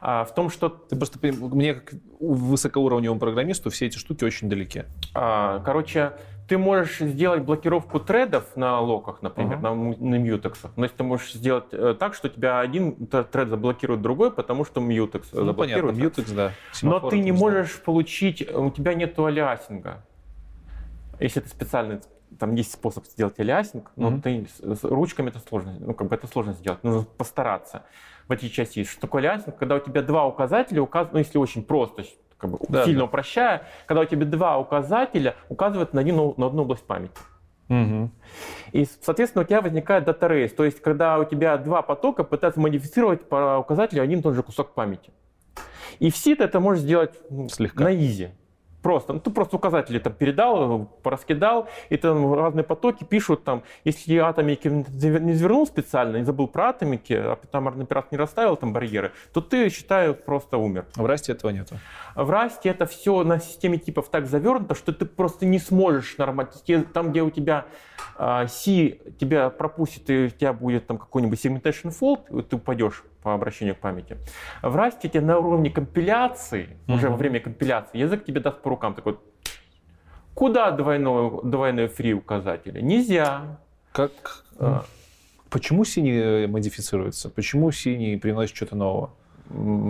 А, 0.00 0.24
в 0.24 0.34
том, 0.34 0.50
что... 0.50 0.68
Ты 0.68 0.96
просто, 0.96 1.18
мне 1.22 1.74
как 1.74 1.94
высокоуровневому 2.20 3.20
программисту 3.20 3.70
все 3.70 3.86
эти 3.86 3.98
штуки 3.98 4.24
очень 4.24 4.48
далеки. 4.48 4.84
А, 5.14 5.60
короче, 5.60 6.12
ты 6.48 6.58
можешь 6.58 6.98
сделать 6.98 7.42
блокировку 7.42 8.00
тредов 8.00 8.56
на 8.56 8.80
локах, 8.80 9.22
например, 9.22 9.58
uh-huh. 9.58 9.96
на, 9.98 10.08
на 10.08 10.14
мьютексах. 10.16 10.72
Если 10.76 10.96
ты 10.96 11.04
можешь 11.04 11.32
сделать 11.34 11.66
э, 11.70 11.94
так, 11.98 12.14
что 12.14 12.28
тебя 12.28 12.60
один 12.60 13.06
тред 13.06 13.48
заблокирует 13.48 14.02
другой, 14.02 14.32
потому 14.32 14.64
что 14.64 14.80
мьютекс 14.80 15.32
ну, 15.32 15.44
заблокирует. 15.44 15.94
Понятно, 15.94 16.00
мьютекс, 16.00 16.30
да. 16.32 16.52
Но 16.82 16.98
ты 17.08 17.20
не 17.20 17.32
можешь 17.32 17.74
да. 17.76 17.82
получить, 17.84 18.50
у 18.52 18.70
тебя 18.70 18.94
нет 18.94 19.18
алиасинга. 19.18 20.04
Если 21.20 21.40
ты 21.40 21.48
специально 21.48 22.00
там 22.38 22.54
есть 22.54 22.72
способ 22.72 23.06
сделать 23.06 23.38
aliasing, 23.38 23.90
но 23.96 24.10
mm-hmm. 24.10 24.48
ты 24.60 24.76
с 24.76 24.84
ручками 24.84 25.28
это 25.28 25.40
сложно, 25.40 25.76
ну 25.78 25.94
как 25.94 26.08
бы 26.08 26.14
это 26.14 26.26
сложно 26.26 26.52
сделать, 26.52 26.82
нужно 26.82 27.02
постараться. 27.02 27.84
В 28.30 28.32
этой 28.32 28.48
части 28.48 28.84
что 28.84 29.00
такое 29.00 29.22
aliasing, 29.22 29.56
когда 29.56 29.74
у 29.74 29.80
тебя 29.80 30.02
два 30.02 30.24
указателя 30.24 30.80
указаны, 30.80 31.14
ну 31.14 31.18
если 31.18 31.36
очень 31.36 31.64
просто, 31.64 32.04
как 32.38 32.48
бы 32.52 32.58
да, 32.68 32.84
сильно 32.84 33.00
да. 33.00 33.04
упрощая, 33.06 33.62
когда 33.86 34.02
у 34.02 34.04
тебя 34.04 34.24
два 34.24 34.56
указателя 34.56 35.34
указывают 35.48 35.94
на, 35.94 36.00
один, 36.00 36.14
на 36.14 36.46
одну 36.46 36.62
область 36.62 36.84
памяти. 36.84 37.10
Угу. 37.68 38.10
И, 38.70 38.86
соответственно, 39.02 39.42
у 39.42 39.46
тебя 39.48 39.60
возникает 39.60 40.04
data 40.04 40.25
race. 40.25 40.52
То 40.52 40.64
есть, 40.64 40.80
когда 40.80 41.18
у 41.18 41.24
тебя 41.24 41.56
два 41.56 41.82
потока 41.82 42.22
пытаются 42.22 42.60
модифицировать 42.60 43.28
по 43.28 43.58
указателю 43.58 44.00
один 44.00 44.20
и 44.20 44.22
тот 44.22 44.36
же 44.36 44.44
кусок 44.44 44.74
памяти. 44.74 45.10
И 45.98 46.12
в 46.12 46.16
C 46.16 46.24
ты 46.24 46.40
это 46.40 46.60
можешь 46.60 46.84
сделать 46.84 47.12
ну, 47.30 47.48
Легко. 47.48 47.82
на 47.82 47.96
easy. 47.96 48.28
Просто, 48.82 49.12
ну, 49.12 49.20
ты 49.20 49.30
просто 49.30 49.56
указатели 49.56 49.98
там 49.98 50.12
передал, 50.12 50.86
пораскидал, 51.02 51.68
и 51.90 51.96
там 51.96 52.32
разные 52.32 52.64
потоки 52.64 53.04
пишут 53.04 53.44
там, 53.44 53.62
если 53.84 54.16
атомики 54.16 54.68
не 54.68 55.34
завернул 55.34 55.66
специально, 55.66 56.16
не 56.16 56.24
забыл 56.24 56.48
про 56.48 56.70
атомики, 56.70 57.12
а 57.12 57.38
там 57.50 57.68
оператор 57.68 58.08
не 58.10 58.18
расставил 58.18 58.56
там 58.56 58.72
барьеры, 58.72 59.12
то 59.32 59.40
ты, 59.40 59.68
считаю, 59.68 60.14
просто 60.14 60.56
умер. 60.56 60.86
В 60.96 61.04
расте 61.04 61.32
этого 61.32 61.50
нету? 61.50 61.76
В 62.14 62.30
расте 62.30 62.70
это 62.70 62.86
все 62.86 63.22
на 63.22 63.38
системе 63.38 63.78
типов 63.78 64.08
так 64.08 64.26
завернуто, 64.26 64.74
что 64.74 64.92
ты 64.92 65.04
просто 65.04 65.44
не 65.46 65.58
сможешь 65.58 66.16
нормально, 66.16 66.52
там, 66.92 67.10
где 67.10 67.22
у 67.22 67.30
тебя 67.30 67.66
а, 68.16 68.46
C 68.46 68.98
тебя 69.18 69.50
пропустит, 69.50 70.08
и 70.08 70.24
у 70.26 70.28
тебя 70.30 70.52
будет 70.52 70.86
там 70.86 70.98
какой-нибудь 70.98 71.44
segmentation 71.44 71.90
fault, 71.90 72.42
ты 72.42 72.56
упадешь 72.56 73.04
по 73.22 73.34
обращению 73.34 73.74
к 73.74 73.78
памяти. 73.78 74.16
В 74.62 74.90
тебе 75.02 75.20
на 75.20 75.38
уровне 75.38 75.70
компиляции, 75.70 76.76
mm-hmm. 76.86 76.94
уже 76.94 77.10
во 77.10 77.16
время 77.16 77.40
компиляции, 77.40 77.98
язык 77.98 78.24
тебе 78.24 78.40
даст 78.40 78.62
по 78.62 78.70
рукам 78.70 78.94
такой, 78.94 79.18
куда 80.34 80.70
двойной, 80.70 81.40
двойной 81.44 81.88
фри 81.88 82.14
указатели? 82.14 82.80
Нельзя. 82.80 83.58
Как? 83.92 84.12
А. 84.58 84.84
Почему 85.50 85.84
синий 85.84 86.46
модифицируется? 86.46 87.28
Почему 87.28 87.70
синий 87.72 88.16
приносит 88.16 88.56
что-то 88.56 88.76
нового? 88.76 89.10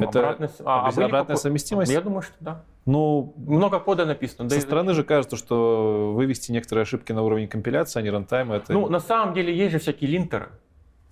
Это 0.03 0.21
обратная, 0.21 0.51
а, 0.65 0.89
а 0.89 1.05
обратная 1.05 1.37
совместимость? 1.37 1.93
Я 1.93 2.01
думаю, 2.01 2.23
что 2.23 2.35
да. 2.41 2.65
Ну, 2.87 3.35
много 3.37 3.79
кода 3.79 4.07
написано. 4.07 4.49
Со 4.49 4.57
да 4.57 4.61
стороны 4.63 4.95
же 4.95 5.05
кажется, 5.05 5.37
что 5.37 6.13
вывести 6.15 6.51
некоторые 6.51 6.83
ошибки 6.83 7.13
на 7.13 7.23
уровне 7.23 7.47
компиляции, 7.47 8.01
а 8.01 8.03
не 8.03 8.09
рантайма, 8.09 8.57
это... 8.57 8.73
Ну, 8.73 8.89
на 8.89 9.01
самом 9.01 9.35
деле 9.35 9.55
есть 9.55 9.73
же 9.73 9.79
всякие 9.79 10.11
линтеры. 10.11 10.49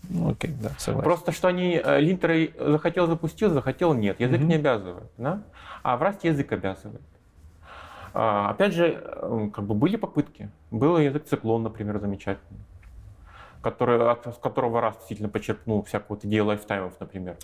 Ну, 0.09 0.31
окей, 0.31 0.55
да, 0.61 0.71
согласен. 0.79 1.05
Просто 1.05 1.33
что 1.33 1.49
они 1.49 1.81
э, 1.83 2.01
линтеры 2.01 2.53
захотел 2.59 3.07
запустил, 3.07 3.51
захотел 3.51 3.95
нет. 3.95 4.19
Язык 4.21 4.41
mm-hmm. 4.41 4.45
не 4.45 4.55
обязывает, 4.55 5.11
да? 5.19 5.43
А 5.83 5.97
в 5.97 6.03
Rust 6.03 6.21
язык 6.23 6.51
обязывает. 6.53 7.03
А, 8.15 8.51
опять 8.51 8.73
же, 8.73 9.03
э, 9.05 9.51
как 9.53 9.65
бы 9.65 9.75
были 9.75 9.97
попытки. 9.97 10.51
Был 10.71 10.99
язык 10.99 11.27
Cyclone, 11.27 11.63
например, 11.63 11.99
замечательный, 11.99 12.61
который, 13.61 14.11
от, 14.11 14.27
с 14.27 14.39
которого 14.39 14.81
Rust 14.81 14.99
действительно 14.99 15.29
почерпнул 15.29 15.83
всякую 15.83 16.19
идею 16.21 16.47
lifetime 16.47 16.84
ов, 16.84 16.99
например. 17.01 17.37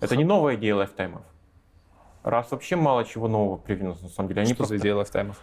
Это 0.00 0.16
не 0.16 0.24
новая 0.24 0.56
идея 0.56 0.76
lifetime 0.76 1.09
ов. 1.09 1.22
Rust 2.22 2.50
вообще 2.50 2.76
мало 2.76 3.04
чего 3.04 3.28
нового 3.28 3.58
привнес, 3.58 4.00
на 4.00 4.08
самом 4.08 4.28
деле. 4.28 4.42
Они 4.42 4.48
Что 4.54 4.58
просто... 4.58 4.76
за 4.76 4.80
идея 4.80 4.94
lifetime 4.94 5.26
ов? 5.26 5.38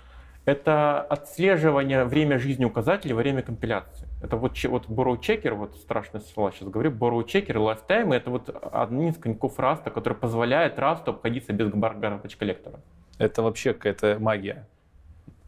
это 0.45 1.01
отслеживание 1.01 2.03
время 2.05 2.39
жизни 2.39 2.65
указателя 2.65 3.15
во 3.15 3.21
время 3.21 3.41
компиляции. 3.41 4.07
Это 4.21 4.37
вот, 4.37 4.61
вот 4.63 4.87
borrow 4.87 5.19
checker, 5.19 5.53
вот 5.53 5.75
страшное 5.75 6.21
слово 6.21 6.51
сейчас 6.51 6.69
говорю, 6.69 6.91
borrow 6.91 7.25
checker, 7.25 7.55
lifetime, 7.55 8.13
это 8.13 8.29
вот 8.29 8.55
один 8.71 9.07
из 9.07 9.17
коньков 9.17 9.57
Rust 9.59 9.79
а, 9.79 9.89
который 9.89 10.13
позволяет 10.13 10.77
Rust 10.77 11.05
у 11.05 11.11
обходиться 11.11 11.53
без 11.53 11.69
garbage 11.69 12.37
collector 12.37 12.73
а. 12.73 12.81
Это 13.17 13.41
вообще 13.41 13.73
какая-то 13.73 14.17
магия. 14.19 14.67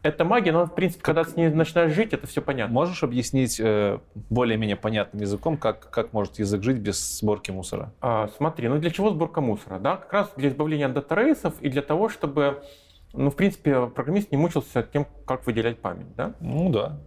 Это 0.02 0.24
магия, 0.24 0.52
но, 0.52 0.66
в 0.66 0.74
принципе, 0.74 1.02
как... 1.02 1.14
когда 1.14 1.30
с 1.30 1.34
ней 1.34 1.48
начинаешь 1.48 1.92
жить, 1.92 2.12
это 2.12 2.26
все 2.26 2.42
понятно. 2.42 2.74
Можешь 2.74 3.02
объяснить 3.02 3.58
э, 3.58 4.00
более-менее 4.28 4.76
понятным 4.76 5.22
языком, 5.22 5.56
как, 5.56 5.88
как 5.88 6.12
может 6.12 6.38
язык 6.38 6.62
жить 6.62 6.76
без 6.76 7.20
сборки 7.20 7.50
мусора? 7.50 7.92
А, 8.02 8.28
смотри, 8.36 8.68
ну 8.68 8.78
для 8.78 8.90
чего 8.90 9.10
сборка 9.10 9.40
мусора? 9.40 9.78
Да? 9.78 9.96
Как 9.96 10.12
раз 10.12 10.32
для 10.36 10.50
избавления 10.50 10.86
от 10.86 10.92
дата-рейсов 10.92 11.54
и 11.62 11.70
для 11.70 11.80
того, 11.80 12.10
чтобы 12.10 12.62
ну, 13.14 13.30
в 13.30 13.36
принципе, 13.36 13.86
программист 13.86 14.32
не 14.32 14.36
мучился 14.36 14.82
тем, 14.82 15.06
как 15.24 15.46
выделять 15.46 15.78
память, 15.78 16.14
да? 16.16 16.34
Ну 16.40 16.68
да. 16.68 16.98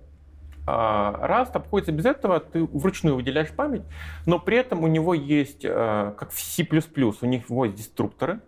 А, 0.70 1.26
Rust 1.26 1.52
обходится 1.54 1.94
без 1.94 2.06
этого, 2.06 2.42
ты 2.42 2.62
вручную 2.62 3.16
выделяешь 3.16 3.52
память, 3.52 3.84
но 4.26 4.38
при 4.38 4.58
этом 4.58 4.84
у 4.84 4.88
него 4.88 5.14
есть, 5.14 5.64
э, 5.64 6.14
как 6.18 6.32
в 6.32 6.40
C++, 6.42 6.68
у 6.70 7.26
них 7.26 7.50
есть 7.50 7.76
деструкторы, 7.76 8.42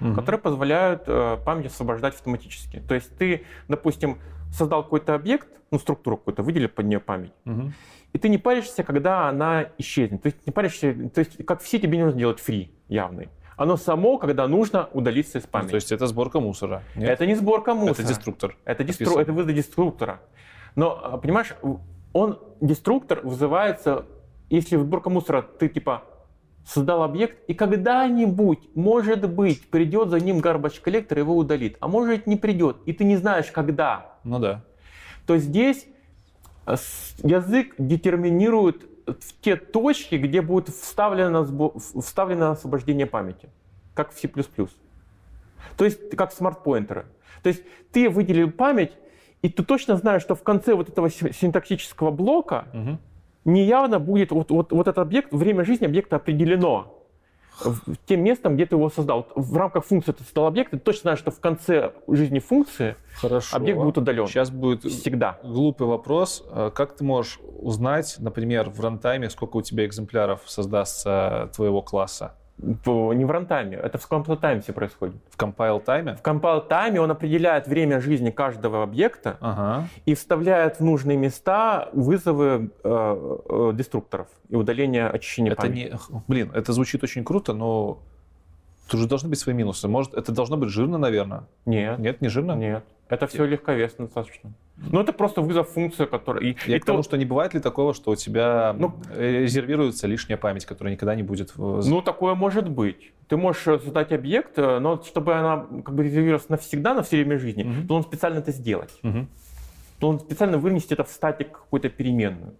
угу. 0.00 0.14
которые 0.14 0.40
позволяют 0.40 1.02
э, 1.08 1.36
память 1.44 1.66
освобождать 1.66 2.14
автоматически. 2.14 2.80
То 2.86 2.94
есть 2.94 3.16
ты, 3.18 3.44
допустим, 3.66 4.18
создал 4.52 4.84
какой-то 4.84 5.16
объект, 5.16 5.48
ну, 5.72 5.80
структуру 5.80 6.16
какую-то, 6.16 6.44
выделил 6.44 6.68
под 6.68 6.86
нее 6.86 7.00
память, 7.00 7.32
угу. 7.44 7.72
и 8.12 8.18
ты 8.18 8.28
не 8.28 8.38
паришься, 8.38 8.84
когда 8.84 9.28
она 9.28 9.66
исчезнет. 9.78 10.22
То 10.22 10.26
есть 10.28 10.46
не 10.46 10.52
паришься, 10.52 10.94
то 11.12 11.18
есть 11.18 11.44
как 11.44 11.60
все 11.60 11.80
тебе 11.80 11.98
не 11.98 12.04
нужно 12.04 12.20
делать 12.20 12.38
free 12.38 12.70
явный. 12.88 13.30
Оно 13.56 13.76
само, 13.76 14.18
когда 14.18 14.46
нужно, 14.46 14.88
удалиться 14.92 15.38
из 15.38 15.46
памяти. 15.48 15.66
Ну, 15.66 15.70
то 15.70 15.74
есть 15.74 15.90
это 15.90 16.06
сборка 16.06 16.38
мусора? 16.38 16.84
Нет? 16.94 17.08
Это 17.10 17.26
не 17.26 17.34
сборка 17.34 17.74
мусора. 17.74 17.94
Это 17.94 18.04
деструктор. 18.04 18.56
Это, 18.64 18.84
дестру... 18.84 19.18
это 19.18 19.32
вызов 19.32 19.52
деструктора. 19.52 20.20
Но, 20.74 21.00
а, 21.02 21.18
понимаешь, 21.18 21.54
он, 22.12 22.38
деструктор 22.60 23.20
вызывается, 23.22 24.06
если 24.50 24.76
сборка 24.76 25.10
мусора, 25.10 25.42
ты 25.42 25.68
типа 25.68 26.04
создал 26.64 27.02
объект, 27.02 27.38
и 27.48 27.54
когда-нибудь, 27.54 28.60
может 28.74 29.28
быть, 29.32 29.68
придет 29.70 30.10
за 30.10 30.20
ним 30.20 30.38
garbage 30.38 30.80
коллектор 30.80 31.18
и 31.18 31.22
его 31.22 31.36
удалит. 31.36 31.76
А 31.80 31.88
может 31.88 32.26
не 32.26 32.36
придет, 32.36 32.76
и 32.84 32.92
ты 32.92 33.04
не 33.04 33.16
знаешь, 33.16 33.50
когда. 33.50 34.18
Ну 34.22 34.38
да. 34.38 34.64
То 35.26 35.38
здесь 35.38 35.86
э, 36.66 36.76
язык 37.22 37.74
детерминирует 37.78 38.86
в 39.06 39.40
те 39.40 39.56
точки, 39.56 40.16
где 40.16 40.42
будет 40.42 40.68
вставлено, 40.68 41.46
вставлено 41.78 42.50
освобождение 42.50 43.06
памяти, 43.06 43.48
как 43.94 44.12
в 44.12 44.18
C++. 44.18 44.28
То 44.28 45.84
есть 45.84 46.10
как 46.16 46.32
смарт-поинтеры. 46.32 47.06
То 47.42 47.48
есть 47.48 47.62
ты 47.92 48.10
выделил 48.10 48.50
память, 48.50 48.92
и 49.42 49.48
ты 49.48 49.62
точно 49.62 49.96
знаешь, 49.96 50.22
что 50.22 50.34
в 50.34 50.42
конце 50.42 50.74
вот 50.74 50.88
этого 50.88 51.10
синтаксического 51.10 52.10
блока 52.10 52.66
угу. 52.72 52.98
неявно 53.44 53.98
будет 53.98 54.32
вот, 54.32 54.50
вот, 54.50 54.72
вот 54.72 54.88
этот 54.88 54.98
объект, 54.98 55.32
время 55.32 55.64
жизни 55.64 55.86
объекта 55.86 56.16
определено 56.16 56.94
тем 58.06 58.22
местом, 58.22 58.54
где 58.54 58.66
ты 58.66 58.76
его 58.76 58.88
создал. 58.90 59.28
В 59.34 59.56
рамках 59.56 59.84
функции 59.84 60.12
ты 60.12 60.22
создал 60.22 60.46
объект, 60.46 60.70
ты 60.70 60.78
точно 60.78 61.02
знаешь, 61.02 61.18
что 61.18 61.30
в 61.30 61.40
конце 61.40 61.92
жизни 62.06 62.38
функции 62.38 62.96
Хорошо. 63.20 63.56
объект 63.56 63.78
будет 63.78 63.98
удален. 63.98 64.26
Сейчас 64.26 64.50
будет 64.50 64.84
всегда. 64.84 65.38
глупый 65.42 65.86
вопрос. 65.86 66.44
А 66.50 66.70
как 66.70 66.96
ты 66.96 67.04
можешь 67.04 67.40
узнать, 67.58 68.16
например, 68.18 68.70
в 68.70 68.80
рантайме, 68.80 69.30
сколько 69.30 69.56
у 69.56 69.62
тебя 69.62 69.84
экземпляров 69.86 70.42
создастся 70.46 71.50
твоего 71.54 71.82
класса? 71.82 72.34
Не 72.60 73.24
в 73.24 73.30
рантайме, 73.30 73.76
это 73.76 73.98
в 73.98 74.10
compile 74.10 74.40
time 74.40 74.60
все 74.60 74.72
происходит. 74.72 75.16
В 75.30 75.36
compile 75.36 75.82
тайме? 75.82 76.16
В 76.16 76.22
compile 76.22 76.66
тайме 76.66 77.00
он 77.00 77.10
определяет 77.10 77.68
время 77.68 78.00
жизни 78.00 78.30
каждого 78.30 78.82
объекта 78.82 79.36
ага. 79.40 79.88
и 80.06 80.14
вставляет 80.14 80.80
в 80.80 80.84
нужные 80.84 81.16
места 81.16 81.88
вызовы 81.92 82.70
э, 82.82 83.38
э, 83.48 83.72
деструкторов 83.74 84.28
и 84.48 84.56
удаление 84.56 85.08
очищения 85.08 85.52
это 85.52 85.62
памяти. 85.62 85.98
Не, 86.10 86.22
блин, 86.26 86.50
это 86.54 86.72
звучит 86.72 87.02
очень 87.04 87.24
круто, 87.24 87.52
но 87.52 88.00
тут 88.88 89.00
же 89.00 89.06
должны 89.06 89.28
быть 89.28 89.38
свои 89.38 89.54
минусы. 89.54 89.86
Может, 89.88 90.14
это 90.14 90.32
должно 90.32 90.56
быть 90.56 90.70
жирно, 90.70 90.98
наверное? 90.98 91.44
Нет. 91.66 91.98
Нет, 91.98 92.20
не 92.20 92.28
жирно? 92.28 92.52
Нет. 92.52 92.84
Это 93.08 93.26
все 93.26 93.44
легковесно 93.46 94.04
достаточно. 94.04 94.52
Ну, 94.76 95.00
это 95.00 95.12
просто 95.12 95.40
вызов 95.40 95.70
функции, 95.70 96.04
которая... 96.04 96.42
И, 96.42 96.56
Я 96.66 96.76
и 96.76 96.78
к 96.78 96.84
тому, 96.84 96.98
то... 96.98 97.04
что 97.04 97.16
не 97.16 97.24
бывает 97.24 97.54
ли 97.54 97.60
такого, 97.60 97.94
что 97.94 98.12
у 98.12 98.16
тебя 98.16 98.74
ну, 98.78 98.94
резервируется 99.16 100.06
лишняя 100.06 100.36
память, 100.36 100.66
которая 100.66 100.92
никогда 100.92 101.14
не 101.14 101.22
будет... 101.22 101.52
Ну, 101.56 102.02
такое 102.02 102.34
может 102.34 102.68
быть. 102.68 103.12
Ты 103.28 103.36
можешь 103.36 103.62
создать 103.62 104.12
объект, 104.12 104.58
э, 104.58 104.78
но 104.78 105.02
чтобы 105.02 105.34
она 105.34 105.66
как 105.84 105.94
бы 105.94 106.04
резервировалась 106.04 106.48
навсегда, 106.48 106.94
на 106.94 107.02
все 107.02 107.16
время 107.16 107.38
жизни, 107.38 107.64
угу. 107.64 107.88
то 107.88 107.94
он 107.96 108.02
специально 108.02 108.38
это 108.38 108.52
сделать. 108.52 108.92
Угу. 109.02 109.26
То 109.98 110.08
он 110.08 110.20
специально 110.20 110.56
вынесет 110.58 110.92
это 110.92 111.04
в 111.04 111.08
static 111.08 111.52
какую-то 111.52 111.88
переменную. 111.90 112.54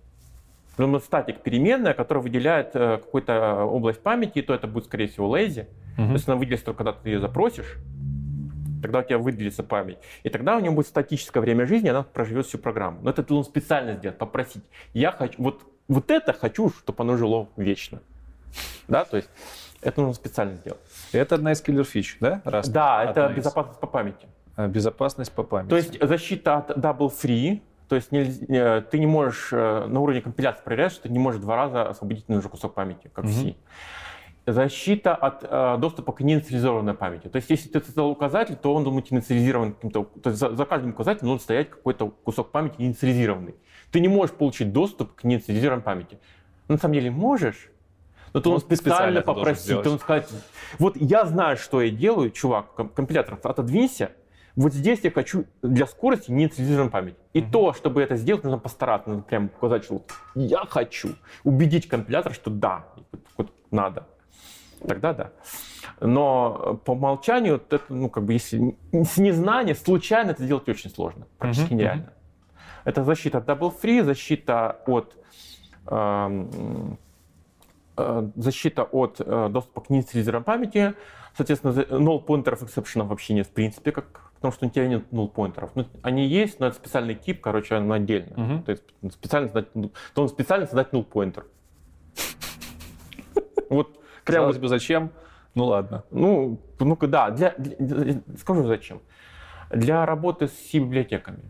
Потому 0.79 1.01
static 1.01 1.41
переменная, 1.41 1.93
которая 1.93 2.23
выделяет 2.23 2.71
э, 2.75 2.99
какую-то 2.99 3.65
область 3.65 4.01
памяти, 4.01 4.43
то 4.43 4.55
это 4.55 4.69
будет, 4.69 4.85
скорее 4.85 5.09
всего, 5.09 5.37
lazy. 5.37 5.67
Угу. 5.99 6.07
То 6.07 6.13
есть 6.13 6.29
она 6.29 6.37
выделится 6.37 6.67
только 6.67 6.85
когда 6.85 6.93
ты 6.93 7.11
ее 7.11 7.21
запросишь 7.21 7.77
тогда 8.81 9.01
у 9.01 9.03
тебя 9.03 9.19
выделится 9.19 9.65
память. 9.65 9.99
И 10.23 10.29
тогда 10.29 10.57
у 10.57 10.61
него 10.61 10.77
будет 10.77 10.87
статическое 10.87 11.41
время 11.41 11.67
жизни, 11.67 11.89
она 11.89 12.05
проживет 12.05 12.47
всю 12.47 12.59
программу. 12.59 13.01
Но 13.03 13.11
это 13.11 13.25
ты 13.25 13.31
должен 13.31 13.51
специально 13.51 13.95
сделать, 13.95 14.19
попросить. 14.19 14.63
Я 14.95 15.11
хочу, 15.11 15.43
вот, 15.43 15.63
вот 15.89 16.13
это 16.13 16.33
хочу, 16.33 16.71
чтобы 16.71 17.03
оно 17.03 17.17
жило 17.17 17.49
вечно. 17.57 18.01
Да, 18.87 19.05
то 19.05 19.17
есть 19.17 19.29
это 19.83 20.01
нужно 20.01 20.15
специально 20.15 20.55
сделать. 20.55 20.81
Это 21.11 21.35
одна 21.35 21.51
из 21.51 21.61
киллер-фич, 21.61 22.19
да? 22.21 22.41
Rust. 22.45 22.69
Да, 22.69 23.05
это 23.05 23.31
из... 23.31 23.39
безопасность 23.39 23.81
по 23.81 23.89
памяти. 23.89 24.29
А, 24.55 24.69
безопасность 24.69 25.33
по 25.33 25.43
памяти. 25.43 25.71
То 25.71 25.77
есть 25.77 26.01
защита 26.01 26.59
от 26.59 26.71
double 26.71 27.11
free, 27.11 27.61
то 27.89 27.97
есть 27.97 28.13
не, 28.13 28.81
ты 28.83 28.99
не 28.99 29.07
можешь 29.07 29.49
э, 29.53 29.87
на 29.87 30.01
уровне 30.01 30.21
компиляции 30.21 30.63
проверять, 30.63 30.93
что 30.93 31.05
ты 31.05 31.09
не 31.09 31.19
можешь 31.19 31.41
два 31.41 31.57
раза 31.57 31.89
освободить 31.89 32.29
нужный 32.29 32.51
кусок 32.51 32.75
памяти, 32.75 33.11
как 33.13 33.25
угу. 33.25 33.33
в 33.33 33.35
C 33.35 33.55
защита 34.53 35.15
от 35.15 35.45
э, 35.45 35.77
доступа 35.79 36.13
к 36.13 36.21
неинициализированной 36.21 36.95
памяти. 36.95 37.29
То 37.29 37.37
есть, 37.37 37.51
если 37.51 37.69
ты 37.69 37.81
создал 37.81 38.11
указатель, 38.11 38.57
то 38.57 38.75
он 38.75 38.85
должен 38.85 39.03
быть 39.03 39.13
инициализирован 39.13 39.75
каким-то... 39.75 40.05
То 40.23 40.31
есть, 40.31 40.41
за, 40.41 40.55
за 40.55 40.65
каждым 40.65 40.91
указателем 40.91 41.29
должен 41.29 41.43
стоять 41.43 41.71
какой-то 41.71 42.09
кусок 42.09 42.51
памяти 42.51 42.77
инициализированный. 42.79 43.55
Ты 43.91 44.01
не 44.01 44.09
можешь 44.09 44.35
получить 44.35 44.73
доступ 44.73 45.15
к 45.15 45.25
неинициализированной 45.25 45.85
памяти. 45.85 46.19
На 46.69 46.79
самом 46.79 46.95
деле 46.95 47.11
можешь, 47.11 47.71
но 48.33 48.41
ты 48.41 48.49
ну, 48.49 48.55
должен 48.55 48.67
специально, 48.67 49.21
специально 49.21 49.23
попросить. 49.23 49.67
Ты 49.67 49.83
должен 49.83 49.99
сказать, 49.99 50.29
вот 50.79 50.97
я 50.97 51.25
знаю, 51.27 51.57
что 51.57 51.81
я 51.83 51.91
делаю, 51.91 52.31
чувак, 52.31 52.75
компилятор, 52.95 53.39
отодвинься, 53.43 54.13
вот 54.63 54.73
здесь 54.73 55.01
я 55.03 55.11
хочу 55.11 55.45
для 55.63 55.87
скорости 55.87 56.31
неинициализированную 56.31 56.91
память. 56.91 57.15
И 57.33 57.41
угу. 57.41 57.51
то, 57.51 57.73
чтобы 57.73 58.03
это 58.03 58.17
сделать, 58.17 58.45
нужно 58.45 58.59
постараться, 58.59 59.09
нужно 59.09 59.25
прям 59.25 59.47
указать, 59.47 59.85
что 59.85 60.03
я 60.35 60.65
хочу. 60.69 61.11
Убедить 61.45 61.89
компилятор, 61.89 62.35
что 62.35 62.51
да, 62.51 62.87
вот, 63.11 63.21
вот 63.37 63.53
надо 63.71 64.07
тогда 64.87 65.13
да. 65.13 65.33
Но 66.01 66.81
по 66.85 66.93
умолчанию, 66.93 67.57
это, 67.57 67.81
ну, 67.89 68.09
как 68.09 68.25
бы, 68.25 68.33
если 68.35 68.77
с 68.93 69.17
незнания, 69.17 69.75
случайно 69.75 70.31
это 70.31 70.45
сделать 70.45 70.69
очень 70.69 70.91
сложно, 70.91 71.27
практически 71.39 71.73
mm-hmm. 71.73 71.77
нереально. 71.77 72.13
Это 72.85 73.05
защита 73.05 73.39
от 73.39 73.49
double 73.49 73.75
free, 73.83 74.03
защита 74.03 74.81
от 74.87 75.17
э, 75.87 76.45
э, 77.97 78.31
защита 78.37 78.85
от 78.85 79.21
э, 79.21 79.49
доступа 79.51 79.81
к 79.81 79.91
неинициализированной 79.91 80.45
памяти. 80.45 80.95
Соответственно, 81.37 81.73
null 81.73 82.25
pointerов 82.25 82.63
exception 82.63 83.07
вообще 83.07 83.35
нет 83.35 83.47
в 83.47 83.51
принципе, 83.51 83.93
как, 83.93 84.28
потому 84.41 84.53
что 84.53 84.67
у 84.67 84.71
тебя 84.71 84.87
нет 84.87 85.05
null 85.11 85.33
pointerов. 85.33 85.71
Ну, 85.75 85.87
они 86.03 86.27
есть, 86.27 86.61
но 86.61 86.67
это 86.67 86.77
специальный 86.77 87.15
тип, 87.15 87.41
короче, 87.41 87.77
он 87.77 87.93
отдельно. 87.93 88.35
Uh-huh. 88.35 88.63
То 88.63 88.71
есть 88.71 88.85
специально 89.13 89.49
создать, 89.49 89.73
то 89.73 90.23
он 90.23 90.29
специально 90.29 90.67
создать 90.67 90.93
null 90.93 91.07
pointer. 91.07 91.45
Вот 93.69 93.99
Прямо... 94.25 94.47
Казалось 94.47 94.59
бы, 94.59 94.69
зачем? 94.69 95.11
Ну 95.55 95.65
ладно. 95.65 96.05
Ну, 96.11 96.61
ну 96.79 96.97
да, 96.97 97.31
для, 97.31 97.55
для, 97.59 98.21
скажу 98.39 98.67
зачем. 98.67 99.01
Для 99.71 100.07
работы 100.07 100.49
с 100.49 100.53
C-библиотеками. 100.53 101.41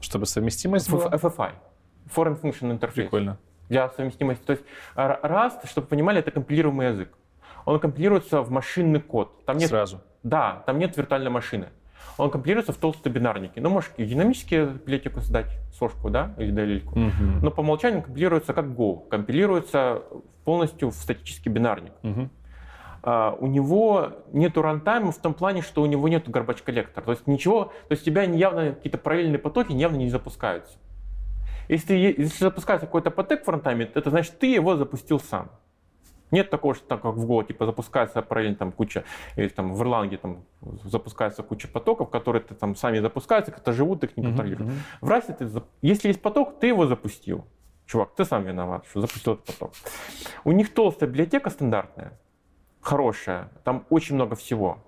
Чтобы 0.00 0.26
совместимость 0.26 0.90
была? 0.90 1.08
FFI. 1.08 1.52
Foreign 2.14 2.40
Function 2.40 2.78
Interface. 2.78 2.92
Прикольно. 2.94 3.38
Для 3.68 3.88
совместимости. 3.90 4.44
То 4.44 4.52
есть 4.52 4.64
Rust, 4.94 5.66
чтобы 5.66 5.86
вы 5.86 5.88
понимали, 5.88 6.20
это 6.20 6.30
компилируемый 6.30 6.88
язык. 6.88 7.16
Он 7.64 7.80
компилируется 7.80 8.42
в 8.42 8.50
машинный 8.50 9.00
код. 9.00 9.44
Там 9.44 9.56
нет, 9.56 9.68
Сразу? 9.68 10.00
Да, 10.22 10.62
там 10.66 10.78
нет 10.78 10.96
виртуальной 10.96 11.30
машины. 11.30 11.70
Он 12.18 12.30
компилируется 12.30 12.72
в 12.72 12.76
толстые 12.76 13.12
бинарники. 13.12 13.58
Ну, 13.58 13.68
можешь 13.70 13.90
и 13.96 14.04
динамически 14.04 14.66
библиотеку 14.66 15.20
создать, 15.20 15.58
сошку, 15.78 16.10
да, 16.10 16.34
или 16.38 16.50
долильку. 16.50 16.98
Угу. 16.98 17.42
Но 17.42 17.50
по 17.50 17.60
умолчанию 17.60 18.02
компилируется 18.02 18.54
как 18.54 18.66
Go. 18.66 19.08
Компилируется 19.08 20.02
полностью 20.44 20.90
в 20.90 20.94
статический 20.94 21.50
бинарник. 21.50 21.92
Угу. 22.02 22.28
Uh, 23.02 23.36
у 23.38 23.46
него 23.46 24.14
нету 24.32 24.62
рантайма 24.62 25.12
в 25.12 25.18
том 25.18 25.32
плане, 25.32 25.62
что 25.62 25.82
у 25.82 25.86
него 25.86 26.08
нету 26.08 26.32
garbage 26.32 26.64
коллектор. 26.64 27.04
То 27.04 27.12
есть 27.12 27.28
ничего, 27.28 27.66
то 27.66 27.92
есть 27.92 28.02
у 28.02 28.06
тебя 28.06 28.22
явно 28.22 28.72
какие-то 28.72 28.98
параллельные 28.98 29.38
потоки 29.38 29.70
явно 29.70 29.96
не 29.96 30.10
запускаются. 30.10 30.76
Если, 31.68 31.94
если 31.94 32.44
запускается 32.44 32.86
какой-то 32.86 33.12
поток 33.12 33.46
в 33.46 33.48
рантайме, 33.48 33.88
это 33.94 34.10
значит, 34.10 34.40
ты 34.40 34.52
его 34.52 34.76
запустил 34.76 35.20
сам. 35.20 35.50
Нет 36.30 36.50
такого, 36.50 36.74
что 36.74 36.86
так 36.86 37.02
как 37.02 37.14
в 37.14 37.30
Go, 37.30 37.46
типа 37.46 37.66
запускается 37.66 38.22
параллельно 38.22 38.56
там 38.56 38.72
куча, 38.72 39.04
или 39.36 39.48
там 39.48 39.72
в 39.74 39.82
Erlang 39.82 40.16
там 40.16 40.44
запускается 40.84 41.42
куча 41.42 41.68
потоков, 41.68 42.10
которые 42.10 42.42
ты, 42.42 42.54
там 42.54 42.74
сами 42.74 42.98
запускаются, 42.98 43.52
как-то 43.52 43.72
живут, 43.72 44.04
их 44.04 44.16
не 44.16 44.24
контролируют. 44.24 44.70
Uh-huh, 44.70 44.78
uh-huh. 45.00 45.06
В 45.06 45.10
Rust 45.10 45.34
ты, 45.34 45.62
если 45.82 46.08
есть 46.08 46.22
поток, 46.22 46.58
ты 46.58 46.68
его 46.68 46.86
запустил. 46.86 47.46
Чувак, 47.86 48.14
ты 48.16 48.24
сам 48.24 48.42
виноват, 48.42 48.84
что 48.90 49.00
запустил 49.00 49.34
этот 49.34 49.46
поток. 49.46 49.72
У 50.44 50.52
них 50.52 50.74
толстая 50.74 51.08
библиотека 51.08 51.50
стандартная, 51.50 52.18
хорошая, 52.80 53.50
там 53.62 53.86
очень 53.90 54.16
много 54.16 54.34
всего. 54.34 54.82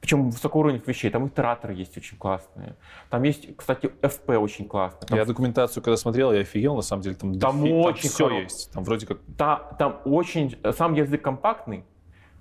Причем 0.00 0.30
высокоуровневых 0.30 0.86
вещей. 0.86 1.10
Там 1.10 1.28
итераторы 1.28 1.74
есть 1.74 1.96
очень 1.96 2.16
классные. 2.16 2.76
Там 3.10 3.22
есть, 3.22 3.54
кстати, 3.56 3.92
FP 4.00 4.36
очень 4.38 4.66
классный. 4.66 5.06
Там... 5.06 5.18
Я 5.18 5.24
документацию, 5.24 5.82
когда 5.82 5.96
смотрел, 5.96 6.32
я 6.32 6.40
офигел, 6.40 6.74
на 6.74 6.82
самом 6.82 7.02
деле. 7.02 7.16
Там, 7.16 7.38
там 7.38 7.60
дофи... 7.60 7.72
очень 7.72 8.02
там 8.02 8.10
все 8.10 8.24
хоро... 8.24 8.40
есть. 8.40 8.72
Там 8.72 8.84
вроде 8.84 9.06
как... 9.06 9.18
Та, 9.36 9.56
там 9.78 10.00
очень... 10.04 10.58
Сам 10.76 10.94
язык 10.94 11.22
компактный, 11.22 11.84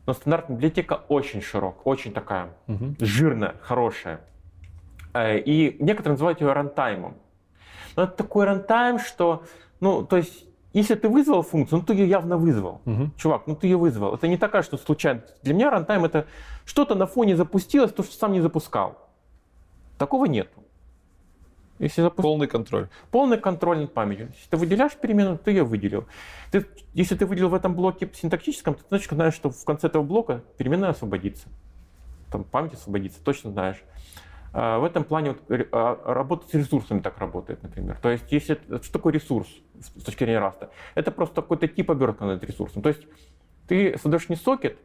но 0.05 0.13
стандартная 0.13 0.55
библиотека 0.55 1.01
очень 1.09 1.41
широк, 1.41 1.85
очень 1.85 2.13
такая 2.13 2.55
угу. 2.67 2.95
жирная, 2.99 3.55
хорошая. 3.61 4.21
Э, 5.13 5.37
и 5.37 5.75
некоторые 5.79 6.13
называют 6.13 6.41
ее 6.41 6.53
runtime 6.53 6.98
ом. 6.98 7.17
Но 7.95 8.03
это 8.03 8.13
такой 8.13 8.45
runtime, 8.45 8.99
что, 8.99 9.43
ну, 9.81 10.05
то 10.05 10.17
есть, 10.17 10.45
если 10.73 10.95
ты 10.95 11.09
вызвал 11.09 11.41
функцию, 11.41 11.79
ну, 11.79 11.85
ты 11.85 11.93
ее 11.93 12.07
явно 12.09 12.37
вызвал. 12.37 12.81
Мгм. 12.85 13.13
Чувак, 13.17 13.47
ну 13.47 13.55
ты 13.55 13.67
ее 13.67 13.77
вызвал. 13.77 14.13
Это 14.15 14.27
не 14.27 14.37
такая, 14.37 14.61
что 14.61 14.77
случайно. 14.77 15.23
Для 15.43 15.53
меня 15.53 15.69
runtime 15.71 16.05
это 16.05 16.27
что-то 16.65 16.95
на 16.95 17.07
фоне 17.07 17.35
запустилось, 17.35 17.91
то, 17.91 18.03
что 18.03 18.13
сам 18.15 18.31
не 18.33 18.41
запускал. 18.41 18.97
Такого 19.97 20.25
нету. 20.25 20.63
Если 21.79 22.03
запу- 22.03 22.21
Полный 22.21 22.47
контроль. 22.47 22.89
полный 23.09 23.37
контроль 23.37 23.79
над 23.79 23.93
памятью. 23.93 24.27
Если 24.35 24.49
ты 24.49 24.57
выделяешь 24.57 24.95
перемену, 24.95 25.37
ты 25.37 25.51
ее 25.51 25.63
выделил. 25.63 26.05
Ты, 26.51 26.65
если 26.93 27.15
ты 27.15 27.25
выделил 27.25 27.49
в 27.49 27.53
этом 27.53 27.73
блоке 27.73 28.09
синтаксическом, 28.13 28.75
то 28.75 28.83
ты 28.83 28.89
точно 28.89 29.15
знаешь, 29.15 29.33
что 29.33 29.49
в 29.49 29.63
конце 29.63 29.87
этого 29.87 30.03
блока 30.03 30.43
переменная 30.57 30.89
освободится. 30.89 31.47
Там 32.31 32.43
память 32.43 32.73
освободится, 32.73 33.23
точно 33.23 33.51
знаешь. 33.51 33.77
А, 34.53 34.79
В 34.79 34.83
этом 34.83 35.03
плане 35.03 35.31
вот, 35.31 35.67
а, 35.71 36.13
работа 36.13 36.47
с 36.49 36.53
ресурсами 36.53 36.99
так 37.01 37.17
работает, 37.19 37.61
например. 37.63 37.97
То 38.01 38.09
есть, 38.09 38.31
если 38.31 38.59
что 38.81 38.91
такое 38.93 39.13
ресурс 39.13 39.47
с 39.79 40.03
точки 40.03 40.23
зрения 40.23 40.39
раста? 40.39 40.69
Это 40.95 41.11
просто 41.11 41.41
какой-то 41.41 41.67
тип 41.67 41.91
обертка 41.91 42.25
над 42.25 42.43
ресурсом. 42.43 42.81
То 42.81 42.89
есть 42.89 43.05
ты 43.67 43.97
создаешь 44.01 44.29
не 44.29 44.35
сокет, 44.35 44.77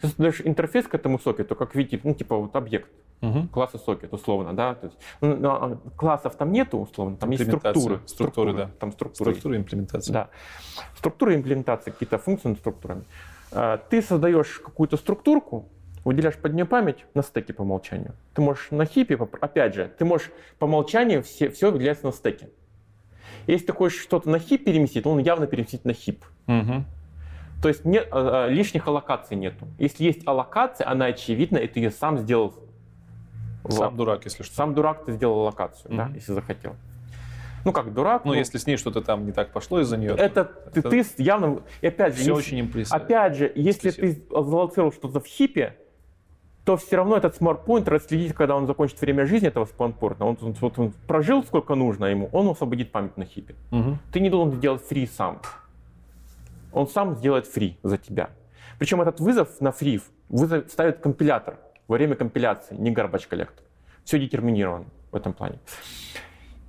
ты 0.00 0.08
создаешь 0.08 0.42
интерфейс 0.44 0.86
к 0.86 0.94
этому 0.94 1.18
сокету, 1.18 1.56
как 1.56 1.74
видите, 1.74 2.00
ну, 2.04 2.14
типа 2.14 2.36
вот 2.36 2.54
объект 2.56 2.90
Мгм. 3.22 3.48
класса 3.48 3.78
сокет, 3.78 4.12
условно, 4.12 4.52
да. 4.54 4.74
То 4.74 4.86
есть, 4.88 4.98
ну, 5.22 5.36
ну, 5.36 5.48
а 5.50 5.78
классов 5.96 6.36
там 6.36 6.52
нету, 6.52 6.78
условно, 6.78 7.16
там 7.16 7.30
есть 7.30 7.44
Имплементация. 7.44 7.80
структуры. 7.80 8.00
Структуры, 8.08 8.52
да. 8.52 8.70
Там 8.78 8.92
структуры. 8.92 9.30
есть. 9.30 9.40
Структура 9.40 9.56
имплементации. 9.62 10.12
Да. 10.12 10.28
Структура 10.98 11.34
имплементации, 11.34 11.90
какие-то 11.92 12.18
функции 12.18 12.48
над 12.48 12.58
структурами. 12.58 13.04
Ты 13.88 14.02
создаешь 14.02 14.58
какую-то 14.58 14.98
структурку, 14.98 15.66
выделяешь 16.06 16.36
под 16.36 16.54
нее 16.54 16.64
память 16.64 17.04
на 17.14 17.22
стеке 17.22 17.52
по 17.52 17.62
умолчанию. 17.62 18.14
Ты 18.32 18.40
можешь 18.40 18.68
на 18.70 18.84
хипе, 18.86 19.18
опять 19.40 19.74
же, 19.74 19.90
ты 19.98 20.04
можешь 20.04 20.30
по 20.60 20.64
умолчанию 20.66 21.22
все, 21.24 21.50
все 21.50 21.72
выделяется 21.72 22.06
на 22.06 22.12
стеке. 22.12 22.48
Если 23.48 23.66
ты 23.66 23.72
хочешь 23.72 24.00
что-то 24.00 24.30
на 24.30 24.38
хип 24.38 24.64
переместить, 24.64 25.02
то 25.02 25.10
он 25.10 25.18
явно 25.18 25.46
переместить 25.48 25.84
на 25.84 25.92
хип. 25.92 26.24
Мгм. 26.46 26.84
То 27.60 27.68
есть 27.68 27.84
нет, 27.84 28.06
а, 28.12 28.44
а, 28.44 28.48
лишних 28.48 28.86
аллокаций 28.86 29.36
нету. 29.36 29.66
Если 29.78 30.04
есть 30.04 30.26
аллокация, 30.28 30.88
она 30.88 31.06
очевидна, 31.06 31.58
и 31.58 31.66
ты 31.66 31.80
ее 31.80 31.90
сам 31.90 32.18
сделал. 32.18 32.54
в- 33.64 33.72
Сам 33.72 33.96
дурак, 33.96 34.24
если 34.24 34.44
что. 34.44 34.54
сам 34.54 34.74
дурак 34.74 35.04
ты 35.06 35.12
сделал 35.12 35.40
аллокацию, 35.40 35.92
да, 35.96 36.04
Мгм. 36.04 36.14
если 36.14 36.32
захотел. 36.34 36.76
Ну 37.64 37.72
как 37.72 37.92
дурак, 37.92 38.24
Ну, 38.24 38.30
ну, 38.32 38.38
если 38.38 38.58
с 38.58 38.66
ней 38.68 38.76
что-то 38.76 39.00
там 39.00 39.26
не 39.26 39.32
так 39.32 39.50
пошло 39.52 39.80
из-за 39.80 39.96
нее, 39.96 40.14
это, 40.16 40.44
ты, 40.44 40.78
это 40.78 40.88
ты 40.90 41.04
явно... 41.18 41.62
И 41.80 41.88
опять 41.88 42.14
же, 42.14 42.20
все 42.20 42.30
если- 42.30 42.38
очень 42.38 42.60
имплисивно. 42.60 42.96
опять 43.04 43.34
же, 43.34 43.50
если 43.56 43.90
ты 43.90 44.22
залоцировал 44.30 44.92
что-то 44.92 45.18
в 45.18 45.26
хипе, 45.26 45.74
то 46.66 46.76
все 46.76 46.96
равно 46.96 47.16
этот 47.16 47.36
смарт-поинтер 47.36 47.94
отследить, 47.94 48.34
когда 48.34 48.56
он 48.56 48.66
закончит 48.66 49.00
время 49.00 49.24
жизни 49.24 49.46
этого 49.46 49.66
спанпорта, 49.66 50.24
он, 50.24 50.36
он- 50.42 50.52
вот 50.60 50.78
он 50.80 50.92
прожил 51.06 51.44
сколько 51.44 51.76
нужно 51.76 52.06
ему, 52.06 52.28
он 52.32 52.48
освободит 52.48 52.90
память 52.90 53.16
на 53.16 53.24
хипе. 53.24 53.54
Мгм. 53.70 53.98
Ты 54.12 54.18
не 54.18 54.30
должен 54.30 54.56
сделать 54.56 54.82
фри 54.82 55.06
сам. 55.06 55.40
Он 56.72 56.88
сам 56.88 57.14
сделает 57.14 57.46
фри 57.46 57.78
за 57.84 57.98
тебя. 57.98 58.30
Причем 58.80 59.00
этот 59.00 59.20
вызов 59.20 59.60
на 59.60 59.70
фри 59.70 60.00
вызов 60.28 60.68
ставит 60.68 60.98
компилятор 60.98 61.56
во 61.86 61.94
время 61.96 62.16
компиляции, 62.16 62.74
не 62.74 62.92
garbage 62.92 63.28
коллектор. 63.28 63.64
Все 64.04 64.18
детерминировано 64.18 64.86
в 65.12 65.16
этом 65.16 65.34
плане. 65.34 65.60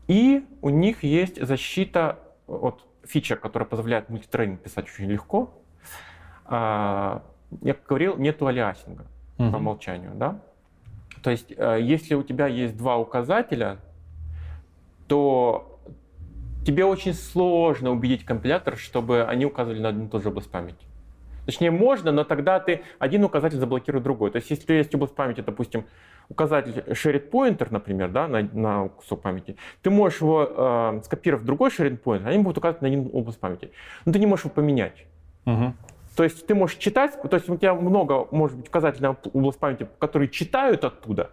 И 0.08 0.46
у 0.62 0.70
них 0.70 1.04
есть 1.04 1.44
защита, 1.44 2.20
вот 2.46 2.86
фича, 3.04 3.36
которая 3.36 3.68
позволяет 3.68 4.10
мультитрейнинг 4.10 4.62
писать 4.62 4.86
очень 4.86 5.10
легко. 5.12 5.50
А, 6.46 7.24
Я 7.62 7.74
как 7.74 7.86
говорил, 7.88 8.16
нету 8.18 8.46
алиасинга 8.46 9.06
по 9.38 9.44
Мгм. 9.44 9.56
умолчанию, 9.56 10.12
да? 10.16 10.40
То 11.22 11.30
есть, 11.32 11.54
э, 11.56 11.80
если 11.82 12.16
у 12.16 12.24
тебя 12.24 12.48
есть 12.48 12.76
два 12.78 12.98
указателя, 12.98 13.78
то 15.08 15.80
тебе 16.66 16.86
очень 16.86 17.14
сложно 17.14 17.92
убедить 17.92 18.26
компилятор, 18.26 18.78
чтобы 18.78 19.24
они 19.24 19.46
указывали 19.46 19.80
на 19.80 19.90
одну 19.90 20.06
и 20.06 20.10
ту 20.10 20.20
же 20.20 20.30
область 20.30 20.52
памяти. 20.52 20.86
Точнее, 21.46 21.72
можно, 21.72 22.12
но 22.12 22.26
тогда 22.26 22.60
ты 22.60 22.82
один 23.00 23.24
указатель 23.24 23.58
заблокирует 23.58 24.04
другой. 24.04 24.32
То 24.32 24.38
есть, 24.38 24.50
если 24.50 24.74
есть 24.74 24.94
область 24.94 25.16
памяти, 25.16 25.42
допустим, 25.42 25.86
указатель 26.28 26.84
shared 26.90 27.30
pointer, 27.30 27.68
например, 27.70 28.12
да, 28.12 28.28
на, 28.28 28.42
на 28.42 28.90
кусок 28.90 29.22
памяти, 29.22 29.56
ты 29.82 29.90
можешь 29.90 30.20
его 30.20 30.46
э, 30.46 31.02
скопировать 31.06 31.44
в 31.44 31.46
другой 31.46 31.70
shared 31.70 32.02
pointer, 32.04 32.28
они 32.28 32.44
будут 32.44 32.58
указывать 32.58 32.82
на 32.82 32.90
один 32.90 33.10
область 33.14 33.40
памяти. 33.40 33.72
Но 34.06 34.12
ты 34.12 34.20
не 34.20 34.26
можешь 34.26 34.44
его 34.44 34.54
поменять. 34.54 35.06
Мгм. 35.46 35.78
То 36.18 36.24
есть 36.24 36.48
ты 36.48 36.56
можешь 36.56 36.78
читать, 36.78 37.22
то 37.22 37.36
есть 37.36 37.48
у 37.48 37.56
тебя 37.58 37.76
много, 37.76 38.28
может 38.32 38.58
быть, 38.58 38.70
указателей 38.70 39.10
на 39.10 39.18
область 39.34 39.60
памяти, 39.60 39.88
которые 40.00 40.30
читают 40.30 40.84
оттуда, 40.84 41.30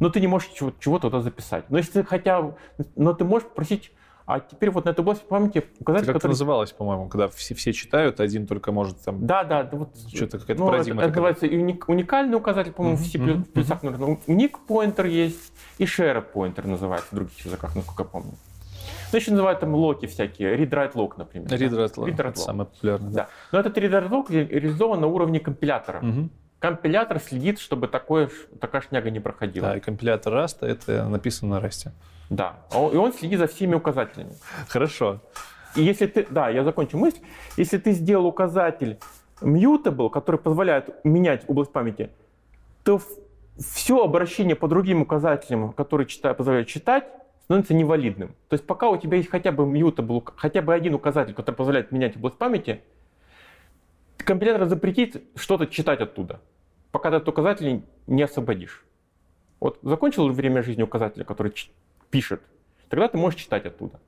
но 0.00 0.10
ты 0.10 0.18
не 0.20 0.26
можешь 0.26 0.48
чего- 0.48 0.72
чего-то 0.80 1.10
туда 1.10 1.22
записать. 1.22 1.70
Но 1.70 1.78
если 1.78 2.02
ты 2.02 2.04
хотя, 2.04 2.56
но 2.96 3.12
ты 3.12 3.24
можешь 3.24 3.46
попросить, 3.46 3.92
а 4.26 4.40
теперь 4.40 4.72
вот 4.72 4.84
на 4.84 4.90
этой 4.90 5.02
области 5.02 5.24
памяти 5.24 5.58
Это 5.58 5.68
указатель, 5.78 6.06
как-то 6.06 6.18
который... 6.18 6.32
называлось, 6.32 6.72
по-моему, 6.72 7.08
когда 7.08 7.28
все, 7.28 7.54
все 7.54 7.72
читают, 7.72 8.18
один 8.18 8.48
только 8.48 8.72
может 8.72 8.98
там... 9.00 9.24
Да, 9.24 9.44
да, 9.44 9.62
да, 9.62 9.76
вот 9.76 9.90
Что-то 10.12 10.40
какая-то 10.40 10.60
ну, 10.60 10.66
парадигма 10.70 11.02
это 11.02 11.12
такая. 11.12 11.32
называется 11.32 11.46
уник- 11.46 11.84
уникальный 11.86 12.36
указатель, 12.36 12.72
по-моему, 12.72 12.96
в 12.96 13.06
C++, 13.06 13.16
в 13.16 13.44
плюсах, 13.52 13.84
наверное, 13.84 14.18
уник 14.26 14.58
поинтер 14.58 15.06
есть, 15.06 15.52
и 15.78 15.84
share 15.84 16.20
поинтер 16.20 16.66
называется 16.66 17.06
в 17.12 17.14
других 17.14 17.38
языках, 17.44 17.76
насколько 17.76 18.02
я 18.02 18.08
помню. 18.08 18.32
Ну, 19.12 19.18
еще 19.18 19.30
называют 19.30 19.60
там 19.60 19.74
локи 19.74 20.06
всякие, 20.06 20.56
read-write 20.56 20.92
lock, 20.94 21.12
например. 21.16 21.48
Read 21.48 21.70
Write 21.70 21.94
Lock. 21.94 22.14
Read 22.16 22.36
самое 22.36 22.68
популярное. 22.68 23.10
Да. 23.12 23.28
Но 23.52 23.60
этот 23.60 23.76
read-write 23.78 24.08
lock 24.08 24.26
ре- 24.30 24.46
реализован 24.46 25.00
на 25.00 25.06
уровне 25.06 25.40
компилятора. 25.40 26.00
Мгм. 26.00 26.30
Компилятор 26.58 27.20
следит, 27.20 27.58
чтобы 27.60 27.86
такое, 27.88 28.28
такая 28.60 28.82
шняга 28.82 29.10
не 29.10 29.20
проходила. 29.20 29.68
Да, 29.68 29.76
и 29.76 29.80
компилятор 29.80 30.34
Rust 30.34 30.66
это 30.66 31.08
написано 31.08 31.60
на 31.60 31.64
Rust. 31.64 31.88
Да. 32.30 32.56
А 32.72 32.88
И 32.90 32.96
он 32.96 33.12
следит 33.12 33.38
за 33.38 33.46
всеми 33.46 33.74
указателями. 33.76 34.32
Хорошо. 34.68 35.20
И 35.76 35.82
если 35.82 36.06
ты, 36.06 36.26
да, 36.30 36.48
я 36.48 36.64
закончу 36.64 36.98
мысль. 36.98 37.18
Если 37.56 37.78
ты 37.78 37.92
сделал 37.92 38.26
указатель 38.26 38.98
mutable, 39.40 40.10
который 40.10 40.36
позволяет 40.40 41.04
менять 41.04 41.44
область 41.46 41.70
памяти, 41.72 42.10
то 42.82 43.00
все 43.58 44.02
обращение 44.04 44.56
по 44.56 44.66
другим 44.66 45.02
указателям, 45.02 45.72
которые 45.72 46.06
чита- 46.08 46.34
позволяют 46.34 46.66
читать, 46.68 47.04
становится 47.48 47.72
невалидным. 47.72 48.34
То 48.48 48.54
есть 48.54 48.66
пока 48.66 48.90
у 48.90 48.98
тебя 48.98 49.16
есть 49.16 49.30
хотя 49.30 49.52
бы 49.52 49.64
mutable, 49.64 50.22
хотя 50.36 50.60
бы 50.60 50.74
один 50.74 50.92
указатель, 50.92 51.32
который 51.32 51.56
позволяет 51.56 51.90
менять 51.92 52.14
область 52.14 52.36
памяти, 52.36 52.82
компилятор 54.18 54.66
запретит 54.66 55.24
что-то 55.34 55.66
читать 55.66 56.00
оттуда, 56.00 56.42
пока 56.92 57.08
ты 57.08 57.16
этот 57.16 57.28
указатель 57.28 57.84
не 58.06 58.22
освободишь. 58.22 58.84
Вот 59.60 59.78
закончил 59.80 60.28
время 60.28 60.62
жизни 60.62 60.82
указателя, 60.82 61.24
который 61.24 61.54
пишет, 62.10 62.42
тогда 62.90 63.08
ты 63.08 63.16
можешь 63.16 63.40
читать 63.40 63.64
оттуда. 63.64 63.98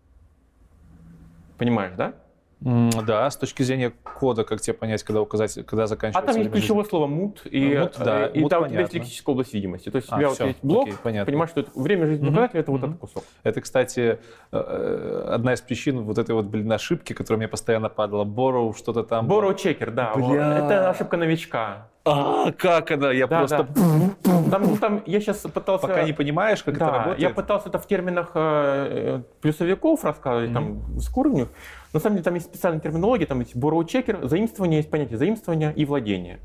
Понимаешь, 1.57 1.95
да? 1.97 2.17
Да, 2.61 3.31
с 3.31 3.37
точки 3.37 3.63
зрения 3.63 3.91
кода, 3.91 4.45
как 4.45 4.61
тебе 4.61 4.75
понять, 4.75 5.03
когда 5.03 5.23
указатель, 5.23 5.65
когда 5.65 5.85
А 5.85 5.87
заканчивается 5.87 6.33
там 6.33 6.43
есть 6.43 6.53
ключевое 6.53 6.85
слово 6.85 7.07
mут, 7.07 7.43
и, 7.47 7.61
Ну, 7.61 7.85
mut, 7.87 8.05
да, 8.05 8.27
и 8.27 8.43
mut 8.43 8.49
там 8.49 8.65
у 8.65 8.67
тебя 8.69 8.81
есть 8.81 8.91
понятно. 8.93 8.97
лексическая 8.99 9.33
область 9.33 9.55
видимости. 9.55 9.91
То 9.91 9.97
есть 9.97 10.09
А, 10.11 10.17
у 10.17 10.19
тебя 10.19 10.29
всё, 10.31 10.45
вот 10.45 10.49
есть 10.49 10.65
блок, 10.65 10.83
окей, 10.87 10.95
понятно. 11.03 11.27
понимаешь, 11.33 11.51
что 11.51 11.61
это 11.61 11.71
время 11.75 12.07
жизни 12.07 12.29
указателя 12.29 12.61
это 12.61 12.71
вот 12.71 12.81
мгм. 12.83 12.91
этот 12.91 13.01
кусок. 13.01 13.25
Это, 13.43 13.61
кстати, 13.61 14.19
э, 14.53 15.25
одна 15.31 15.55
из 15.55 15.61
причин 15.61 16.03
вот 16.03 16.19
этой 16.19 16.35
вот, 16.35 16.47
блин, 16.47 16.71
ошибки, 16.73 17.13
которая 17.13 17.39
мне 17.39 17.49
постоянно 17.49 17.89
падала. 17.89 18.25
Borrow, 18.25 18.77
что-то 18.77 19.05
там. 19.05 19.27
Borrow 19.27 19.55
checker, 19.57 19.91
да. 19.91 20.13
Бля. 20.15 20.59
Это 20.59 20.91
ошибка 20.91 21.17
новичка. 21.17 21.90
А, 22.05 22.51
как 22.53 22.91
она? 22.93 23.11
Я 23.13 23.27
Да, 23.27 23.39
просто... 23.41 23.67
да. 23.75 24.43
Там, 24.51 24.79
там 24.79 25.03
я 25.07 25.21
сейчас 25.21 25.39
пытался... 25.39 25.87
Пока 25.87 26.03
не 26.03 26.13
понимаешь, 26.15 26.63
как 26.63 26.77
это 26.77 26.87
Да, 26.87 26.91
работает. 26.93 27.21
я 27.21 27.31
пытался 27.31 27.69
это 27.69 27.79
в 27.79 27.87
терминах 27.87 28.31
э, 28.35 29.19
э, 29.19 29.23
плюсовиков 29.43 30.03
рассказывать, 30.05 30.53
там, 30.53 30.83
с 30.99 31.15
уровнем. 31.15 31.49
На 31.93 32.01
самом 32.01 32.17
деле 32.17 32.25
там 32.25 32.35
есть 32.35 32.47
специальная 32.47 32.81
терминология, 32.81 33.27
там 33.27 33.41
есть 33.41 33.55
borrow 33.55 33.85
checker, 33.85 34.27
заимствование, 34.27 34.79
есть 34.79 34.91
понятие 34.91 35.19
заимствования 35.19 35.71
и 35.73 35.85
владения. 35.85 36.39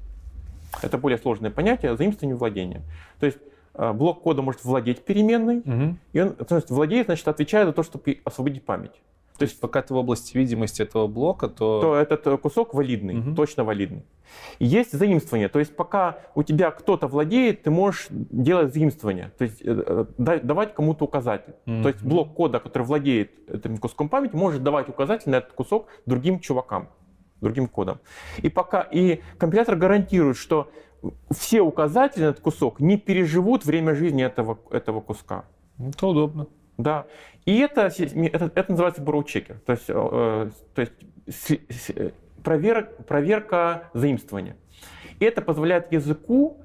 Это 0.82 0.98
более 0.98 1.18
сложное 1.18 1.52
понятие, 1.52 1.96
заимствование 1.96 2.36
и 2.36 2.38
владение. 2.40 2.82
То 3.22 3.26
есть 3.26 3.38
э, 3.76 3.94
блок 3.94 4.24
кода 4.24 4.42
может 4.42 4.66
владеть 4.66 5.06
переменной, 5.06 5.62
Мгм. 5.64 6.00
и 6.12 6.20
он 6.20 6.34
то 6.34 6.56
есть, 6.56 6.70
владеет, 6.70 7.06
значит, 7.06 7.28
отвечает 7.30 7.68
за 7.68 7.74
то, 7.74 7.84
чтобы 7.84 8.20
освободить 8.26 8.66
память. 8.66 8.92
То 9.38 9.44
есть 9.44 9.60
пока 9.60 9.82
ты 9.82 9.94
в 9.94 9.98
области 9.98 10.38
видимости 10.38 10.82
этого 10.82 11.08
блока, 11.08 11.48
то... 11.50 11.82
То 11.82 11.96
этот 11.96 12.26
э, 12.28 12.38
кусок 12.38 12.74
валидный, 12.74 13.16
Мгм. 13.16 13.36
точно 13.36 13.64
валидный. 13.64 14.04
И 14.60 14.66
есть 14.66 14.92
заимствование, 14.92 15.50
то 15.50 15.60
есть 15.60 15.76
пока 15.76 16.18
у 16.36 16.44
тебя 16.44 16.72
кто-то 16.72 17.08
владеет, 17.08 17.64
ты 17.64 17.72
можешь 17.72 18.08
делать 18.10 18.74
заимствование, 18.74 19.32
то 19.38 19.44
есть 19.44 19.62
э, 19.62 19.66
э, 19.88 20.06
да- 20.18 20.40
давать 20.40 20.74
кому-то 20.74 21.06
указатель. 21.06 21.54
То 21.66 21.90
есть 21.90 22.02
блок 22.04 22.34
кода, 22.34 22.60
который 22.60 22.84
владеет 22.84 23.32
этим 23.50 23.78
куском 23.78 24.10
памяти, 24.10 24.36
может 24.36 24.64
давать 24.64 24.90
указатель 24.90 25.30
на 25.32 25.36
этот 25.38 25.52
кусок 25.54 25.88
другим 26.06 26.40
чувакам, 26.40 26.88
другим 27.42 27.68
кодом. 27.68 28.00
И 28.42 28.50
пока 28.50 28.82
и 28.82 29.22
компилятор 29.38 29.76
гарантирует, 29.76 30.38
что 30.38 30.70
все 31.32 31.62
указатели 31.62 32.24
на 32.24 32.30
этот 32.30 32.42
кусок 32.42 32.80
не 32.80 32.98
переживут 32.98 33.64
время 33.66 33.94
жизни 33.96 34.24
этого, 34.24 34.58
этого 34.72 35.02
куска. 35.02 35.46
Это 35.78 36.08
удобно. 36.08 36.48
Да. 36.78 37.06
И 37.46 37.58
это, 37.60 37.84
это, 37.84 38.52
это 38.54 38.72
называется 38.72 39.02
borrow 39.02 39.24
checker. 39.24 39.60
То 39.66 39.74
есть, 39.74 39.86
э, 39.88 39.94
то 40.74 40.82
есть 40.82 40.94
с- 41.30 41.60
с- 41.70 41.90
э, 41.92 42.12
провер- 42.44 43.04
проверка 43.04 43.90
заимствования. 43.94 44.56
И 45.20 45.26
это 45.26 45.42
позволяет 45.42 45.92
языку 45.92 46.58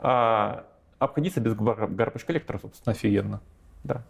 а, 0.00 0.64
обходиться 0.98 1.40
без 1.40 1.54
garbage 1.54 2.24
collector 2.24 2.52
а, 2.52 2.58
собственно. 2.58 2.92
Офигенно. 2.92 3.40
Да. 3.82 4.04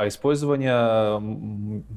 А 0.00 0.06
использование 0.08 1.20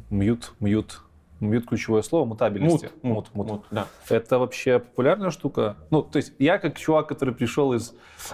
mut, 0.09 0.53
mut, 0.59 1.01
mut 1.41 1.67
ключевое 1.67 2.01
слово, 2.01 2.25
мутабельности. 2.25 2.89
Mut, 3.01 3.03
mut, 3.03 3.29
mut, 3.33 3.47
mut, 3.47 3.65
да. 3.71 3.87
Это 4.09 4.39
вообще 4.39 4.79
популярная 4.79 5.31
штука? 5.31 5.77
Ну, 5.89 6.01
то 6.03 6.17
есть 6.17 6.33
я 6.39 6.57
как 6.57 6.77
чувак, 6.77 7.07
который 7.07 7.33
пришел 7.33 7.73
из 7.73 7.93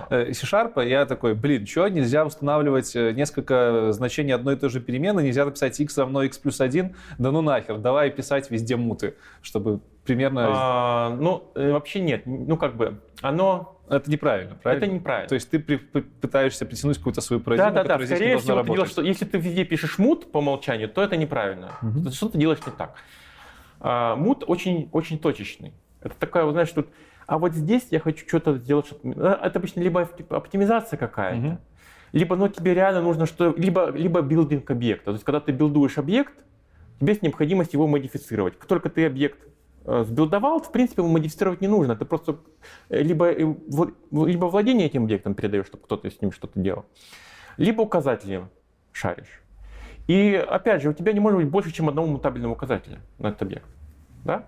э, 0.09 0.33
C-Sharp, 0.33 0.85
я 0.85 1.05
такой, 1.05 1.33
блин, 1.33 1.65
что, 1.65 1.87
нельзя 1.87 2.25
устанавливать 2.25 2.95
э, 2.95 3.13
несколько 3.13 3.91
значений 3.91 4.33
одной 4.33 4.55
и 4.55 4.57
той 4.57 4.69
же 4.69 4.81
перемены, 4.81 5.21
нельзя 5.21 5.45
написать 5.45 5.79
x 5.79 5.97
равно 5.97 6.23
x 6.23 6.37
плюс 6.37 6.61
1? 6.61 6.95
Да 7.17 7.31
ну 7.31 7.41
нахер, 7.41 7.77
давай 7.77 8.11
писать 8.11 8.51
везде 8.51 8.75
mut 8.75 8.99
ы, 8.99 9.15
чтобы 9.41 9.79
примерно... 10.03 10.47
А, 10.49 11.15
ну, 11.19 11.51
э, 11.55 11.71
вообще 11.71 12.01
нет. 12.01 12.23
Ну, 12.25 12.57
как 12.57 12.75
бы, 12.75 12.99
оно 13.21 13.76
это 13.89 14.11
неправильно, 14.11 14.55
правильно? 14.55 14.85
Это 14.85 14.93
неправильно. 14.93 15.29
То 15.29 15.35
есть 15.35 15.49
ты 15.49 15.59
при, 15.59 15.77
пытаешься 15.77 16.65
притянуть 16.65 16.97
какую-то 16.97 17.21
свою 17.21 17.41
парадигму, 17.41 17.71
да, 17.71 17.83
да, 17.83 17.97
да. 17.97 18.05
Скорее 18.05 18.37
всего, 18.37 18.61
ты 18.61 18.71
делаешь, 18.71 18.89
что 18.89 19.01
если 19.01 19.25
ты 19.25 19.37
везде 19.37 19.63
пишешь 19.63 19.97
мут 19.97 20.31
по 20.31 20.39
умолчанию, 20.39 20.89
то 20.89 21.01
это 21.01 21.15
неправильно. 21.15 21.71
Угу. 21.81 22.11
Что 22.11 22.29
ты 22.29 22.37
делаешь 22.37 22.59
не 22.65 22.71
так. 22.71 22.95
А, 23.79 24.15
мут 24.15 24.43
очень, 24.47 24.89
очень 24.91 25.19
точечный. 25.19 25.73
Это 26.01 26.15
такая, 26.19 26.43
вот, 26.45 26.51
знаешь, 26.51 26.71
тут, 26.71 26.87
а 27.25 27.37
вот 27.37 27.53
здесь 27.53 27.87
я 27.91 27.99
хочу 27.99 28.27
что-то 28.27 28.57
сделать. 28.57 28.87
Что 28.87 28.97
э, 29.03 29.37
это 29.43 29.59
обычно 29.59 29.81
либо 29.81 30.09
оптимизация 30.29 30.97
какая-то, 30.97 31.47
угу. 31.47 31.57
либо 32.11 32.35
ну, 32.35 32.47
тебе 32.49 32.73
реально 32.73 33.01
нужно 33.01 33.25
что 33.25 33.53
либо, 33.57 33.89
либо 33.91 34.21
билдинг 34.21 34.69
объекта. 34.69 35.05
То 35.05 35.11
есть, 35.13 35.23
когда 35.23 35.39
ты 35.39 35.51
билдуешь 35.51 35.97
объект, 35.97 36.33
тебе 36.99 37.11
есть 37.11 37.21
необходимость 37.21 37.73
его 37.73 37.87
модифицировать. 37.87 38.57
Как 38.57 38.67
только 38.67 38.89
ты 38.89 39.05
объект 39.05 39.39
сбилдовал, 39.87 40.61
в 40.61 40.71
принципе, 40.71 41.01
его 41.01 41.11
модифицировать 41.11 41.61
не 41.61 41.67
нужно. 41.67 41.95
Ты 41.95 42.05
просто 42.05 42.37
э, 42.89 43.01
либо, 43.01 43.31
э, 43.31 43.55
либо 44.11 44.45
владение 44.45 44.87
этим 44.87 45.05
объектом 45.05 45.33
передаешь, 45.33 45.67
чтобы 45.67 45.83
кто-то 45.83 46.09
с 46.09 46.21
ним 46.21 46.31
что-то 46.31 46.59
делал, 46.59 46.85
либо 47.55 47.81
указатели 47.81 48.45
шаришь. 48.91 49.41
И 50.07 50.35
опять 50.35 50.81
же, 50.81 50.89
у 50.89 50.93
тебя 50.93 51.13
не 51.13 51.19
может 51.19 51.39
быть 51.39 51.49
больше, 51.49 51.71
чем 51.71 51.89
одного 51.89 52.07
мутабельного 52.07 52.53
указателя 52.53 52.99
на 53.17 53.27
этот 53.27 53.41
объект. 53.43 53.67
Да? 54.23 54.45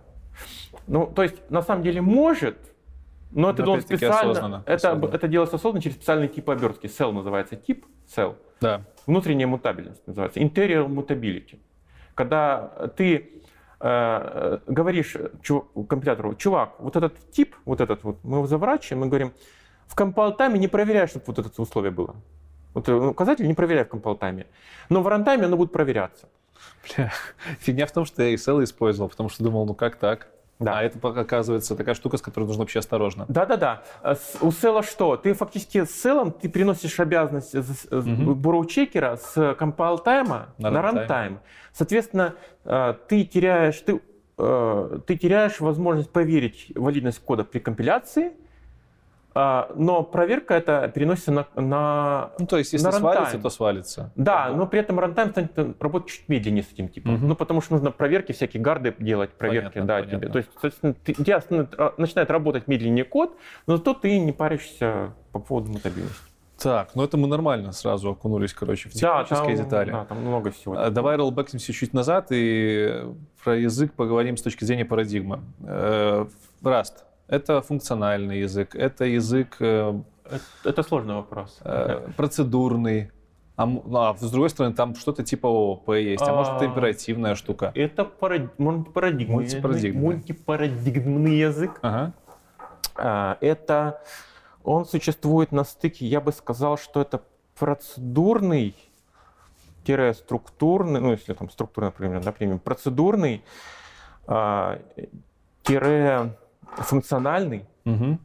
Ну, 0.87 1.05
то 1.07 1.23
есть, 1.23 1.49
на 1.49 1.61
самом 1.61 1.83
деле, 1.83 2.01
может, 2.01 2.57
но 3.31 3.51
это 3.51 3.63
должен 3.63 3.83
специально. 3.83 4.31
Осознанно, 4.31 4.63
это, 4.65 4.73
осознанно. 4.73 5.15
это 5.15 5.27
делается 5.27 5.55
осознанно 5.57 5.81
через 5.81 5.95
специальный 5.97 6.27
тип 6.27 6.49
обертки. 6.49 6.87
Cell 6.87 7.11
называется 7.11 7.55
тип, 7.55 7.85
cell. 8.07 8.35
Да. 8.59 8.81
Внутренняя 9.05 9.47
мутабельность 9.47 10.05
называется. 10.07 10.39
Interior 10.39 10.87
mutability. 10.87 11.59
Когда 12.15 12.91
ты 12.97 13.41
Э, 13.81 14.59
говоришь 14.67 15.15
компилятору, 15.87 16.35
чувак, 16.35 16.75
вот 16.79 16.97
этот 16.97 17.31
тип, 17.31 17.55
вот 17.63 17.79
этот 17.79 18.03
вот, 18.03 18.17
мы 18.23 18.37
его 18.37 18.47
заворачиваем, 18.47 19.01
мы 19.01 19.07
говорим, 19.07 19.33
в 19.87 19.95
compile-time 19.95 20.52
е 20.52 20.57
не 20.57 20.67
проверяй, 20.67 21.07
чтобы 21.07 21.23
вот 21.27 21.39
это 21.39 21.61
условие 21.61 21.91
было. 21.91 22.15
Вот 22.73 22.89
э, 22.89 22.93
указатель 22.93 23.47
не 23.47 23.53
проверяй 23.53 23.85
в 23.85 23.87
compile-time 23.87 24.39
е. 24.39 24.47
Но 24.89 25.01
в 25.01 25.07
runtime 25.07 25.40
е 25.41 25.45
оно 25.45 25.55
будет 25.55 25.71
проверяться. 25.71 26.27
Бля, 26.83 27.11
фигня 27.59 27.85
в 27.85 27.91
том, 27.91 28.05
что 28.05 28.21
я 28.21 28.33
Cell 28.33 28.63
использовал, 28.63 29.09
потому 29.09 29.29
что 29.29 29.43
думал, 29.43 29.65
ну 29.65 29.73
как 29.73 29.95
так? 29.95 30.27
Да. 30.59 30.79
А 30.79 30.83
это, 30.83 30.99
оказывается, 31.07 31.75
такая 31.75 31.95
штука, 31.95 32.17
с 32.17 32.21
которой 32.21 32.43
нужно 32.43 32.63
вообще 32.63 32.79
осторожно. 32.79 33.25
Да-да-да. 33.29 33.83
Э, 34.03 34.15
у 34.41 34.51
Cell 34.51 34.77
а 34.77 34.83
что? 34.83 35.15
Ты 35.15 35.33
фактически 35.33 35.85
с 35.85 36.01
Cell 36.01 36.23
ом 36.23 36.33
ты 36.33 36.49
переносишь 36.49 36.99
обязанность 36.99 37.55
угу. 37.55 38.35
borrow 38.35 38.70
checker 38.70 39.11
а 39.11 39.17
с 39.17 39.55
compile-time 39.57 40.42
а 40.42 40.49
на, 40.57 40.69
на 40.69 40.81
runtime. 40.81 41.39
Соответственно, 41.71 42.35
э, 42.65 42.93
ты 43.07 43.23
теряешь, 43.23 43.79
ты, 43.79 44.01
э, 44.37 44.99
ты 45.07 45.15
теряешь 45.15 45.61
возможность 45.61 46.11
проверить 46.11 46.73
валидность 46.75 47.19
кода 47.19 47.45
при 47.45 47.59
компиляции, 47.59 48.33
но 49.75 50.03
проверка 50.03 50.53
это 50.53 50.91
переносится 50.93 51.31
на, 51.31 51.45
на 51.55 52.31
Ну, 52.39 52.47
то 52.47 52.57
есть, 52.57 52.73
если 52.73 52.89
свалится, 52.91 53.39
то 53.39 53.49
свалится. 53.49 54.11
Да, 54.15 54.49
но 54.49 54.65
при 54.67 54.79
этом 54.79 54.99
рантайм 54.99 55.31
станет 55.31 55.57
работать 55.81 56.09
чуть 56.09 56.29
медленнее 56.29 56.63
с 56.63 56.71
этим 56.71 56.89
типом. 56.89 57.15
Угу. 57.15 57.25
Ну, 57.25 57.35
потому 57.35 57.61
что 57.61 57.73
нужно 57.73 57.91
проверки, 57.91 58.31
всякие 58.31 58.61
гарды 58.61 58.95
делать, 58.99 59.31
проверки, 59.31 59.73
понятно, 59.73 59.85
да, 59.85 59.95
понятно. 59.95 60.19
тебе. 60.19 60.29
То 60.29 60.37
есть, 60.39 60.49
соответственно, 60.53 60.93
ты, 60.93 61.13
тебя 61.13 61.93
начинает 61.97 62.31
работать 62.31 62.67
медленнее 62.67 63.05
код, 63.05 63.37
но 63.67 63.77
зато 63.77 63.93
ты 63.93 64.19
не 64.19 64.31
паришься 64.31 65.13
по 65.31 65.39
поводу 65.39 65.71
мутабильности. 65.71 66.29
Так, 66.61 66.93
ну 66.93 67.03
это 67.03 67.15
мы 67.15 67.27
нормально 67.27 67.71
сразу 67.71 68.11
окунулись, 68.11 68.53
короче, 68.53 68.89
в 68.89 68.93
технические 68.93 69.39
да, 69.39 69.45
там, 69.45 69.55
детали. 69.55 69.91
Да, 69.91 70.05
там 70.05 70.21
много 70.21 70.51
всего. 70.51 70.77
А, 70.77 70.89
давай 70.89 71.15
роллбэкнемся 71.15 71.71
чуть 71.71 71.93
назад 71.93 72.27
и 72.31 73.05
про 73.43 73.55
язык 73.57 73.93
поговорим 73.93 74.35
с 74.35 74.41
точки 74.41 74.65
зрения 74.65 74.83
парадигмы. 74.83 75.39
Э, 75.61 76.25
Rust 76.61 77.05
это 77.29 77.61
функциональный 77.61 78.39
язык, 78.41 78.75
это 78.75 79.05
язык... 79.05 79.57
Э, 79.59 80.01
это, 80.25 80.41
это 80.63 80.83
сложный 80.83 81.15
вопрос. 81.15 81.59
Э, 81.63 82.07
процедурный. 82.17 83.11
А, 83.55 83.65
ну, 83.65 83.97
а 83.97 84.15
с 84.15 84.31
другой 84.31 84.49
стороны, 84.49 84.73
там 84.73 84.95
что-то 84.95 85.23
типа 85.23 85.47
ООП 85.47 85.89
есть, 85.89 86.23
а, 86.23 86.31
а 86.31 86.35
может 86.35 86.53
это 86.55 86.65
императивная 86.65 87.35
штука. 87.35 87.71
Это 87.75 88.05
парад... 88.05 88.57
мультипарадигмный, 88.57 89.35
мультипарадигмный. 89.35 90.01
мультипарадигмный 90.01 91.35
язык. 91.37 91.79
Ага. 91.81 92.13
А, 92.95 93.37
это 93.41 94.01
он 94.63 94.85
существует 94.85 95.51
на 95.51 95.63
стыке, 95.63 96.05
я 96.05 96.21
бы 96.21 96.31
сказал, 96.31 96.77
что 96.77 97.01
это 97.01 97.21
процедурный 97.57 98.75
структурный, 100.13 101.01
ну 101.01 101.11
если 101.11 101.33
там 101.33 101.49
структурный, 101.49 101.89
например, 101.89 102.23
например 102.23 102.59
процедурный 102.59 103.43
а, 104.27 104.79
тире 105.63 106.35
функциональный. 106.77 107.65
Угу. 107.85 108.19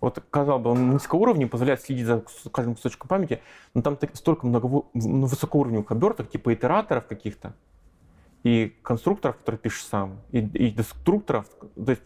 Вот, 0.00 0.22
казалось 0.30 0.62
бы, 0.62 0.70
он 0.70 0.90
низкоуровневый, 0.92 1.50
позволяет 1.50 1.82
следить 1.82 2.06
за 2.06 2.24
каждым 2.50 2.74
кусочком 2.74 3.08
памяти, 3.08 3.42
но 3.74 3.82
там 3.82 3.98
столько 4.14 4.46
много 4.46 4.84
ну, 4.94 5.26
высокоуровневых 5.26 5.90
оберток, 5.92 6.30
типа 6.30 6.54
итераторов 6.54 7.06
каких-то, 7.06 7.54
и 8.42 8.74
конструкторов, 8.82 9.36
которые 9.36 9.58
пишешь 9.58 9.84
сам, 9.84 10.20
и, 10.32 10.38
и 10.38 10.70
деструкторов. 10.70 11.46
То 11.74 11.90
есть 11.90 12.02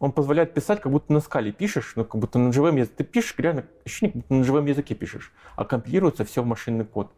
он 0.00 0.10
позволяет 0.10 0.52
писать, 0.52 0.80
как 0.80 0.90
будто 0.90 1.12
на 1.12 1.20
скале 1.20 1.52
пишешь, 1.52 1.92
ну, 1.94 2.04
как 2.04 2.20
будто 2.20 2.40
на 2.40 2.52
живом 2.52 2.76
языке. 2.76 2.96
Ты 2.98 3.04
пишешь, 3.04 3.34
реально 3.38 3.64
ощущение, 3.84 4.14
как 4.14 4.22
будто 4.22 4.34
на 4.34 4.44
живом 4.44 4.66
языке 4.66 4.96
пишешь, 4.96 5.32
а 5.54 5.64
компилируется 5.64 6.24
все 6.24 6.42
в 6.42 6.46
машинный 6.46 6.84
код. 6.84 7.12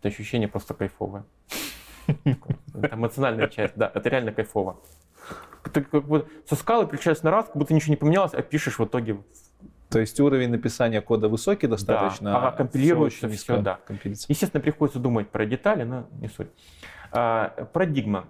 Это 0.00 0.08
ощущение 0.08 0.48
просто 0.48 0.74
кайфовое. 0.74 1.24
Это 2.06 2.96
эмоциональная 2.96 3.48
часть, 3.48 3.74
да, 3.76 3.90
это 3.94 4.10
реально 4.10 4.30
кайфово 4.30 4.76
ты 5.70 5.82
как 5.82 6.06
бы 6.06 6.26
со 6.48 6.56
скалы 6.56 6.86
переключаешься 6.86 7.24
на 7.24 7.30
раз, 7.30 7.46
как 7.46 7.56
будто 7.56 7.74
ничего 7.74 7.90
не 7.90 7.96
поменялось, 7.96 8.34
а 8.34 8.42
пишешь 8.42 8.78
в 8.78 8.84
итоге 8.84 9.18
то 9.94 10.00
есть 10.00 10.18
уровень 10.18 10.50
написания 10.50 11.00
кода 11.00 11.28
высокий 11.28 11.68
достаточно, 11.68 12.32
да, 12.32 12.48
а 12.48 12.52
компилируется 12.52 13.28
все, 13.28 13.36
все 13.36 13.58
да. 13.58 13.78
Естественно, 14.02 14.60
приходится 14.60 14.98
думать 14.98 15.28
про 15.28 15.46
детали, 15.46 15.84
но 15.84 16.08
не 16.20 16.26
суть. 16.28 16.48
А, 17.12 17.68
парадигма. 17.72 18.24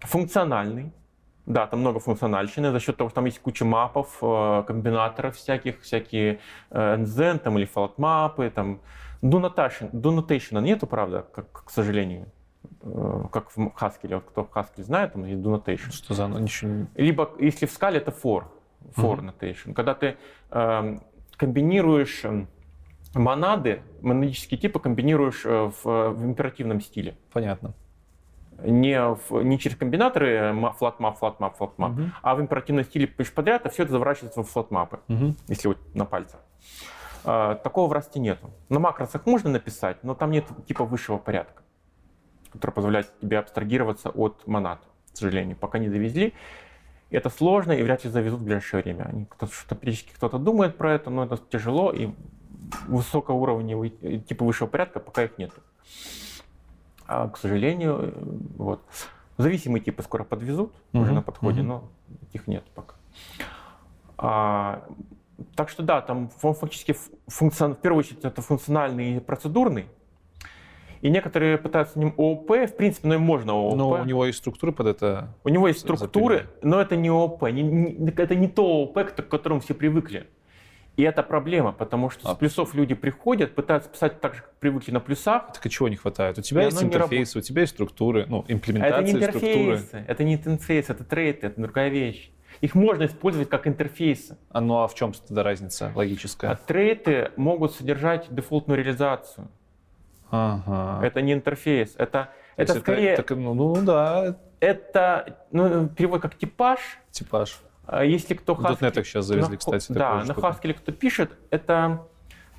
Функциональный. 0.00 0.92
Да, 1.44 1.66
там 1.66 1.80
много 1.80 1.98
функциональщины 1.98 2.72
за 2.72 2.80
счет 2.80 2.96
того, 2.96 3.10
что 3.10 3.16
там 3.16 3.26
есть 3.26 3.38
куча 3.38 3.64
мапов, 3.64 4.18
э, 4.22 4.64
комбинаторов 4.66 5.36
всяких, 5.36 5.80
всякие 5.80 6.40
NZN 6.70 7.36
э, 7.36 7.38
там, 7.38 7.58
или 7.58 7.66
фалт-мапы, 7.66 8.50
там. 8.54 8.80
Do 9.22 9.40
notation, 9.40 9.90
do 9.90 10.16
notation 10.16 10.62
нету, 10.62 10.86
правда, 10.86 11.26
как, 11.34 11.64
к 11.64 11.70
сожалению. 11.70 12.26
Э, 12.82 13.24
как 13.32 13.50
в 13.50 13.58
Haskell, 13.58 14.14
вот 14.14 14.24
кто 14.24 14.44
в 14.44 14.50
Haskell 14.50 14.82
знает, 14.82 15.12
там 15.12 15.24
есть 15.24 15.40
do 15.40 15.54
notation. 15.54 15.90
Что 15.90 16.14
за 16.14 16.26
ничего 16.26 16.70
не... 16.70 16.86
Либо, 16.94 17.30
если 17.38 17.66
в 17.66 17.72
скале, 17.72 17.98
это 17.98 18.10
for, 18.10 18.44
for 18.96 19.18
uh-huh. 19.18 19.34
notation. 19.34 19.74
Когда 19.74 19.94
ты 19.94 20.16
э, 20.50 20.98
комбинируешь 21.36 22.24
эм, 22.24 22.48
монады, 23.14 23.82
монадические 24.00 24.58
типы 24.58 24.78
комбинируешь 24.78 25.44
э, 25.44 25.70
в, 25.82 26.10
в 26.10 26.24
императивном 26.24 26.80
стиле. 26.80 27.16
Понятно. 27.32 27.74
Не, 28.62 29.14
в, 29.14 29.42
не 29.42 29.58
через 29.58 29.76
комбинаторы 29.76 30.52
flat 30.80 30.98
map, 30.98 31.18
flat 31.20 31.38
map, 31.38 31.54
flat 31.58 31.76
map, 31.78 31.96
uh-huh. 31.96 32.10
а 32.22 32.34
в 32.34 32.40
императивном 32.40 32.84
стиле 32.84 33.06
подряд, 33.06 33.66
а 33.66 33.70
все 33.70 33.84
это 33.84 33.92
заворачивается 33.92 34.42
в 34.42 34.56
flat 34.56 34.68
map, 34.70 35.00
uh-huh. 35.08 35.34
если 35.48 35.68
вот 35.68 35.78
на 35.94 36.04
пальцах. 36.04 36.40
Э, 37.24 37.56
такого 37.62 37.88
в 37.88 37.92
расте 37.92 38.20
нету. 38.20 38.50
На 38.68 38.78
макросах 38.78 39.26
можно 39.26 39.50
написать, 39.50 40.02
но 40.04 40.14
там 40.14 40.30
нет 40.30 40.44
типа 40.66 40.84
высшего 40.84 41.18
порядка 41.18 41.62
который 42.50 42.72
позволяет 42.72 43.12
тебе 43.20 43.38
абстрагироваться 43.38 44.10
от 44.10 44.46
монад, 44.46 44.80
к 45.12 45.16
сожалению. 45.16 45.56
Пока 45.56 45.78
не 45.78 45.88
довезли. 45.88 46.34
Это 47.10 47.30
сложно 47.30 47.72
и 47.72 47.82
вряд 47.82 48.04
ли 48.04 48.10
завезут 48.10 48.40
в 48.40 48.44
ближайшее 48.44 48.82
время. 48.82 49.04
Они, 49.04 49.24
кто-то, 49.24 49.52
что 49.52 49.74
периодически 49.74 50.14
кто-то 50.14 50.38
думает 50.38 50.76
про 50.76 50.92
это, 50.92 51.10
но 51.10 51.24
это 51.24 51.38
тяжело, 51.38 51.90
и 51.90 52.10
высокоуровневый, 52.86 53.90
типа 54.20 54.44
высшего 54.44 54.68
порядка 54.68 55.00
пока 55.00 55.24
их 55.24 55.38
нет. 55.38 55.52
А, 57.06 57.28
к 57.28 57.38
сожалению, 57.38 57.98
э, 58.00 58.12
вот. 58.56 58.82
Зависимые 59.38 59.80
типы 59.80 60.02
скоро 60.02 60.24
подвезут, 60.24 60.72
uh-huh. 60.92 61.00
уже 61.00 61.12
на 61.12 61.22
подходе, 61.22 61.60
uh-huh. 61.60 61.64
но 61.64 61.90
их 62.32 62.46
нет 62.48 62.64
пока. 62.74 62.96
А, 64.18 64.84
так 65.54 65.68
что 65.68 65.82
да, 65.82 66.00
там 66.02 66.28
фактически 66.28 66.96
функцион... 67.28 67.74
в 67.74 67.78
первую 67.78 68.00
очередь 68.00 68.24
это 68.24 68.42
функциональный 68.42 69.16
и 69.16 69.20
процедурный, 69.20 69.86
и 71.00 71.10
некоторые 71.10 71.58
пытаются 71.58 71.98
ним 71.98 72.14
ООП, 72.16 72.50
в 72.50 72.76
принципе, 72.76 73.08
ну 73.08 73.14
и 73.14 73.18
можно 73.18 73.52
ООП. 73.52 73.76
Но 73.76 73.90
у 73.90 74.04
него 74.04 74.26
есть 74.26 74.38
структуры 74.38 74.72
под 74.72 74.86
это. 74.88 75.34
У 75.44 75.48
него 75.48 75.68
есть 75.68 75.80
структуры, 75.80 76.38
запилили. 76.38 76.58
но 76.62 76.80
это 76.80 76.96
не 76.96 77.08
ООП. 77.08 77.42
Не, 77.50 77.62
не, 77.62 78.10
это 78.10 78.34
не 78.34 78.48
то 78.48 78.62
ООП, 78.64 78.98
к 79.12 79.28
которому 79.28 79.60
все 79.60 79.74
привыкли. 79.74 80.26
И 80.96 81.02
это 81.04 81.22
проблема, 81.22 81.70
потому 81.70 82.10
что 82.10 82.28
А. 82.28 82.34
с 82.34 82.36
плюсов 82.38 82.74
люди 82.74 82.96
приходят, 82.96 83.54
пытаются 83.54 83.88
писать 83.88 84.20
так 84.20 84.34
же, 84.34 84.40
как 84.42 84.54
привыкли 84.58 84.90
на 84.90 84.98
плюсах. 84.98 85.52
Так 85.52 85.64
а 85.64 85.68
чего 85.68 85.88
не 85.88 85.94
хватает? 85.94 86.38
У 86.38 86.42
тебя 86.42 86.62
И 86.62 86.64
есть 86.64 86.82
интерфейсы, 86.82 87.38
у 87.38 87.40
тебя 87.40 87.60
есть 87.60 87.74
структуры, 87.74 88.26
ну, 88.28 88.38
А 88.40 88.42
это 88.42 88.50
не 88.52 88.56
имплементация 88.56 89.06
структуры. 89.06 89.52
интерфейсы, 89.52 90.04
это 90.08 90.24
не 90.24 90.34
интерфейсы, 90.34 90.92
это 90.92 91.04
трейты, 91.04 91.46
это 91.46 91.60
другая 91.60 91.88
вещь. 91.88 92.32
Их 92.60 92.74
можно 92.74 93.04
использовать 93.06 93.48
как 93.48 93.68
интерфейсы. 93.68 94.36
А 94.50 94.60
ну 94.60 94.78
а 94.78 94.88
в 94.88 94.94
чем 94.96 95.12
тогда 95.12 95.44
разница 95.44 95.92
А 95.94 95.96
логическая? 95.96 96.58
трейты 96.66 97.30
могут 97.36 97.74
содержать 97.74 98.26
дефолтную 98.34 98.82
реализацию. 98.82 99.48
Ага. 100.30 101.06
Это 101.06 101.22
не 101.22 101.32
интерфейс, 101.32 101.94
это, 101.96 102.30
То 102.56 102.62
это 102.62 102.74
скорее, 102.74 103.16
так, 103.16 103.30
ну, 103.30 103.54
ну 103.54 103.76
да, 103.82 104.36
это 104.60 105.38
ну, 105.50 105.88
перевод 105.88 106.22
как 106.22 106.36
типаж. 106.36 106.80
типаж. 107.10 107.58
А 107.86 108.04
Если 108.04 108.34
кто 108.34 108.54
В 108.54 108.60
.NET 108.60 109.02
сейчас 109.02 109.24
завезли, 109.24 109.52
на- 109.52 109.56
кстати, 109.56 109.92
Да, 109.92 110.16
на. 110.16 110.32
Haskell 110.32 110.74
кто 110.74 110.92
пишет, 110.92 111.30
это 111.50 112.06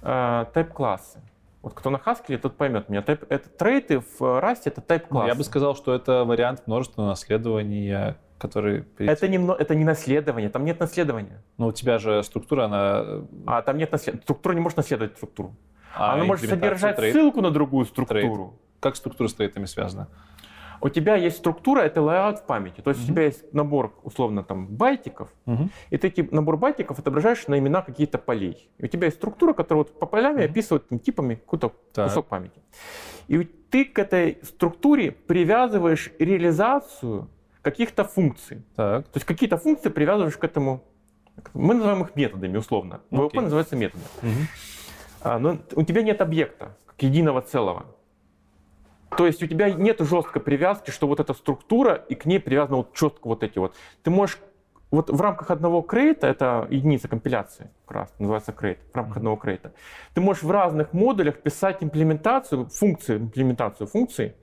э, 0.02 0.46
type-классы. 0.54 1.20
Вот 1.62 1.74
кто 1.74 1.90
на 1.91 1.98
Haskell, 1.98 2.38
тот 2.38 2.56
поймет 2.58 2.90
меня. 2.90 3.02
Type- 3.02 3.28
это 3.30 3.50
трейты 3.50 4.00
в 4.00 4.22
Rust 4.22 4.62
это 4.66 4.82
Ну, 4.88 4.96
type-классы. 4.96 5.28
Я 5.28 5.36
бы 5.36 5.44
сказал, 5.44 5.76
что 5.76 5.94
это 5.94 6.24
вариант 6.24 6.64
множественного 6.66 7.10
наследования, 7.10 8.18
который... 8.40 8.82
перед- 8.82 9.12
это, 9.12 9.28
не, 9.28 9.38
это 9.38 9.76
не 9.76 9.84
наследование, 9.84 10.50
там 10.50 10.66
нет 10.66 10.80
наследования. 10.80 11.44
Ну, 11.58 11.68
у 11.68 11.72
тебя 11.72 12.00
же 12.00 12.24
структура, 12.24 12.66
она... 12.66 13.24
А 13.46 13.62
там 13.62 13.78
нет 13.78 13.91
наследования. 13.91 14.24
Структура 14.24 14.54
не 14.54 14.62
может 14.62 14.78
наследовать 14.78 15.16
структуру. 15.18 15.54
А, 15.95 16.14
Она 16.14 16.24
может 16.26 16.49
содержать 16.49 16.95
трейд. 16.95 17.14
ссылку 17.14 17.41
на 17.41 17.52
другую 17.52 17.86
структуру. 17.86 18.60
Как 18.80 18.95
структура 18.95 19.28
с 19.28 19.34
трейтами 19.34 19.66
связана? 19.66 20.07
У 20.82 20.88
тебя 20.88 21.16
есть 21.18 21.38
структура, 21.38 21.82
это 21.82 21.99
layout 21.99 22.38
в 22.38 22.45
памяти. 22.45 22.80
То 22.80 22.91
есть 22.91 23.03
у 23.03 23.07
тебя 23.07 23.24
есть 23.24 23.53
набор, 23.53 23.94
условно, 24.03 24.44
там, 24.45 24.68
байтиков, 24.68 25.28
Мгм. 25.45 25.70
и 25.90 25.98
ты 25.98 26.07
эти 26.07 26.22
набор 26.32 26.56
байтиков 26.56 26.98
отображаешь 26.99 27.48
на 27.48 27.60
имена 27.60 27.82
каких-то 27.82 28.18
полей. 28.18 28.70
И 28.78 28.86
у 28.86 28.88
тебя 28.88 29.07
есть 29.07 29.18
структура, 29.18 29.52
которая 29.52 29.84
вот 29.84 29.99
по 29.99 30.06
полям 30.06 30.36
Мгм. 30.36 30.45
описывает 30.45 30.88
там, 30.88 30.99
типами 30.99 31.36
какой-то 31.36 31.74
Так. 31.94 32.07
кусок 32.07 32.28
памяти. 32.28 32.61
И 33.28 33.44
ты 33.44 33.84
к 33.84 33.99
этой 33.99 34.38
структуре 34.41 35.11
привязываешь 35.11 36.11
реализацию 36.18 37.28
каких-то 37.61 38.06
функций. 38.06 38.64
Так. 38.78 39.03
То 39.10 39.18
есть 39.18 39.26
какие-то 39.28 39.57
функции 39.57 39.90
привязываешь 39.90 40.38
к 40.38 40.44
этому. 40.45 40.82
Мы 41.53 41.74
называем 41.74 42.03
их 42.03 42.16
методами, 42.16 42.57
условно. 42.57 43.02
В 43.11 43.16
Окей. 43.16 43.30
ВП 43.40 43.41
называется 43.44 43.76
методом. 43.76 44.07
Мгм. 44.22 44.48
А, 45.22 45.40
но 45.40 45.58
у 45.76 45.84
тебя 45.84 46.02
нет 46.02 46.22
объекта, 46.22 46.78
как 46.86 47.02
единого 47.04 47.41
целого. 47.41 47.86
То 49.18 49.26
есть 49.26 49.41
у 49.41 49.48
тебя 49.48 49.72
нет 49.72 50.00
жесткой 50.02 50.41
привязки, 50.41 50.91
что 50.91 51.08
вот 51.08 51.20
эта 51.20 51.34
структура, 51.34 51.94
и 51.94 52.16
к 52.16 52.26
ней 52.26 52.40
привязаны 52.40 52.78
вот 52.78 52.94
четко 52.94 53.28
вот 53.28 53.44
эти 53.44 53.58
вот. 53.58 53.76
Ты 54.04 54.12
можешь 54.12 54.40
вот 54.91 55.10
в 55.10 55.22
рамках 55.22 55.52
одного 55.52 55.82
крейта, 55.82 56.28
это 56.28 56.68
единица 56.70 57.08
компиляции, 57.08 57.70
как 57.86 57.98
раз 57.98 58.14
называется 58.20 58.52
крейт, 58.52 58.80
в 58.91 58.96
рамках 58.96 59.18
одного 59.18 59.36
крейта, 59.36 59.74
ты 60.14 60.22
можешь 60.22 60.44
в 60.44 60.52
разных 60.52 60.94
модулях 60.94 61.41
писать 61.41 61.78
имплементацию, 61.82 62.66
функции, 62.66 63.18
имплементацию 63.18 63.88
функций, 63.88 64.34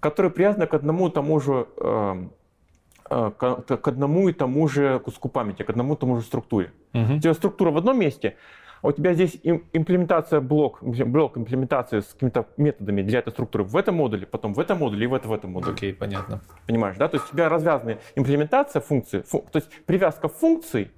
которые 0.00 0.30
привязаны 0.30 0.66
к 0.66 0.74
одному 0.74 1.08
и 1.08 1.10
тому 1.10 1.40
же 1.40 1.66
эм, 1.78 2.32
э, 3.10 3.30
к, 3.36 3.76
к 3.76 3.88
одному 3.88 4.28
и 4.28 4.32
тому 4.32 4.68
же 4.68 5.00
куску 5.00 5.28
памяти, 5.28 5.62
к 5.62 5.70
одному 5.70 5.94
и 5.94 5.96
тому 5.96 6.16
же 6.16 6.22
структуре. 6.22 6.72
Мгм. 6.92 7.16
У 7.16 7.20
тебя 7.20 7.34
структура 7.34 7.70
в 7.70 7.76
одном 7.76 7.98
месте, 7.98 8.36
а 8.82 8.88
у 8.88 8.92
тебя 8.92 9.14
здесь 9.14 9.38
им- 9.42 9.64
имплементация 9.72 10.40
блок, 10.40 10.82
блок 10.82 11.38
имплементации 11.38 12.00
с 12.00 12.06
какими-то 12.12 12.46
методами 12.56 13.02
для 13.02 13.20
этой 13.20 13.30
структуры 13.30 13.64
в 13.64 13.76
этом 13.76 13.94
модуле, 13.96 14.26
потом 14.26 14.54
в 14.54 14.60
этом 14.60 14.78
модуле 14.78 15.04
и 15.04 15.06
в, 15.06 15.14
это, 15.14 15.28
в 15.28 15.32
этом 15.32 15.52
модуле. 15.52 15.72
Окей, 15.74 15.94
понятно. 15.94 16.40
Понимаешь, 16.66 16.96
да? 16.96 17.08
То 17.08 17.16
есть 17.16 17.28
у 17.28 17.32
тебя 17.32 17.48
развязанная 17.48 17.98
имплементация 18.16 18.80
функции, 18.82 19.22
фу- 19.22 19.46
то 19.50 19.58
есть 19.58 19.70
привязка 19.86 20.28
функций 20.28 20.90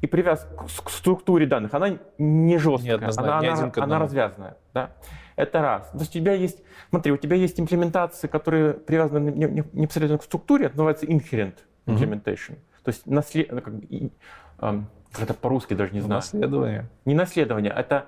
и 0.00 0.06
привязка 0.06 0.64
к 0.64 0.90
структуре 0.90 1.46
данных, 1.46 1.74
она 1.74 1.98
не 2.18 2.56
жесткая, 2.58 2.92
Неоднозначно, 2.92 3.38
она, 3.38 3.48
она- 3.52 3.62
она 3.62 3.70
одному. 3.82 4.02
развязанная. 4.02 4.56
Да? 4.72 4.90
Это 5.36 5.60
раз. 5.60 5.90
То 5.90 5.98
есть 5.98 6.16
у 6.16 6.18
тебя 6.18 6.32
есть, 6.32 6.62
смотри, 6.88 7.12
у 7.12 7.16
тебя 7.18 7.36
есть 7.36 7.60
имплементации, 7.60 8.28
которые 8.28 8.72
привязаны 8.74 9.30
не- 9.30 9.44
не- 9.46 9.64
непосредственно 9.72 10.18
к 10.18 10.22
структуре, 10.22 10.66
это 10.66 10.76
называется 10.76 11.04
inherent 11.06 11.54
implementation. 11.86 12.56
То 12.82 12.88
есть 12.88 13.06
наслед... 13.06 13.52
ну, 13.52 13.60
как, 13.60 13.74
и, 13.90 14.10
как 14.58 14.74
это 15.18 15.34
по-русски 15.34 15.74
даже 15.74 15.92
не 15.92 16.00
знаю. 16.00 16.18
Наследование. 16.20 16.88
Не 17.04 17.14
наследование, 17.14 17.72
это 17.72 18.06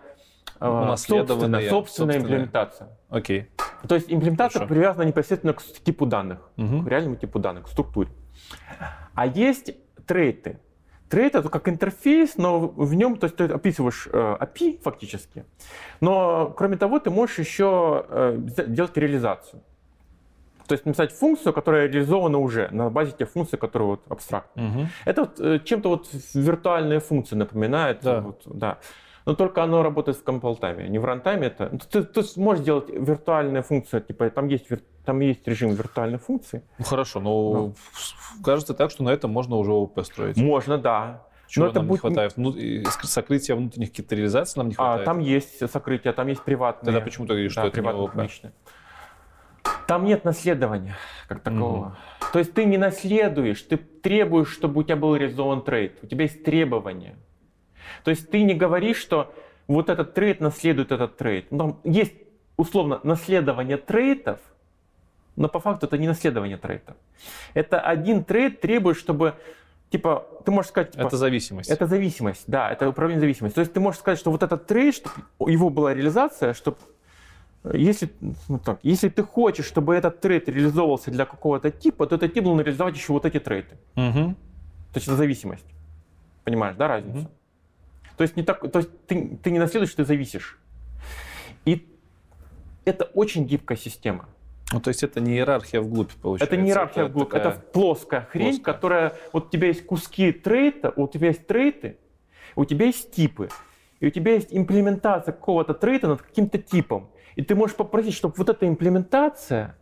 Унаследованные, 0.60 1.68
собственная, 1.68 1.70
собственная 1.70 2.18
имплементация. 2.18 2.88
Окей. 3.08 3.50
То 3.88 3.96
есть 3.96 4.12
имплементация 4.12 4.60
Хорошо. 4.60 4.74
привязана 4.74 5.02
непосредственно 5.04 5.54
к 5.54 5.62
типу 5.62 6.06
данных, 6.06 6.38
Мгм. 6.56 6.84
к 6.84 6.88
реальному 6.88 7.16
типу 7.16 7.38
данных, 7.40 7.64
к 7.64 7.68
структуре. 7.68 8.10
А 9.14 9.26
есть 9.26 9.74
trait 10.06 10.45
ы. 10.45 10.60
Trait 11.08 11.34
это 11.34 11.48
как 11.48 11.68
интерфейс, 11.68 12.36
но 12.36 12.60
в 12.60 12.94
нем, 12.94 13.16
то 13.16 13.24
есть 13.26 13.36
ты 13.36 13.44
описываешь 13.44 14.08
э, 14.10 14.36
API 14.40 14.80
фактически, 14.82 15.44
но 16.00 16.54
кроме 16.56 16.76
того 16.76 17.00
ты 17.00 17.10
можешь 17.10 17.38
еще 17.38 18.06
э, 18.08 18.38
делать 18.68 18.96
реализацию. 18.96 19.62
То 20.66 20.72
есть 20.72 20.86
написать 20.86 21.12
функцию, 21.12 21.52
которая 21.52 21.88
реализована 21.88 22.38
уже 22.38 22.68
на 22.70 22.90
базе 22.90 23.12
тех 23.12 23.30
функций, 23.30 23.58
которые 23.58 23.88
вот 23.88 24.00
абстрактны. 24.08 24.62
Мгм. 24.62 24.88
Это 25.04 25.22
вот, 25.22 25.40
э, 25.40 25.58
чем-то 25.64 25.88
вот 25.88 26.08
виртуальные 26.34 27.00
функции 27.00 27.36
напоминает. 27.36 28.00
Да. 28.02 28.20
Вот, 28.20 28.42
да. 28.46 28.78
Но 29.24 29.34
только 29.34 29.62
оно 29.62 29.82
работает 29.82 30.18
в 30.18 30.24
compile-time 30.24 30.79
е, 30.79 30.88
не 30.88 30.98
в 30.98 31.04
runtime 31.04 31.37
е. 31.37 31.46
Это... 31.46 31.68
ну, 31.72 31.78
Ты, 31.78 32.02
ты 32.02 32.22
сможешь 32.22 32.64
делать 32.64 32.88
виртуальные 32.90 33.62
функции, 33.62 34.00
типа 34.00 34.30
там 34.30 34.48
есть, 34.48 34.66
там 35.04 35.20
есть 35.20 35.46
режим 35.46 35.70
виртуальной 35.74 36.18
функции. 36.18 36.62
Ну 36.78 36.84
хорошо, 36.84 37.20
но 37.20 37.72
кажется 38.44 38.74
так, 38.74 38.90
что 38.90 39.04
на 39.04 39.10
этом 39.10 39.30
можно 39.30 39.56
уже 39.56 39.72
ООП 39.72 40.04
строить. 40.04 40.36
Можно, 40.36 40.78
да. 40.78 41.22
Чего 41.46 41.66
но 41.66 41.70
это 41.70 41.80
нам 41.80 41.88
будет 41.88 42.02
не 42.02 42.08
хватает? 42.08 42.32
Ну, 42.36 42.54
сокрытия 43.02 43.54
внутренних 43.54 43.90
каких-то 43.90 44.14
реализаций 44.14 44.58
нам 44.58 44.68
не 44.68 44.74
А, 44.74 44.76
хватает. 44.76 45.04
там 45.04 45.18
есть 45.18 45.70
сокрытие, 45.70 46.14
там 46.14 46.26
есть 46.28 46.42
приватные. 46.42 46.86
Тогда 46.86 47.00
почему 47.04 47.26
ты 47.26 47.34
говоришь, 47.34 47.54
да, 47.54 47.60
что 47.62 47.68
это 47.68 47.80
не 47.82 47.88
ООП? 47.88 48.10
публичные. 48.12 48.52
Там 49.92 50.06
нет 50.06 50.24
наследования 50.24 50.96
как 51.28 51.40
такого. 51.40 51.98
То 52.32 52.38
есть 52.38 52.54
ты 52.54 52.64
не 52.64 52.78
наследуешь, 52.78 53.60
ты 53.60 53.76
требуешь, 53.76 54.48
чтобы 54.50 54.80
у 54.80 54.82
тебя 54.84 54.96
был 54.96 55.14
реализован 55.14 55.60
trait. 55.60 55.98
У 56.02 56.06
тебя 56.06 56.22
есть 56.22 56.44
требования. 56.44 57.14
То 58.02 58.10
есть 58.10 58.30
ты 58.30 58.42
не 58.42 58.54
говоришь, 58.54 58.96
что 58.96 59.34
вот 59.66 59.90
этот 59.90 60.14
trait 60.14 60.40
наследует 60.40 60.92
этот 60.92 61.18
trait. 61.18 61.48
Ну, 61.50 61.58
там 61.58 61.80
есть 61.84 62.14
условно 62.56 63.00
наследование 63.02 63.76
trait 63.76 64.16
ов, 64.16 64.40
но 65.36 65.48
по 65.48 65.60
факту 65.60 65.84
это 65.84 65.98
не 65.98 66.08
наследование 66.08 66.56
trait 66.56 66.81
ов. 66.81 66.96
Это 67.52 67.78
один 67.78 68.24
trait 68.24 68.62
требует, 68.62 68.96
чтобы 68.96 69.34
типа 69.90 70.26
ты 70.46 70.52
можешь 70.52 70.70
сказать, 70.70 70.92
типа, 70.92 71.02
Это 71.02 71.18
зависимость. 71.18 71.68
это 71.68 71.86
зависимость, 71.86 72.44
да, 72.46 72.72
это 72.72 72.88
управление 72.88 73.20
зависимостью. 73.20 73.56
То 73.56 73.60
есть 73.60 73.74
ты 73.74 73.80
можешь 73.80 74.00
сказать, 74.00 74.18
что 74.18 74.30
вот 74.30 74.42
этот 74.42 74.66
trait, 74.66 74.94
чтобы 74.94 75.16
его 75.52 75.68
была 75.68 75.92
реализация, 75.92 76.54
чтобы 76.54 76.78
если, 77.72 78.10
ну 78.48 78.58
так, 78.58 78.80
если 78.82 79.08
ты 79.08 79.22
хочешь, 79.22 79.66
чтобы 79.66 79.94
этот 79.94 80.20
trait 80.20 80.48
реализовывался 80.48 81.10
для 81.10 81.24
какого-то 81.26 81.70
типа, 81.70 82.06
то 82.06 82.16
этот 82.16 82.34
тип 82.34 82.44
должен 82.44 82.64
реализовать 82.64 82.96
еще 82.96 83.12
вот 83.12 83.24
эти 83.24 83.38
trait 83.38 83.65
ы. 83.65 83.76
Мгм. 83.94 84.34
То 84.34 84.96
есть 84.96 85.06
это 85.06 85.16
зависимость. 85.16 85.64
Понимаешь, 86.44 86.76
да, 86.76 86.88
разницу? 86.88 87.18
Мгм. 87.18 87.28
То 88.16 88.22
есть, 88.22 88.36
не 88.36 88.42
так, 88.42 88.60
то 88.70 88.78
есть 88.80 88.90
ты, 89.06 89.38
ты 89.42 89.50
не 89.50 89.58
наследуешь, 89.58 89.94
ты 89.94 90.04
зависишь. 90.04 90.58
И 91.64 91.88
это 92.84 93.04
очень 93.04 93.46
гибкая 93.46 93.78
система. 93.78 94.28
Ну, 94.72 94.80
то 94.80 94.88
есть 94.88 95.02
это 95.02 95.20
не 95.20 95.32
иерархия 95.32 95.80
вглубь, 95.80 96.10
получается. 96.20 96.54
Это 96.54 96.62
не 96.62 96.70
иерархия 96.70 97.04
вглубь, 97.04 97.30
такая- 97.30 97.52
это 97.52 97.60
плоская 97.72 98.22
хрень, 98.22 98.54
плоская. 98.54 98.74
которая... 98.74 99.16
Вот 99.32 99.46
у 99.46 99.48
тебя 99.50 99.68
есть 99.68 99.86
куски 99.86 100.32
трейта, 100.32 100.92
у 100.96 101.06
тебя 101.08 101.28
есть 101.28 101.46
трейты, 101.46 101.98
у 102.56 102.64
тебя 102.64 102.86
есть 102.86 103.12
типы, 103.12 103.48
и 104.00 104.06
у 104.06 104.10
тебя 104.10 104.32
есть 104.32 104.48
имплементация 104.50 105.32
какого-то 105.32 105.74
трейта 105.74 106.08
над 106.08 106.22
каким-то 106.22 106.58
типом. 106.58 107.08
И 107.36 107.42
ты 107.42 107.54
можешь 107.54 107.76
попросить, 107.76 108.14
чтобы 108.14 108.34
вот 108.36 108.48
эта 108.48 108.66
имплементация 108.68 109.76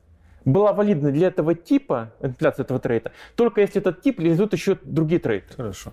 была 0.45 0.73
валидна 0.73 1.11
для 1.11 1.29
этого 1.29 1.55
типа, 1.55 2.13
имплементация 2.21 2.65
этого 2.65 2.81
трейта, 2.81 3.13
только 3.37 3.61
если 3.61 3.81
этот 3.81 4.03
тип 4.03 4.21
реализует 4.21 4.53
еще 4.53 4.79
другие 4.83 5.21
трейты. 5.21 5.55
Хорошо. 5.55 5.93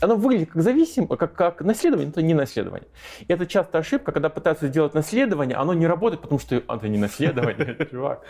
Оно 0.00 0.16
выглядит 0.16 0.50
как 0.50 0.62
зависим, 0.62 1.06
как, 1.06 1.34
как 1.34 1.60
наследование, 1.60 2.06
но 2.06 2.12
это 2.12 2.22
не 2.22 2.32
наследование. 2.32 2.88
И 3.20 3.32
это 3.32 3.46
часто 3.46 3.78
ошибка, 3.78 4.12
когда 4.12 4.30
пытаются 4.30 4.68
сделать 4.68 4.94
наследование, 4.94 5.56
оно 5.56 5.74
не 5.74 5.86
работает, 5.86 6.22
потому 6.22 6.38
что 6.38 6.56
это 6.56 6.88
не 6.88 6.98
наследование, 6.98 7.76
чувак. 7.90 8.24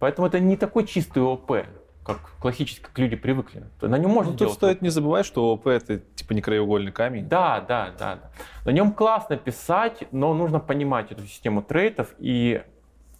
Поэтому 0.00 0.26
это 0.26 0.40
не 0.40 0.56
такой 0.56 0.84
чистый 0.86 1.22
ОП, 1.22 1.64
как 2.04 2.20
классически, 2.38 2.82
как 2.82 2.98
люди 2.98 3.16
привыкли. 3.16 3.64
На 3.80 3.96
нем 3.98 4.10
можно 4.10 4.32
Ну, 4.32 4.38
тут 4.38 4.52
стоит 4.52 4.82
не 4.82 4.90
забывать, 4.90 5.24
что 5.24 5.52
ОП 5.52 5.68
это 5.68 5.98
типа 5.98 6.34
не 6.34 6.42
краеугольный 6.42 6.92
камень. 6.92 7.26
Да, 7.28 7.60
да, 7.60 7.92
да, 7.98 8.16
да. 8.16 8.30
На 8.64 8.70
нем 8.70 8.92
классно 8.92 9.36
писать, 9.36 10.04
но 10.12 10.34
нужно 10.34 10.60
понимать 10.60 11.10
эту 11.12 11.26
систему 11.26 11.62
трейтов. 11.62 12.14
И 12.18 12.62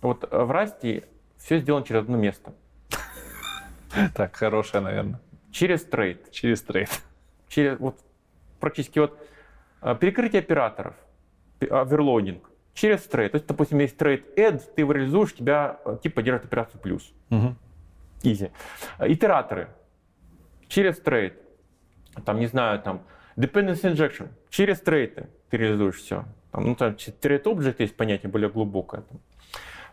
вот 0.03 0.29
в 0.31 0.51
Расте 0.51 1.05
все 1.39 1.59
сделано 1.61 1.85
через 1.85 2.03
одно 2.03 2.17
место. 2.19 2.53
Так, 4.15 4.37
хорошая, 4.37 4.83
наверное. 4.83 5.21
Через 5.53 5.85
trait. 5.85 6.31
Через 6.31 6.63
трейд. 6.63 6.91
через 7.49 7.79
вот 7.79 7.97
практически 8.61 8.99
вот 8.99 9.17
а, 9.81 9.95
перекрытие 9.95 10.41
операторов, 10.41 10.95
пе- 11.59 11.69
overloading 11.69 12.51
через 12.75 13.03
trait. 13.05 13.33
То 13.33 13.37
есть, 13.37 13.47
допустим, 13.47 13.79
есть 13.79 13.97
trait 13.97 14.37
Add, 14.39 14.61
ты 14.75 14.83
его 14.83 14.93
реализуешь, 14.93 15.33
тебя 15.33 15.79
а, 15.85 15.97
тип 15.97 16.15
поддерживает 16.15 16.45
операцию 16.47 16.81
плюс. 16.81 17.13
Мгм. 17.31 17.57
Easy. 18.25 18.51
А, 18.99 19.09
Итераторы 19.09 19.69
через 20.69 20.99
trait. 20.99 21.39
Там, 22.25 22.41
не 22.41 22.47
знаю, 22.47 22.81
там 22.81 23.03
Dependency 23.37 23.93
injection. 23.93 24.29
Через 24.51 24.81
trait 24.81 25.21
ы 25.21 25.29
ты 25.51 25.57
реализуешь 25.57 25.97
все. 25.97 26.25
Там, 26.51 26.65
ну, 26.67 26.75
там 26.75 26.97
trait 26.97 27.47
object 27.47 27.77
есть 27.79 27.97
понятие 27.97 28.31
более 28.31 28.49
глубокое. 28.49 29.03
Там. 29.03 29.21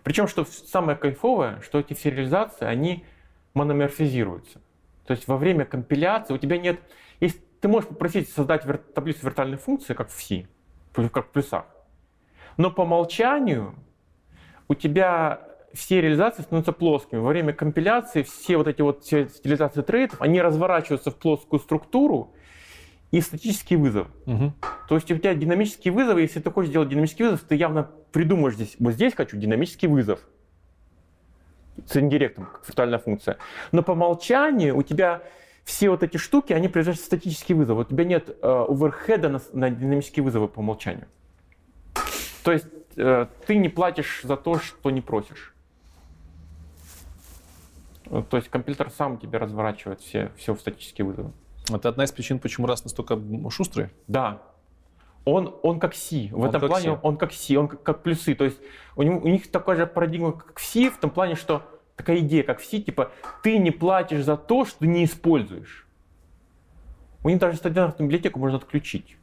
Причем, 0.03 0.27
что 0.27 0.45
самое 0.45 0.97
кайфовое, 0.97 1.59
что 1.61 1.79
эти 1.79 1.93
все 1.93 2.09
реализации, 2.09 2.65
они 2.65 3.05
мономорфизируются. 3.53 4.61
То 5.05 5.11
есть 5.13 5.27
во 5.27 5.37
время 5.37 5.65
компиляции 5.65 6.33
у 6.33 6.37
тебя 6.37 6.57
нет... 6.57 6.79
Есть, 7.19 7.39
ты 7.59 7.67
можешь 7.67 7.89
попросить 7.89 8.29
создать 8.29 8.65
вер, 8.65 8.77
таблицу 8.77 9.25
виртуальных 9.25 9.61
функций, 9.61 9.95
как 9.95 10.09
в 10.09 10.21
C, 10.21 10.47
как 10.93 11.27
в 11.27 11.29
плюсах. 11.31 11.65
Но 12.57 12.71
по 12.71 12.81
умолчанию 12.81 13.75
у 14.67 14.73
тебя 14.73 15.50
все 15.73 16.01
реализации 16.01 16.43
становятся 16.43 16.71
плоскими. 16.71 17.19
Во 17.19 17.29
время 17.29 17.53
компиляции 17.53 18.23
все 18.23 18.57
вот 18.57 18.67
эти 18.67 18.81
вот 18.81 19.03
все 19.03 19.27
стилизации 19.29 19.81
трейдов, 19.81 20.21
они 20.21 20.41
разворачиваются 20.41 21.11
в 21.11 21.15
плоскую 21.15 21.59
структуру 21.59 22.33
и 23.11 23.21
статический 23.21 23.75
вызов. 23.75 24.07
Угу. 24.25 24.53
То 24.87 24.95
есть 24.95 25.11
у 25.11 25.17
тебя 25.17 25.33
динамический 25.33 25.91
вызов, 25.91 26.17
если 26.17 26.39
ты 26.39 26.49
хочешь 26.51 26.69
сделать 26.69 26.89
динамический 26.89 27.25
вызов, 27.25 27.41
ты 27.41 27.55
явно 27.55 27.89
придумаешь 28.11 28.55
здесь, 28.55 28.75
вот 28.79 28.93
здесь 28.93 29.13
хочу 29.13 29.37
динамический 29.37 29.87
вызов 29.87 30.19
с 31.85 31.95
индиректом, 31.97 32.45
как 32.45 32.67
виртуальная 32.67 32.99
функция. 32.99 33.37
Но 33.71 33.83
по 33.83 33.91
умолчанию 33.91 34.77
у 34.77 34.83
тебя 34.83 35.21
все 35.63 35.89
вот 35.89 36.03
эти 36.03 36.17
штуки, 36.17 36.53
они 36.53 36.67
превращаются 36.67 37.03
в 37.03 37.05
статический 37.05 37.55
вызов. 37.55 37.77
У 37.77 37.83
тебя 37.83 38.03
нет 38.03 38.29
э, 38.29 38.33
оверхеда 38.41 39.29
на, 39.29 39.41
на 39.53 39.69
динамические 39.69 40.23
вызовы 40.23 40.47
по 40.47 40.59
умолчанию. 40.59 41.07
То 42.43 42.51
есть 42.51 42.67
э, 42.97 43.27
ты 43.45 43.55
не 43.57 43.69
платишь 43.69 44.21
за 44.23 44.37
то, 44.37 44.59
что 44.59 44.89
не 44.89 45.01
просишь. 45.01 45.53
То 48.29 48.37
есть 48.37 48.49
компьютер 48.49 48.89
сам 48.89 49.17
тебе 49.17 49.37
разворачивает 49.37 50.01
все, 50.01 50.31
все 50.35 50.53
в 50.53 50.59
статические 50.59 51.05
вызовы. 51.05 51.31
Это 51.73 51.89
одна 51.89 52.03
из 52.03 52.11
причин, 52.11 52.39
почему 52.39 52.67
раз 52.67 52.83
настолько 52.83 53.19
шустрый? 53.49 53.89
Да. 54.07 54.41
Он, 55.23 55.55
он 55.63 55.79
как 55.79 55.93
C. 55.93 56.29
В 56.31 56.39
он 56.39 56.49
этом 56.49 56.67
плане 56.67 56.95
C. 56.95 56.99
он 57.01 57.17
как 57.17 57.31
C, 57.31 57.57
он 57.57 57.67
как, 57.67 57.83
как 57.83 58.03
плюсы. 58.03 58.35
То 58.35 58.43
есть 58.43 58.59
у, 58.95 59.03
него, 59.03 59.19
у 59.19 59.27
них 59.27 59.49
такая 59.49 59.77
же 59.77 59.87
парадигма, 59.87 60.33
как 60.33 60.59
в 60.59 60.65
C, 60.65 60.89
в 60.89 60.97
том 60.97 61.11
плане, 61.11 61.35
что 61.35 61.63
такая 61.95 62.17
идея, 62.19 62.43
как 62.43 62.59
в 62.59 62.65
C, 62.65 62.79
типа 62.79 63.11
ты 63.43 63.57
не 63.57 63.71
платишь 63.71 64.23
за 64.25 64.35
то, 64.35 64.65
что 64.65 64.85
не 64.85 65.05
используешь. 65.05 65.87
У 67.23 67.29
них 67.29 67.39
даже 67.39 67.57
стандартную 67.57 68.09
библиотеку 68.09 68.39
можно 68.39 68.57
отключить 68.57 69.15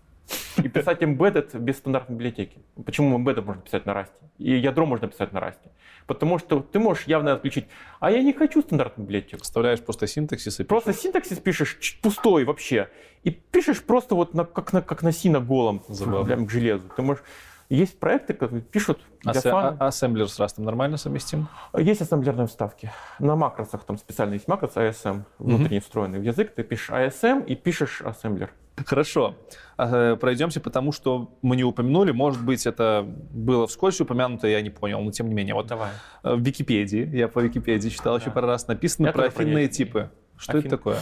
и 0.57 0.69
писать 0.69 1.03
embedded 1.03 1.59
без 1.59 1.79
стандартной 1.79 2.17
библиотеки. 2.17 2.59
Почему 2.85 3.19
embedded 3.19 3.43
можно 3.43 3.63
писать 3.63 3.87
на 3.87 3.93
Rust? 3.93 4.13
И 4.39 4.55
ядро 4.57 4.87
можно 4.87 5.09
писать 5.09 5.33
на 5.33 5.39
Rust. 5.39 5.59
Потому 6.07 6.39
что 6.39 6.61
ты 6.61 6.79
можешь 6.79 7.05
явно 7.05 7.33
отключить. 7.33 7.67
А 8.01 8.11
я 8.11 8.23
не 8.23 8.33
хочу 8.33 8.63
стандартную 8.63 9.07
библиотеку. 9.07 9.43
Вставляешь 9.43 9.81
просто 9.81 10.07
синтаксис 10.07 10.55
и 10.55 10.65
пишешь. 10.65 10.69
Просто 10.69 10.93
синтаксис 10.93 11.39
пишешь 11.39 11.99
пустой 12.03 12.45
вообще. 12.45 12.89
И 13.25 13.31
пишешь 13.31 13.83
просто 13.83 14.15
вот 14.15 14.35
на, 14.35 14.45
как, 14.45 14.73
на, 14.73 14.83
как 14.83 15.03
на 15.03 15.13
си 15.13 15.29
на 15.29 15.41
голом. 15.41 15.83
Забавно. 15.89 16.25
Прям 16.25 16.47
к 16.47 16.51
железу. 16.51 16.89
Ты 16.97 17.03
можешь 17.03 17.23
есть 17.69 17.99
проекты, 18.01 18.33
которые 18.33 18.63
пишут 18.63 19.01
для 19.23 19.33
а 19.33 19.41
фана. 19.43 19.77
А 19.79 19.89
ассемблер 19.89 20.29
с 20.29 20.41
Rust 20.41 20.61
нормально 20.61 20.97
совместим? 20.97 21.49
Есть 21.77 22.01
ассемблерные 22.01 22.47
вставки. 22.47 22.91
На 23.19 23.37
макросах 23.37 23.85
там 23.85 23.99
специально 23.99 24.35
есть 24.35 24.49
макрос 24.49 24.77
ASM, 24.77 25.25
внутренне 25.39 25.77
mm-hmm. 25.77 25.81
встроенный 25.83 26.19
в 26.19 26.23
язык. 26.23 26.55
Ты 26.55 26.63
пишешь 26.63 26.89
ASM 26.89 27.45
и 27.45 27.55
пишешь 27.55 28.01
ассемблер. 28.01 28.51
Хорошо. 28.87 29.35
А, 29.77 30.13
э, 30.13 30.17
пройдемся, 30.17 30.61
потому 30.61 30.93
что 30.93 31.31
мы 31.41 31.57
не 31.57 31.65
упомянули, 31.65 32.11
может 32.11 32.45
быть, 32.45 32.67
это 32.67 33.07
было 33.31 33.67
вскользь 33.67 34.01
упомянуто, 34.01 34.49
я 34.49 34.61
не 34.61 34.71
понял, 34.71 35.01
но 35.01 35.13
тем 35.13 35.29
не 35.29 35.35
менее. 35.35 35.55
Вот 35.55 35.69
Давай. 35.69 35.91
Э, 36.25 36.35
в 36.35 36.41
Википедии, 36.41 37.09
я 37.17 37.29
по 37.29 37.39
Википедии 37.39 37.89
читал 37.89 38.17
да. 38.17 38.23
еще 38.23 38.33
пару 38.33 38.49
раз, 38.49 38.67
написано 38.67 39.07
я 39.07 39.13
про 39.13 39.27
афинные 39.27 39.69
типы. 39.69 40.11
Что 40.37 40.59
Афин... 40.59 40.67
это 40.67 40.77
такое? 40.77 40.99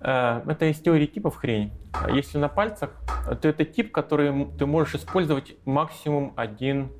Э, 0.00 0.42
это 0.46 0.66
из 0.66 0.78
теории 0.78 1.06
типов 1.06 1.36
хрень. 1.36 1.72
Если 2.12 2.36
на 2.36 2.48
пальцах, 2.48 2.90
то 3.40 3.48
это 3.48 3.64
тип, 3.64 3.92
который 3.92 4.46
ты 4.58 4.66
можешь 4.66 4.96
использовать 4.96 5.56
максимум 5.64 6.34
один, 6.36 6.90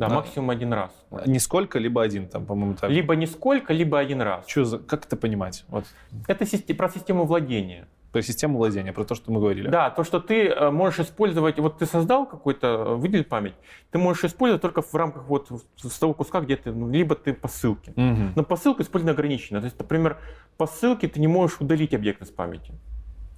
да, 0.00 0.08
да, 0.08 0.14
максимум 0.16 0.50
один 0.50 0.72
раз. 0.72 0.90
Нисколько, 1.26 1.78
либо 1.78 2.02
один, 2.02 2.26
там, 2.26 2.44
по-моему, 2.44 2.74
так. 2.74 2.90
Либо 2.90 3.14
нисколько, 3.14 3.72
либо 3.72 4.00
один 4.00 4.20
раз. 4.20 4.48
Что 4.48 4.64
за, 4.64 4.78
как 4.78 5.06
это 5.06 5.16
понимать? 5.16 5.64
Вот. 5.68 5.84
Это 6.26 6.44
про 6.74 6.88
систему 6.88 7.24
владения 7.24 7.86
про 8.12 8.22
систему 8.22 8.58
владения, 8.58 8.92
про 8.92 9.04
то, 9.04 9.14
что 9.14 9.30
мы 9.30 9.40
говорили. 9.40 9.68
Да, 9.68 9.90
то, 9.90 10.04
что 10.04 10.20
ты 10.20 10.48
э, 10.48 10.70
можешь 10.70 11.00
использовать, 11.00 11.58
вот 11.58 11.78
ты 11.78 11.86
создал 11.86 12.26
какой-то, 12.26 12.66
э, 12.66 12.94
выделил 12.96 13.24
память, 13.24 13.54
ты 13.90 13.98
можешь 13.98 14.24
использовать 14.24 14.62
только 14.62 14.82
в 14.82 14.94
рамках 14.94 15.28
вот 15.28 15.48
с 15.76 15.98
того 15.98 16.14
куска, 16.14 16.40
где 16.40 16.56
ты, 16.56 16.72
ну, 16.72 16.88
либо 16.90 17.14
ты 17.14 17.32
по 17.32 17.48
ссылке. 17.48 17.92
Угу. 17.92 18.32
Но 18.36 18.42
по 18.42 18.56
ссылке 18.56 18.82
использование 18.82 19.14
ограничено. 19.14 19.60
То 19.60 19.66
есть, 19.66 19.78
например, 19.78 20.18
по 20.56 20.66
ссылке 20.66 21.08
ты 21.08 21.20
не 21.20 21.28
можешь 21.28 21.60
удалить 21.60 21.94
объект 21.94 22.20
из 22.22 22.30
памяти. 22.30 22.74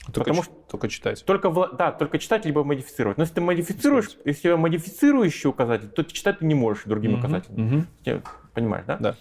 Только, 0.06 0.20
потому 0.20 0.42
что 0.42 0.52
только 0.68 0.88
читать. 0.88 1.24
Только, 1.24 1.52
да, 1.78 1.92
только 1.92 2.18
читать, 2.18 2.44
либо 2.44 2.64
модифицировать. 2.64 3.18
Но 3.18 3.22
если 3.22 3.34
ты 3.34 3.40
модифицируешь, 3.40 4.08
Читать. 4.08 4.26
если 4.26 4.54
модифицирующий 4.54 5.48
указатель, 5.48 5.88
то 5.88 6.02
ты 6.02 6.12
читать 6.12 6.40
ты 6.40 6.46
не 6.46 6.54
можешь 6.54 6.84
другим 6.84 7.12
угу, 7.12 7.20
указателем. 7.20 7.86
Угу. 8.04 8.22
Понимаешь, 8.52 8.84
да? 8.86 8.96
Да. 8.96 9.16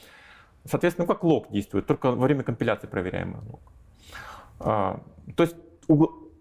Соответственно, 0.65 1.07
как 1.07 1.23
лог 1.23 1.51
действует? 1.51 1.85
Только 1.85 2.11
во 2.11 2.25
время 2.25 2.43
компиляции 2.43 2.87
проверяемый 2.87 3.41
лог. 3.47 3.61
А, 4.63 5.01
то 5.35 5.43
есть 5.43 5.55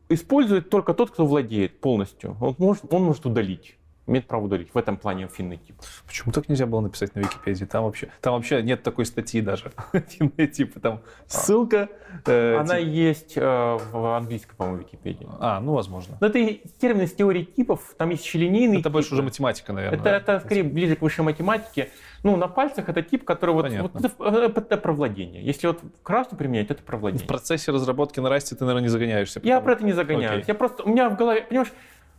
использует 0.09 0.71
только 0.71 0.95
тот, 0.95 1.11
кто 1.11 1.27
владеет 1.27 1.81
полностью. 1.81 2.37
Он 2.41 2.55
может, 2.59 2.93
он 2.93 3.05
может 3.05 3.27
удалить 3.27 3.77
имеет 4.11 4.27
право 4.27 4.45
удалить. 4.45 4.69
В 4.75 4.79
этом 4.79 4.97
плане 4.97 5.29
финный 5.29 5.57
тип. 5.57 5.77
Почему 6.07 6.33
так 6.33 6.49
нельзя 6.49 6.67
было 6.67 6.81
написать 6.81 7.15
на 7.15 7.21
Википедии? 7.21 7.65
Там 7.65 7.85
вообще, 7.85 8.09
там 8.21 8.35
вообще 8.35 8.63
нет 8.63 8.83
такой 8.83 9.07
статьи 9.07 9.41
даже. 9.41 9.73
Финные 10.09 10.49
типы, 10.49 10.81
там 10.81 11.01
ссылка. 11.27 11.89
Э, 12.27 12.57
Она 12.57 12.79
тип... 12.79 12.89
есть 12.89 13.33
э, 13.37 13.41
в 13.41 14.17
английской, 14.17 14.55
по-моему, 14.55 14.81
Википедии. 14.81 15.29
А, 15.39 15.61
ну, 15.61 15.75
возможно. 15.75 16.19
Но 16.21 16.27
это 16.27 16.39
термин 16.81 17.05
из 17.05 17.13
теории 17.13 17.45
типов, 17.45 17.95
там 17.97 18.11
есть 18.11 18.25
щелинейный 18.25 18.77
Это 18.77 18.85
тип. 18.85 18.93
больше 18.93 19.15
уже 19.15 19.23
математика, 19.23 19.73
наверное. 19.73 19.99
Это, 19.99 20.05
да? 20.05 20.17
это 20.17 20.41
скорее 20.41 20.65
ближе 20.65 20.97
к 20.97 21.03
высшей 21.03 21.25
математике. 21.25 21.91
Ну, 22.23 22.37
на 22.37 22.49
пальцах 22.49 22.89
это 22.89 23.03
тип, 23.03 23.25
который 23.25 23.55
вот, 23.55 23.71
вот 23.71 24.05
это, 24.05 24.61
это 24.61 24.77
про 24.77 24.93
владение. 24.93 25.43
Если 25.43 25.67
вот 25.67 25.81
краску 26.03 26.37
применять, 26.37 26.71
это 26.71 26.83
про 26.83 26.99
владение. 26.99 27.25
В 27.25 27.29
процессе 27.29 27.73
разработки 27.73 28.21
на 28.21 28.29
расте 28.29 28.55
ты, 28.57 28.65
наверное, 28.65 28.83
не 28.83 28.89
загоняешься. 28.89 29.41
Потому... 29.41 29.55
Я 29.55 29.61
про 29.61 29.73
это 29.73 29.85
не 29.85 29.93
загоняюсь. 29.93 30.45
Okay. 30.45 30.49
Я 30.49 30.55
просто, 30.55 30.83
у 30.83 30.89
меня 30.89 31.09
в 31.09 31.17
голове, 31.17 31.43
понимаешь, 31.43 31.73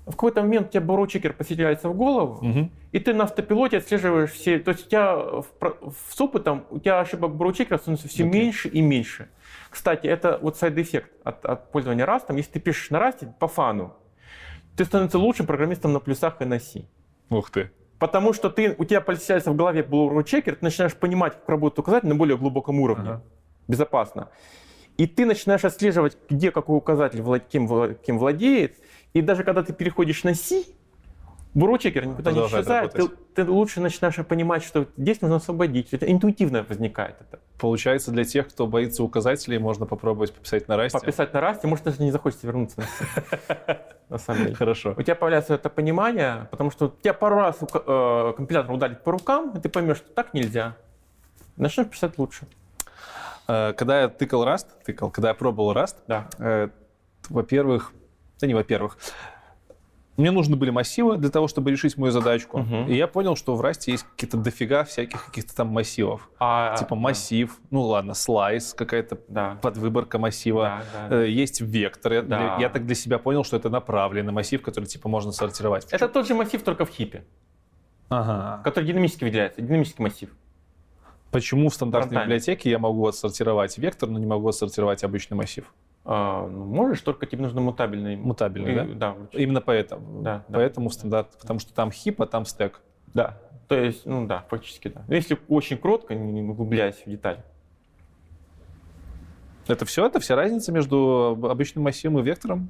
в 0.05 0.11
какой-то 0.11 0.41
момент 0.41 0.67
у 0.67 0.71
тебя 0.71 0.81
бурочекер 0.81 1.33
поселяется 1.33 1.89
в 1.89 1.95
голову, 1.95 2.45
угу. 2.45 2.69
и 2.91 2.99
ты 2.99 3.13
на 3.13 3.25
автопилоте 3.25 3.77
отслеживаешь 3.77 4.31
все. 4.31 4.59
То 4.59 4.71
есть 4.71 4.87
у 4.87 4.89
тебя 4.89 5.15
в, 5.15 5.45
с 6.09 6.19
опытом 6.19 6.65
у 6.69 6.79
тебя 6.79 6.99
ошибок 6.99 7.35
borrow 7.35 7.53
checker 7.53 7.74
а 7.74 7.77
становится 7.77 8.07
все 8.07 8.23
okay. 8.23 8.29
меньше 8.29 8.67
и 8.69 8.81
меньше. 8.81 9.29
Кстати, 9.69 10.07
это 10.07 10.39
вот 10.41 10.57
side 10.57 10.79
effect 10.79 11.11
от, 11.23 11.45
от 11.45 11.71
пользования 11.71 12.05
Rust 12.05 12.22
ом. 12.22 12.35
Если 12.37 12.53
ты 12.53 12.59
пишешь 12.59 12.89
на 12.89 12.99
Rust 12.99 13.27
е 13.27 13.33
по 13.39 13.47
фану, 13.47 13.93
ты 14.75 14.85
становишься 14.85 15.19
лучшим 15.19 15.45
программистом 15.45 15.93
на 15.93 15.99
плюсах 15.99 16.41
и 16.41 16.45
на 16.45 16.59
C. 16.59 16.85
Ух 17.29 17.51
ты. 17.51 17.71
Потому 17.99 18.33
что 18.33 18.49
ты, 18.49 18.75
у 18.77 18.85
тебя 18.85 18.99
поселяется 18.99 19.51
в 19.51 19.55
голове 19.55 19.83
borrow 19.83 20.14
checker, 20.14 20.55
ты 20.55 20.65
начинаешь 20.65 20.95
понимать, 20.95 21.33
как 21.33 21.47
работает 21.47 21.79
указатель 21.79 22.09
на 22.09 22.15
более 22.15 22.37
глубоком 22.37 22.79
уровне. 22.79 23.09
Ага. 23.09 23.23
Безопасно. 23.67 24.29
И 24.97 25.07
ты 25.07 25.25
начинаешь 25.25 25.63
отслеживать, 25.63 26.17
где 26.29 26.51
какой 26.51 26.77
указатель 26.77 27.23
кем, 27.49 27.95
кем 27.95 28.17
владеет, 28.17 28.77
и 29.13 29.21
даже 29.21 29.43
когда 29.43 29.63
ты 29.63 29.73
переходишь 29.73 30.23
на 30.23 30.33
C, 30.33 30.63
бурочекер 31.53 32.05
никуда 32.05 32.31
не 32.31 32.39
исчезает, 32.39 32.93
ты, 32.93 33.07
ты 33.35 33.45
лучше 33.45 33.81
начинаешь 33.81 34.15
понимать, 34.25 34.63
что 34.63 34.87
здесь 34.97 35.21
нужно 35.21 35.37
освободить. 35.37 35.93
Это 35.93 36.09
интуитивно 36.11 36.63
возникает 36.63 37.17
это. 37.19 37.39
Получается, 37.59 38.11
для 38.11 38.23
тех, 38.23 38.47
кто 38.47 38.67
боится 38.67 39.03
указателей, 39.03 39.59
можно 39.59 39.85
попробовать 39.85 40.33
пописать 40.33 40.67
на 40.67 40.77
расте? 40.77 40.97
Пописать 40.97 41.33
на 41.33 41.41
расте, 41.41 41.67
может, 41.67 41.85
даже 41.85 42.01
не 42.01 42.11
захочется 42.11 42.47
вернуться 42.47 42.83
на 44.09 44.17
самом 44.17 44.43
деле. 44.43 44.55
Хорошо. 44.55 44.95
У 44.97 45.03
тебя 45.03 45.15
появляется 45.15 45.53
это 45.53 45.69
понимание, 45.69 46.47
потому 46.49 46.71
что 46.71 46.95
тебя 47.01 47.13
пару 47.13 47.35
раз 47.35 47.59
э, 47.61 48.33
компилятор 48.35 48.71
ударит 48.71 49.03
по 49.03 49.11
рукам, 49.11 49.55
и 49.55 49.59
ты 49.59 49.69
поймешь, 49.69 49.97
что 49.97 50.09
так 50.09 50.33
нельзя. 50.33 50.75
Начнешь 51.57 51.87
писать 51.87 52.17
лучше. 52.17 52.47
Э, 53.47 53.73
когда 53.73 54.01
я 54.01 54.07
тыкал 54.07 54.43
Rust, 54.43 54.67
тыкал, 54.85 55.11
когда 55.11 55.29
я 55.29 55.33
пробовал 55.35 55.73
Rust. 55.73 55.97
Э, 56.39 56.69
во-первых, 57.29 57.93
да 58.41 58.47
не 58.47 58.53
во-первых. 58.53 58.97
Мне 60.17 60.29
нужны 60.31 60.55
были 60.55 60.69
массивы 60.71 61.17
для 61.17 61.29
того, 61.29 61.47
чтобы 61.47 61.71
решить 61.71 61.97
мою 61.97 62.11
задачку. 62.11 62.59
Угу. 62.59 62.89
И 62.89 62.95
я 62.95 63.07
понял, 63.07 63.35
что 63.35 63.55
в 63.55 63.61
Расте 63.61 63.91
есть 63.93 64.03
какие-то 64.03 64.37
дофига 64.37 64.83
всяких 64.83 65.25
каких-то 65.25 65.55
там 65.55 65.69
массивов. 65.69 66.29
А, 66.37 66.75
типа 66.77 66.95
массив, 66.95 67.49
да. 67.49 67.67
ну 67.71 67.81
ладно, 67.83 68.13
слайс, 68.13 68.73
какая-то 68.73 69.19
да. 69.29 69.57
подвыборка 69.61 70.19
массива. 70.19 70.83
Да, 70.93 71.07
да, 71.09 71.17
да. 71.17 71.23
Есть 71.23 71.61
вектор. 71.61 72.23
Да. 72.23 72.57
Я, 72.59 72.69
так 72.69 72.85
для 72.85 72.95
себя 72.95 73.19
понял, 73.19 73.43
что 73.43 73.55
это 73.55 73.69
направленный 73.69 74.33
массив, 74.33 74.61
который 74.61 74.85
типа 74.85 75.07
можно 75.07 75.31
сортировать. 75.31 75.87
Это 75.91 76.09
тот 76.09 76.27
же 76.27 76.35
массив, 76.35 76.61
только 76.61 76.85
в 76.85 76.89
хипе. 76.89 77.23
Ага. 78.09 78.61
Который 78.63 78.85
динамически 78.85 79.23
выделяется, 79.23 79.61
динамический 79.61 80.03
массив. 80.03 80.29
Почему 81.31 81.69
в 81.69 81.73
стандартной 81.73 82.09
Фронтально. 82.09 82.33
библиотеке 82.33 82.69
я 82.69 82.77
могу 82.77 83.07
отсортировать 83.07 83.77
вектор, 83.77 84.09
но 84.09 84.19
не 84.19 84.25
могу 84.25 84.49
отсортировать 84.49 85.05
обычный 85.05 85.35
массив? 85.35 85.73
А, 86.03 86.47
ну, 86.47 86.65
можешь, 86.65 87.01
только 87.01 87.25
тебе 87.25 87.43
нужно 87.43 87.61
мутабельный. 87.61 88.15
Мутабельный, 88.15 88.73
и, 88.73 88.93
да? 88.93 89.15
Да. 89.15 89.37
Именно 89.37 89.61
поэтому. 89.61 90.21
Да, 90.21 90.45
поэтому 90.51 90.89
да. 90.89 90.93
стандарт, 90.93 91.37
потому 91.39 91.59
что 91.59 91.73
там 91.73 91.91
хип, 91.91 92.21
а 92.21 92.25
там 92.25 92.45
стек. 92.45 92.81
Да, 93.13 93.37
то 93.67 93.75
есть, 93.79 94.05
ну 94.05 94.25
да, 94.25 94.45
фактически 94.49 94.87
да. 94.89 95.03
Если 95.07 95.37
очень 95.47 95.77
кротко, 95.77 96.15
не 96.15 96.41
углубляясь 96.41 97.03
в 97.05 97.09
детали. 97.09 97.43
Это 99.67 99.85
все? 99.85 100.05
Это 100.05 100.19
вся 100.19 100.35
разница 100.35 100.71
между 100.71 101.37
обычным 101.43 101.83
массивом 101.83 102.19
и 102.19 102.23
вектором? 102.23 102.69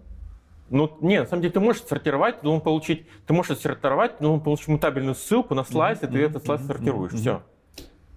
Ну, 0.70 0.98
не, 1.02 1.20
на 1.20 1.26
самом 1.26 1.42
деле 1.42 1.54
ты 1.54 1.60
можешь 1.60 1.84
сортировать, 1.84 2.38
ты 2.38 2.44
должен 2.44 2.62
получить, 2.62 3.06
ты 3.26 3.34
можешь 3.34 3.58
сортировать, 3.58 4.18
ты 4.18 4.24
должен 4.24 4.42
получить 4.42 4.68
мутабельную 4.68 5.16
ссылку 5.16 5.56
на 5.56 5.64
слайс, 5.64 6.00
mm-hmm. 6.00 6.10
и 6.10 6.12
ты 6.12 6.24
этот 6.24 6.46
слайс 6.46 6.62
сортируешь. 6.66 7.12
Mm-hmm. 7.14 7.18
Все. 7.18 7.44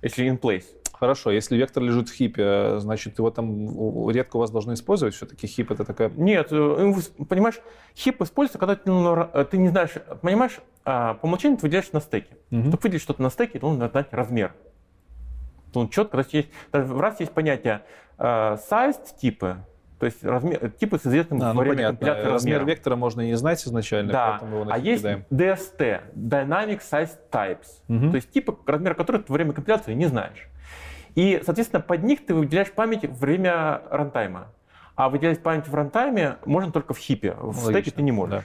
Если 0.03 0.29
in 0.29 0.41
place. 0.41 0.65
Хорошо, 1.05 1.31
если 1.31 1.59
вектор 1.59 1.83
лежит 1.83 2.09
в 2.09 2.15
хипе, 2.15 2.79
значит, 2.79 3.19
его 3.19 3.31
там 3.31 4.09
редко 4.09 4.37
у 4.37 4.39
вас 4.39 4.51
должны 4.51 4.73
использовать, 4.73 5.15
все-таки 5.15 5.47
хип 5.47 5.71
это 5.71 5.85
такая... 5.85 6.09
Нет, 6.09 6.49
э, 6.51 6.93
понимаешь, 7.29 7.61
хип 7.95 8.23
используется, 8.23 8.59
когда 8.59 8.75
ты, 8.75 8.91
ну, 8.91 9.29
ты 9.51 9.59
не 9.59 9.69
знаешь, 9.69 9.91
понимаешь, 10.23 10.61
а, 10.83 11.13
по 11.13 11.27
умолчанию 11.27 11.59
ты 11.59 11.65
выделяешь 11.67 11.93
на 11.93 12.01
стеке. 12.01 12.39
Угу. 12.51 12.61
Чтобы 12.61 12.79
выделить 12.85 13.03
что-то 13.03 13.21
на 13.21 13.29
стеке, 13.29 13.59
то 13.59 13.69
нужно 13.69 13.91
знать 13.91 14.07
размер. 14.13 14.55
Он 15.75 15.91
четко, 15.91 16.25
есть, 16.31 16.49
даже 16.73 16.87
в 16.87 16.99
раз 16.99 17.21
есть 17.21 17.33
понятие 17.33 17.83
sized 18.17 19.19
типы, 19.21 19.59
то 19.99 20.07
есть 20.07 20.25
размер, 20.25 20.71
типы 20.71 20.99
с 20.99 21.07
известным 21.07 21.43
а, 21.43 21.53
ну, 21.53 21.59
во 21.59 21.65
время 21.65 21.89
компиляции 21.89 22.31
Размер 22.31 22.65
вектора 22.65 22.97
можно 22.97 23.21
не 23.21 23.35
знать 23.35 23.63
изначально, 23.67 24.11
да. 24.11 24.31
поэтому 24.31 24.61
его 24.63 24.73
А 24.73 24.79
есть 24.79 25.03
кидаем. 25.03 25.27
DST, 25.31 26.01
Dynamic 26.15 26.81
Size 26.81 27.19
Types, 27.31 27.67
угу. 27.89 28.09
то 28.09 28.17
есть 28.17 28.31
типы, 28.31 28.57
размер 28.65 28.95
которых 28.95 29.27
ты 29.27 29.33
во 29.33 29.35
время 29.35 29.53
компиляции 29.53 29.93
не 29.93 30.07
знаешь. 30.07 30.49
И, 31.15 31.41
соответственно, 31.45 31.81
под 31.81 32.03
них 32.03 32.27
ты 32.27 32.35
выделяешь 32.35 32.73
память 32.73 33.05
во 33.05 33.15
время 33.15 33.83
рантайма. 33.91 34.49
А 34.97 35.09
выделять 35.09 35.43
память 35.43 35.69
в 35.69 35.75
рантайме 35.75 36.37
можно 36.45 36.73
только 36.73 36.95
в 36.95 36.99
хипе. 36.99 37.35
В 37.39 37.65
Логично. 37.65 37.73
стеке 37.73 37.91
ты 37.93 38.03
не 38.03 38.13
можешь. 38.13 38.45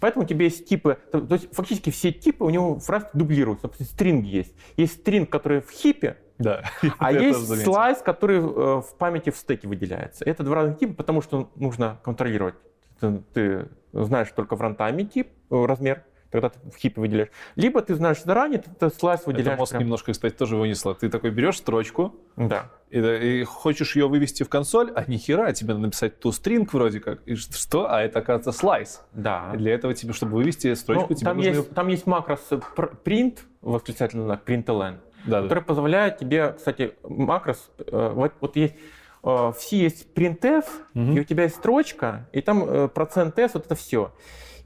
Поэтому 0.00 0.24
у 0.24 0.28
тебя 0.28 0.44
есть 0.44 0.68
типы, 0.68 0.98
то, 1.10 1.20
то 1.20 1.34
есть 1.34 1.54
фактически 1.54 1.90
все 1.90 2.12
типы 2.12 2.44
у 2.44 2.50
него 2.50 2.78
в 2.78 2.90
Rust 2.90 3.08
дублируются. 3.14 3.70
Стринг 3.80 4.24
есть. 4.24 4.54
Есть 4.76 5.00
стринг, 5.00 5.30
который 5.30 5.60
в 5.60 5.70
хипе, 5.70 6.16
да. 6.38 6.62
А 6.98 7.12
есть 7.12 7.62
слайс, 7.64 7.98
который 7.98 8.38
э, 8.38 8.40
в 8.40 8.94
памяти 8.98 9.30
в 9.30 9.36
стеке 9.36 9.68
выделяется. 9.68 10.24
Это 10.24 10.42
два 10.42 10.56
разных 10.56 10.78
типа, 10.78 10.94
потому 10.94 11.22
что 11.22 11.50
нужно 11.56 11.98
контролировать. 12.02 12.54
Ты, 13.00 13.18
ты 13.32 13.68
знаешь 13.92 14.30
только 14.32 14.56
в 14.56 14.60
рантайме 14.60 15.04
тип, 15.04 15.28
э, 15.50 15.64
размер, 15.64 16.04
когда 16.40 16.50
ты 16.50 16.58
в 16.70 16.76
хипе 16.76 17.00
выделяешь. 17.00 17.30
Либо 17.56 17.82
ты 17.82 17.94
знаешь 17.94 18.22
заранее, 18.22 18.60
ты, 18.60 18.70
ты 18.70 18.90
слайс 18.90 19.26
выделяешь. 19.26 19.48
Это 19.48 19.58
мозг 19.58 19.72
прям... 19.72 19.82
немножко, 19.82 20.12
кстати, 20.12 20.34
тоже 20.34 20.56
вынесло. 20.56 20.94
Ты 20.94 21.08
такой 21.08 21.30
берешь 21.30 21.58
строчку, 21.58 22.14
да. 22.36 22.70
и, 22.90 22.98
и 22.98 23.44
хочешь 23.44 23.96
ее 23.96 24.08
вывести 24.08 24.42
в 24.42 24.48
консоль, 24.48 24.92
а 24.94 25.04
ни 25.06 25.16
хера, 25.16 25.52
тебе 25.52 25.74
надо 25.74 25.86
написать 25.86 26.14
toString 26.22 26.68
вроде 26.70 27.00
как. 27.00 27.22
И 27.26 27.34
что? 27.34 27.90
А 27.90 28.02
это, 28.02 28.20
оказывается, 28.20 28.52
слайс. 28.52 29.02
Да. 29.12 29.50
И 29.54 29.56
для 29.56 29.74
этого 29.74 29.94
тебе, 29.94 30.12
чтобы 30.12 30.32
вывести 30.32 30.74
строчку, 30.74 31.06
ну, 31.10 31.14
тебе 31.16 31.24
там 31.24 31.36
нужно... 31.36 31.50
Есть, 31.50 31.70
там 31.74 31.88
есть 31.88 32.06
макрос 32.06 32.40
print, 32.50 33.38
восклицательный 33.62 34.24
знак, 34.24 34.42
println 34.48 34.98
да, 35.26 35.42
который 35.42 35.60
да. 35.60 35.64
позволяет 35.64 36.18
тебе, 36.18 36.52
кстати, 36.52 36.94
макрос, 37.02 37.70
э, 37.78 38.12
вот, 38.14 38.32
вот 38.40 38.56
есть 38.56 38.74
э, 38.74 38.78
в 39.22 39.56
C 39.58 39.76
есть 39.76 40.06
printf, 40.14 40.64
угу. 40.94 41.12
и 41.12 41.20
у 41.20 41.24
тебя 41.24 41.44
есть 41.44 41.56
строчка, 41.56 42.28
и 42.32 42.40
там 42.40 42.64
э, 42.64 42.88
процент 42.88 43.38
s, 43.38 43.54
вот 43.54 43.66
это 43.66 43.74
все. 43.74 44.12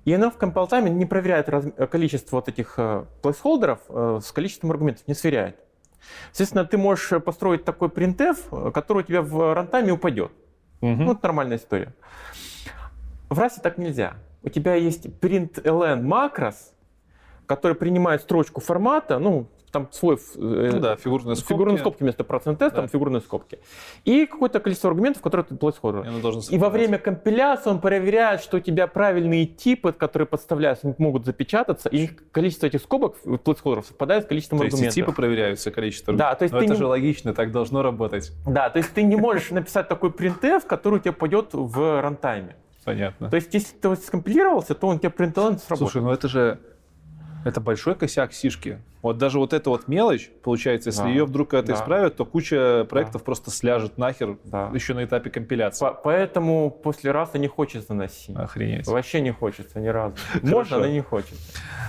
И 0.05 0.13
оно 0.13 0.31
в 0.31 0.39
compile 0.39 0.89
не 0.89 1.07
проверяет 1.07 1.49
раз, 1.49 1.67
количество 1.91 2.37
вот 2.37 2.49
этих 2.49 2.79
placeholderов 2.79 4.23
с 4.23 4.33
количеством 4.33 4.71
аргументов, 4.71 5.07
не 5.07 5.15
сверяет. 5.15 5.57
Естественно, 6.31 6.65
ты 6.65 6.79
можешь 6.79 7.23
построить 7.23 7.65
такой 7.65 7.89
printf, 7.89 8.71
который 8.73 8.99
у 8.99 9.03
тебя 9.03 9.21
в 9.23 9.55
рантайме 9.55 9.93
упадет. 9.93 10.33
Угу. 10.81 10.91
Ну, 10.91 11.13
это 11.13 11.21
нормальная 11.23 11.59
история. 11.59 11.93
В 13.29 13.39
RAS 13.39 13.61
так 13.63 13.77
нельзя. 13.77 14.15
У 14.43 14.49
тебя 14.49 14.75
есть 14.75 15.05
println 15.07 16.03
макрос, 16.03 16.73
который 17.47 17.77
принимает 17.77 18.23
строчку 18.23 18.61
формата, 18.61 19.19
ну, 19.19 19.49
там 19.71 19.89
свой... 19.93 20.17
Э, 20.37 20.71
ну 20.73 20.81
да, 20.81 20.97
фигурные 20.97 21.37
скобки. 21.37 21.53
Фигурные 21.53 21.79
скобки 21.79 22.03
вместо 22.03 22.25
процент 22.25 22.59
тест, 22.59 22.75
да. 22.75 22.83
там 22.83 22.89
фигурные 22.89 23.21
скобки. 23.21 23.59
И 24.05 24.27
какое-то 24.27 24.61
количество 24.61 24.91
аргументов, 24.91 25.23
которые 25.23 25.45
ты 25.45 25.55
placeholder. 25.55 26.05
И, 26.51 26.59
во 26.59 26.71
время 26.71 26.99
компиляции 26.99 27.71
он 27.71 27.81
проверяет, 27.81 28.41
что 28.43 28.59
у 28.59 28.61
тебя 28.61 28.87
правильные 28.87 29.47
типы, 29.47 29.93
которые 29.93 30.27
подставляются, 30.27 30.95
могут 30.99 31.25
запечататься, 31.25 31.89
и 31.89 32.09
количество 32.33 32.67
этих 32.67 32.81
скобок, 32.81 33.17
placeholder, 33.25 33.85
совпадает 33.85 34.25
с 34.25 34.27
количеством 34.27 34.59
то 34.59 34.65
аргументов. 34.65 34.87
Есть 34.87 34.95
типы 34.95 35.13
проверяются, 35.13 35.71
количество 35.71 36.15
Да, 36.15 36.35
то 36.35 36.45
есть 36.45 36.53
Но 36.53 36.59
ты 36.59 36.65
это 36.67 36.75
не... 36.75 36.79
же 36.79 36.87
логично, 36.87 37.35
так 37.35 37.53
должно 37.53 37.83
работать. 37.83 38.33
Да, 38.47 38.71
то 38.71 38.79
есть 38.79 38.93
ты 38.93 39.03
не 39.03 39.17
можешь 39.17 39.51
написать 39.51 39.89
такой 39.89 40.11
printf, 40.11 40.67
который 40.67 40.97
у 40.97 40.99
тебя 40.99 41.13
пойдет 41.13 41.51
в 41.53 42.01
рантайме. 42.01 42.57
Понятно. 42.85 43.29
То 43.29 43.37
есть, 43.37 43.53
если 43.53 43.77
ты 43.77 43.95
скомпилировался, 43.95 44.75
то 44.75 44.89
он 44.89 44.99
тебе 44.99 45.11
println 45.11 45.59
сработает. 45.59 45.79
Слушай, 45.79 46.03
ну 46.03 46.11
это 46.11 46.29
же 46.29 46.59
это 47.45 47.61
большой 47.61 47.95
косяк 47.95 48.33
сишки. 48.33 48.81
Вот 49.03 49.19
даже 49.19 49.39
вот 49.39 49.53
эта 49.53 49.71
вот 49.71 49.89
мелочь, 49.89 50.31
получается, 50.43 50.91
если 50.91 51.03
да, 51.03 51.09
ее 51.09 51.25
вдруг 51.25 51.55
это 51.55 51.69
да. 51.69 51.75
исправят, 51.75 52.17
то 52.17 52.25
куча 52.25 52.87
проектов 52.89 53.23
да. 53.23 53.25
просто 53.25 53.51
сляжет 53.51 53.97
нахер 53.99 54.37
да. 54.45 54.71
еще 54.75 54.95
на 54.95 55.05
этапе 55.05 55.31
компиляции. 55.31 55.85
По 55.85 55.93
поэтому 55.93 56.71
после 56.71 57.11
раза 57.11 57.39
не 57.39 57.49
хочется 57.49 57.95
носить. 57.95 58.37
Охренеть. 58.37 58.87
Вообще 58.87 59.21
не 59.21 59.31
хочется 59.31 59.81
ни 59.81 59.89
разу. 59.89 60.17
Можно, 60.43 60.81
но 60.81 60.87
не 60.87 61.01
хочется. 61.01 61.37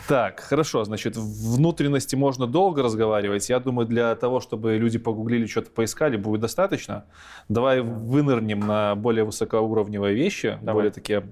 Так, 0.07 0.39
хорошо, 0.39 0.83
значит, 0.83 1.15
внутренности 1.15 2.15
можно 2.15 2.47
долго 2.47 2.83
разговаривать. 2.83 3.49
Я 3.49 3.59
думаю, 3.59 3.87
для 3.87 4.15
того, 4.15 4.39
чтобы 4.39 4.75
люди 4.77 4.97
погуглили, 4.97 5.45
что-то 5.45 5.71
поискали, 5.71 6.17
будет 6.17 6.41
достаточно. 6.41 7.05
Давай 7.49 7.81
вынырнем 7.81 8.59
на 8.59 8.95
более 8.95 9.23
высокоуровневые 9.23 10.15
вещи, 10.15 10.57
Давай. 10.61 10.73
более 10.73 10.91
такие 10.91 11.23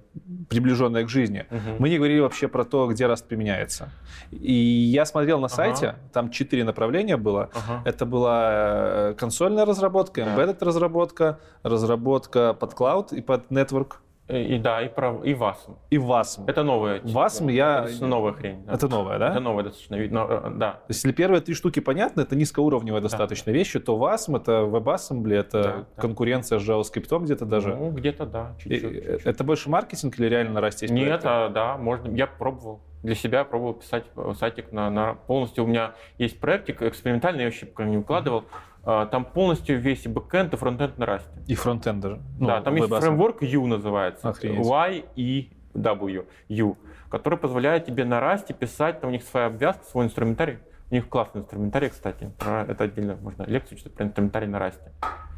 приближенные 0.49 1.05
к 1.05 1.09
жизни. 1.09 1.45
Угу. 1.49 1.75
Мы 1.79 1.89
не 1.89 1.97
говорили 1.97 2.19
вообще 2.19 2.47
про 2.47 2.63
то, 2.63 2.87
где 2.87 3.05
Rust 3.05 3.25
применяется. 3.27 3.91
И 4.31 4.53
я 4.53 5.05
смотрел 5.05 5.39
на 5.39 5.49
сайте, 5.69 5.87
ага. 5.87 5.99
там 6.13 6.31
четыре 6.31 6.63
направления 6.63 7.17
было. 7.17 7.49
Ага. 7.53 7.81
Это 7.85 8.05
была 8.05 8.49
э, 8.51 9.13
консольная 9.17 9.65
разработка, 9.65 10.21
embedded 10.21 10.57
разработка, 10.63 11.39
разработка 11.63 12.53
под 12.53 12.73
cloud 12.73 13.15
и 13.15 13.21
под 13.21 13.51
network. 13.51 13.97
И, 14.29 14.59
да, 14.59 14.81
и, 14.81 14.89
про, 14.89 15.21
и 15.23 15.33
VASM. 15.33 15.77
И 15.89 15.97
VASM. 15.97 16.43
Это 16.47 16.63
новая. 16.63 16.99
VASM 16.99 17.51
я... 17.51 17.85
Это 17.85 18.05
новая 18.05 18.33
хрень. 18.33 18.63
Да. 18.65 18.73
Это 18.73 18.87
новая, 18.87 19.17
да? 19.17 19.31
Это 19.31 19.39
новая 19.39 19.63
достаточно, 19.63 19.97
но, 19.97 20.27
э, 20.29 20.51
да. 20.55 20.71
То 20.71 20.85
есть, 20.89 21.03
если 21.03 21.11
первые 21.11 21.41
три 21.41 21.55
штуки 21.55 21.79
понятны, 21.79 22.21
это 22.21 22.35
низкоуровневые 22.35 23.01
да. 23.01 23.09
достаточно 23.09 23.49
вещи, 23.49 23.79
то 23.79 23.97
VASM 23.97 24.37
это 24.37 24.51
WebAssembly, 24.51 25.33
это 25.33 25.63
да, 25.63 26.01
конкуренция 26.01 26.59
да. 26.59 26.63
с 26.63 26.67
JavaScript 26.67 27.23
где-то 27.23 27.45
даже. 27.45 27.75
Ну, 27.75 27.91
где-то 27.91 28.25
да, 28.25 28.55
чуть-чуть, 28.59 28.83
и, 28.83 28.95
чуть-чуть. 28.95 29.25
Это 29.25 29.43
больше 29.43 29.69
маркетинг 29.69 30.19
или 30.19 30.27
реально 30.27 30.53
нарастить? 30.53 30.91
Нет, 30.91 31.21
а, 31.23 31.49
да, 31.49 31.77
можно. 31.77 32.13
Я 32.13 32.27
пробовал 32.27 32.81
для 33.03 33.15
себя 33.15 33.43
пробовал 33.45 33.75
писать 33.75 34.05
э, 34.15 34.33
сайтик 34.37 34.71
на, 34.71 34.89
на 34.89 35.13
полностью. 35.13 35.63
У 35.63 35.67
меня 35.67 35.93
есть 36.17 36.39
проектик 36.39 36.81
экспериментальный, 36.81 37.43
я 37.43 37.47
вообще 37.47 37.65
пока 37.65 37.85
не 37.85 37.97
укладывал. 37.97 38.43
А, 38.51 38.68
там 38.83 39.25
полностью 39.25 39.79
весь 39.79 40.07
бэкэнд 40.07 40.53
и 40.53 40.57
фронтенд 40.57 40.97
на 40.97 41.05
расте. 41.05 41.29
И 41.47 41.55
фронтенд 41.55 41.99
даже? 41.99 42.21
Ну, 42.39 42.47
да, 42.47 42.61
там 42.61 42.75
есть 42.75 42.89
фреймворк 42.89 43.41
U 43.43 43.67
называется. 43.67 44.29
Охренеть. 44.29 44.65
Y, 44.65 45.03
E, 45.15 45.49
W, 45.73 46.25
U, 46.47 46.77
который 47.09 47.37
позволяет 47.37 47.85
тебе 47.85 48.05
на 48.05 48.19
расте 48.19 48.53
писать, 48.53 49.01
там 49.01 49.09
у 49.09 49.13
них 49.13 49.23
своя 49.23 49.47
обвязка, 49.47 49.83
свой 49.85 50.05
инструментарий. 50.05 50.59
У 50.91 50.95
них 50.95 51.07
классный 51.07 51.41
инструментарий, 51.41 51.89
кстати. 51.89 52.31
Про 52.39 52.63
это 52.63 52.85
отдельно 52.85 53.15
можно 53.21 53.43
лекцию 53.43 53.77
читать 53.77 53.93
про 53.93 54.05
инструментарий 54.05 54.47
на 54.47 54.57
расте. 54.57 54.91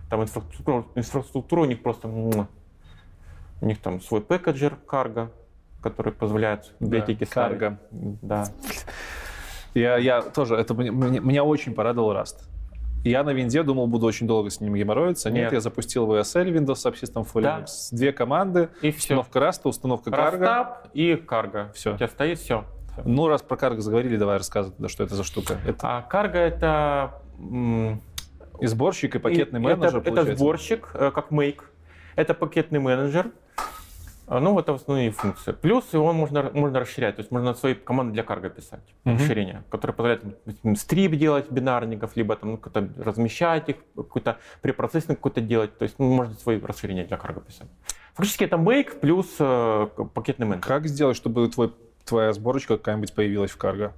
Там 0.09 0.21
инфраструктура, 0.21 0.85
инфраструктура 0.95 1.61
у 1.61 1.65
них 1.65 1.83
просто... 1.83 2.07
У 2.07 3.65
них 3.65 3.79
там 3.79 4.01
свой 4.01 4.21
пэкэджер, 4.21 4.75
карго, 4.75 5.31
который 5.81 6.13
позволяет 6.13 6.73
библиотеке 6.79 7.25
да, 7.25 7.31
карго. 7.31 7.79
Да. 7.91 8.45
Я, 9.73 9.97
я 9.97 10.21
тоже, 10.21 10.55
это 10.55 10.73
меня, 10.73 11.19
меня 11.19 11.43
очень 11.43 11.73
порадовал 11.73 12.13
Rust. 12.13 12.43
Я 13.03 13.23
на 13.23 13.31
винде 13.31 13.63
думал, 13.63 13.87
буду 13.87 14.05
очень 14.05 14.27
долго 14.27 14.49
с 14.49 14.61
ним 14.61 14.75
геморроиться. 14.75 15.29
Нет, 15.29 15.43
Нет 15.43 15.53
я 15.53 15.59
запустил 15.61 16.07
VSL, 16.07 16.53
Windows 16.53 16.75
Subsystem 16.75 17.27
for 17.31 17.41
да. 17.41 17.65
Две 17.91 18.11
команды. 18.11 18.69
И 18.81 18.89
установка 18.89 19.39
все. 19.39 19.47
Rust, 19.47 19.61
установка 19.69 20.09
Cargo. 20.11 20.67
и 20.93 21.13
Cargo. 21.13 21.71
Все. 21.73 21.93
У 21.93 21.97
тебя 21.97 22.07
стоит 22.07 22.39
все. 22.39 22.65
Ну, 23.05 23.27
раз 23.27 23.41
про 23.41 23.55
Cargo 23.55 23.79
заговорили, 23.79 24.17
давай 24.17 24.37
рассказывай, 24.37 24.87
что 24.89 25.03
это 25.03 25.15
за 25.15 25.23
штука. 25.23 25.57
Это... 25.65 25.79
А 25.81 26.07
Cargo 26.11 26.37
это... 26.37 27.13
И 28.59 28.67
сборщик, 28.67 29.15
и 29.15 29.19
пакетный 29.19 29.59
и 29.59 29.63
менеджер, 29.63 30.01
это, 30.05 30.21
это 30.21 30.35
сборщик, 30.35 30.91
э, 30.93 31.09
как 31.11 31.31
Make. 31.31 31.61
Это 32.15 32.35
пакетный 32.35 32.79
менеджер, 32.79 33.31
ну, 34.39 34.57
это 34.59 34.73
основные 34.73 35.11
функции. 35.11 35.51
Плюс 35.51 35.93
его 35.93 36.13
можно, 36.13 36.49
можно 36.53 36.79
расширять, 36.79 37.15
то 37.17 37.21
есть 37.21 37.31
можно 37.31 37.53
свои 37.53 37.73
команды 37.73 38.13
для 38.13 38.23
карго 38.23 38.49
писать, 38.49 38.79
uh-huh. 39.03 39.15
расширение, 39.15 39.63
которое 39.69 39.93
позволяет 39.93 40.23
там, 40.61 40.75
стрип 40.75 41.15
делать 41.15 41.51
бинарников, 41.51 42.15
либо 42.15 42.35
там, 42.35 42.51
ну, 42.51 42.81
размещать 43.03 43.69
их, 43.69 43.75
какой-то 43.95 44.37
препроцессинг 44.61 45.17
какой-то 45.17 45.41
делать, 45.41 45.77
то 45.77 45.83
есть 45.83 45.99
ну, 45.99 46.13
можно 46.13 46.33
свои 46.35 46.59
расширения 46.59 47.03
для 47.03 47.17
карго 47.17 47.41
писать. 47.41 47.67
Фактически 48.13 48.45
это 48.45 48.55
make 48.55 48.99
плюс 48.99 49.35
э, 49.39 49.87
пакетный 50.13 50.45
менеджер. 50.45 50.67
Как 50.67 50.87
сделать, 50.87 51.17
чтобы 51.17 51.49
твой, 51.49 51.73
твоя 52.05 52.31
сборочка 52.33 52.77
какая-нибудь 52.77 53.13
появилась 53.13 53.51
в 53.51 53.57
карго? 53.57 53.93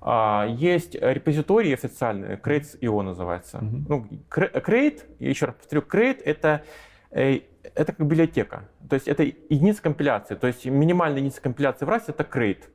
А, 0.00 0.46
есть 0.48 0.94
репозитории 0.94 1.72
официальные, 1.72 2.36
Crates.io 2.36 3.02
называется. 3.02 3.58
Uh-huh. 3.58 3.84
Ну, 3.88 4.06
Crate, 4.30 5.02
еще 5.18 5.46
раз 5.46 5.54
повторю, 5.56 5.82
Crate 5.82 6.22
это 6.24 6.62
э, 7.10 7.40
это 7.74 7.92
как 7.92 8.06
библиотека. 8.06 8.68
То 8.88 8.94
есть 8.94 9.08
это 9.08 9.22
единица 9.22 9.82
компиляции. 9.82 10.34
То 10.34 10.46
есть 10.46 10.64
минимальная 10.66 11.18
единица 11.18 11.40
компиляции 11.40 11.84
в 11.84 11.88
Rust 11.88 12.04
это 12.08 12.24
крейт. 12.24 12.68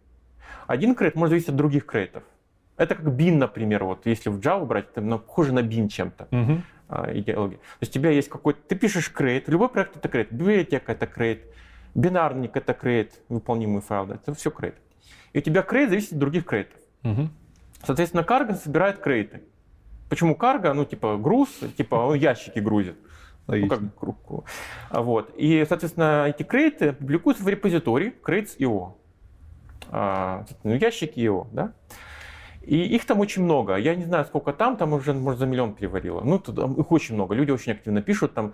Один 0.67 0.95
крейт 0.95 1.15
может 1.15 1.31
зависеть 1.31 1.49
от 1.49 1.55
других 1.55 1.85
крейтов. 1.85 2.23
Это 2.77 2.95
как 2.95 3.05
bin, 3.05 3.37
например, 3.37 3.83
вот 3.83 4.05
если 4.05 4.29
в 4.29 4.39
Java 4.39 4.65
брать, 4.65 4.89
это 4.91 5.01
ну, 5.01 5.19
похоже 5.19 5.53
на 5.53 5.59
bin 5.59 5.87
чем-то. 5.87 6.27
Угу. 6.31 6.61
а, 6.89 7.11
идеология. 7.13 7.57
То 7.57 7.77
есть 7.81 7.91
у 7.91 7.99
тебя 7.99 8.09
есть 8.11 8.29
какой-то, 8.29 8.59
ты 8.67 8.75
пишешь 8.75 9.11
create, 9.15 9.43
любой 9.47 9.69
проект 9.69 9.97
это 9.97 10.07
create, 10.09 10.27
библиотека 10.31 10.91
это 10.91 11.05
create, 11.05 11.41
бинарник 11.95 12.55
это 12.55 12.73
create, 12.73 13.11
выполнимый 13.29 13.81
файл, 13.81 14.05
да, 14.05 14.15
это 14.15 14.33
все 14.33 14.49
create. 14.49 14.75
И 15.33 15.39
у 15.39 15.41
тебя 15.41 15.61
create 15.61 15.89
зависит 15.89 16.13
от 16.13 16.19
других 16.19 16.45
крейтов. 16.45 16.79
Мгм. 17.03 17.31
Соответственно, 17.83 18.21
Cargo 18.21 18.55
собирает 18.55 18.99
крейты. 18.99 19.41
Почему 20.09 20.35
Cargo? 20.35 20.73
Ну, 20.73 20.85
типа 20.85 21.17
груз, 21.17 21.49
типа 21.77 21.95
он 21.95 22.15
ящики 22.15 22.59
грузит. 22.59 22.95
Ну, 23.47 23.67
как 23.67 23.79
крупку. 23.95 24.45
А 24.89 25.01
Вот. 25.01 25.33
И, 25.35 25.65
соответственно, 25.67 26.25
эти 26.27 26.43
крейты 26.43 26.93
публикуются 26.93 27.43
в 27.43 27.47
репозитории 27.49 28.13
crates.io. 28.23 28.93
А, 29.91 30.45
Ну, 30.63 30.73
ящики 30.75 31.19
.io, 31.19 31.47
да? 31.51 31.73
И 32.61 32.77
их 32.95 33.05
там 33.05 33.19
очень 33.19 33.43
много. 33.43 33.75
Я 33.75 33.95
не 33.95 34.05
знаю, 34.05 34.23
сколько 34.25 34.53
там, 34.53 34.77
там 34.77 34.93
уже, 34.93 35.13
может, 35.13 35.39
за 35.39 35.45
миллион 35.45 35.73
переварило. 35.73 36.21
Ну, 36.21 36.39
тут, 36.39 36.57
их 36.57 36.91
очень 36.91 37.15
много. 37.15 37.35
Люди 37.35 37.51
очень 37.51 37.73
активно 37.73 38.01
пишут. 38.01 38.33
Там, 38.33 38.53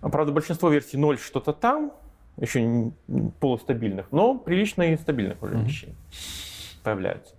правда, 0.00 0.32
большинство 0.32 0.70
версий 0.70 0.96
0 0.96 1.18
что-то 1.18 1.52
там, 1.52 1.92
еще 2.40 2.92
полустабильных, 3.40 4.06
но 4.10 4.38
прилично 4.38 4.82
и 4.92 4.96
стабильных 4.96 5.42
уже 5.42 5.54
Мгм. 5.54 5.64
вещей 5.64 5.94
появляются. 6.82 7.34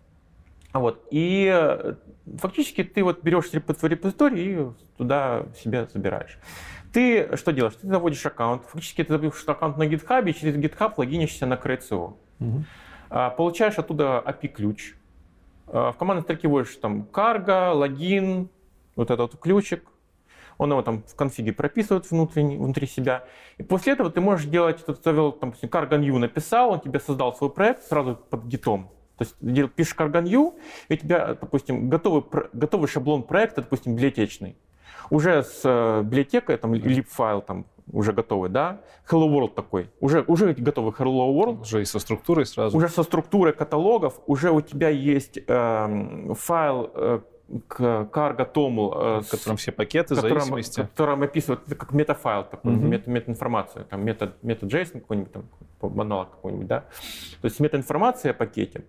Вот. 0.73 1.05
И 1.11 1.49
э, 1.53 1.95
фактически 2.37 2.83
ты 2.83 3.03
вот 3.03 3.23
берешь 3.23 3.51
репозиторий 3.53 4.61
и 4.61 4.67
туда 4.97 5.45
себе 5.61 5.87
забираешь. 5.93 6.37
Ты 6.93 7.35
что 7.35 7.51
делаешь? 7.51 7.75
Ты 7.79 7.87
заводишь 7.87 8.25
аккаунт. 8.25 8.63
Фактически 8.63 9.03
ты 9.03 9.13
заводишь 9.13 9.43
аккаунт 9.45 9.77
на 9.77 9.83
GitHub 9.83 10.29
и 10.29 10.33
через 10.33 10.55
GitHub 10.55 10.93
логинишься 10.97 11.45
на 11.45 11.55
Crates.io. 11.55 12.15
Мгм. 12.39 12.65
А, 13.09 13.29
Получаешь 13.29 13.77
оттуда 13.77 14.23
API-ключ. 14.25 14.95
А, 15.67 15.91
В 15.91 15.97
командной 15.97 16.23
строке 16.23 16.47
вводишь 16.47 16.75
там 16.77 17.03
карго, 17.03 17.71
логин, 17.73 18.49
вот 18.95 19.11
этот 19.11 19.33
вот 19.33 19.41
ключик. 19.41 19.83
Он 20.57 20.71
его 20.71 20.81
там 20.81 21.03
в 21.03 21.15
конфиге 21.15 21.53
прописывает 21.53 22.09
внутренне, 22.09 22.57
внутри 22.57 22.87
себя. 22.87 23.25
И 23.57 23.63
после 23.63 23.93
этого 23.93 24.09
ты 24.09 24.21
можешь 24.21 24.47
делать, 24.47 24.83
ты 24.83 24.95
завел, 25.03 25.31
там, 25.31 25.51
cargo 25.51 25.99
new 25.99 26.17
написал, 26.17 26.71
он 26.71 26.79
тебе 26.79 26.99
создал 26.99 27.35
свой 27.35 27.51
проект 27.51 27.83
сразу 27.83 28.15
под 28.15 28.45
гитом. 28.45 28.89
То 29.17 29.23
есть 29.23 29.73
пишешь 29.75 29.95
new, 29.97 30.55
и 30.89 30.93
у 30.93 30.97
тебя, 30.97 31.35
допустим, 31.39 31.89
готовый, 31.89 32.23
готовый 32.53 32.87
шаблон 32.87 33.23
проекта, 33.23 33.61
допустим, 33.61 33.95
библиотечный. 33.95 34.55
Уже 35.09 35.43
с 35.43 35.61
э, 35.63 36.01
библиотекой, 36.03 36.57
там, 36.57 36.73
lib-файл 36.73 37.41
там 37.41 37.65
уже 37.91 38.11
готовый, 38.11 38.49
да? 38.49 38.81
Hello 39.09 39.27
World 39.29 39.53
такой. 39.53 39.89
Уже, 40.01 40.23
уже 40.27 40.53
готовый 40.53 40.91
Hello 40.91 41.33
World. 41.33 41.61
Уже 41.61 41.81
и 41.81 41.85
со 41.85 41.99
структурой 41.99 42.45
сразу. 42.45 42.77
Уже 42.77 42.89
со 42.89 43.03
структурой 43.03 43.53
каталогов, 43.53 44.19
уже 44.27 44.51
у 44.51 44.61
тебя 44.61 44.89
есть 44.89 45.39
эм, 45.47 46.35
файл 46.35 46.91
э, 46.93 47.19
к 47.67 47.79
Cargo 47.79 48.51
Toml, 48.53 49.19
э, 49.19 49.21
в 49.21 49.29
котором 49.29 49.57
все 49.57 49.71
пакеты, 49.71 50.15
которым, 50.15 50.39
зависимости. 50.39 50.81
которым 50.81 51.23
описывает 51.23 51.61
это 51.65 51.75
как 51.75 51.93
метафайл 51.93 52.43
такой, 52.43 52.73
Мгм. 52.73 52.89
мета, 52.89 53.09
метаинформация, 53.09 53.83
там 53.85 54.03
метод, 54.03 54.35
метод 54.43 54.71
JSON 54.71 54.99
какой-нибудь, 54.99 55.31
там, 55.31 55.45
аналог 56.01 56.31
какой-нибудь, 56.31 56.67
да. 56.67 56.81
То 57.41 57.45
есть 57.45 57.59
метаинформация 57.59 58.31
о 58.31 58.33
пакете. 58.33 58.83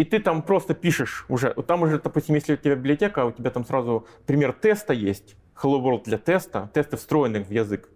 И 0.00 0.04
ты 0.04 0.18
там 0.18 0.40
просто 0.40 0.72
пишешь 0.72 1.26
уже, 1.28 1.52
там 1.66 1.82
уже, 1.82 2.00
допустим, 2.00 2.34
если 2.34 2.54
у 2.54 2.56
тебя 2.56 2.74
библиотека, 2.74 3.26
у 3.26 3.32
тебя 3.32 3.50
там 3.50 3.66
сразу 3.66 4.06
пример 4.24 4.54
теста 4.54 4.94
есть, 4.94 5.36
Hello 5.62 5.78
World 5.82 6.04
для 6.04 6.16
теста, 6.16 6.70
тесты 6.72 6.96
встроены 6.96 7.44
в 7.44 7.50
язык. 7.50 7.90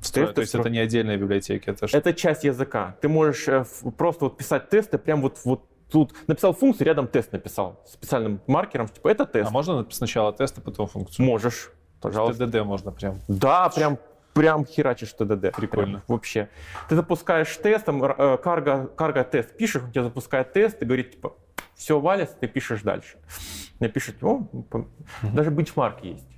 Встроен. 0.00 0.28
тесты 0.28 0.34
То 0.36 0.40
есть 0.42 0.54
встро- 0.54 0.60
это 0.60 0.70
не 0.70 0.78
отдельные 0.78 1.16
библиотеки, 1.16 1.68
это 1.68 1.88
что? 1.88 1.98
это 1.98 2.14
часть 2.14 2.44
языка. 2.44 2.96
Ты 3.00 3.08
можешь 3.08 3.48
э, 3.48 3.64
просто 3.98 4.26
вот 4.26 4.36
писать 4.36 4.68
тесты 4.70 4.96
прям 4.96 5.22
вот, 5.22 5.38
вот 5.44 5.64
тут. 5.90 6.14
Написал 6.28 6.52
функцию, 6.52 6.86
рядом 6.86 7.08
тест 7.08 7.32
написал. 7.32 7.82
Специальным 7.84 8.40
маркером, 8.46 8.86
типа 8.86 9.08
это 9.08 9.26
тест. 9.26 9.50
А 9.50 9.52
можно 9.52 9.84
сначала 9.90 10.32
тест, 10.32 10.56
а 10.58 10.60
потом 10.60 10.86
функцию? 10.86 11.26
Можешь, 11.26 11.72
пожалуйста. 12.00 12.44
TDD 12.44 12.62
можно 12.62 12.92
прям. 12.92 13.18
Да, 13.26 13.68
прям, 13.70 13.98
прям 14.34 14.64
херачишь 14.64 15.14
TDD. 15.18 15.52
Прикольно. 15.54 15.98
Прям 15.98 16.02
вообще. 16.06 16.48
Ты 16.88 16.94
запускаешь 16.94 17.54
тест, 17.56 17.86
там, 17.86 18.04
э, 18.04 18.38
карго, 18.38 18.86
карго 18.96 19.24
тест 19.24 19.56
пишешь, 19.56 19.82
он 19.82 19.90
тебе 19.90 20.04
запускает 20.04 20.52
тест 20.52 20.80
и 20.80 20.84
говорит, 20.84 21.12
типа, 21.12 21.34
все 21.80 21.98
валится, 21.98 22.36
ты 22.38 22.46
пишешь 22.46 22.82
дальше. 22.82 23.16
Напишет, 23.80 24.22
о, 24.22 24.46
даже 25.22 25.50
бенчмарк 25.50 26.04
есть. 26.04 26.28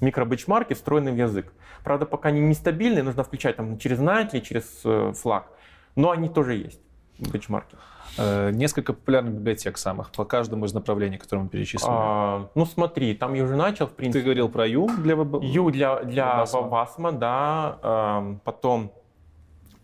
Микробенчмарки, 0.00 0.72
встроенные 0.72 1.12
в 1.12 1.18
язык. 1.18 1.52
Правда, 1.84 2.06
пока 2.06 2.30
они 2.30 2.40
нестабильные, 2.40 3.02
нужно 3.02 3.22
включать 3.22 3.56
там 3.56 3.76
через 3.78 3.98
Nightly, 3.98 4.40
через 4.40 4.80
э, 4.84 5.12
флаг. 5.12 5.48
Но 5.96 6.12
они 6.12 6.30
тоже 6.30 6.54
есть, 6.54 6.80
бенчмарки. 7.18 7.76
Э, 8.16 8.50
Несколько 8.52 8.94
популярных 8.94 9.34
библиотек 9.34 9.76
самых 9.76 10.10
по 10.12 10.24
каждому 10.24 10.64
из 10.64 10.72
направлений, 10.72 11.18
которые 11.18 11.44
мы 11.44 11.50
перечислили. 11.50 11.90
А, 11.92 12.48
ну 12.54 12.64
смотри, 12.64 13.14
там 13.14 13.34
я 13.34 13.44
уже 13.44 13.56
начал, 13.56 13.86
в 13.86 13.90
Ты 13.90 13.96
принципе. 13.96 14.24
говорил 14.24 14.48
про 14.48 14.66
Ю 14.66 14.88
для. 14.96 15.12
Ю 15.42 15.70
для, 15.70 16.02
для 16.04 16.26
Вавасма. 16.26 16.60
Вавасма, 16.62 17.12
да. 17.12 17.78
эм, 17.82 18.40
потом 18.44 18.92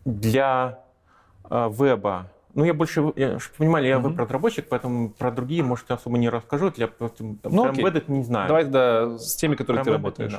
для 0.07 0.79
э, 1.51 1.69
веба. 1.71 2.31
Ну, 2.57 2.65
я 2.65 2.73
больше, 2.73 3.13
я, 3.17 3.39
чтобы 3.39 3.59
понимали, 3.59 3.87
я 3.87 3.99
Мгм. 3.99 4.13
веб-разработчик, 4.13 4.67
поэтому 4.71 5.11
про 5.11 5.31
другие, 5.31 5.63
может, 5.63 5.91
особо 5.91 6.17
не 6.17 6.31
расскажу. 6.31 6.71
Для, 6.71 6.87
там, 6.87 7.11
Ну, 7.45 7.67
embedded 7.71 8.05
не 8.09 8.23
знаю. 8.25 8.49
Давай 8.49 8.65
тогда 8.65 9.19
с 9.19 9.37
теми, 9.37 9.57
которые 9.57 9.85
ты 9.85 9.93
работаешь. 9.93 10.33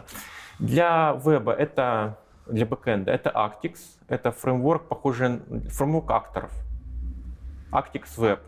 Для 0.57 1.15
веба 1.23 1.51
это, 1.53 2.17
для 2.47 2.65
бэкэнда, 2.65 3.11
это 3.11 3.29
Actix, 3.29 3.75
это 4.07 4.31
фреймворк, 4.31 4.87
похожий 4.87 5.29
на 5.29 5.69
фреймворк 5.69 6.09
акторов. 6.09 6.51
Actix 7.71 8.05
Web. 8.17 8.39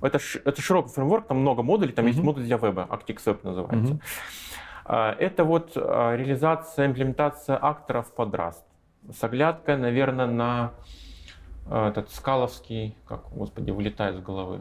Это, 0.00 0.18
это 0.44 0.62
широкий 0.62 0.88
фреймворк, 0.94 1.26
там 1.26 1.38
много 1.40 1.62
модулей, 1.62 1.92
там 1.92 2.06
есть 2.06 2.18
Мгм. 2.18 2.26
модуль 2.28 2.44
для 2.44 2.56
веба, 2.56 2.86
Actix 2.90 3.16
Web 3.26 3.40
называется. 3.42 3.98
А, 4.86 5.12
Это 5.18 5.44
вот 5.44 5.72
а, 5.76 6.16
реализация, 6.16 6.86
имплементация 6.86 7.58
акторов 7.60 8.10
под 8.14 8.34
Rust. 8.34 8.62
С 9.12 9.22
оглядкой, 9.22 9.76
наверное, 9.76 10.26
на 10.26 10.72
этот 11.70 12.10
скаловский, 12.12 12.96
как, 13.06 13.22
господи, 13.32 13.70
вылетает 13.70 14.16
из 14.16 14.20
головы. 14.22 14.60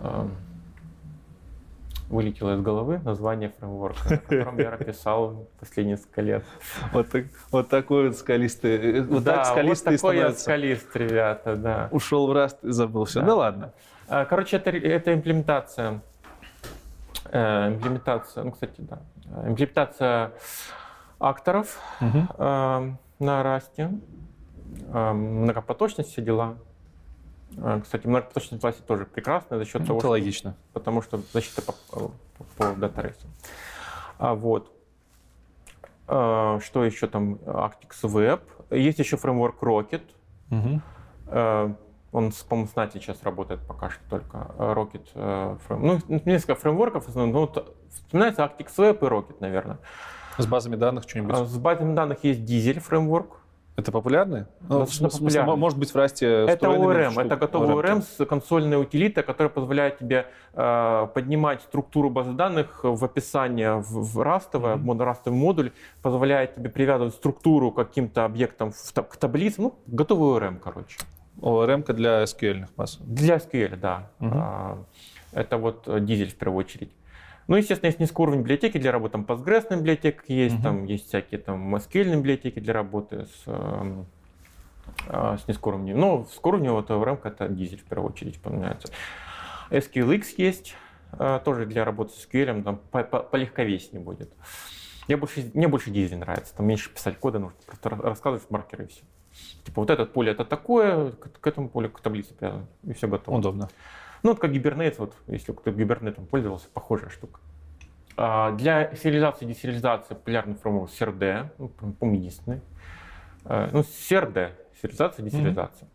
Ам, 0.00 0.32
Вылетело 2.10 2.54
из 2.54 2.60
головы 2.60 3.00
название 3.02 3.48
фреймворка, 3.58 4.10
на 4.10 4.16
котором 4.18 4.58
я 4.58 4.70
написал 4.72 5.48
последние 5.58 5.96
несколько 5.96 6.20
лет. 6.20 6.44
Вот, 6.92 7.08
так- 7.08 7.24
вот 7.50 7.68
такой 7.70 8.08
вот 8.08 8.16
скалистый. 8.18 8.98
э, 8.98 9.02
Вот 9.02 9.24
да, 9.24 9.36
так 9.36 9.46
скалистый 9.46 9.92
вот 9.92 10.00
такой 10.00 10.16
я 10.16 10.20
становится. 10.32 10.42
скалист, 10.42 10.96
ребята, 10.96 11.56
да. 11.56 11.88
Ушел 11.90 12.26
в 12.26 12.32
раст 12.32 12.62
и 12.62 12.70
забыл 12.70 13.06
все. 13.06 13.20
Да. 13.20 13.26
Ну 13.26 13.36
ладно. 13.36 13.72
Короче, 14.06 14.58
это, 14.58 14.70
это 14.70 15.14
имплементация. 15.14 16.02
э, 17.32 17.68
Имплементация, 17.72 18.44
ну, 18.44 18.52
кстати, 18.52 18.74
да. 18.82 18.98
э, 19.36 19.48
Имплементация 19.48 20.32
акторов 21.18 21.78
Мгм. 22.00 22.28
э, 22.36 22.92
на 23.18 23.42
расте. 23.42 23.90
Э, 24.92 25.12
Многопоточность, 25.12 26.10
все 26.10 26.22
дела. 26.22 26.56
Э, 27.56 27.80
Кстати, 27.82 28.06
многопоточность 28.06 28.62
власти 28.62 28.82
тоже 28.82 29.04
прекрасная 29.06 29.58
за 29.58 29.64
счет 29.64 29.82
того, 29.86 29.98
Это 29.98 30.00
что 30.06 30.10
логично. 30.10 30.54
потому 30.72 31.02
что 31.02 31.20
защита 31.32 31.62
по, 31.62 31.72
по, 31.90 32.10
по 32.56 32.72
датарейсу. 32.74 33.26
А 34.18 34.34
вот. 34.34 34.70
А, 36.06 36.58
Что 36.60 36.84
еще 36.84 37.06
там? 37.06 37.34
Actix 37.46 38.02
Web. 38.02 38.40
Есть 38.70 38.98
еще 38.98 39.16
фреймворк 39.16 39.62
Rocket. 39.62 40.02
Э, 41.26 41.72
Он, 42.12 42.30
с- 42.30 42.42
по-моему, 42.44 42.68
с 42.68 42.74
Nightly 42.74 43.00
сейчас 43.00 43.22
работает 43.24 43.60
пока 43.66 43.90
что 43.90 44.00
только. 44.08 44.38
Rocket. 44.58 45.04
э, 45.14 45.56
фрейм- 45.66 45.80
Ну, 46.08 46.20
несколько 46.24 46.54
фреймворков. 46.54 47.06
в 47.06 47.08
основном. 47.08 47.32
Ну, 47.34 47.40
вот 47.40 47.76
вспоминается 47.90 48.42
Actix 48.42 48.66
Web 48.78 48.98
и 49.04 49.08
Rocket, 49.10 49.36
наверное. 49.40 49.78
С 50.38 50.46
базами 50.46 50.76
данных 50.76 51.04
что-нибудь. 51.08 51.34
А 51.36 51.44
С 51.44 51.56
базами 51.58 51.94
данных 51.94 52.22
есть 52.24 52.40
Diesel 52.40 52.78
фреймворк. 52.80 53.40
Это 53.76 53.90
популярный? 53.90 54.44
Ну, 54.60 54.76
в 54.76 54.78
Достаточно 54.80 55.10
смысле, 55.10 55.26
популярный. 55.40 55.50
мо- 55.52 55.56
может 55.56 55.78
быть, 55.80 55.90
в 55.90 55.96
расте 55.96 56.26
Это 56.46 56.68
ORM, 56.68 57.20
это 57.26 57.36
готовый 57.36 57.68
ORM. 57.70 57.98
ORM 57.98 58.02
с 58.02 58.24
консольной 58.24 58.80
утилитой, 58.80 59.24
которая 59.24 59.48
позволяет 59.50 59.98
тебе 59.98 60.26
э, 60.52 61.08
поднимать 61.12 61.62
структуру 61.62 62.08
базы 62.08 62.32
данных 62.32 62.84
в 62.84 63.04
описание 63.04 63.74
в, 63.74 64.12
в 64.14 64.22
растовое, 64.22 64.76
мод- 64.76 65.02
растовый 65.02 65.38
модуль, 65.40 65.72
позволяет 66.02 66.54
тебе 66.54 66.70
привязывать 66.70 67.14
структуру 67.14 67.72
к 67.72 67.76
каким-то 67.76 68.24
объектам 68.24 68.70
в 68.70 68.92
к 69.02 69.16
таблице, 69.16 69.60
ну, 69.60 69.74
готовый 69.88 70.38
ORM, 70.40 70.60
короче. 70.60 70.98
ORM 71.40 71.92
для 71.92 72.22
SQL 72.22 72.66
баз. 72.76 72.98
Для 73.00 73.36
SQL, 73.38 73.76
да. 73.76 74.08
А, 74.20 74.78
Это 75.32 75.56
вот 75.58 75.88
э, 75.88 75.98
дизель 75.98 76.30
в 76.30 76.36
первую 76.36 76.60
очередь. 76.60 76.92
Ну, 77.46 77.56
естественно, 77.56 77.88
есть 77.88 78.00
низкоуровневые 78.00 78.42
библиотеки 78.42 78.78
для 78.78 78.90
работы, 78.92 79.12
там 79.12 79.22
Postgres 79.24 79.76
библиотека 79.76 80.22
есть, 80.28 80.54
Мгм. 80.56 80.62
там 80.62 80.84
есть 80.84 81.08
всякие 81.08 81.40
там 81.40 81.74
SQL 81.76 82.16
библиотеки 82.16 82.58
для 82.58 82.72
работы 82.72 83.26
с, 83.26 83.42
эм, 83.46 84.06
а, 85.08 85.36
с 85.36 85.46
низкоуровневым. 85.46 86.00
Ну, 86.00 86.16
высокоуровневый 86.18 86.82
это 86.82 86.94
ORM, 86.94 87.20
это 87.22 87.48
дизель 87.48 87.78
в 87.80 87.84
первую 87.84 88.10
очередь 88.12 88.38
упоминается. 88.38 88.88
SQLX 89.70 90.24
есть, 90.38 90.74
э, 91.18 91.40
тоже 91.44 91.66
для 91.66 91.84
работы 91.84 92.12
с 92.14 92.26
SQL, 92.26 92.62
там 92.62 92.78
по- 92.90 93.02
по- 93.04 93.20
полегковеснее 93.22 94.02
будет. 94.02 94.32
Я 95.06 95.18
больше, 95.18 95.50
мне 95.52 95.68
больше 95.68 95.90
дизель 95.90 96.18
нравится, 96.18 96.56
там 96.56 96.66
меньше 96.66 96.90
писать 96.90 97.18
кода, 97.18 97.38
нужно 97.38 97.58
просто 97.66 97.90
ра- 97.90 98.00
рассказывать 98.02 98.46
в 98.46 98.50
маркеры 98.50 98.84
и 98.84 98.86
все. 98.88 99.02
Типа 99.64 99.80
вот 99.82 99.90
это 99.90 100.06
поле 100.06 100.32
это 100.32 100.44
такое, 100.44 101.10
к, 101.12 101.40
к 101.40 101.46
этому 101.46 101.68
полю 101.68 101.90
к 101.90 102.00
таблице 102.00 102.32
привязано, 102.34 102.66
и 102.84 102.92
все 102.94 103.06
готово. 103.08 103.36
Удобно. 103.36 103.68
Ну, 104.24 104.30
вот 104.30 104.40
как 104.40 104.52
Гибернет, 104.52 104.98
вот, 104.98 105.14
если 105.26 105.52
кто-то 105.52 105.70
гибернетом 105.70 106.24
пользовался, 106.24 106.66
похожая 106.72 107.10
штука. 107.10 107.40
А, 108.16 108.52
Для 108.52 108.94
сериализации 108.96 109.44
и 109.44 109.48
десериализации 109.48 110.14
популярный 110.14 110.54
фреймворк 110.54 110.90
CRD, 110.90 111.50
ну, 111.58 111.68
по-моему, 111.68 112.18
единственный. 112.20 112.60
Э, 113.44 113.68
Ну, 113.70 113.80
CRD, 113.80 114.52
сериализация 114.80 115.22
и 115.24 115.28
десериализация. 115.28 115.88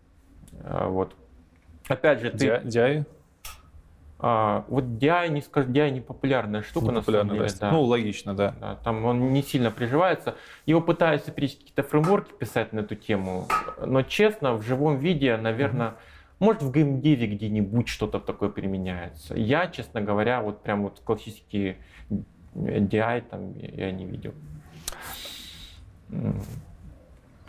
А, 0.63 0.89
Вот. 0.89 1.15
Опять 1.87 2.21
же, 2.21 2.29
ты... 2.29 2.45
DI 2.45 3.05
а, 4.19 4.63
Вот 4.67 4.83
DI, 4.83 5.29
не 5.29 5.41
скажу, 5.41 5.69
DI 5.69 5.89
не 5.89 6.01
популярная 6.01 6.61
штука, 6.61 6.85
не 6.85 6.91
на 6.91 6.99
популярно 6.99 7.29
самом 7.31 7.47
деле. 7.47 7.57
да. 7.59 7.71
Ну, 7.71 7.81
логично, 7.81 8.35
да. 8.35 8.53
Да, 8.59 8.75
там 8.83 9.05
он 9.05 9.33
не 9.33 9.41
сильно 9.41 9.71
приживается. 9.71 10.35
Его 10.67 10.81
пытаются 10.81 11.31
периодически 11.31 11.61
какие-то 11.61 11.81
фреймворки 11.81 12.31
писать 12.33 12.73
на 12.73 12.81
эту 12.81 12.93
тему, 12.93 13.47
но 13.83 14.03
честно, 14.03 14.53
в 14.53 14.61
живом 14.61 14.99
виде, 14.99 15.35
наверное, 15.35 15.95
может 16.39 16.61
в 16.61 16.71
геймдеве 16.71 17.27
где-нибудь 17.27 17.87
что-то 17.87 18.19
такое 18.19 18.49
применяется. 18.49 19.35
Я, 19.35 19.67
честно 19.67 20.01
говоря, 20.01 20.41
вот 20.41 20.61
прям 20.63 20.83
вот 20.83 21.01
классические 21.03 21.77
DI 22.55 23.21
там 23.29 23.53
я 23.57 23.91
не 23.91 24.05
видел. 24.05 24.33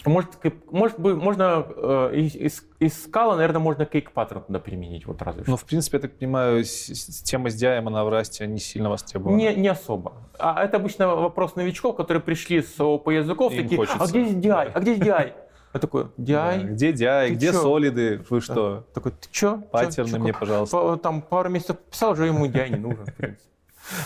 Может, 0.06 0.30
может 0.70 0.98
быть, 0.98 1.14
можно 1.14 1.66
э, 1.76 2.10
из, 2.14 2.64
из, 2.78 3.02
скала, 3.02 3.36
наверное, 3.36 3.60
можно 3.60 3.84
кейк 3.84 4.12
паттерн 4.12 4.42
туда 4.44 4.58
применить, 4.58 5.06
вот 5.06 5.20
разве 5.20 5.42
что. 5.42 5.50
Ну, 5.50 5.56
в 5.58 5.64
принципе, 5.64 5.98
я 5.98 6.00
так 6.00 6.16
понимаю, 6.16 6.64
тема 6.64 7.50
с 7.50 7.62
DI 7.62 7.78
она 7.78 8.04
в 8.04 8.08
расте 8.08 8.46
не 8.46 8.60
сильно 8.60 8.88
востребована. 8.88 9.36
Не, 9.36 9.54
не 9.54 9.68
особо. 9.68 10.14
А 10.38 10.64
это 10.64 10.78
обычно 10.78 11.06
вопрос 11.06 11.54
новичков, 11.54 11.96
которые 11.96 12.22
пришли 12.22 12.62
с 12.62 12.80
ООП 12.80 13.10
языков, 13.10 13.52
Им 13.52 13.62
такие, 13.62 13.76
хочется. 13.76 14.02
а 14.02 14.06
где 14.06 14.24
здесь 14.24 14.42
DI? 14.42 14.70
А 14.72 14.80
где 14.80 14.94
здесь 14.94 15.06
DI? 15.06 15.32
Я 15.72 15.80
такой, 15.80 16.06
Да, 16.16 16.56
DI? 16.56 16.64
Где 16.64 16.90
DI, 16.92 17.28
Ты 17.28 17.34
где 17.34 17.52
чё? 17.52 17.62
солиды, 17.62 18.24
вы 18.28 18.40
что? 18.40 18.84
Такой, 18.92 19.12
ты 19.12 19.28
чё? 19.30 19.58
Паттерны 19.70 20.18
мне, 20.18 20.32
пожалуйста. 20.32 20.76
Па- 20.76 20.96
Там 20.96 21.22
пару 21.22 21.48
месяцев 21.50 21.76
писал, 21.90 22.12
уже 22.12 22.26
ему 22.26 22.46
DI 22.46 22.70
не 22.70 22.76
нужен, 22.76 23.06
в 23.06 23.14
принципе. 23.14 23.44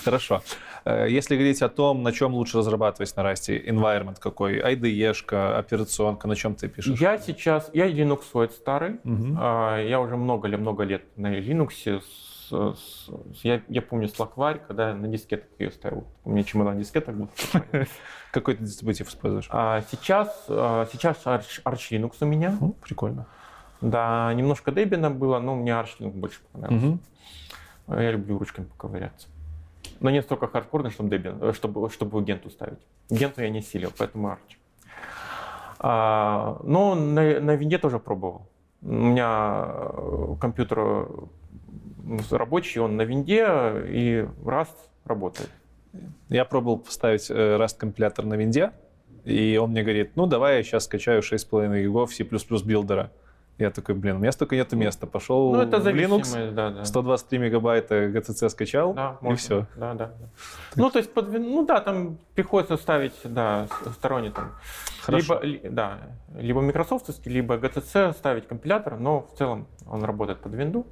Хорошо. 0.04 0.42
Э, 0.84 1.06
Если 1.08 1.34
говорить 1.36 1.60
о 1.62 1.68
том, 1.68 2.02
на 2.02 2.12
чем 2.12 2.34
лучше 2.34 2.58
разрабатывать 2.58 3.14
на 3.16 3.22
расте, 3.22 3.58
environment 3.58 4.16
какой, 4.20 4.58
IDE-шка, 4.60 5.58
операционка, 5.58 6.28
на 6.28 6.36
чем 6.36 6.54
ты 6.54 6.68
пишешь? 6.68 6.98
Я 7.00 7.18
сейчас, 7.18 7.70
я 7.74 7.86
линуксоид 7.86 8.52
старый, 8.52 8.98
Мгм. 9.04 9.36
А, 9.40 9.78
Я 9.80 10.00
уже 10.00 10.16
много 10.16 10.48
ли 10.48 10.56
много 10.56 10.84
лет 10.84 11.02
на 11.16 11.34
Linux. 11.38 11.70
С- 12.00 12.33
с- 12.48 12.76
с- 12.76 13.10
я, 13.44 13.62
я 13.68 13.82
помню 13.82 14.08
слакварь, 14.08 14.58
когда 14.66 14.88
я 14.90 14.94
на 14.94 15.08
дискетах 15.08 15.48
ее 15.58 15.70
ставил. 15.70 16.04
У 16.24 16.30
меня 16.30 16.42
чемодан 16.44 16.78
дискеток 16.78 17.16
был. 17.16 17.28
Какой 18.32 18.54
ты 18.56 18.64
дистрибутив 18.64 19.08
используешь? 19.08 19.48
А 19.50 19.82
сейчас, 19.90 20.44
а, 20.48 20.86
сейчас 20.92 21.24
Arch, 21.24 21.62
Arch 21.64 21.90
Linux 21.90 22.16
у 22.20 22.26
меня. 22.26 22.56
Ну, 22.60 22.72
Прикольно. 22.82 23.26
Да, 23.80 24.32
немножко 24.34 24.70
Debian 24.70 25.10
было, 25.14 25.38
но 25.40 25.54
мне 25.54 25.72
Arch 25.72 25.98
Linux 26.00 26.12
больше 26.12 26.40
понравился. 26.52 26.98
А 27.86 28.00
Я 28.02 28.12
люблю 28.12 28.38
ручками 28.38 28.66
поковыряться. 28.66 29.28
Но 30.00 30.10
не 30.10 30.22
столько 30.22 30.46
хардкорно, 30.48 30.90
чтобы 30.90 31.14
Debian, 31.14 31.50
э, 31.50 31.52
чтобы, 31.52 31.88
чтобы 31.90 32.22
Генту 32.22 32.50
ставить. 32.50 32.78
Генту 33.10 33.42
я 33.42 33.50
не 33.50 33.60
силил, 33.62 33.92
поэтому 33.96 34.28
Arch. 34.28 34.56
А, 35.78 36.58
но 36.62 36.94
на, 36.94 37.40
на 37.40 37.56
винде 37.56 37.78
тоже 37.78 37.98
пробовал. 37.98 38.46
У 38.82 38.92
меня 38.92 39.64
э, 39.66 40.34
компьютер 40.40 41.06
рабочий, 42.30 42.80
он 42.80 42.96
на 42.96 43.02
винде, 43.02 43.44
и 43.88 44.26
Rust 44.44 44.76
работает. 45.04 45.50
Я 46.28 46.44
пробовал 46.44 46.78
поставить 46.78 47.30
э, 47.30 47.56
Rust 47.56 47.76
компилятор 47.78 48.24
на 48.24 48.34
винде, 48.34 48.72
и 49.24 49.58
он 49.62 49.70
мне 49.70 49.82
говорит, 49.82 50.12
ну 50.16 50.26
давай 50.26 50.56
я 50.58 50.62
сейчас 50.62 50.84
скачаю 50.84 51.22
6,5 51.22 51.82
гигов 51.82 52.12
C++ 52.12 52.24
builder 52.64 53.00
а. 53.00 53.10
Я 53.56 53.70
такой, 53.70 53.94
блин, 53.94 54.16
у 54.16 54.18
меня 54.18 54.32
столько 54.32 54.56
нету 54.56 54.74
места. 54.76 55.06
Пошел 55.06 55.52
Ну, 55.54 55.60
это 55.60 55.78
в 55.78 55.86
Linux, 55.86 56.50
да, 56.50 56.70
да. 56.70 56.84
123 56.84 57.38
мегабайта 57.38 58.06
GCC 58.06 58.48
скачал, 58.48 58.94
Да, 58.94 59.16
и 59.20 59.24
можно. 59.24 59.36
все. 59.36 59.66
Да, 59.76 59.94
да. 59.94 60.10
Ну, 60.74 60.90
то 60.90 60.98
есть, 60.98 61.14
под, 61.14 61.28
ну 61.32 61.64
да, 61.64 61.80
там 61.80 62.18
приходится 62.34 62.76
ставить, 62.76 63.14
да, 63.22 63.68
сторонний 63.92 64.30
там. 64.32 64.50
Хорошо. 65.02 65.40
Либо, 65.40 65.46
ли- 65.46 65.70
да, 65.72 65.98
либо 66.34 66.62
микрософтовский, 66.62 67.30
либо 67.30 67.56
GTC 67.56 68.12
ставить 68.14 68.48
компилятор, 68.48 68.98
но 68.98 69.20
в 69.32 69.38
целом 69.38 69.68
он 69.88 70.02
работает 70.02 70.40
под 70.40 70.52
винду. 70.54 70.84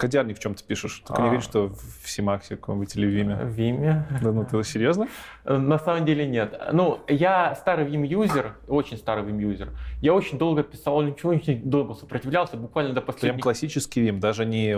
Кодярник 0.00 0.38
в 0.38 0.40
чем 0.40 0.54
ты 0.54 0.64
пишешь? 0.64 1.02
Только 1.06 1.22
не 1.22 1.28
А. 1.28 1.30
говори, 1.30 1.42
что 1.42 1.68
в 1.68 2.04
CMAX 2.06 2.48
каком-нибудь 2.48 2.96
или 2.96 3.06
в 3.06 3.10
Vim. 3.10 3.44
В 3.46 3.58
Vim. 3.58 4.02
Да 4.22 4.32
ну 4.32 4.44
ты 4.44 4.62
серьезно? 4.64 5.06
Э, 5.44 5.56
На 5.58 5.78
самом 5.78 6.04
деле 6.06 6.26
нет. 6.26 6.58
Ну, 6.72 7.00
я 7.08 7.54
старый 7.54 7.86
Vim 7.86 8.06
юзер, 8.06 8.54
очень 8.66 8.96
старый 8.96 9.24
Vim 9.24 9.40
юзер. 9.40 9.68
Я 10.00 10.14
очень 10.14 10.38
долго 10.38 10.62
писал, 10.62 11.02
ничего 11.02 11.32
очень 11.32 11.62
долго 11.68 11.94
сопротивлялся, 11.94 12.56
буквально 12.56 12.92
до 12.94 13.00
Прям 13.02 13.06
последних... 13.14 13.42
классический 13.42 14.08
Vim, 14.08 14.18
даже 14.18 14.46
не 14.46 14.72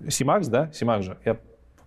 CMAX, 0.00 0.48
да? 0.50 0.66
CMAX 0.72 1.02
же. 1.02 1.18
Я, 1.24 1.38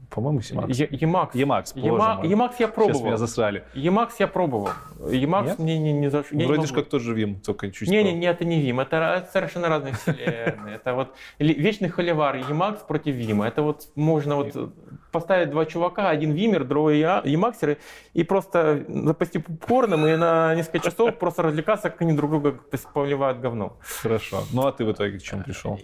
по-моему, 0.10 0.40
CMAX. 0.40 0.66
Е- 0.70 0.88
Emacs. 0.88 1.32
Emacs, 1.34 1.74
боже 1.76 1.88
Ема- 1.88 2.16
мой. 2.16 2.28
Emacs 2.28 2.56
я 2.60 2.68
Сейчас 2.68 2.72
пробовал. 2.72 3.06
меня 3.06 3.18
засрали. 3.18 3.64
Emacs 3.74 4.14
я 4.20 4.28
пробовал. 4.28 4.70
Нет? 5.00 5.60
мне 5.60 5.78
не, 5.78 5.94
не 5.94 6.10
не 6.32 6.46
Вроде 6.46 6.68
же 6.68 6.74
как 6.74 6.88
тот 6.90 7.02
же 7.02 7.16
Vim, 7.16 7.42
только 7.42 7.72
чуть 7.72 7.90
Не, 7.90 8.04
не, 8.04 8.14
не, 8.14 8.28
это 8.28 8.46
не 8.46 8.62
Vim, 8.62 8.82
это 8.82 9.28
совершенно 9.32 9.70
разные 9.70 9.94
вселенные. 9.94 10.76
Это 10.76 10.94
вот 10.94 11.16
вечный 11.40 11.90
холивар 11.90 12.38
Emacs 12.38 12.86
против 12.88 13.16
Vim. 13.16 13.46
Это 13.46 13.62
вот 13.62 13.90
можно 13.96 14.36
вот 14.36 14.74
поставить 15.12 15.50
два 15.50 15.66
чувака, 15.66 16.10
один 16.10 16.32
Вимер, 16.32 16.66
другой 16.66 17.02
Emacs, 17.02 17.78
и 18.14 18.24
просто 18.24 18.86
запасти 18.88 19.40
попкорном 19.40 20.06
и 20.08 20.16
на 20.16 20.56
несколько 20.56 20.80
часов 20.80 21.18
просто 21.18 21.44
развлекаться, 21.44 21.90
как 21.90 22.02
они 22.02 22.14
друг 22.14 22.32
друга 22.32 22.60
поливают 22.94 23.40
говном. 23.40 23.74
Хорошо. 24.02 24.44
Ну 24.52 24.68
а 24.68 24.72
ты 24.72 24.86
в 24.86 24.92
итоге 24.92 25.20
к 25.20 25.22
чему 25.22 25.44
пришел? 25.44 25.80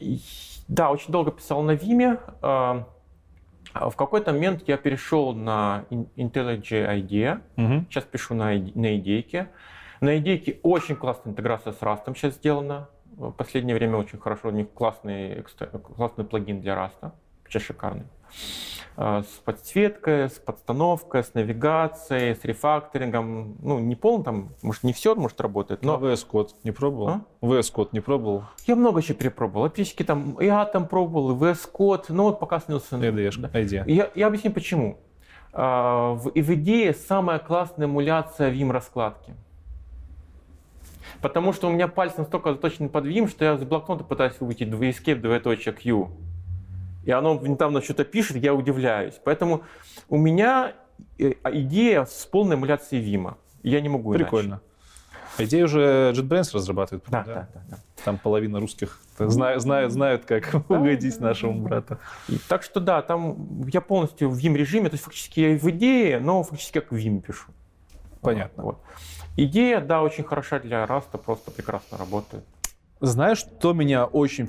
Да, 0.68 0.92
очень 0.92 1.12
долго 1.12 1.32
писал 1.32 1.62
на 1.64 1.72
Vim. 1.72 2.20
А, 3.74 3.90
В 3.90 3.96
какой-то 3.96 4.34
момент 4.34 4.64
я 4.68 4.78
перешел 4.78 5.34
на 5.34 5.86
In- 5.90 6.08
IntelliJ 6.16 7.02
IDEA. 7.02 7.42
Мгм. 7.56 7.88
Сейчас 7.90 8.04
пишу 8.06 8.34
на, 8.36 8.52
на 8.54 8.98
идейке. 8.98 9.50
На 10.02 10.18
идейке 10.18 10.60
очень 10.64 10.96
классная 10.96 11.32
интеграция 11.32 11.74
с 11.74 11.80
Rust 11.82 12.02
сейчас 12.16 12.36
сделана. 12.36 12.90
В 13.18 13.32
последнее 13.32 13.76
время 13.76 13.98
очень 13.98 14.20
хорошо. 14.20 14.48
У 14.48 14.52
них 14.52 14.72
классный, 14.74 15.44
классный 15.96 16.26
плагин 16.26 16.62
для 16.62 16.74
Rust. 16.76 17.12
Вообще 17.44 17.60
шикарный. 17.60 18.06
А, 18.98 19.24
С 19.24 19.40
подсветкой, 19.46 20.30
с 20.30 20.34
подстановкой, 20.34 21.24
с 21.24 21.34
навигацией, 21.34 22.36
с 22.36 22.44
рефакторингом. 22.44 23.56
Ну, 23.62 23.80
не 23.80 23.96
полный 23.96 24.24
там, 24.24 24.50
может, 24.62 24.84
не 24.84 24.94
все, 24.94 25.16
может, 25.16 25.40
работает, 25.40 25.84
Но 25.84 25.98
но 25.98 26.08
VS 26.08 26.28
Code 26.30 26.50
не 26.64 26.72
пробовал? 26.72 27.08
А? 27.08 27.22
VS 27.42 27.74
Code 27.74 27.90
не 27.94 28.00
пробовал? 28.00 28.44
я 28.68 28.76
много 28.76 29.02
чего 29.02 29.18
перепробовал. 29.18 29.66
Отлички 29.66 30.04
там, 30.04 30.34
и 30.34 30.46
Atom 30.46 30.88
пробовал, 30.88 31.32
и 31.32 31.36
VS 31.36 31.70
Code, 31.74 32.06
но 32.10 32.26
вот 32.26 32.40
пока 32.40 32.60
снился... 32.60 32.98
IDE-шка, 32.98 33.50
Да. 33.52 33.60
IDE. 33.60 33.84
Я, 33.88 34.12
я 34.14 34.28
объясню 34.28 34.52
почему. 34.52 34.98
А, 35.54 36.14
В, 36.14 36.30
и 36.30 36.42
в 36.42 36.54
идее 36.54 36.94
самая 36.94 37.40
классная 37.40 37.88
эмуляция 37.88 38.52
Vim 38.52 38.72
раскладки. 38.72 39.34
Потому 41.22 41.54
что 41.54 41.68
у 41.68 41.72
меня 41.72 41.88
пальцы 41.88 42.20
настолько 42.20 42.52
заточены 42.54 42.90
под 42.90 43.06
Vim, 43.06 43.30
что 43.30 43.46
я 43.46 43.58
с 43.58 43.64
блокнота 43.64 44.04
пытаюсь 44.04 44.40
выйти 44.40 44.64
escape 44.64 45.16
двоеточие 45.16 45.74
Q. 45.74 46.10
И 47.04 47.12
оно 47.12 47.40
недавно 47.40 47.82
что-то 47.82 48.04
пишет, 48.04 48.38
я 48.38 48.54
удивляюсь. 48.54 49.20
Поэтому 49.24 49.64
у 50.10 50.18
меня 50.18 50.74
э, 51.18 51.34
идея 51.54 52.06
с 52.06 52.26
полной 52.26 52.56
эмуляцией 52.56 53.04
Vim. 53.04 53.36
Я 53.64 53.82
не 53.82 53.90
могу 53.90 54.12
иначе. 54.12 54.24
Прикольно. 54.26 54.62
IDE 55.38 55.64
уже 55.64 56.14
JetBrains 56.16 56.50
разрабатывает, 56.54 57.04
Да, 57.06 57.10
правда? 57.24 57.34
да, 57.54 57.62
да, 57.62 57.66
да. 57.70 57.78
Там 58.04 58.18
половина 58.18 58.60
русских 58.60 59.00
знают, 59.18 59.62
знают, 59.62 59.92
знают 59.94 60.26
как 60.26 60.54
угодить 60.70 61.20
нашему 61.20 61.62
брату. 61.62 62.00
И 62.28 62.38
так 62.50 62.64
что 62.64 62.80
да, 62.80 63.02
там 63.02 63.66
я 63.68 63.82
полностью 63.82 64.30
в 64.30 64.38
Vim 64.38 64.56
режиме, 64.56 64.90
то 64.90 64.96
есть 64.96 65.04
фактически 65.04 65.40
я 65.40 65.58
в 65.58 65.70
идее, 65.70 66.20
но 66.20 66.44
фактически 66.44 66.80
как 66.80 66.92
в 66.92 66.96
Vim 66.96 67.22
пишу. 67.22 67.52
Понятно. 68.22 68.64
Вот. 68.64 68.80
Идея, 69.38 69.80
да, 69.80 70.02
очень 70.02 70.24
хороша 70.24 70.60
для 70.60 70.86
Раста, 70.86 71.18
просто 71.18 71.52
прекрасно 71.52 71.98
работает. 71.98 72.44
Знаешь, 73.02 73.40
что 73.40 73.74
меня 73.74 74.06
очень 74.06 74.48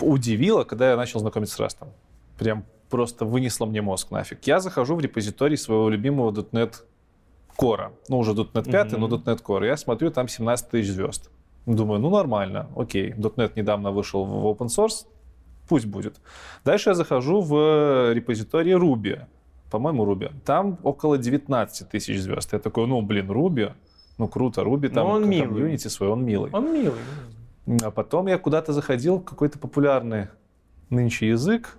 удивило, 0.00 0.64
когда 0.64 0.90
я 0.90 0.96
начал 0.96 1.20
знакомиться 1.20 1.54
с 1.56 1.60
Rust? 1.60 1.86
Прям 2.38 2.64
просто 2.90 3.24
вынесло 3.24 3.66
мне 3.66 3.80
мозг 3.80 4.10
нафиг. 4.10 4.44
Я 4.46 4.58
захожу 4.60 4.96
в 4.96 5.00
репозиторий 5.00 5.56
своего 5.56 5.88
любимого 5.88 6.32
.NET 6.32 6.74
Core. 7.56 7.92
Ну, 8.08 8.18
уже 8.18 8.32
.NET 8.32 8.70
5, 8.70 8.92
Мгм. 8.92 9.00
но 9.00 9.08
.NET 9.08 9.40
Core. 9.42 9.66
Я 9.66 9.76
смотрю, 9.76 10.10
там 10.10 10.26
17 10.28 10.68
тысяч 10.70 10.90
звезд. 10.90 11.30
Думаю, 11.64 12.00
ну 12.00 12.10
нормально, 12.10 12.66
окей. 12.76 13.12
.NET 13.12 13.52
недавно 13.56 13.92
вышел 13.92 14.24
в 14.24 14.46
open 14.46 14.66
source, 14.66 15.06
пусть 15.68 15.86
будет. 15.86 16.20
Дальше 16.64 16.90
я 16.90 16.94
захожу 16.94 17.40
в 17.40 18.12
репозиторий 18.12 18.72
Ruby. 18.74 19.20
По-моему, 19.70 20.04
Ruby. 20.04 20.32
Там 20.44 20.78
около 20.82 21.18
19 21.18 21.88
тысяч 21.88 22.20
звезд. 22.20 22.52
Я 22.52 22.58
такой, 22.58 22.86
ну, 22.86 23.00
блин, 23.02 23.30
Ruby, 23.30 23.72
ну 24.18 24.28
круто, 24.28 24.62
Ruby 24.62 24.88
там 24.88 25.06
Ну, 25.06 25.12
он 25.14 25.28
милый. 25.28 25.48
комьюнити 25.48 25.88
свой, 25.88 26.08
он 26.08 26.24
милый. 26.24 26.50
Он 26.52 26.72
милый. 26.72 27.00
А 27.82 27.90
потом 27.90 28.28
я 28.28 28.38
куда-то 28.38 28.72
заходил, 28.72 29.20
какой-то 29.20 29.58
популярный 29.58 30.28
нынче 30.90 31.28
язык. 31.28 31.78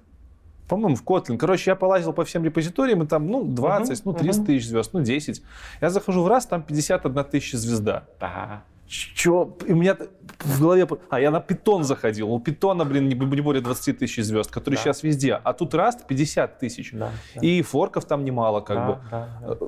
По-моему, 0.68 0.98
в 0.98 1.04
Kotlin. 1.04 1.38
Короче, 1.38 1.72
я 1.72 1.76
полазил 1.76 2.12
по 2.12 2.26
всем 2.26 2.44
репозиториям, 2.44 3.02
и 3.04 3.08
там, 3.08 3.28
ну, 3.28 3.46
20, 3.46 4.06
Мгм, 4.06 4.12
ну, 4.12 4.14
30 4.14 4.40
мгм. 4.40 4.46
тысяч 4.48 4.68
звезд, 4.68 4.94
ну, 4.94 5.02
10. 5.02 5.42
Я 5.80 5.90
захожу 5.90 6.24
в 6.24 6.28
раз, 6.28 6.46
там 6.46 6.62
51 6.62 7.24
тысяча 7.24 7.58
звезда. 7.58 8.04
Да. 8.20 8.64
Чё? 8.88 9.56
И 9.66 9.74
у 9.74 9.76
меня 9.76 9.98
в 10.40 10.62
голове... 10.62 10.88
А, 11.10 11.20
я 11.20 11.32
на 11.32 11.40
питон 11.40 11.84
заходил. 11.84 12.32
У 12.32 12.40
питона, 12.40 12.86
блин, 12.86 13.08
не, 13.08 13.16
не 13.16 13.42
более 13.42 13.62
20 13.62 14.00
тысяч 14.00 14.24
звезд, 14.24 14.52
который 14.52 14.76
да. 14.76 14.82
сейчас 14.82 15.04
везде. 15.04 15.36
А 15.36 15.54
тут 15.54 15.74
раст 15.74 16.06
50 16.06 16.60
тысяч. 16.60 16.92
Да, 16.92 17.12
да. 17.36 17.42
И 17.42 17.62
форков 17.62 18.06
там 18.06 18.26
немало, 18.26 18.62
как 18.62 18.78
да, 18.78 18.88
бы. 18.88 19.00
Да, 19.10 19.30
да. 19.42 19.68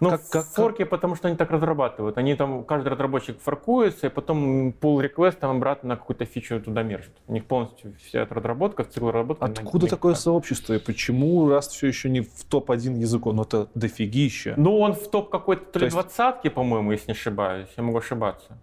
Ну, 0.00 0.10
как, 0.10 0.28
как, 0.28 0.44
форки, 0.46 0.78
как... 0.78 0.90
потому 0.90 1.16
что 1.16 1.28
они 1.28 1.36
так 1.36 1.50
разрабатывают. 1.50 2.18
Они 2.18 2.34
там, 2.34 2.64
каждый 2.64 2.88
разработчик 2.88 3.40
форкуется, 3.40 4.06
и 4.06 4.10
потом 4.10 4.68
pull 4.70 5.02
request 5.02 5.38
там 5.40 5.56
обратно 5.56 5.90
на 5.90 5.96
какую-то 5.96 6.24
фичу 6.24 6.60
туда 6.60 6.82
мержит. 6.82 7.12
У 7.26 7.32
них 7.32 7.44
полностью 7.44 7.94
вся 8.04 8.22
эта 8.22 8.34
разработка, 8.34 8.84
цикл 8.84 9.08
разработки. 9.08 9.44
Откуда 9.44 9.86
на, 9.86 9.90
такое 9.90 10.12
на 10.12 10.18
сообщество? 10.18 10.74
И 10.74 10.78
почему 10.78 11.48
раз 11.48 11.68
все 11.68 11.86
еще 11.86 12.10
не 12.10 12.20
в 12.20 12.44
топ-1 12.44 12.98
языков? 12.98 13.34
Ну, 13.34 13.42
это 13.42 13.68
дофигища. 13.74 14.54
Ну, 14.56 14.78
он 14.78 14.94
в 14.94 15.08
топ 15.08 15.30
какой-то 15.30 15.64
то 15.64 15.78
ли 15.78 15.86
есть... 15.86 15.94
двадцатки, 15.94 16.48
по-моему, 16.48 16.92
если 16.92 17.08
не 17.08 17.12
ошибаюсь. 17.12 17.68
Я 17.76 17.82
могу 17.82 17.98
ошибаться. 17.98 18.58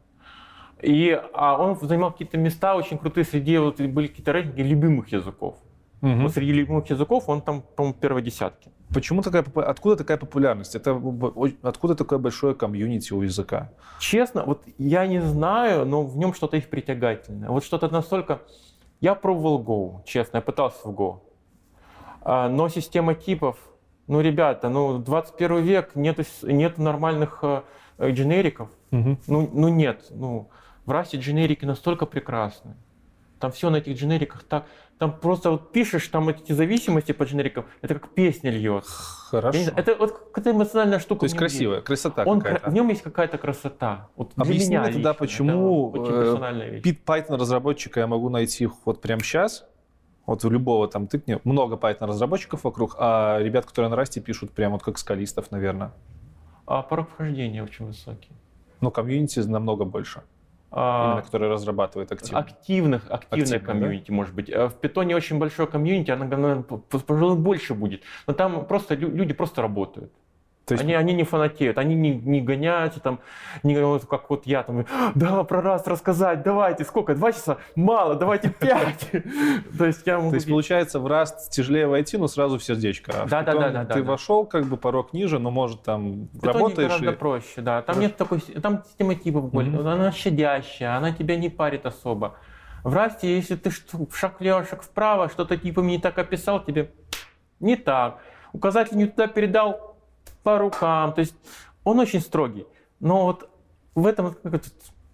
И 0.81 1.19
а 1.33 1.57
он 1.57 1.77
занимал 1.79 2.11
какие-то 2.11 2.37
места 2.37 2.75
очень 2.75 2.97
крутые, 2.97 3.23
среди 3.23 3.57
вот, 3.57 3.79
были 3.79 4.07
какие-то 4.07 4.31
рейтинги 4.31 4.61
любимых 4.61 5.11
языков. 5.11 5.55
Угу. 6.01 6.13
Вот 6.21 6.33
среди 6.33 6.53
любимых 6.53 6.89
языков 6.89 7.27
он 7.27 7.41
там, 7.41 7.63
по-моему, 7.75 7.97
первой 7.99 8.21
десятки. 8.21 8.69
Почему 8.93 9.21
такая, 9.21 9.43
откуда 9.55 9.95
такая 9.95 10.17
популярность? 10.17 10.75
Это 10.75 11.01
откуда 11.63 11.95
такое 11.95 12.19
большое 12.19 12.55
комьюнити 12.55 13.13
у 13.13 13.21
языка? 13.21 13.71
Честно, 13.99 14.43
вот 14.45 14.63
я 14.77 15.07
не 15.07 15.21
знаю, 15.21 15.85
но 15.85 16.03
в 16.03 16.17
нем 16.17 16.33
что-то 16.33 16.55
есть 16.55 16.69
притягательное. 16.69 17.49
Вот 17.49 17.63
что-то 17.63 17.89
настолько... 17.89 18.41
Я 19.01 19.15
пробовал 19.15 19.61
Go, 19.61 20.03
честно, 20.05 20.37
я 20.37 20.41
пытался 20.41 20.87
в 20.87 20.93
Go. 20.93 21.19
А, 22.21 22.49
но 22.49 22.69
система 22.69 23.13
типов, 23.13 23.57
ну, 24.07 24.21
ребята, 24.21 24.69
ну, 24.69 24.99
21 24.99 25.63
век, 25.63 25.91
нет, 25.95 26.19
нет 26.43 26.77
нормальных 26.77 27.39
э, 27.43 27.61
дженериков. 28.11 28.69
Угу. 28.91 29.17
Ну, 29.27 29.49
ну, 29.51 29.67
нет. 29.67 30.05
Ну, 30.11 30.49
в 30.85 30.91
расе 30.91 31.17
дженерики 31.17 31.65
настолько 31.65 32.05
прекрасны. 32.05 32.75
Там 33.45 33.51
все 33.51 33.69
на 33.69 33.75
этих 33.75 33.95
дженериках 33.95 34.41
так... 34.41 34.65
Там 34.97 35.19
просто 35.19 35.51
вот 35.51 35.71
пишешь, 35.71 36.07
там 36.07 36.29
эти 36.29 36.51
зависимости 36.51 37.11
по 37.11 37.25
дженерикам, 37.25 37.65
это 37.83 37.93
как 37.93 38.09
песня 38.09 38.49
льет. 38.49 38.85
Хорошо. 38.87 39.59
Знаю, 39.59 39.77
это 39.77 39.95
вот 39.95 40.17
какая-то 40.17 40.49
эмоциональная 40.49 40.97
штука. 40.97 41.19
То 41.19 41.25
есть 41.25 41.37
красивая, 41.37 41.75
есть. 41.75 41.85
красота 41.85 42.23
Он, 42.23 42.41
какая-то. 42.41 42.71
В 42.71 42.73
нем 42.73 42.87
есть 42.87 43.03
какая-то 43.03 43.37
красота. 43.37 44.09
Вот 44.15 44.31
Объясни 44.35 44.79
мне 44.79 44.91
тогда, 44.91 45.13
почему 45.13 45.93
э, 45.95 46.79
Пит 46.81 47.01
Python 47.05 47.37
разработчика 47.37 47.99
я 47.99 48.07
могу 48.07 48.29
найти 48.29 48.67
вот 48.83 48.99
прямо 48.99 49.21
сейчас, 49.21 49.67
вот 50.25 50.43
у 50.43 50.49
любого 50.49 50.87
там 50.87 51.05
тыкни, 51.05 51.39
много 51.43 51.75
Python 51.75 52.07
разработчиков 52.07 52.63
вокруг, 52.63 52.95
а 52.97 53.37
ребят, 53.39 53.67
которые 53.67 53.91
на 53.91 53.95
расте 53.95 54.21
пишут 54.21 54.53
прям 54.53 54.71
вот 54.71 54.81
как 54.81 54.97
скалистов, 54.97 55.51
наверное. 55.51 55.91
А 56.65 56.81
порог 56.81 57.11
вхождения 57.11 57.63
очень 57.63 57.85
высокий. 57.85 58.31
Но 58.81 58.89
комьюнити 58.89 59.37
намного 59.41 59.85
больше. 59.85 60.23
А, 60.77 61.05
Именно, 61.05 61.21
который 61.21 61.49
разрабатывает 61.49 62.11
активно. 62.11 62.39
Активных, 62.39 63.09
активное 63.09 63.59
комьюнити, 63.59 64.07
да? 64.09 64.13
может 64.13 64.35
быть. 64.35 64.49
Э, 64.49 64.67
в 64.67 64.73
питоне 64.73 65.15
очень 65.15 65.39
большое 65.39 65.69
комьюнити, 65.69 66.11
оно, 66.11 66.63
пожалуй, 66.63 67.37
больше 67.37 67.73
будет. 67.73 68.03
Но 68.27 68.33
там 68.33 68.65
просто 68.65 68.95
люди 68.95 69.33
просто 69.33 69.61
работают. 69.61 70.11
То 70.65 70.73
есть... 70.73 70.83
они, 70.83 70.93
они 70.95 71.13
не 71.13 71.23
фанатеют, 71.23 71.77
они 71.77 71.93
не, 71.95 72.15
не 72.15 72.41
гоняются 72.41 72.99
там, 72.99 73.19
не 73.61 73.75
как 74.05 74.29
вот 74.29 74.47
я 74.47 74.63
там, 74.63 74.85
да, 75.13 75.43
про 75.43 75.61
раз 75.61 75.85
рассказать, 75.85 76.41
давайте, 76.41 76.83
сколько, 76.83 77.13
два 77.13 77.31
часа? 77.31 77.57
Мало, 77.75 78.15
давайте 78.15 78.49
пять. 78.49 79.11
То 79.77 79.85
есть 79.85 80.01
я 80.05 80.17
могу... 80.17 80.31
То 80.31 80.35
есть 80.35 80.47
получается 80.47 80.99
в 80.99 81.07
раз 81.07 81.49
тяжелее 81.49 81.87
войти, 81.87 82.17
но 82.17 82.27
сразу 82.27 82.57
в 82.57 82.63
сердечко. 82.63 83.11
А 83.23 83.27
да, 83.27 83.43
да, 83.43 83.53
да, 83.53 83.83
да. 83.83 83.93
Ты 83.93 84.03
вошел, 84.03 84.45
как 84.45 84.65
бы 84.65 84.77
порог 84.77 85.13
ниже, 85.13 85.37
но 85.37 85.51
может 85.51 85.83
там 85.83 86.29
работаешь 86.41 86.89
гораздо 86.89 87.11
проще, 87.11 87.61
да. 87.61 87.81
Там 87.83 87.99
нет 87.99 88.17
такой, 88.17 88.39
там 88.39 88.83
система 88.85 89.15
типов 89.15 89.51
более, 89.51 89.79
она 89.79 90.11
щадящая, 90.11 90.97
она 90.97 91.11
тебя 91.11 91.35
не 91.35 91.49
парит 91.49 91.85
особо. 91.85 92.37
В 92.83 92.93
расте, 92.93 93.35
если 93.35 93.55
ты 93.55 93.71
шаг 94.13 94.39
влево, 94.39 94.63
шаг 94.63 94.83
вправо, 94.83 95.29
что-то 95.29 95.57
типами 95.57 95.91
не 95.91 95.99
так 95.99 96.17
описал, 96.17 96.63
тебе 96.63 96.91
не 97.59 97.75
так. 97.75 98.19
Указатель 98.53 98.95
не 98.95 99.07
туда 99.07 99.27
передал, 99.27 99.84
по 100.45 100.59
рукам. 100.59 101.11
То 101.13 101.21
есть 101.21 101.35
он 101.83 101.99
очень 101.99 102.21
строгий. 102.21 102.65
Но 102.99 103.23
вот 103.25 103.49
в 103.95 104.05
этом 104.05 104.35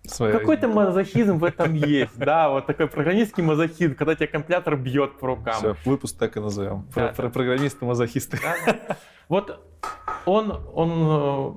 Своя... 0.04 0.40
Какой-то 0.40 0.68
мазохизм 0.68 1.38
в 1.38 1.44
этом 1.44 1.74
есть, 1.76 2.18
да, 2.18 2.50
вот 2.50 2.66
такой 2.66 2.88
программистский 2.88 3.44
мазохизм, 3.44 3.94
когда 3.94 4.16
тебя 4.16 4.28
компилятор 4.28 4.76
бьет 4.76 5.20
по 5.20 5.28
рукам. 5.28 5.54
Все, 5.54 5.76
выпуск 5.86 6.18
так 6.18 6.36
и 6.38 6.40
назовем. 6.40 6.88
Да, 6.96 7.10
Про, 7.10 7.24
да. 7.24 7.30
Программисты-мазохисты. 7.30 8.40
Да, 8.42 8.98
Вот 9.30 9.64
он, 10.26 10.60
он, 10.74 10.92
э, 10.92 11.52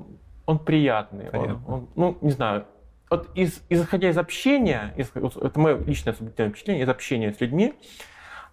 он 0.45 0.59
приятный. 0.59 1.31
Он, 1.31 1.63
он, 1.67 1.89
ну, 1.97 2.19
не 2.21 2.33
знаю, 2.33 2.67
вот 3.09 3.31
из, 3.35 3.63
исходя 3.71 4.11
из 4.11 4.19
общения, 4.19 4.93
из, 4.99 5.11
это 5.15 5.59
мое 5.59 5.79
личное 5.79 6.13
субъективное 6.13 6.51
впечатление, 6.51 6.85
из 6.85 6.89
общения 6.91 7.33
с 7.33 7.41
людьми, 7.41 7.73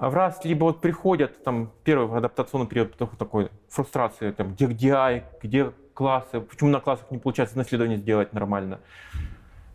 а 0.01 0.09
в 0.09 0.15
раз 0.15 0.43
либо 0.43 0.63
вот 0.63 0.81
приходят 0.81 1.43
там 1.43 1.71
первый 1.83 2.17
адаптационный 2.17 2.65
период 2.65 2.97
такой 3.19 3.49
фрустрации, 3.69 4.31
там, 4.31 4.55
где 4.55 4.65
DI, 4.65 5.23
где 5.43 5.71
классы, 5.93 6.41
почему 6.41 6.71
на 6.71 6.79
классах 6.79 7.11
не 7.11 7.19
получается 7.19 7.55
наследование 7.55 7.99
сделать 7.99 8.33
нормально. 8.33 8.79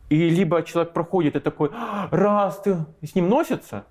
И 0.09 0.29
либо 0.29 0.65
человек 0.65 0.93
проходит 0.93 1.37
и 1.37 1.39
такой, 1.39 1.71
«А, 1.73 2.09
раз 2.11 2.59
ты 2.59 2.77
с 3.03 3.15
ним 3.15 3.29
носится, 3.29 3.85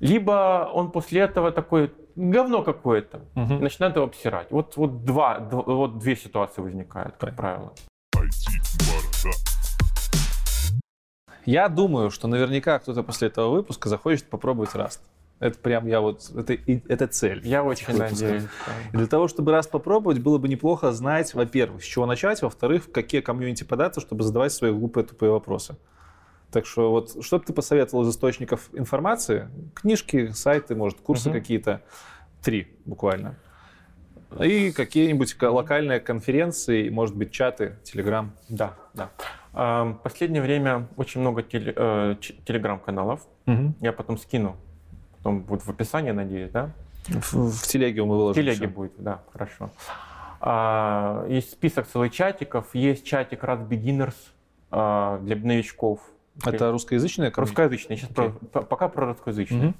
либо 0.00 0.70
он 0.72 0.92
после 0.92 1.20
этого 1.20 1.52
такой, 1.52 1.92
говно 2.16 2.62
какое-то, 2.62 3.20
угу. 3.34 3.56
и 3.56 3.58
начинает 3.58 3.94
его 3.94 4.06
обсирать. 4.06 4.50
Вот, 4.50 4.78
вот, 4.78 5.04
два, 5.04 5.40
вот 5.40 5.98
две 5.98 6.16
ситуации 6.16 6.62
возникают, 6.62 7.16
как 7.18 7.36
правило. 7.36 7.74
Я 11.44 11.68
думаю, 11.68 12.10
что 12.10 12.28
наверняка 12.28 12.78
кто-то 12.78 13.02
после 13.02 13.28
этого 13.28 13.50
выпуска 13.50 13.90
захочет 13.90 14.30
попробовать 14.30 14.74
Раст. 14.74 15.02
Это 15.42 15.58
прям 15.58 15.88
я 15.88 16.00
вот, 16.00 16.30
это, 16.36 16.52
это 16.54 17.08
цель. 17.08 17.40
Я 17.44 17.64
очень 17.64 17.96
надеюсь. 17.96 18.44
И 18.92 18.96
для 18.96 19.08
того, 19.08 19.26
чтобы 19.26 19.50
раз 19.50 19.66
попробовать, 19.66 20.20
было 20.20 20.38
бы 20.38 20.46
неплохо 20.46 20.92
знать, 20.92 21.34
во-первых, 21.34 21.82
с 21.82 21.84
чего 21.84 22.06
начать, 22.06 22.40
во-вторых, 22.42 22.84
в 22.84 22.92
какие 22.92 23.20
комьюнити 23.20 23.64
податься, 23.64 24.00
чтобы 24.00 24.22
задавать 24.22 24.52
свои 24.52 24.70
глупые 24.70 25.04
тупые 25.04 25.32
вопросы. 25.32 25.76
Так 26.52 26.64
что 26.64 26.92
вот 26.92 27.24
что 27.24 27.40
бы 27.40 27.44
ты 27.44 27.52
посоветовал 27.52 28.04
из 28.04 28.10
источников 28.10 28.70
информации? 28.72 29.48
Книжки, 29.74 30.28
сайты, 30.28 30.76
может, 30.76 31.00
курсы 31.00 31.28
угу. 31.28 31.38
какие-то. 31.38 31.82
Три 32.40 32.76
буквально. 32.84 33.34
И 34.40 34.70
какие-нибудь 34.70 35.36
локальные 35.42 35.98
конференции, 35.98 36.88
может 36.88 37.16
быть, 37.16 37.32
чаты, 37.32 37.78
телеграм. 37.82 38.32
Да, 38.48 38.74
да. 38.94 39.10
В 39.52 39.98
последнее 40.04 40.40
время 40.40 40.88
очень 40.96 41.20
много 41.20 41.42
э, 41.42 42.16
телеграм-каналов. 42.46 43.26
Угу. 43.46 43.74
Я 43.80 43.92
потом 43.92 44.18
скину 44.18 44.56
потом 45.22 45.40
будет 45.40 45.62
в 45.62 45.70
описании, 45.70 46.10
надеюсь, 46.10 46.50
да? 46.50 46.70
В, 47.06 47.50
в 47.50 47.66
телеге 47.66 48.04
мы 48.04 48.16
выложим. 48.16 48.42
В 48.42 48.44
телеге 48.44 48.66
все. 48.66 48.68
будет, 48.68 48.92
да, 48.98 49.22
хорошо. 49.32 49.70
А, 50.40 51.24
есть 51.28 51.52
список 51.52 51.86
целый 51.86 52.10
чатиков, 52.10 52.74
есть 52.74 53.06
чатик 53.06 53.44
Rad 53.44 53.68
Beginners 53.68 54.14
а, 54.70 55.18
для 55.20 55.36
новичков. 55.36 56.00
Это 56.44 56.72
русскоязычный? 56.72 57.30
Русскоязычный, 57.30 57.96
сейчас 57.96 58.10
okay. 58.10 58.48
про, 58.48 58.62
пока 58.62 58.88
про 58.88 59.06
русскоязычный. 59.06 59.68
Угу. 59.68 59.74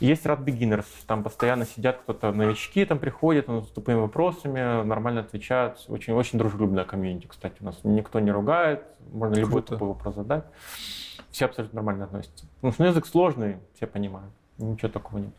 Есть 0.00 0.26
Rad 0.26 0.44
Beginners, 0.44 0.84
там 1.06 1.22
постоянно 1.22 1.64
сидят 1.64 1.98
кто-то, 2.02 2.30
новички 2.30 2.84
там 2.84 2.98
приходят, 2.98 3.48
с 3.48 3.68
тупыми 3.68 3.98
вопросами, 3.98 4.84
нормально 4.84 5.22
отвечают. 5.22 5.84
Очень, 5.88 6.12
очень 6.12 6.38
дружелюбная 6.38 6.84
комьюнити, 6.84 7.26
кстати, 7.26 7.56
у 7.60 7.64
нас 7.64 7.78
никто 7.82 8.20
не 8.20 8.30
ругает, 8.30 8.84
можно 9.10 9.34
Круто. 9.36 9.48
любой 9.48 9.62
тупой 9.62 9.88
вопрос 9.88 10.14
задать. 10.14 10.44
Все 11.30 11.46
абсолютно 11.46 11.76
нормально 11.76 12.04
относятся. 12.04 12.46
Потому 12.56 12.72
что 12.74 12.84
язык 12.84 13.06
сложный, 13.06 13.56
все 13.74 13.86
понимают. 13.86 14.32
Ничего 14.58 14.88
такого 14.88 15.18
нет. 15.20 15.34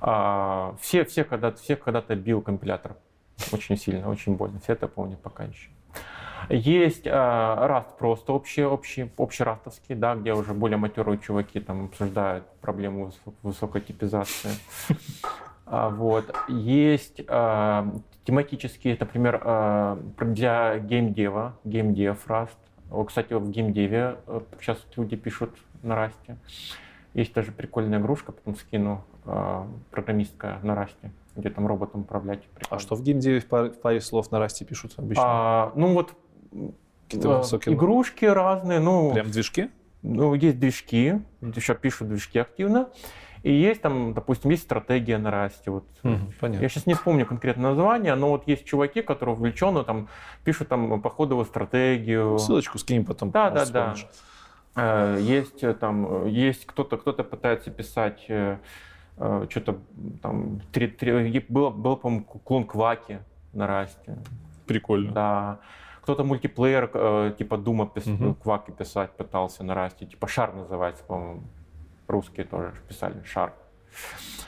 А, 0.00 0.74
все, 0.80 1.04
все 1.04 1.24
когда-то, 1.24 1.60
всех 1.60 1.80
когда-то 1.80 2.14
бил 2.16 2.40
компилятор. 2.40 2.96
Очень 3.52 3.76
сильно, 3.76 4.08
очень 4.08 4.36
больно. 4.36 4.60
Все 4.60 4.72
это 4.72 4.88
помнят 4.88 5.20
пока 5.20 5.44
еще. 5.44 5.70
Есть 6.48 7.06
Rust 7.06 7.96
просто 7.98 8.32
общий, 8.32 8.64
общий, 8.64 9.10
общерастовский, 9.18 9.94
да, 9.94 10.14
где 10.14 10.32
уже 10.32 10.54
более 10.54 10.78
матерые 10.78 11.18
чуваки 11.18 11.60
там 11.60 11.86
обсуждают 11.86 12.46
проблему 12.60 13.12
высокой 13.42 13.82
типизации. 13.82 14.50
А, 15.72 15.88
вот. 15.88 16.34
Есть 16.48 17.20
а, 17.28 17.86
тематические, 18.24 18.96
например, 18.98 19.40
а, 19.44 19.98
для 20.18 20.78
геймдева, 20.78 21.56
геймдев. 21.62 22.26
Вот, 22.88 23.08
кстати, 23.08 23.34
в 23.34 23.48
геймдеве 23.50 24.16
сейчас 24.58 24.84
люди 24.96 25.14
пишут 25.14 25.54
на 25.84 25.94
Расте. 25.94 26.36
Есть 27.14 27.32
даже 27.34 27.50
прикольная 27.52 27.98
игрушка, 27.98 28.32
потом 28.32 28.54
скину, 28.56 29.04
э, 29.24 29.64
программистка 29.90 30.60
на 30.62 30.74
расте, 30.74 31.12
где 31.34 31.50
там 31.50 31.66
роботом 31.66 32.02
управлять. 32.02 32.42
Прикольно. 32.54 32.76
А 32.76 32.78
что 32.78 32.94
в 32.94 33.02
геймдеве 33.02 33.40
в 33.40 33.46
паре, 33.46 33.70
в 33.70 33.80
паре 33.80 34.00
слов 34.00 34.30
на 34.30 34.38
расте 34.38 34.64
пишут 34.64 34.94
обычно? 34.96 35.22
А, 35.26 35.72
ну 35.74 35.92
вот 35.94 36.14
э, 36.52 36.70
игрушки 37.12 38.24
разные. 38.24 38.78
Ну, 38.78 39.12
Прям 39.12 39.30
движки? 39.30 39.70
Ну, 40.02 40.34
есть 40.34 40.58
движки, 40.58 41.20
еще 41.40 41.74
пишут 41.74 42.08
движки 42.08 42.38
активно. 42.38 42.88
И 43.42 43.52
есть 43.52 43.80
там, 43.80 44.12
допустим, 44.12 44.50
есть 44.50 44.64
стратегия 44.64 45.18
на 45.18 45.30
расте. 45.30 45.70
Вот. 45.70 45.84
понятно. 46.40 46.62
Я 46.62 46.68
сейчас 46.68 46.86
не 46.86 46.94
вспомню 46.94 47.24
конкретное 47.24 47.70
название, 47.70 48.14
но 48.14 48.30
вот 48.30 48.46
есть 48.46 48.66
чуваки, 48.66 49.00
которые 49.00 49.34
увлеченно 49.34 49.82
там 49.82 50.08
пишут 50.44 50.68
там 50.68 51.00
походовую 51.00 51.46
стратегию. 51.46 52.38
Ссылочку 52.38 52.78
скинем 52.78 53.04
потом. 53.04 53.30
Да, 53.30 53.50
да, 53.50 53.66
да. 53.66 53.94
Э, 54.76 55.18
есть 55.20 55.62
э, 55.62 55.74
там, 55.74 56.26
есть 56.26 56.66
кто-то, 56.66 56.96
кто-то 56.96 57.24
пытается 57.24 57.70
писать 57.70 58.24
э, 58.28 58.58
что-то 59.48 59.78
там, 60.22 60.60
три, 60.72 60.86
три, 60.88 61.44
было, 61.48 61.70
было, 61.70 61.96
по-моему, 61.96 62.24
клон 62.24 62.64
Кваки 62.64 63.20
на 63.52 63.66
расте. 63.66 64.18
Прикольно. 64.66 65.12
Да. 65.12 65.60
Кто-то 66.02 66.24
мультиплеер, 66.24 67.34
типа 67.36 67.58
Дума 67.58 67.86
пис, 67.86 68.06
угу. 68.06 68.34
Кваки 68.34 68.70
писать 68.70 69.10
пытался 69.12 69.62
на 69.62 69.74
расте, 69.74 70.06
типа 70.06 70.26
Шар 70.26 70.54
называется, 70.54 71.04
по-моему 71.04 71.42
русские 72.08 72.46
тоже 72.46 72.72
писали, 72.88 73.22
шар. 73.24 73.52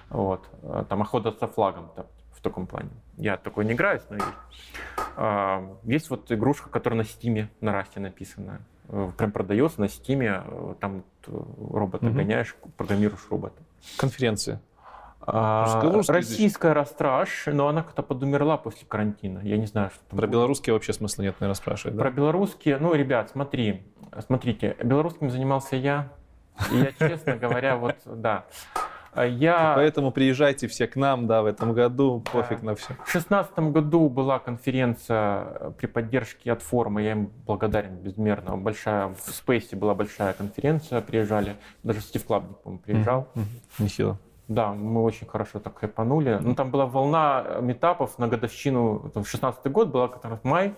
Вот. 0.08 0.48
Там 0.88 1.02
охота 1.02 1.32
со 1.32 1.46
флагом 1.46 1.90
-то, 1.94 2.06
в 2.32 2.40
таком 2.40 2.66
плане. 2.66 2.88
Я 3.18 3.36
такой 3.36 3.66
не 3.66 3.72
играю, 3.72 4.00
но 4.08 4.16
есть. 4.16 5.84
Есть 5.84 6.10
вот 6.10 6.32
игрушка, 6.32 6.70
которая 6.70 6.96
на 6.96 7.04
Стиме, 7.04 7.50
на 7.60 7.72
Расте 7.72 8.00
написана. 8.00 8.60
Э, 8.88 9.10
прям 9.16 9.32
продается 9.32 9.80
на 9.80 9.88
Стиме, 9.88 10.42
э, 10.44 10.74
там 10.80 11.04
робота 11.26 12.06
угу. 12.06 12.14
гоняешь, 12.14 12.54
программируешь 12.76 13.26
робота. 13.30 13.62
Конференция. 13.96 14.60
А, 15.24 15.80
российская 16.08 16.72
Растраж, 16.72 17.44
но 17.46 17.68
она 17.68 17.84
как-то 17.84 18.02
подумерла 18.02 18.56
после 18.56 18.86
карантина. 18.88 19.38
Я 19.44 19.56
не 19.56 19.66
знаю, 19.66 19.90
что 19.90 20.00
там 20.00 20.18
Про 20.18 20.26
будет. 20.26 20.32
белорусские 20.32 20.74
вообще 20.74 20.92
смысла 20.92 21.22
нет, 21.22 21.36
наверное, 21.38 21.54
спрашивать. 21.54 21.96
Да? 21.96 22.02
Про 22.02 22.10
белорусские, 22.10 22.78
ну, 22.78 22.92
ребят, 22.92 23.30
смотри, 23.30 23.84
смотрите, 24.26 24.76
белорусским 24.82 25.30
занимался 25.30 25.76
я, 25.76 26.08
и 26.72 26.76
я, 26.76 27.08
честно 27.08 27.36
говоря, 27.36 27.76
вот, 27.76 27.96
да. 28.04 28.46
Я... 29.14 29.72
Поэтому 29.74 30.10
приезжайте 30.10 30.68
все 30.68 30.86
к 30.86 30.96
нам, 30.96 31.26
да, 31.26 31.42
в 31.42 31.46
этом 31.46 31.74
году, 31.74 32.22
пофиг 32.32 32.60
да. 32.60 32.66
на 32.66 32.74
все. 32.74 32.94
В 33.04 33.10
шестнадцатом 33.10 33.72
году 33.72 34.08
была 34.08 34.38
конференция 34.38 35.72
при 35.78 35.86
поддержке 35.86 36.52
от 36.52 36.62
форума, 36.62 37.02
я 37.02 37.12
им 37.12 37.30
благодарен 37.46 37.96
безмерно. 37.96 38.56
Большая, 38.56 39.08
в 39.08 39.32
Спейсе 39.32 39.76
была 39.76 39.94
большая 39.94 40.32
конференция, 40.32 41.02
приезжали, 41.02 41.56
даже 41.82 42.00
Стив 42.00 42.24
Клабник, 42.24 42.56
по-моему, 42.58 42.82
приезжал. 42.82 43.28
Mm-hmm. 43.34 43.82
Нехило. 43.82 44.18
Да, 44.48 44.72
мы 44.72 45.02
очень 45.02 45.26
хорошо 45.26 45.60
так 45.60 45.78
хайпанули. 45.78 46.38
Ну, 46.40 46.54
там 46.54 46.70
была 46.70 46.86
волна 46.86 47.44
метапов 47.60 48.18
на 48.18 48.28
годовщину, 48.28 49.10
там, 49.14 49.24
16 49.24 49.70
год 49.70 49.88
была, 49.88 50.08
как 50.08 50.24
раз 50.24 50.40
май, 50.42 50.74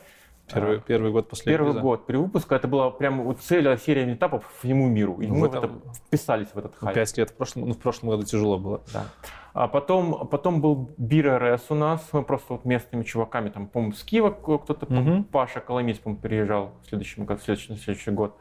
Первый, 0.52 0.78
а, 0.78 0.80
первый 0.80 1.10
год 1.10 1.28
после 1.28 1.52
Первый 1.52 1.68
виза. 1.68 1.80
год 1.80 2.06
при 2.06 2.16
выпуске. 2.16 2.54
Это 2.54 2.68
была 2.68 2.90
прям 2.90 3.22
вот 3.22 3.40
цель 3.40 3.66
а, 3.68 3.76
серия 3.76 4.12
этапов 4.12 4.44
всему 4.60 4.88
миру. 4.88 5.20
И 5.20 5.26
ну, 5.26 5.36
мы 5.36 5.48
в 5.48 5.54
этом, 5.54 5.82
вписались 6.06 6.48
в 6.52 6.58
этот 6.58 6.76
хайп. 6.76 6.94
Пять 6.94 7.16
лет 7.16 7.30
в 7.30 7.34
прошлом, 7.34 7.68
ну, 7.68 7.74
в 7.74 7.78
прошлом 7.78 8.10
году 8.10 8.24
тяжело 8.24 8.58
было. 8.58 8.82
Да. 8.92 9.06
А 9.54 9.68
потом, 9.68 10.28
потом 10.28 10.60
был 10.60 10.94
Бир 10.98 11.58
у 11.70 11.74
нас. 11.74 12.06
Мы 12.12 12.22
просто 12.24 12.54
вот 12.54 12.64
местными 12.64 13.04
чуваками, 13.04 13.48
там, 13.48 13.68
по-моему, 13.68 13.94
с 13.94 14.02
Киева 14.02 14.30
кто-то, 14.30 14.86
угу. 14.86 15.24
Паша 15.24 15.60
Коломис, 15.60 15.98
по-моему, 15.98 16.20
переезжал 16.20 16.72
в 16.82 16.88
следующем 16.88 17.24
году, 17.24 17.40
в 17.40 17.44
следующий, 17.44 17.76
следующий 17.76 18.10
год. 18.10 18.36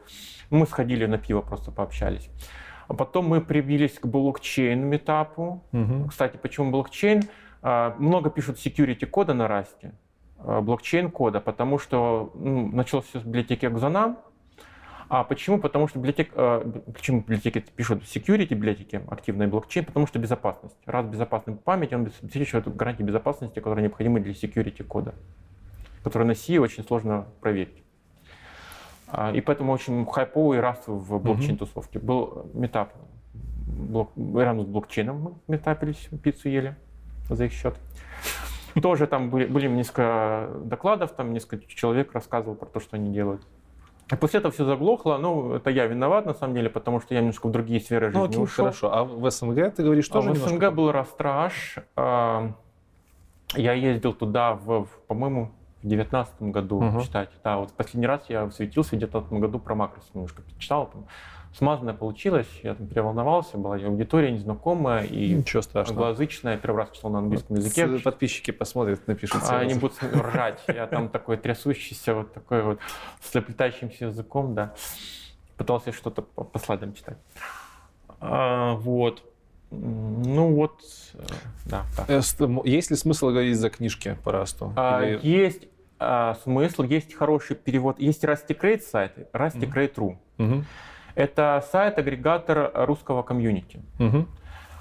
Мы 0.50 0.66
сходили 0.66 1.06
на 1.06 1.16
пиво, 1.16 1.40
просто 1.40 1.70
пообщались. 1.70 2.28
А 2.88 2.94
потом 2.94 3.28
мы 3.28 3.40
прибились 3.40 3.98
к 3.98 4.06
блокчейн 4.06 4.84
метапу. 4.84 5.64
Угу. 5.72 6.08
Кстати, 6.08 6.36
почему 6.36 6.70
блокчейн? 6.70 7.22
А, 7.62 7.94
много 7.98 8.28
пишут 8.28 8.58
security 8.58 9.06
кода 9.06 9.32
на 9.32 9.48
расте. 9.48 9.94
Э, 10.38 10.60
блокчейн-кода, 10.60 11.40
потому 11.40 11.78
что 11.78 12.32
ну, 12.34 12.68
началось 12.68 13.06
все 13.06 13.20
с 13.20 13.22
библиотеки 13.22 13.64
Exonam. 13.66 14.16
А 15.08 15.22
почему? 15.22 15.58
Потому 15.58 15.86
что 15.86 15.98
библиотек, 15.98 16.32
э, 16.34 16.80
почему 16.92 17.20
библиотеки 17.20 17.64
пишут 17.74 18.02
security 18.02 18.48
библиотеки, 18.48 19.02
активный 19.08 19.46
блокчейн? 19.46 19.84
Потому 19.84 20.06
что 20.06 20.18
безопасность. 20.18 20.76
Раз 20.86 21.06
безопасная 21.06 21.56
память, 21.56 21.92
он 21.92 22.02
обеспечивает 22.02 22.74
гарантии 22.74 23.02
безопасности, 23.02 23.60
которые 23.60 23.84
необходимы 23.84 24.20
для 24.20 24.32
security 24.32 24.82
кода, 24.82 25.14
которые 26.02 26.28
на 26.28 26.34
C 26.34 26.58
очень 26.58 26.84
сложно 26.84 27.26
проверить. 27.40 27.82
А, 29.08 29.32
и 29.32 29.40
поэтому 29.40 29.72
очень 29.72 30.04
хайповый 30.04 30.60
раз 30.60 30.82
в 30.86 31.18
блокчейн-тусовке. 31.18 32.00
Был 32.00 32.50
метап, 32.52 32.92
блок, 33.66 34.10
рядом 34.16 34.62
с 34.62 34.66
блокчейном 34.66 35.20
мы 35.20 35.34
метапились, 35.46 36.08
пиццу 36.22 36.48
ели 36.48 36.76
за 37.30 37.44
их 37.44 37.52
счет. 37.52 37.76
Тоже 38.80 39.06
там 39.06 39.30
были, 39.30 39.46
были 39.46 39.68
несколько 39.68 40.50
докладов, 40.64 41.12
там 41.12 41.32
несколько 41.32 41.66
человек 41.66 42.12
рассказывал 42.12 42.56
про 42.56 42.66
то, 42.66 42.80
что 42.80 42.96
они 42.96 43.12
делают. 43.12 43.46
И 44.12 44.16
после 44.16 44.38
этого 44.38 44.52
все 44.52 44.64
заглохло. 44.64 45.16
Ну, 45.16 45.54
это 45.54 45.70
я 45.70 45.86
виноват, 45.86 46.26
на 46.26 46.34
самом 46.34 46.54
деле, 46.54 46.68
потому 46.68 47.00
что 47.00 47.14
я 47.14 47.20
немножко 47.20 47.46
в 47.46 47.52
другие 47.52 47.80
сферы 47.80 48.10
ну, 48.10 48.22
жизни 48.26 48.36
ну, 48.36 48.42
ушел. 48.42 48.64
Хорошо. 48.66 48.94
А 48.94 49.04
в 49.04 49.30
СНГ 49.30 49.74
ты 49.74 49.82
говоришь 49.82 50.08
тоже 50.08 50.30
а 50.30 50.32
В 50.34 50.36
СНГ 50.36 50.72
был 50.72 50.92
Растраж. 50.92 51.76
А, 51.96 52.52
я 53.54 53.72
ездил 53.72 54.12
туда, 54.12 54.54
в, 54.54 54.88
по-моему, 55.06 55.52
в 55.82 55.86
девятнадцатом 55.86 56.52
году 56.52 56.76
угу. 56.82 57.00
читать. 57.00 57.30
Да, 57.42 57.58
вот 57.58 57.72
последний 57.72 58.06
раз 58.06 58.24
я 58.28 58.50
светился 58.50 58.96
в 58.96 58.98
девятнадцатом 58.98 59.40
году 59.40 59.58
про 59.58 59.74
макрос 59.74 60.10
немножко 60.12 60.42
читал. 60.58 60.90
Там 60.92 61.06
смазанно 61.56 61.94
получилось, 61.94 62.48
я 62.62 62.74
там 62.74 62.86
переволновался, 62.86 63.56
была 63.56 63.76
аудитория 63.76 64.32
незнакомая 64.32 65.04
и 65.04 65.34
Ничего 65.34 65.62
страшного. 65.62 66.08
англоязычная, 66.08 66.56
первый 66.58 66.78
раз 66.78 66.90
читал 66.90 67.10
на 67.10 67.20
английском 67.20 67.56
языке. 67.56 67.86
Подписчики 67.98 68.50
посмотрят, 68.50 69.06
напишут. 69.06 69.42
А 69.48 69.58
они 69.58 69.74
будут 69.74 70.02
ржать, 70.02 70.60
я 70.68 70.86
там 70.86 71.08
такой 71.08 71.36
трясущийся, 71.36 72.14
вот 72.14 72.32
такой 72.32 72.62
вот 72.62 72.80
с 73.20 73.32
заплетающимся 73.32 74.06
языком, 74.06 74.54
да, 74.54 74.74
пытался 75.56 75.92
что-то 75.92 76.22
по 76.22 76.58
слайдам 76.58 76.92
читать. 76.94 77.18
А, 78.20 78.74
вот. 78.74 79.22
Ну 79.70 80.54
вот, 80.54 80.80
э, 81.14 81.18
да. 81.66 81.84
Так. 81.96 82.08
Э, 82.08 82.20
есть 82.64 82.90
ли 82.90 82.96
смысл 82.96 83.28
говорить 83.28 83.58
за 83.58 83.70
книжки 83.70 84.16
по 84.22 84.30
Расту? 84.30 84.72
А, 84.76 85.02
Или... 85.02 85.18
Есть 85.26 85.66
а, 85.98 86.36
смысл, 86.42 86.82
есть 86.82 87.14
хороший 87.14 87.56
перевод. 87.56 87.98
Есть 87.98 88.24
Rusty 88.24 88.58
Crate 88.58 88.80
сайт, 88.80 89.16
Rusty 89.32 89.70
Crate.ru. 89.72 90.16
Mm-hmm. 90.38 90.64
Это 91.14 91.64
сайт-агрегатор 91.70 92.70
русского 92.74 93.22
комьюнити. 93.22 93.80
Угу. 93.98 94.26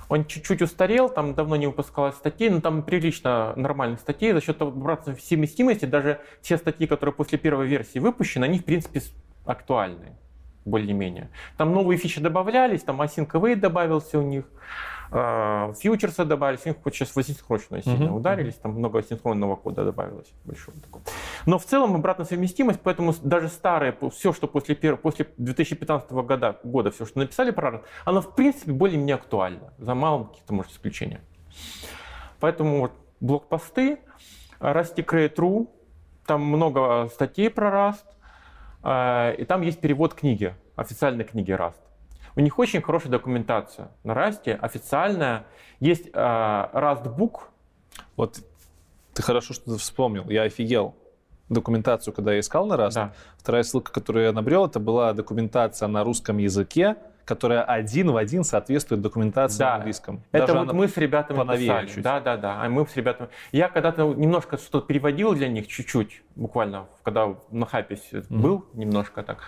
Он 0.09 0.25
чуть-чуть 0.25 0.61
устарел, 0.61 1.09
там 1.09 1.33
давно 1.33 1.55
не 1.55 1.67
выпускалось 1.67 2.15
статей, 2.15 2.49
но 2.49 2.61
там 2.61 2.83
прилично 2.83 3.53
нормальных 3.55 3.99
статей. 3.99 4.33
За 4.33 4.41
счет 4.41 4.61
обратной 4.61 5.15
совместимости 5.15 5.85
даже 5.85 6.19
те 6.41 6.57
статьи, 6.57 6.87
которые 6.87 7.13
после 7.13 7.37
первой 7.37 7.67
версии 7.67 7.99
выпущены, 7.99 8.45
они 8.45 8.59
в 8.59 8.65
принципе 8.65 9.01
актуальны 9.45 10.17
более-менее. 10.65 11.29
Там 11.57 11.73
новые 11.73 11.97
фичи 11.97 12.21
добавлялись, 12.21 12.83
там 12.83 13.01
async 13.01 13.27
await 13.27 13.57
добавился 13.57 14.19
у 14.19 14.21
них. 14.21 14.45
А, 15.15 15.73
фьючерсы 15.73 16.25
добавились, 16.25 16.61
у 16.65 16.69
них 16.69 16.77
сейчас 16.85 17.09
в 17.09 17.19
асинхронную 17.19 17.83
сильно 17.83 18.05
uh-huh. 18.05 18.17
ударились, 18.17 18.55
там 18.55 18.71
много 18.71 18.99
асинхронного 18.99 19.55
кода 19.55 19.83
добавилось. 19.85 20.33
Большого 20.43 20.79
такого. 20.79 21.03
Но 21.45 21.59
в 21.59 21.65
целом 21.65 21.93
обратная 21.93 22.25
совместимость, 22.25 22.79
поэтому 22.81 23.13
даже 23.21 23.47
старые, 23.49 23.95
все, 24.11 24.33
что 24.33 24.47
после, 24.47 24.75
после 24.75 25.27
2015 25.37 26.11
года, 26.11 26.59
года, 26.63 26.89
все, 26.89 27.05
что 27.05 27.19
написали 27.19 27.51
про 27.51 27.69
Rust, 27.69 27.83
оно 28.05 28.21
в 28.21 28.33
принципе 28.33 28.71
более-менее 28.71 29.15
актуально, 29.15 29.73
за 29.77 29.93
малым 29.93 30.29
каких-то, 30.29 30.53
может, 30.53 30.71
исключения. 30.71 31.21
Поэтому 32.39 32.79
вот 32.79 32.93
блокпосты, 33.19 33.99
Rusty 34.59 35.67
там 36.25 36.41
много 36.41 37.07
статей 37.13 37.51
про 37.51 37.69
Rust, 37.69 38.05
а, 38.81 39.31
и 39.31 39.45
там 39.45 39.61
есть 39.61 39.79
перевод 39.79 40.15
книги, 40.15 40.55
официальной 40.75 41.23
книги 41.23 41.51
Rust. 41.51 41.82
У 42.35 42.39
них 42.39 42.57
очень 42.57 42.81
хорошая 42.81 43.11
документация 43.11 43.89
на 44.03 44.13
Расте, 44.13 44.55
официальная. 44.55 45.45
Есть 45.79 46.09
э. 46.13 46.67
Вот 48.15 48.39
ты 49.13 49.21
хорошо, 49.21 49.53
что 49.53 49.73
ты 49.73 49.77
вспомнил. 49.77 50.29
Я 50.29 50.43
офигел 50.43 50.95
документацию, 51.49 52.13
когда 52.13 52.33
я 52.33 52.39
искал 52.39 52.65
на 52.65 52.73
Rust. 52.73 52.93
Да. 52.93 53.13
Вторая 53.37 53.63
ссылка, 53.63 53.91
которую 53.91 54.25
я 54.25 54.31
набрел, 54.31 54.65
это 54.65 54.79
была 54.79 55.13
документация 55.13 55.87
на 55.87 56.03
русском 56.03 56.37
языке, 56.37 56.95
которая 57.25 57.63
один 57.63 58.11
в 58.11 58.17
один 58.17 58.43
соответствует 58.43 59.01
документации 59.01 59.59
да. 59.59 59.69
на 59.71 59.75
английском. 59.75 60.23
Это 60.31 60.47
Даже 60.47 60.59
вот 60.59 60.73
мы 60.73 60.87
с 60.87 60.97
ребятами 60.97 61.57
писали. 61.57 61.87
Чуть. 61.87 62.03
Да, 62.03 62.19
да, 62.19 62.37
да. 62.37 62.61
А 62.61 62.69
мы 62.69 62.87
с 62.87 62.95
ребятами. 62.95 63.29
Я 63.51 63.69
когда-то 63.69 64.13
немножко 64.13 64.57
что-то 64.57 64.87
переводил 64.87 65.33
для 65.33 65.47
них, 65.47 65.67
чуть-чуть, 65.67 66.23
буквально, 66.35 66.87
когда 67.03 67.35
на 67.51 67.63
mm-hmm. 67.65 68.25
был 68.29 68.65
немножко 68.73 69.23
так. 69.23 69.39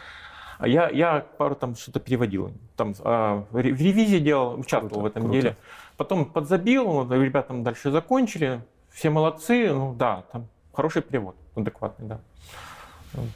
А 0.57 0.67
я, 0.67 0.89
я 0.89 1.25
пару 1.37 1.55
там 1.55 1.75
что-то 1.75 1.99
переводил. 1.99 2.51
Там 2.75 2.93
а, 2.99 3.45
в 3.51 3.59
ревизии 3.59 4.19
делал, 4.19 4.59
участвовал 4.59 4.89
круто, 4.89 5.03
в 5.03 5.05
этом 5.05 5.23
круто. 5.23 5.41
деле. 5.41 5.57
Потом 5.97 6.25
подзабил, 6.25 7.11
ребята 7.11 7.49
там 7.49 7.63
дальше 7.63 7.91
закончили. 7.91 8.61
Все 8.89 9.09
молодцы, 9.09 9.73
ну 9.73 9.93
да, 9.93 10.23
там 10.31 10.47
хороший 10.73 11.01
перевод, 11.01 11.35
адекватный, 11.55 12.07
да. 12.07 12.19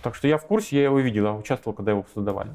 Так 0.04 0.16
что 0.16 0.28
я 0.28 0.38
в 0.38 0.46
курсе, 0.46 0.78
я 0.78 0.84
его 0.86 1.00
видел, 1.00 1.26
я 1.26 1.34
участвовал, 1.34 1.76
когда 1.76 1.92
его 1.92 2.06
создавали. 2.14 2.52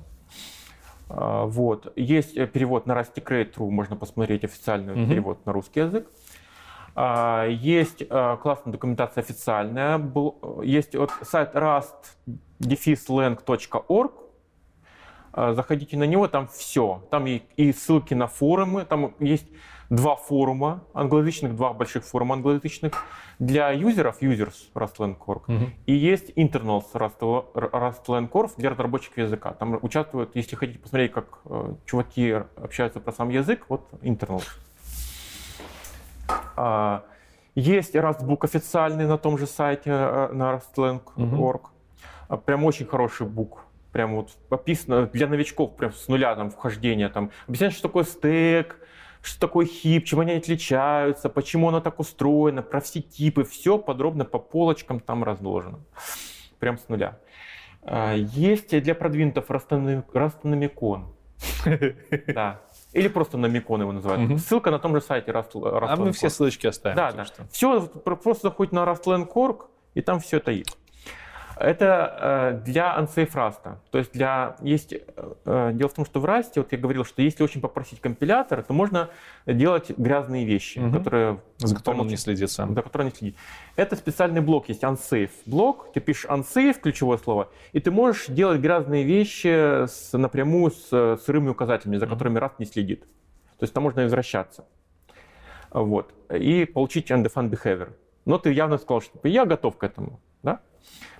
А, 1.09 1.47
вот. 1.47 1.93
Есть 1.97 2.37
э, 2.37 2.47
перевод 2.47 2.87
на 2.87 2.93
Rusty 2.93 3.71
можно 3.71 3.97
посмотреть 3.97 4.45
официальный 4.45 4.93
угу. 4.95 5.11
перевод 5.11 5.45
на 5.47 5.53
русский 5.53 5.81
язык. 5.81 6.07
А, 6.95 7.47
есть 7.47 8.05
э, 8.09 8.37
классная 8.43 8.73
документация 8.73 9.23
официальная. 9.23 10.01
Есть 10.63 10.95
вот 10.95 11.11
сайт 11.23 11.55
rust-lang.org, 11.55 14.13
заходите 15.37 15.97
на 15.97 16.05
него, 16.05 16.29
там 16.29 16.47
все. 16.49 17.03
Там 17.11 17.27
и, 17.27 17.43
и 17.57 17.73
ссылки 17.73 18.15
на 18.15 18.27
форумы, 18.27 18.85
там 18.85 19.15
есть 19.19 19.47
два 19.91 20.17
форума 20.17 20.83
англоязычных, 20.95 21.55
два 21.57 21.73
больших 21.73 22.05
форума 22.05 22.35
англоязычных 22.37 22.93
для 23.39 23.71
юзеров, 23.71 24.23
users 24.23 24.55
Rustlang 24.75 25.17
Org, 25.27 25.43
Мгм. 25.47 25.73
и 25.87 25.93
есть 25.93 26.31
internals 26.37 26.85
Rust- 26.95 27.45
Rustlang 27.55 28.31
Org 28.31 28.53
для 28.57 28.71
разработчиков 28.71 29.19
языка. 29.19 29.53
Там 29.53 29.79
участвуют, 29.83 30.35
если 30.37 30.57
хотите 30.57 30.79
посмотреть, 30.79 31.13
как 31.13 31.41
э, 31.45 31.75
чуваки 31.85 32.31
общаются 32.57 33.01
про 33.01 33.13
сам 33.13 33.29
язык, 33.29 33.67
вот 33.69 33.89
internals. 34.03 34.45
А, 36.57 37.05
есть 37.55 37.95
Rustbook 37.95 38.45
официальный 38.45 39.07
на 39.07 39.19
том 39.19 39.39
же 39.39 39.47
сайте, 39.47 39.91
э, 39.91 40.29
на 40.33 40.55
rustlang.org. 40.55 41.61
А, 42.29 42.37
Прям 42.37 42.65
очень 42.65 42.87
хороший 42.87 43.27
бук. 43.27 43.64
Прям 43.95 44.17
вот 44.17 44.31
описано 44.51 45.07
для 45.07 45.29
новичков, 45.29 45.77
прям 45.77 45.93
с 45.93 46.09
нуля 46.09 46.35
там 46.35 46.51
вхождения. 46.51 47.09
Там 47.09 47.31
объясняет, 47.47 47.75
что 47.75 47.83
такое 47.83 48.03
стек, 48.03 48.77
что 49.23 49.39
такое 49.39 49.67
хип, 49.67 50.05
чем 50.05 50.19
они 50.19 50.33
отличаются, 50.33 51.29
почему 51.29 51.69
оно 51.69 51.81
так 51.81 52.01
устроено, 52.01 52.63
про 52.63 52.81
все 52.81 53.01
типы, 53.01 53.45
все 53.45 53.79
подробно 53.79 54.25
по 54.25 54.41
полочкам 54.41 54.99
там 54.99 55.23
разложено. 55.23 55.79
Прям 56.59 56.77
с 56.77 56.89
нуля. 56.89 57.21
А, 57.83 58.15
Есть 58.17 58.77
для 58.83 58.97
продвинутых 58.97 59.45
Rust 59.45 59.69
Да. 62.35 62.63
Или 62.95 63.07
просто 63.07 63.39
намикон 63.39 63.81
его 63.81 63.93
называют. 63.93 64.41
Ссылка 64.41 64.73
на 64.73 64.81
том 64.81 64.97
же 64.97 65.03
сайте 65.03 65.31
Rust, 65.31 65.53
Rust 65.53 65.87
А 65.89 65.95
мы 65.95 66.11
все 66.11 66.31
ссылочки 66.31 66.67
оставим. 66.67 66.97
да, 66.97 67.13
да. 67.13 67.25
что. 67.25 67.47
Все, 67.53 67.87
просто 67.87 68.49
заходите 68.49 68.75
на 68.75 68.83
Rustlang.org, 68.83 69.67
и 69.95 70.01
там 70.01 70.19
все 70.19 70.39
это 70.39 70.51
есть. 70.51 70.77
Это 71.57 72.53
э, 72.61 72.65
для 72.65 72.97
unsafe 72.99 73.33
Rust. 73.33 73.77
То 73.91 73.99
есть 73.99 74.13
для 74.13 74.57
есть 74.61 74.93
э, 74.93 74.99
э, 75.45 75.71
дело 75.75 75.89
в 75.89 75.95
том, 75.95 76.05
что 76.05 76.21
в 76.21 76.25
Rust, 76.25 76.53
вот 76.57 76.73
я 76.73 76.79
говорил, 76.79 77.05
что 77.05 77.23
если 77.23 77.43
очень 77.45 77.61
попросить 77.61 78.01
компилятор, 78.01 78.63
то 78.63 78.73
можно 78.73 79.09
делать 79.47 79.91
грязные 79.97 80.45
вещи, 80.45 80.79
Мгм. 80.79 80.93
которые 80.93 81.41
За 81.59 81.77
которым 81.77 82.01
он 82.01 82.07
не 82.09 82.17
следит 82.17 82.51
сам. 82.51 82.75
за 82.75 82.83
которым 82.83 83.09
не 83.09 83.15
следит. 83.15 83.37
Это 83.77 83.95
специальный 83.97 84.41
блок 84.41 84.69
есть, 84.69 84.83
unsafe 84.83 85.31
блок. 85.47 85.93
Ты 85.93 86.01
пишешь 86.01 86.27
unsafe, 86.31 86.81
ключевое 86.81 87.19
слово, 87.19 87.49
и 87.73 87.81
ты 87.81 87.91
можешь 87.91 88.27
делать 88.27 88.61
грязные 88.61 89.05
вещи 89.05 89.87
с, 89.87 90.17
напрямую 90.17 90.73
с 90.73 91.19
сырыми 91.25 91.49
указателями, 91.51 91.97
за 91.99 92.07
которыми 92.07 92.39
раз 92.39 92.53
не 92.59 92.67
следит. 92.67 93.03
То 93.59 93.63
есть 93.65 93.73
там 93.73 93.85
можно 93.85 94.03
возвращаться. 94.03 94.65
Вот. 95.71 96.13
И 96.31 96.65
получить 96.65 97.11
undefined 97.11 97.51
behavior. 97.51 97.93
Но 98.25 98.39
ты 98.39 98.53
явно 98.53 98.79
сказал, 98.79 99.01
что 99.03 99.19
я 99.29 99.45
готов 99.45 99.77
к 99.77 99.85
этому. 99.85 100.21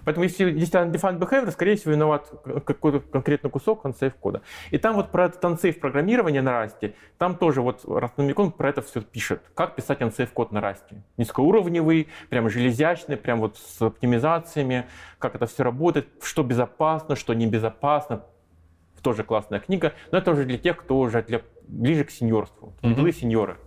Поэтому 0.05 0.25
если 0.25 0.51
есть 0.51 0.75
undefined 0.75 1.19
behavior, 1.19 1.51
скорее 1.51 1.77
всего, 1.77 1.93
виноват 1.93 2.31
какой-то 2.67 3.01
конкретный 3.01 3.51
кусок 3.51 3.85
unsafe 3.85 4.13
кода. 4.21 4.43
И 4.71 4.79
там 4.79 4.97
вот 4.97 5.11
про 5.11 5.27
этот 5.27 5.43
unsafe 5.43 5.79
программирование 5.79 6.43
на 6.43 6.53
расте, 6.53 6.95
там 7.19 7.37
тоже 7.37 7.63
вот 7.63 7.85
Rustnomicon 7.85 8.51
про 8.51 8.69
это 8.69 8.83
все 8.83 9.01
пишет. 9.01 9.43
Как 9.55 9.77
писать 9.77 10.01
unsafe 10.01 10.29
код 10.33 10.53
на 10.53 10.61
расте. 10.61 11.03
Низкоуровневый, 11.17 12.09
прям 12.29 12.51
железячный, 12.51 13.17
прям 13.17 13.41
вот 13.41 13.57
с 13.57 13.81
оптимизациями, 13.81 14.87
как 15.19 15.35
это 15.35 15.47
все 15.47 15.63
работает, 15.65 16.09
что 16.23 16.43
безопасно, 16.43 17.17
что 17.17 17.33
небезопасно. 17.35 18.25
Тоже 19.03 19.23
классная 19.23 19.61
книга, 19.61 19.93
но 20.13 20.19
это 20.19 20.31
уже 20.31 20.47
для 20.47 20.57
тех, 20.57 20.79
кто 20.79 20.99
уже 20.99 21.23
для, 21.23 21.43
ближе 21.69 22.05
к 22.05 22.11
сеньорству. 22.11 22.73
Были 22.83 23.11
сеньоры. 23.11 23.59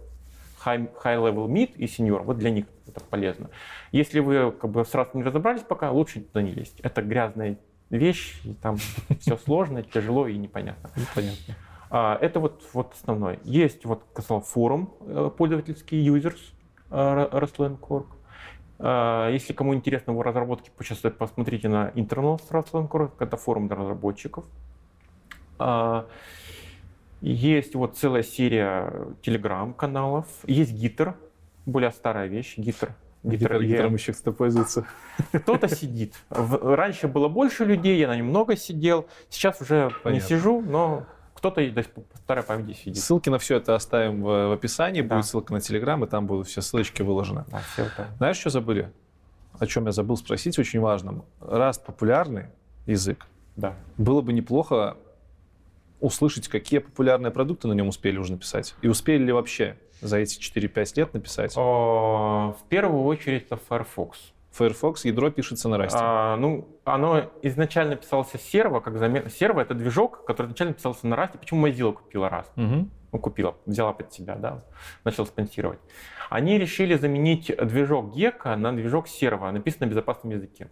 High, 0.67 0.89
high 1.03 1.17
level 1.17 1.47
mid 1.47 1.75
и 1.75 1.85
senior. 1.85 2.23
Вот 2.23 2.37
для 2.37 2.49
них 2.49 2.65
это 2.87 3.01
полезно. 3.01 3.49
Если 3.91 4.19
вы 4.19 4.51
как 4.51 4.69
бы 4.69 4.83
сразу 4.83 5.11
не 5.13 5.23
разобрались 5.23 5.61
пока, 5.61 5.91
лучше 5.91 6.21
туда 6.21 6.41
не 6.41 6.51
лезть. 6.51 6.79
Это 6.81 7.01
грязная 7.01 7.57
вещь, 7.89 8.41
и 8.43 8.53
там 8.53 8.77
все 9.19 9.37
сложно, 9.37 9.83
тяжело 9.83 10.27
и 10.27 10.37
непонятно. 10.37 10.89
Понятно. 11.15 11.55
А, 11.89 12.17
Это 12.21 12.39
вот, 12.39 12.63
вот 12.73 12.93
основное. 12.93 13.39
Есть, 13.43 13.85
вот, 13.85 14.03
сказал, 14.11 14.41
форум 14.41 14.93
э, 15.01 15.31
пользовательский 15.37 16.05
users 16.05 16.39
э, 16.91 17.29
Rustlang.org. 17.31 18.07
А, 18.79 19.29
Если 19.31 19.53
кому 19.53 19.73
интересно 19.73 20.11
его 20.11 20.23
разработки, 20.23 20.71
почувствовать, 20.75 21.17
посмотрите 21.17 21.69
на 21.69 21.89
Internal 21.95 22.39
Rustlang.org. 22.49 23.11
Это 23.19 23.37
форум 23.37 23.67
для 23.67 23.77
разработчиков. 23.77 24.45
А, 25.59 26.05
Есть 27.21 27.75
вот 27.75 27.97
целая 27.97 28.23
серия 28.23 28.93
телеграм-каналов. 29.21 30.25
Есть 30.45 30.73
Гитер, 30.73 31.15
более 31.65 31.91
старая 31.91 32.27
вещь, 32.27 32.55
Гитер. 32.57 32.93
Гитар- 33.23 33.61
Гитаром 33.63 33.95
еще 33.95 34.13
кто 34.13 34.31
пользуется. 34.31 34.85
Кто-то 35.33 35.67
сидит. 35.67 36.13
Раньше 36.29 37.07
было 37.07 37.27
больше 37.27 37.65
людей, 37.65 37.97
я 37.99 38.07
на 38.07 38.15
нем 38.15 38.27
много 38.27 38.55
сидел. 38.55 39.07
Сейчас 39.29 39.59
уже 39.61 39.91
не 40.05 40.19
сижу, 40.21 40.61
но 40.61 41.05
кто-то 41.33 41.61
и 41.61 41.71
до 41.71 41.83
старой 42.15 42.43
памяти 42.43 42.77
сидит. 42.77 42.97
Ссылки 42.97 43.29
на 43.29 43.37
все 43.39 43.57
это 43.57 43.75
оставим 43.75 44.21
в, 44.21 44.53
описании. 44.53 45.01
Да. 45.01 45.15
Будет 45.15 45.25
ссылка 45.25 45.53
на 45.53 45.59
Телеграм, 45.59 46.03
и 46.03 46.07
там 46.07 46.25
будут 46.27 46.47
все 46.47 46.61
ссылочки 46.61 47.01
выложены. 47.01 47.45
Да, 47.49 47.61
это. 47.77 48.07
Знаешь, 48.17 48.37
что 48.37 48.49
забыли? 48.49 48.91
О 49.59 49.65
чем 49.65 49.87
я 49.87 49.91
забыл 49.91 50.17
спросить, 50.17 50.57
очень 50.59 50.79
важным. 50.79 51.25
Раз 51.41 51.79
популярный 51.79 52.45
язык, 52.85 53.25
Да. 53.55 53.73
было 53.97 54.21
бы 54.21 54.31
неплохо 54.31 54.97
услышать, 55.99 56.47
какие 56.47 56.79
популярные 56.79 57.31
продукты 57.31 57.67
на 57.67 57.73
нем 57.73 57.87
успели 57.87 58.17
уже 58.17 58.33
написать. 58.33 58.75
И 58.81 58.87
успели 58.87 59.23
ли 59.23 59.31
вообще 59.31 59.77
за 60.01 60.17
эти 60.17 60.39
4-5 60.39 60.93
лет 60.95 61.13
написать. 61.13 61.53
О, 61.57 62.55
В 62.59 62.67
первую 62.69 63.03
очередь 63.03 63.45
это 63.45 63.57
Firefox. 63.57 64.33
Firefox 64.51 65.05
ядро 65.05 65.29
пишется 65.29 65.69
на 65.69 65.77
расте. 65.77 65.99
А, 66.01 66.35
ну, 66.37 66.67
оно 66.83 67.31
изначально 67.43 67.95
писался 67.95 68.37
серво, 68.39 68.79
как 68.79 68.97
замена. 68.97 69.29
Серво 69.29 69.61
это 69.61 69.73
движок, 69.73 70.25
который 70.25 70.47
изначально 70.47 70.73
писался 70.73 71.05
на 71.07 71.15
расте. 71.15 71.37
Почему 71.37 71.67
Mozilla 71.67 71.93
купила 71.93 72.27
Rust? 72.27 72.51
Мгм. 72.55 72.91
ну, 73.11 73.19
купила, 73.19 73.55
взяла 73.65 73.93
под 73.93 74.11
себя, 74.13 74.35
да, 74.35 74.63
начал 75.03 75.25
спонсировать. 75.25 75.79
Они 76.29 76.57
решили 76.57 76.95
заменить 76.95 77.51
движок 77.55 78.15
Gecko 78.15 78.55
на 78.55 78.75
движок 78.75 79.07
серво, 79.07 79.51
написанный 79.51 79.87
на 79.87 79.91
безопасном 79.91 80.33
языке. 80.33 80.69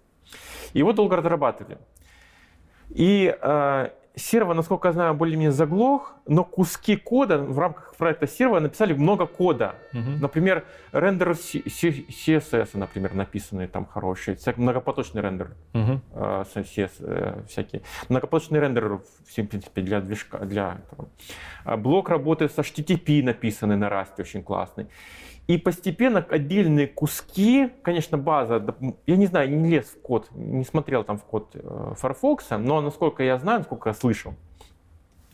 Его 0.74 0.92
долго 0.92 1.16
разрабатывали. 1.16 1.78
И 2.90 3.36
э, 3.40 3.90
серво, 4.16 4.54
насколько 4.54 4.88
я 4.88 4.94
знаю, 4.94 5.14
более-менее 5.14 5.52
заглох, 5.52 6.16
но 6.28 6.44
куски 6.44 6.96
кода 6.96 7.38
в 7.38 7.60
рамках 7.60 7.96
проекта 7.96 8.28
серво 8.28 8.60
написали 8.60 8.94
много 8.94 9.26
кода. 9.26 9.76
Мгм. 9.94 10.20
Например, 10.22 10.64
рендер 10.92 11.32
CSS, 11.32 12.70
например, 12.78 13.14
написанный 13.14 13.68
там 13.68 13.86
хороший, 13.86 14.36
всяк- 14.36 14.58
многопоточный 14.58 15.22
рендер 15.22 15.52
Мгм. 15.74 16.02
э, 16.14 16.44
с- 16.54 16.56
CS, 16.58 16.92
э, 17.00 17.44
всякие. 17.48 17.82
Многопоточный 18.10 18.60
рендер, 18.60 19.00
в 19.00 19.48
принципе, 19.48 19.82
для 19.82 20.02
движка, 20.02 20.40
для 20.40 20.80
этого. 20.86 21.10
А 21.64 21.78
Блок 21.78 22.10
работы 22.10 22.48
с 22.50 22.58
HTTP 22.58 23.22
написанный 23.24 23.76
на 23.78 23.86
Rust, 23.90 24.20
очень 24.20 24.44
классный. 24.44 24.88
И 25.48 25.60
постепенно 25.60 26.26
отдельные 26.28 26.88
куски, 26.88 27.70
конечно, 27.84 28.18
база, 28.18 28.64
я 29.06 29.16
не 29.16 29.28
знаю, 29.28 29.56
не 29.56 29.70
лез 29.70 29.86
в 29.86 30.02
код, 30.02 30.28
не 30.32 30.64
смотрел 30.64 31.04
там 31.04 31.20
в 31.20 31.24
код 31.24 31.52
э, 31.54 31.94
Firefox, 32.02 32.46
но 32.58 32.82
насколько 32.82 33.22
я 33.22 33.38
знаю, 33.38 33.60
насколько 33.60 33.90
я 33.90 33.94
слышал, 33.94 34.34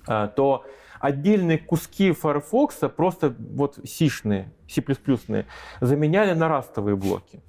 э, 0.07 0.29
то 0.35 0.65
отдельные 0.99 1.57
куски 1.57 2.11
Firefox 2.11 2.79
просто 2.95 3.33
вот 3.39 3.79
сишные, 3.85 4.51
C++-ные, 4.67 5.45
заменяли 5.79 6.33
на 6.33 6.49
растовые 6.49 6.97
блоки. 6.97 7.39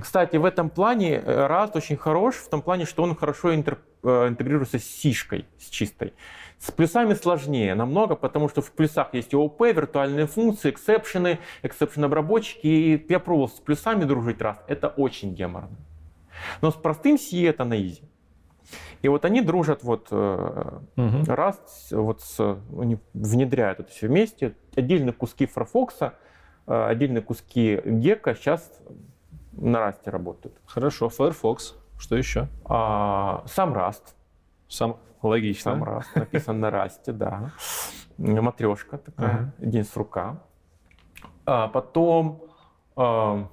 Кстати, 0.00 0.36
в 0.36 0.46
этом 0.46 0.70
плане 0.70 1.16
э, 1.16 1.46
Rust 1.46 1.72
очень 1.74 1.98
хорош, 1.98 2.36
в 2.36 2.48
том 2.48 2.62
плане, 2.62 2.86
что 2.86 3.02
он 3.02 3.14
хорошо 3.14 3.52
интер- 3.52 3.78
интегрируется 4.02 4.78
с 4.78 4.84
сишкой, 4.84 5.44
с 5.58 5.68
чистой. 5.68 6.14
С 6.58 6.70
плюсами 6.70 7.14
сложнее 7.14 7.74
намного, 7.74 8.16
потому 8.16 8.48
что 8.48 8.62
в 8.62 8.72
плюсах 8.72 9.12
есть 9.12 9.34
ООП, 9.34 9.60
виртуальные 9.60 10.26
функции, 10.26 10.70
exception 10.70 11.26
ы, 11.26 11.38
exception 11.62 12.04
обработчики. 12.04 12.66
И 12.66 13.06
я 13.08 13.20
пробовал 13.20 13.48
с 13.48 13.60
плюсами 13.60 14.04
дружить 14.04 14.38
Rust. 14.38 14.60
Это 14.66 14.88
очень 14.88 15.34
геморно. 15.34 15.76
Но 16.62 16.70
с 16.70 16.74
простым 16.74 17.18
C 17.18 17.44
это 17.46 17.64
на 17.64 17.80
easy. 17.80 18.02
И 19.02 19.08
вот 19.08 19.24
они 19.24 19.42
дружат 19.42 19.82
вот 19.82 20.10
Мгм. 20.10 21.22
Rust, 21.22 21.58
вот 21.90 22.22
с, 22.22 22.58
они 22.78 22.98
внедряют 23.14 23.80
это 23.80 23.90
все 23.90 24.08
вместе. 24.08 24.54
Отдельные 24.74 25.12
куски 25.12 25.46
Firefox, 25.46 25.94
э, 26.00 26.10
отдельные 26.66 27.22
куски 27.22 27.76
Gecko 27.76 28.34
сейчас 28.34 28.80
на 29.52 29.78
Rust 29.88 30.10
работают. 30.10 30.56
Хорошо, 30.66 31.08
Firefox. 31.08 31.74
Что 31.98 32.16
еще? 32.16 32.48
А, 32.64 33.44
сам 33.46 33.72
Rust, 33.74 34.14
Сам 34.68 34.98
логично. 35.26 35.72
сам 35.72 35.84
Rust 35.84 36.06
написан 36.14 36.60
на 36.60 36.66
Rust, 36.66 37.12
да. 37.12 37.52
Матрешка 38.18 38.98
такая, 38.98 39.30
Ага. 39.30 39.52
день 39.58 39.84
с 39.84 39.96
рука. 39.96 40.42
А 41.44 41.68
потом 41.68 42.42
а, 42.96 43.48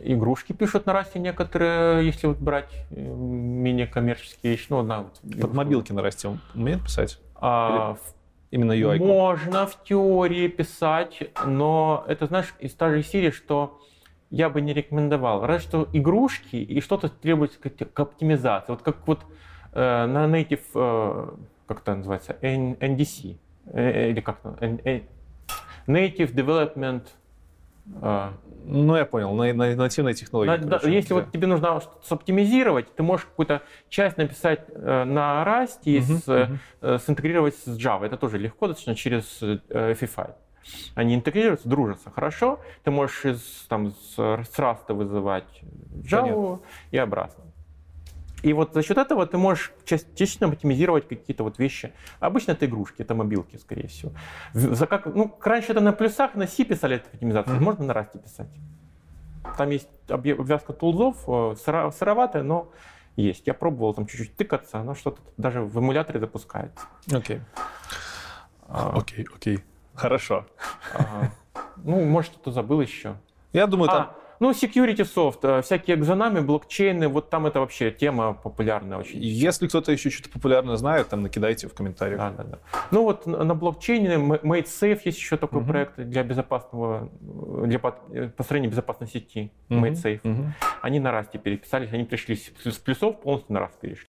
игрушки 0.00 0.52
пишут 0.52 0.86
на 0.86 0.92
Rust 0.92 1.18
некоторые, 1.18 2.06
если 2.06 2.26
вот 2.26 2.38
брать 2.38 2.72
э, 2.90 3.00
менее 3.00 3.86
коммерческие 3.86 4.52
вещи. 4.52 4.66
Ну, 4.70 4.82
на, 4.82 5.02
вот, 5.02 5.20
Под 5.40 5.54
мобилки 5.54 5.92
на 5.92 6.02
расте 6.02 6.28
он 6.28 6.40
умеет 6.54 6.82
писать? 6.82 7.20
А, 7.34 7.94
в 7.94 8.14
Именно 8.50 8.72
UI. 8.72 8.98
-ку? 8.98 9.06
Можно 9.06 9.66
в 9.66 9.82
теории 9.82 10.46
писать, 10.46 11.30
но 11.44 12.04
это, 12.06 12.26
знаешь, 12.26 12.54
из 12.60 12.72
той 12.74 12.94
же 12.94 13.02
серии, 13.02 13.30
что 13.30 13.80
я 14.30 14.48
бы 14.48 14.60
не 14.60 14.72
рекомендовал. 14.72 15.44
Разве 15.44 15.68
что 15.68 15.88
игрушки 15.92 16.56
и 16.56 16.80
что-то 16.80 17.08
требуется 17.08 17.58
к, 17.58 17.68
к 17.68 18.00
оптимизации. 18.00 18.70
Вот 18.72 18.82
как 18.82 19.06
вот 19.08 19.20
э, 19.20 19.24
на 19.74 20.26
native 20.26 20.60
э, 20.74 21.34
как 21.66 21.80
это 21.80 21.94
называется, 21.94 22.36
NDC, 22.40 23.36
э, 23.72 24.10
или 24.10 24.20
как 24.20 24.38
Native 25.86 26.34
Development 26.34 27.02
ну, 28.66 28.96
я 28.96 29.04
понял, 29.04 29.34
на, 29.34 29.52
на, 29.52 29.76
нативной 29.76 30.14
технологии. 30.14 30.48
На, 30.48 30.56
да, 30.56 30.80
если 30.84 31.10
да. 31.10 31.14
вот 31.16 31.32
тебе 31.32 31.46
нужно 31.46 31.80
что-то 31.80 32.14
оптимизировать, 32.14 32.94
ты 32.94 33.02
можешь 33.02 33.26
какую-то 33.26 33.62
часть 33.90 34.16
написать 34.16 34.64
э, 34.68 35.04
на 35.04 35.44
Rust 35.46 35.80
и 35.84 35.98
uh-huh, 35.98 36.02
с, 36.02 36.28
uh-huh. 36.28 36.58
Э, 36.80 36.98
синтегрировать 37.06 37.54
с 37.56 37.68
Java. 37.68 38.06
Это 38.06 38.16
тоже 38.16 38.38
легко, 38.38 38.68
достаточно 38.68 38.94
через 38.94 39.42
э, 39.42 39.58
FFI. 39.68 40.34
Они 40.94 41.14
интегрируются, 41.14 41.68
дружатся 41.68 42.10
хорошо. 42.10 42.58
Ты 42.84 42.90
можешь 42.90 43.24
из, 43.26 43.66
там, 43.68 43.90
с, 43.90 44.14
с 44.14 44.58
Rust 44.58 44.90
вызывать 44.92 45.62
Java 46.02 46.22
Понятно. 46.22 46.60
и 46.90 46.96
обратно. 46.96 47.44
И 48.44 48.52
вот 48.52 48.74
за 48.74 48.82
счет 48.82 48.98
этого 48.98 49.26
ты 49.26 49.38
можешь 49.38 49.72
частично 49.86 50.46
оптимизировать 50.46 51.08
какие-то 51.08 51.44
вот 51.44 51.58
вещи. 51.58 51.94
Обычно 52.20 52.52
это 52.52 52.66
игрушки, 52.66 53.00
это 53.00 53.14
мобилки, 53.14 53.56
скорее 53.56 53.88
всего. 53.88 54.12
За 54.52 54.86
как, 54.86 55.06
ну, 55.06 55.34
раньше 55.42 55.72
это 55.72 55.80
на 55.80 55.94
плюсах, 55.94 56.34
на 56.34 56.46
C 56.46 56.64
писали 56.64 56.96
эту 56.96 57.08
оптимизацию, 57.10 57.56
mm-hmm. 57.56 57.62
можно 57.62 57.86
на 57.86 57.92
Rust 57.92 58.22
писать. 58.22 58.48
Там 59.56 59.70
есть 59.70 59.88
обвязка 60.10 60.74
тулзов, 60.74 61.24
э, 61.26 61.54
сыроватая, 61.56 62.42
но 62.42 62.70
есть. 63.16 63.46
Я 63.46 63.54
пробовал 63.54 63.94
там 63.94 64.06
чуть-чуть 64.06 64.36
тыкаться, 64.36 64.78
она 64.78 64.94
что-то 64.94 65.22
даже 65.38 65.62
в 65.62 65.78
эмуляторе 65.78 66.20
запускается. 66.20 66.86
Окей. 67.10 67.40
А. 68.68 68.92
Окей, 68.94 69.26
окей. 69.34 69.64
Хорошо. 69.94 70.44
Ну, 71.76 72.04
может, 72.04 72.32
что-то 72.32 72.50
забыл 72.50 72.82
еще. 72.82 73.16
Я 73.54 73.66
думаю, 73.66 73.88
там... 73.88 74.12
Ну, 74.40 74.50
security 74.50 75.04
soft, 75.04 75.40
э, 75.42 75.62
всякие 75.62 75.96
экзонами, 75.96 76.40
блокчейны, 76.40 77.08
вот 77.08 77.30
там 77.30 77.46
это 77.46 77.60
вообще 77.60 77.90
тема 77.90 78.34
популярная 78.34 78.98
очень. 78.98 79.22
Если 79.22 79.66
кто-то 79.68 79.92
еще 79.92 80.10
что-то 80.10 80.30
популярное 80.30 80.76
знает, 80.76 81.08
там 81.08 81.22
накидайте 81.22 81.68
в 81.68 81.74
комментариях. 81.74 82.18
Да, 82.18 82.30
да, 82.30 82.44
да. 82.44 82.58
Ну 82.90 83.02
вот 83.02 83.26
на 83.26 83.54
блокчейне 83.54 84.14
Made 84.14 84.66
Safe 84.66 85.00
есть 85.04 85.18
еще 85.18 85.36
такой 85.36 85.62
uh-huh. 85.62 85.66
проект 85.66 85.96
для 85.96 86.22
безопасного, 86.22 87.10
для 87.20 87.80
э, 88.10 88.28
построения 88.28 88.68
безопасной 88.68 89.08
сети 89.08 89.52
uh-huh. 89.68 89.80
Made 89.80 89.94
Safe. 89.94 90.20
Uh-huh. 90.22 90.46
Они 90.82 91.00
на 91.00 91.12
Расте 91.12 91.38
переписались, 91.38 91.92
они 91.92 92.04
пришли 92.04 92.36
с 92.36 92.78
плюсов 92.78 93.20
полностью 93.20 93.54
на 93.54 93.60
Раст 93.60 93.78
перешли. 93.80 94.08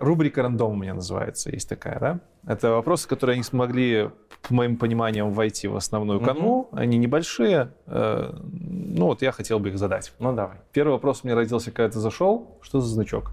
Рубрика 0.00 0.42
«Рандом» 0.42 0.72
у 0.72 0.76
меня 0.76 0.94
называется, 0.94 1.50
есть 1.50 1.68
такая, 1.68 1.98
да? 2.00 2.20
Это 2.46 2.70
вопросы, 2.70 3.08
которые 3.08 3.34
они 3.34 3.42
смогли, 3.44 4.10
по 4.46 4.54
моим 4.54 4.76
пониманиям, 4.76 5.32
войти 5.32 5.68
в 5.68 5.76
основную 5.76 6.20
канву. 6.20 6.62
Угу. 6.62 6.76
Они 6.76 6.98
небольшие. 6.98 7.72
Э, 7.86 8.34
ну 8.42 9.06
вот 9.06 9.22
я 9.22 9.30
хотел 9.30 9.60
бы 9.60 9.68
их 9.68 9.78
задать. 9.78 10.12
Ну 10.18 10.32
давай. 10.32 10.56
Первый 10.72 10.92
вопрос 10.92 11.20
у 11.22 11.26
меня 11.26 11.36
родился, 11.36 11.70
когда 11.70 11.92
ты 11.92 12.00
зашел. 12.00 12.58
Что 12.60 12.80
за 12.80 12.88
значок? 12.88 13.30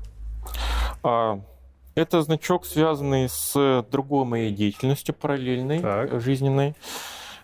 А, 1.01 1.41
это 1.95 2.21
значок, 2.21 2.65
связанный 2.65 3.27
с 3.27 3.85
другой 3.91 4.25
моей 4.25 4.51
деятельностью 4.51 5.15
параллельной, 5.15 5.79
так. 5.79 6.21
жизненной. 6.21 6.75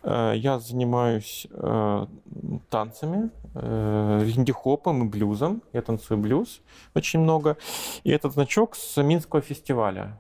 Э, 0.06 0.34
я 0.36 0.60
занимаюсь 0.60 1.48
э, 1.49 2.06
танцами, 2.69 3.32
э, 3.56 4.22
линди-хопом 4.23 5.03
и 5.03 5.10
блюзом. 5.10 5.64
Я 5.73 5.82
танцую 5.82 6.19
блюз 6.19 6.61
очень 6.94 7.19
много. 7.19 7.57
И 8.03 8.11
этот 8.11 8.34
значок 8.34 8.76
с 8.76 9.02
Минского 9.02 9.41
фестиваля 9.41 10.19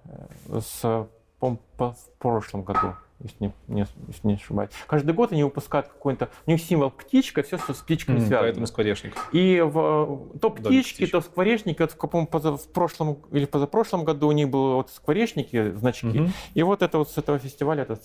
с, 0.49 1.07
в 1.39 1.97
прошлом 2.17 2.63
году 2.63 2.95
если 3.19 3.45
не, 3.45 3.53
не, 3.67 3.85
если 4.07 4.27
не 4.27 4.33
ошибаюсь. 4.35 4.71
Каждый 4.87 5.13
год 5.13 5.31
они 5.31 5.43
выпускают 5.43 5.87
какой-то... 5.87 6.29
У 6.45 6.51
них 6.51 6.61
символ 6.61 6.91
птичка, 6.91 7.43
все, 7.43 7.57
что 7.57 7.73
с 7.73 7.77
птичками 7.77 8.17
mm, 8.17 8.27
связано. 8.27 8.41
Поэтому 8.41 8.67
скворечник. 8.67 9.15
И 9.31 9.61
в, 9.61 10.29
то 10.41 10.49
птички, 10.49 11.07
то 11.07 11.21
скворечники. 11.21 11.81
Вот, 11.81 11.91
в, 11.93 12.25
поза, 12.25 12.57
в 12.57 12.67
прошлом 12.67 13.19
или 13.31 13.45
позапрошлом 13.45 14.03
году 14.03 14.27
у 14.27 14.31
них 14.31 14.49
были 14.49 14.75
вот 14.75 14.89
скворечники, 14.91 15.71
значки. 15.71 16.07
Mm-hmm. 16.07 16.29
И 16.55 16.63
вот 16.63 16.81
это 16.81 16.97
вот 16.97 17.09
с 17.09 17.17
этого 17.17 17.39
фестиваля... 17.39 17.83
Этот, 17.83 18.03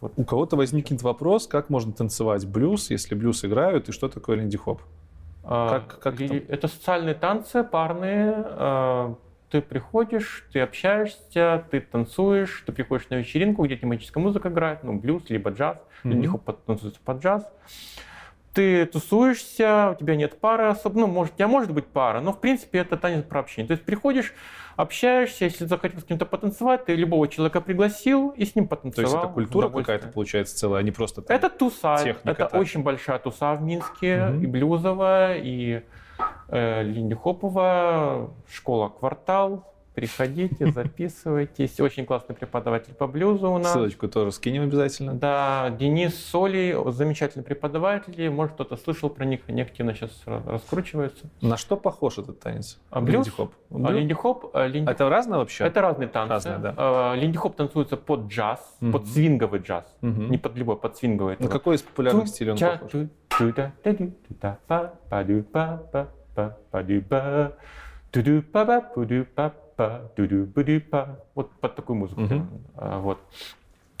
вот. 0.00 0.12
У 0.16 0.24
кого-то 0.24 0.56
возникнет 0.56 1.02
вопрос, 1.02 1.46
как 1.46 1.68
можно 1.68 1.92
танцевать 1.92 2.46
блюз, 2.46 2.90
если 2.90 3.14
блюз 3.14 3.44
играют, 3.44 3.88
и 3.88 3.92
что 3.92 4.08
такое 4.08 4.36
линди-хоп? 4.36 4.80
А, 5.44 5.80
как, 5.80 5.98
как 5.98 6.20
это? 6.20 6.34
это 6.34 6.68
социальные 6.68 7.14
танцы, 7.14 7.64
парные, 7.64 8.32
а, 8.36 9.16
ты 9.52 9.60
приходишь, 9.60 10.46
ты 10.50 10.60
общаешься, 10.60 11.66
ты 11.70 11.80
танцуешь, 11.82 12.62
ты 12.64 12.72
приходишь 12.72 13.10
на 13.10 13.16
вечеринку, 13.16 13.66
где 13.66 13.76
тематическая 13.76 14.22
музыка 14.22 14.48
играет, 14.48 14.82
ну, 14.82 14.94
блюз, 14.94 15.24
либо 15.28 15.50
джаз, 15.50 15.76
mm-hmm. 16.04 16.20
либо 16.20 16.38
танцуется 16.38 16.98
под 17.04 17.22
джаз. 17.22 17.46
Ты 18.54 18.86
тусуешься, 18.86 19.90
у 19.90 20.00
тебя 20.00 20.16
нет 20.16 20.40
пары 20.40 20.64
особо, 20.64 21.00
ну, 21.00 21.06
может, 21.06 21.34
у 21.34 21.36
тебя 21.36 21.48
может 21.48 21.70
быть 21.70 21.84
пара, 21.84 22.20
но, 22.20 22.32
в 22.32 22.40
принципе, 22.40 22.78
это 22.78 22.96
танец 22.96 23.24
про 23.24 23.40
общение. 23.40 23.68
То 23.68 23.72
есть 23.72 23.84
приходишь, 23.84 24.32
общаешься, 24.76 25.44
если 25.44 25.66
захотел 25.66 26.00
с 26.00 26.04
кем-то 26.04 26.24
потанцевать, 26.24 26.86
ты 26.86 26.94
любого 26.94 27.28
человека 27.28 27.60
пригласил 27.60 28.30
и 28.30 28.46
с 28.46 28.54
ним 28.54 28.68
потанцевал. 28.68 29.10
То 29.10 29.16
есть 29.16 29.24
это 29.24 29.34
культура 29.34 29.68
какая-то 29.68 30.08
получается 30.08 30.56
целая, 30.56 30.80
а 30.80 30.82
не 30.82 30.92
просто 30.92 31.20
там, 31.20 31.36
Это 31.36 31.50
туса, 31.50 31.96
это 32.02 32.34
так. 32.34 32.54
очень 32.54 32.82
большая 32.82 33.18
туса 33.18 33.52
в 33.54 33.62
Минске, 33.62 34.28
угу. 34.30 34.40
и 34.40 34.46
блюзовая, 34.46 35.40
и 35.42 35.82
Э, 36.48 36.82
Линди-Хопова, 36.82 38.30
школа 38.48 38.88
«Квартал». 38.88 39.71
Приходите, 39.94 40.72
записывайтесь. 40.72 41.78
Очень 41.78 42.06
классный 42.06 42.34
преподаватель 42.34 42.94
по 42.94 43.06
блюзу 43.06 43.50
у 43.50 43.58
нас. 43.58 43.72
Ссылочку 43.72 44.08
тоже 44.08 44.32
скинем 44.32 44.62
обязательно. 44.62 45.14
Да, 45.14 45.68
Денис 45.70 46.18
Соли, 46.18 46.76
замечательный 46.88 47.42
преподаватель. 47.42 48.30
Может, 48.30 48.54
кто-то 48.54 48.76
слышал 48.76 49.10
про 49.10 49.24
них, 49.24 49.40
они 49.48 49.60
активно 49.60 49.94
сейчас 49.94 50.10
раскручиваются. 50.24 51.26
На 51.42 51.58
что 51.58 51.76
похож 51.76 52.18
этот 52.18 52.40
танец? 52.40 52.80
А, 52.90 53.00
блюз? 53.02 53.26
Линди-хоп. 53.26 53.54
А, 53.70 53.90
линди-хоп, 53.90 54.50
а, 54.54 54.66
линди... 54.66 54.90
Это 54.90 55.08
разное 55.10 55.38
вообще? 55.38 55.64
Это 55.64 55.82
разные 55.82 56.08
танцы. 56.08 56.32
Разные, 56.32 56.58
да. 56.58 56.74
А, 56.76 57.14
линди-хоп 57.14 57.56
танцуется 57.56 57.96
под 57.98 58.28
джаз, 58.28 58.60
угу. 58.80 58.92
под 58.92 59.06
свинговый 59.08 59.60
джаз. 59.60 59.84
Угу. 60.00 60.22
Не 60.22 60.38
под 60.38 60.56
любой, 60.56 60.76
под 60.76 60.96
свинговый. 60.96 61.36
На 61.38 61.48
какой 61.48 61.76
из 61.76 61.82
популярных 61.82 62.28
стилей 62.28 62.52
он 62.52 62.58
похож? 62.58 62.92
Па 69.82 70.10
ду 70.16 70.26
ду 70.26 70.46
бу 70.46 70.62
па 70.90 71.18
Вот 71.34 71.50
под 71.60 71.74
такую 71.74 71.96
музыку. 71.96 72.20
Uh-huh. 72.20 72.46
А, 72.76 72.98
вот. 73.00 73.18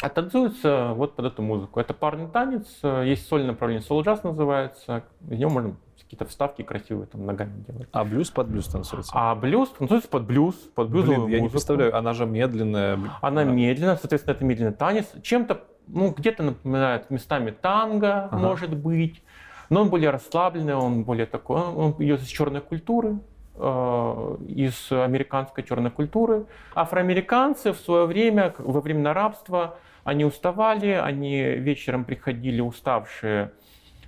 А 0.02 0.08
танцуется 0.08 0.92
вот 0.94 1.14
под 1.14 1.26
эту 1.26 1.42
музыку. 1.42 1.78
Это 1.78 1.94
парный 1.94 2.28
танец, 2.28 2.66
есть 3.04 3.28
сольное 3.28 3.52
направление, 3.52 3.86
сол-джаз 3.86 4.24
называется. 4.24 5.04
В 5.20 5.32
нем 5.32 5.52
можно 5.52 5.76
какие-то 6.12 6.26
вставки 6.26 6.62
красивые 6.62 7.06
там 7.06 7.24
ногами 7.24 7.64
делать. 7.66 7.88
А 7.92 8.04
блюз 8.04 8.30
под 8.30 8.48
блюз 8.48 8.66
танцуется? 8.66 9.12
А 9.14 9.34
блюз 9.34 9.70
танцуется 9.70 10.08
под 10.08 10.24
блюз, 10.24 10.56
под 10.74 10.90
блюзовую 10.90 11.26
Блин, 11.26 11.36
я 11.36 11.40
музыку. 11.40 11.44
не 11.44 11.48
представляю, 11.50 11.96
она 11.96 12.12
же 12.12 12.26
медленная. 12.26 12.98
Она 13.20 13.44
да. 13.44 13.50
медленная, 13.50 13.96
соответственно, 13.96 14.34
это 14.34 14.44
медленный 14.44 14.72
танец. 14.72 15.06
Чем-то, 15.22 15.62
ну, 15.86 16.10
где-то 16.10 16.42
напоминает 16.42 17.08
местами 17.10 17.50
танго, 17.50 18.24
ага. 18.24 18.36
может 18.36 18.76
быть. 18.76 19.22
Но 19.70 19.80
он 19.80 19.88
более 19.88 20.10
расслабленный, 20.10 20.74
он 20.74 21.04
более 21.04 21.24
такой, 21.24 21.62
он 21.62 21.92
идет 21.98 22.20
из 22.20 22.26
черной 22.26 22.60
культуры, 22.60 23.10
э, 23.10 23.31
из 23.56 24.90
американской 24.90 25.62
черной 25.62 25.90
культуры. 25.90 26.46
Афроамериканцы 26.74 27.72
в 27.72 27.76
свое 27.76 28.06
время, 28.06 28.54
во 28.58 28.80
времена 28.80 29.12
рабства, 29.12 29.76
они 30.04 30.24
уставали, 30.24 30.88
они 30.88 31.42
вечером 31.42 32.04
приходили 32.04 32.60
уставшие, 32.60 33.52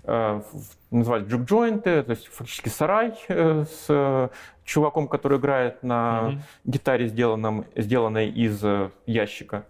э, 0.02 0.42
называли 0.90 1.24
джук-джойнты, 1.24 2.02
то 2.02 2.10
есть 2.10 2.26
фактически 2.26 2.68
сарай 2.68 3.14
э, 3.28 3.64
с 3.64 4.30
чуваком, 4.64 5.08
который 5.08 5.38
играет 5.38 5.82
на 5.82 6.20
mm-hmm. 6.22 6.38
гитаре, 6.64 7.06
сделанном, 7.08 7.66
сделанной 7.76 8.30
из 8.30 8.64
ящика. 9.06 9.66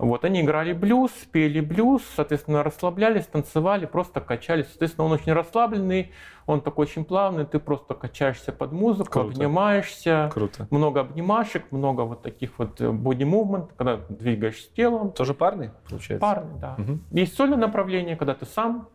Вот, 0.00 0.24
они 0.24 0.40
играли 0.40 0.72
блюз, 0.72 1.10
пели 1.30 1.60
блюз, 1.60 2.02
соответственно, 2.16 2.62
расслаблялись, 2.62 3.26
танцевали, 3.26 3.84
просто 3.84 4.22
качались. 4.22 4.66
Соответственно, 4.68 5.04
он 5.04 5.12
очень 5.12 5.34
расслабленный, 5.34 6.10
он 6.46 6.62
такой 6.62 6.86
очень 6.86 7.04
плавный, 7.04 7.44
ты 7.44 7.58
просто 7.58 7.92
качаешься 7.92 8.50
под 8.50 8.72
музыку, 8.72 9.10
Круто. 9.10 9.28
обнимаешься. 9.28 10.30
Круто. 10.32 10.66
Много 10.70 11.00
обнимашек, 11.00 11.70
много 11.70 12.00
вот 12.02 12.22
таких 12.22 12.58
вот 12.58 12.80
body 12.80 13.28
movement, 13.28 13.72
когда 13.76 13.98
двигаешься 14.08 14.74
телом. 14.74 15.12
Тоже 15.12 15.34
парный, 15.34 15.70
получается? 15.86 16.18
Парный, 16.18 16.58
да. 16.58 16.76
Угу. 16.78 16.98
Есть 17.10 17.36
сольное 17.36 17.58
направление, 17.58 18.16
когда 18.16 18.32
ты 18.32 18.46
сам, 18.46 18.88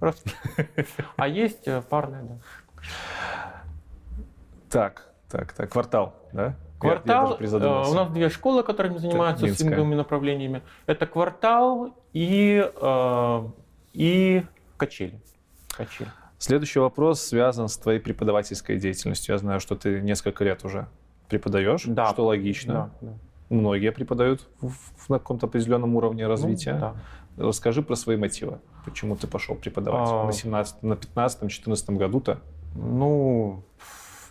а 1.16 1.26
есть 1.26 1.66
э, 1.66 1.82
парное, 1.82 2.22
да. 2.22 2.38
Так, 4.70 5.08
так, 5.28 5.52
так, 5.52 5.72
квартал, 5.72 6.14
да? 6.32 6.54
Квартал, 6.88 7.36
я, 7.40 7.46
я 7.46 7.56
э, 7.56 7.90
у 7.90 7.94
нас 7.94 8.10
две 8.10 8.28
школы, 8.28 8.62
которыми 8.62 8.98
занимаются 8.98 9.46
свинговыми 9.54 9.94
направлениями. 9.94 10.62
Это 10.86 11.06
квартал 11.06 11.96
и, 12.12 12.70
э, 12.74 13.48
и 13.92 14.44
качели. 14.76 15.20
качели. 15.76 16.10
Следующий 16.38 16.78
вопрос 16.78 17.22
связан 17.22 17.68
с 17.68 17.76
твоей 17.78 18.00
преподавательской 18.00 18.78
деятельностью. 18.78 19.34
Я 19.34 19.38
знаю, 19.38 19.60
что 19.60 19.76
ты 19.76 20.00
несколько 20.00 20.44
лет 20.44 20.64
уже 20.64 20.88
преподаешь, 21.28 21.84
да. 21.86 22.12
что 22.12 22.26
логично. 22.26 22.90
Да, 23.00 23.08
да. 23.08 23.12
Многие 23.48 23.92
преподают 23.92 24.46
в, 24.60 24.70
в, 24.70 25.08
на 25.08 25.18
каком-то 25.18 25.46
определенном 25.46 25.96
уровне 25.96 26.26
развития. 26.26 26.74
Ну, 26.74 26.80
да. 26.80 26.94
Расскажи 27.46 27.82
про 27.82 27.96
свои 27.96 28.16
мотивы. 28.16 28.58
Почему 28.84 29.16
ты 29.16 29.26
пошел 29.26 29.54
преподавать 29.54 30.08
а... 30.10 30.26
на 30.26 30.32
17, 30.32 30.82
на 30.82 30.94
15-14 30.94 31.96
году-то? 31.96 32.40
Ну, 32.74 33.64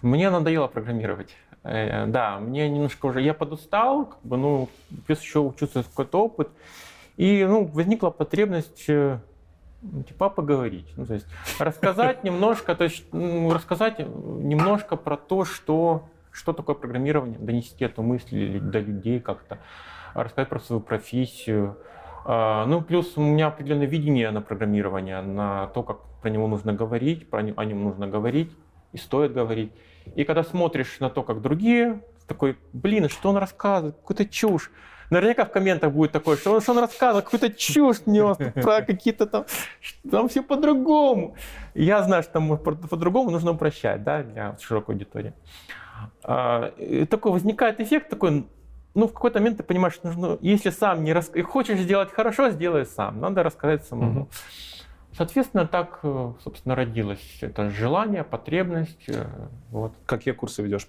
мне 0.01 0.29
надоело 0.29 0.67
программировать. 0.67 1.35
Э, 1.63 2.05
да, 2.07 2.39
мне 2.39 2.69
немножко 2.69 3.05
уже, 3.07 3.21
я 3.21 3.33
подустал, 3.33 4.05
как 4.05 4.21
бы, 4.23 4.37
ну, 4.37 4.69
плюс 5.07 5.21
еще 5.21 5.39
учился 5.39 5.83
какой-то 5.83 6.23
опыт. 6.23 6.49
И, 7.17 7.45
ну, 7.45 7.65
возникла 7.65 8.09
потребность 8.09 8.85
э, 8.89 9.19
ну, 9.83 10.03
типа 10.03 10.29
поговорить. 10.29 10.93
Ну, 10.95 11.05
то 11.05 11.13
есть 11.13 11.27
рассказать 11.59 12.23
немножко, 12.23 12.75
то 12.75 12.85
есть 12.85 13.05
ну, 13.11 13.53
рассказать 13.53 13.99
немножко 13.99 14.95
про 14.95 15.17
то, 15.17 15.45
что, 15.45 16.09
что 16.31 16.53
такое 16.53 16.75
программирование, 16.75 17.37
донести 17.37 17.83
эту 17.85 18.01
мысль 18.01 18.59
до 18.59 18.79
людей 18.79 19.19
как-то, 19.19 19.59
рассказать 20.13 20.49
про 20.49 20.59
свою 20.59 20.81
профессию. 20.81 21.77
А, 22.25 22.65
ну, 22.65 22.81
плюс 22.81 23.17
у 23.17 23.21
меня 23.21 23.47
определенное 23.47 23.87
видение 23.87 24.31
на 24.31 24.41
программирование, 24.41 25.21
на 25.21 25.67
то, 25.67 25.83
как 25.83 25.99
про 26.21 26.29
него 26.29 26.47
нужно 26.47 26.73
говорить, 26.73 27.29
про 27.29 27.39
о 27.39 27.65
нем 27.65 27.83
нужно 27.83 28.07
говорить 28.07 28.51
и 28.93 28.97
стоит 28.97 29.33
говорить. 29.33 29.73
И 30.15 30.23
когда 30.23 30.43
смотришь 30.43 30.99
на 30.99 31.09
то, 31.09 31.23
как 31.23 31.41
другие, 31.41 32.01
такой, 32.27 32.57
блин, 32.73 33.09
что 33.09 33.29
он 33.29 33.37
рассказывает, 33.37 33.95
какую-то 33.95 34.25
чушь. 34.25 34.71
Наверняка 35.09 35.45
в 35.45 35.51
комментах 35.51 35.91
будет 35.91 36.11
такое, 36.11 36.37
что 36.37 36.53
он, 36.53 36.61
что 36.61 36.71
он 36.71 36.79
рассказывал, 36.79 37.21
какую-то 37.21 37.51
чушь 37.51 38.01
нес 38.05 38.37
про 38.55 38.81
какие-то 38.81 39.27
там, 39.27 39.45
там 40.09 40.29
все 40.29 40.41
по-другому. 40.41 41.35
Я 41.75 42.01
знаю, 42.03 42.23
что 42.23 42.33
там 42.33 42.57
по-другому 42.57 43.29
нужно 43.29 43.51
упрощать, 43.51 44.03
да, 44.03 44.23
для 44.23 44.57
широкой 44.59 44.95
аудитории. 44.95 45.33
А, 46.23 46.73
и 46.77 47.05
такой 47.05 47.31
возникает 47.31 47.79
эффект 47.79 48.09
такой, 48.09 48.47
ну, 48.95 49.07
в 49.07 49.13
какой-то 49.13 49.39
момент 49.39 49.57
ты 49.57 49.63
понимаешь, 49.63 49.99
нужно, 50.03 50.37
если 50.41 50.69
сам 50.69 51.03
не 51.03 51.13
рас... 51.13 51.31
хочешь 51.43 51.79
сделать 51.79 52.11
хорошо, 52.11 52.49
сделай 52.49 52.85
сам. 52.85 53.19
Надо 53.19 53.43
рассказать 53.43 53.85
самому. 53.85 54.21
Угу. 54.21 54.29
Соответственно, 55.15 55.67
так, 55.67 55.99
э, 56.03 56.33
собственно, 56.43 56.75
родилось 56.75 57.39
это 57.41 57.69
желание, 57.69 58.23
потребность. 58.23 59.07
Э, 59.07 59.27
вот. 59.69 59.93
Какие 60.05 60.33
курсы 60.33 60.63
ведешь? 60.63 60.87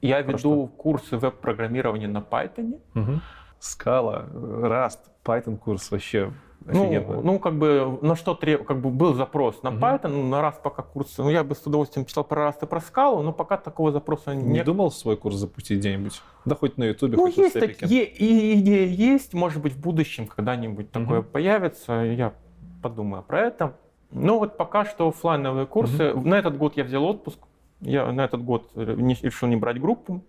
Я 0.00 0.22
Про 0.22 0.32
веду 0.32 0.38
что? 0.38 0.66
курсы 0.66 1.16
веб-программирования 1.16 2.08
на 2.08 2.18
Python. 2.18 2.80
Угу. 2.94 3.20
Scala, 3.60 4.30
Rust, 4.32 4.98
Python 5.24 5.56
курс 5.56 5.90
вообще 5.90 6.32
ну, 6.64 7.22
ну, 7.22 7.38
как 7.38 7.56
бы 7.58 7.98
на 8.02 8.16
что 8.16 8.34
треб... 8.34 8.64
как 8.64 8.80
бы 8.80 8.90
был 8.90 9.14
запрос 9.14 9.62
на 9.62 9.68
Python, 9.68 10.08
ну, 10.08 10.28
на 10.28 10.40
Rust 10.40 10.62
пока 10.62 10.82
курсы. 10.82 11.22
Ну, 11.22 11.30
я 11.30 11.44
бы 11.44 11.54
с 11.54 11.64
удовольствием 11.64 12.06
читал 12.06 12.24
про 12.24 12.48
Rust 12.48 12.58
и 12.62 12.66
про 12.66 12.80
Scala, 12.80 13.22
но 13.22 13.32
пока 13.32 13.56
такого 13.56 13.92
запроса 13.92 14.34
не... 14.34 14.42
Не 14.42 14.64
думал 14.64 14.90
свой 14.90 15.16
курс 15.16 15.36
запустить 15.36 15.78
где-нибудь? 15.78 16.20
Да 16.44 16.56
хоть 16.56 16.76
на 16.76 16.84
YouTube, 16.84 17.12
ну, 17.12 17.26
хоть 17.26 17.36
есть 17.36 17.54
так, 17.54 17.82
и 17.82 18.60
идея 18.60 18.86
есть, 18.86 19.32
может 19.34 19.62
быть, 19.62 19.74
в 19.74 19.80
будущем 19.80 20.26
когда-нибудь 20.26 20.86
угу. 20.86 21.00
такое 21.00 21.22
появится. 21.22 21.92
Я 21.92 22.34
подумаю 22.82 23.22
про 23.22 23.40
это. 23.40 23.76
Но 24.10 24.38
вот 24.38 24.56
пока 24.56 24.84
что 24.84 25.08
офлайновые 25.08 25.66
курсы. 25.66 26.12
Угу. 26.12 26.28
На 26.28 26.38
этот 26.38 26.56
год 26.56 26.76
я 26.76 26.84
взял 26.84 27.04
отпуск. 27.04 27.38
Я 27.80 28.10
на 28.10 28.24
этот 28.24 28.42
год 28.42 28.70
не, 28.74 29.14
решил 29.14 29.48
не 29.48 29.56
брать 29.56 29.80
группу. 29.80 30.22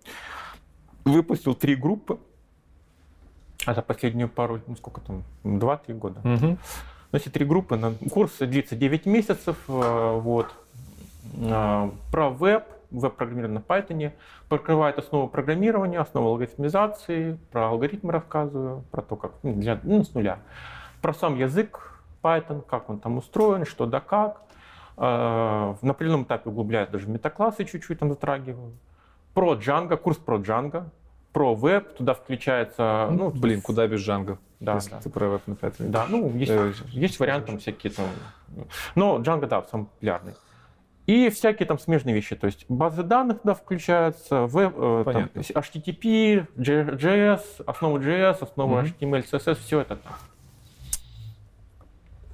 Выпустил 1.04 1.54
три 1.54 1.74
группы. 1.74 2.18
А 3.66 3.74
за 3.74 3.82
последнюю 3.82 4.28
пару, 4.28 4.60
ну 4.66 4.76
сколько 4.76 5.00
там, 5.00 5.24
два-три 5.44 5.94
года. 5.94 6.20
Угу. 6.24 6.58
Значит, 7.10 7.32
три 7.32 7.44
группы. 7.44 7.76
На 7.76 7.92
курс 8.10 8.38
длится 8.38 8.76
9 8.76 9.06
месяцев. 9.06 9.56
Э, 9.68 10.18
вот. 10.18 10.54
Э, 11.38 11.90
про 12.10 12.30
веб, 12.30 12.64
веб-программирование 12.90 13.60
на 13.60 13.62
Python, 13.62 14.12
покрывает 14.48 14.98
основу 14.98 15.28
программирования, 15.28 15.98
основу 15.98 16.28
алгоритмизации, 16.28 17.38
про 17.50 17.68
алгоритмы 17.68 18.12
рассказываю, 18.12 18.84
про 18.90 19.02
то, 19.02 19.16
как 19.16 19.32
ну, 19.42 19.54
для, 19.54 19.80
ну, 19.82 20.04
с 20.04 20.14
нуля. 20.14 20.38
Про 21.00 21.14
сам 21.14 21.36
язык 21.36 21.97
Python, 22.22 22.62
как 22.62 22.90
он 22.90 22.98
там 23.00 23.18
устроен, 23.18 23.64
что 23.64 23.86
да 23.86 24.00
как. 24.00 24.42
Э, 24.96 25.74
на 25.80 25.90
определенном 25.90 26.24
этапе 26.24 26.50
углубляюсь 26.50 26.88
даже 26.88 27.08
метаклассы 27.08 27.64
чуть-чуть 27.64 27.98
там 27.98 28.10
затрагиваю. 28.10 28.72
Про 29.34 29.54
Django, 29.54 29.96
курс 29.96 30.18
про 30.18 30.38
Django, 30.38 30.84
про 31.32 31.54
веб, 31.54 31.94
туда 31.94 32.14
включается... 32.14 33.08
Ну, 33.10 33.30
Блин, 33.30 33.60
куда 33.62 33.86
без 33.86 34.06
Django, 34.06 34.38
да, 34.58 34.74
если 34.74 34.90
да. 34.90 35.00
ты 35.00 35.10
про 35.10 35.28
веб 35.28 35.42
на 35.46 35.52
Python. 35.52 35.88
Да, 35.88 36.06
ну, 36.08 36.30
есть, 36.36 36.50
э, 36.50 36.72
есть 36.88 37.20
варианты 37.20 37.46
там 37.48 37.58
всякие 37.58 37.92
там... 37.92 38.06
Но 38.96 39.18
Django, 39.18 39.46
да, 39.46 39.62
самый 39.62 39.86
популярный. 39.86 40.34
И 41.06 41.30
всякие 41.30 41.66
там 41.66 41.78
смежные 41.78 42.14
вещи, 42.14 42.36
то 42.36 42.46
есть 42.46 42.66
базы 42.68 43.02
данных 43.02 43.40
туда 43.40 43.54
включаются, 43.54 44.42
веб, 44.46 44.74
э, 44.76 45.02
там, 45.06 45.30
HTTP, 45.34 46.46
JS, 46.56 47.64
основа 47.64 47.96
JS, 47.96 48.42
основа 48.42 48.82
mm-hmm. 48.82 48.98
HTML, 49.00 49.30
CSS, 49.30 49.54
все 49.54 49.80
это 49.80 49.96
там. 49.96 50.12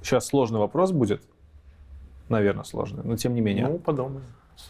Сейчас 0.05 0.27
сложный 0.27 0.59
вопрос 0.59 0.91
будет. 0.91 1.23
Наверное, 2.29 2.63
сложный, 2.63 3.03
но 3.03 3.17
тем 3.17 3.33
не 3.33 3.41
менее. 3.41 3.67
Ну, 3.67 3.79
подумай. 3.79 4.21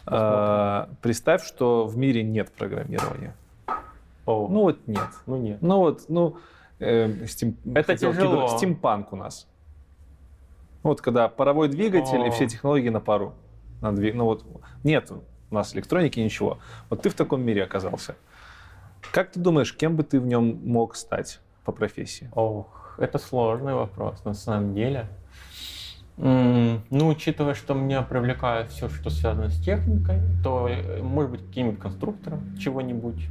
А, 0.06 0.88
представь, 1.02 1.44
что 1.44 1.86
в 1.86 1.96
мире 1.98 2.22
нет 2.22 2.50
программирования. 2.50 3.36
О. 4.24 4.48
Ну 4.48 4.62
вот 4.62 4.78
нет. 4.86 5.08
Ну 5.26 5.36
нет. 5.36 5.58
Ну 5.60 5.76
вот, 5.78 6.04
ну, 6.08 6.38
э, 6.78 7.26
стим, 7.26 7.56
это 7.66 7.92
хотел, 7.92 8.12
тяжело. 8.12 8.46
Кибер, 8.46 8.56
стимпанк 8.56 9.12
у 9.12 9.16
нас. 9.16 9.46
Вот 10.82 11.02
когда 11.02 11.28
паровой 11.28 11.68
двигатель 11.68 12.22
О. 12.22 12.26
и 12.26 12.30
все 12.30 12.48
технологии 12.48 12.88
на 12.88 13.00
пару. 13.00 13.34
На 13.82 13.94
двиг... 13.94 14.14
Ну 14.14 14.24
вот 14.24 14.42
нет 14.84 15.12
у 15.50 15.54
нас 15.54 15.74
электроники 15.74 16.18
ничего. 16.18 16.58
Вот 16.88 17.02
ты 17.02 17.10
в 17.10 17.14
таком 17.14 17.42
мире 17.42 17.62
оказался. 17.62 18.16
Как 19.12 19.30
ты 19.32 19.38
думаешь, 19.38 19.74
кем 19.76 19.96
бы 19.96 20.02
ты 20.02 20.18
в 20.18 20.26
нем 20.26 20.60
мог 20.64 20.96
стать 20.96 21.40
по 21.64 21.72
профессии? 21.72 22.30
Ох, 22.34 22.96
это 22.98 23.18
сложный 23.18 23.74
вопрос 23.74 24.24
на 24.24 24.32
самом 24.32 24.74
деле. 24.74 25.08
Ну, 26.16 27.08
учитывая, 27.08 27.54
что 27.54 27.74
меня 27.74 28.02
привлекает 28.02 28.70
все, 28.70 28.88
что 28.88 29.10
связано 29.10 29.50
с 29.50 29.60
техникой, 29.60 30.20
то, 30.42 30.66
э, 30.68 31.02
может 31.02 31.30
быть, 31.30 31.46
каким-нибудь 31.46 31.78
конструктором 31.78 32.56
чего-нибудь. 32.56 33.28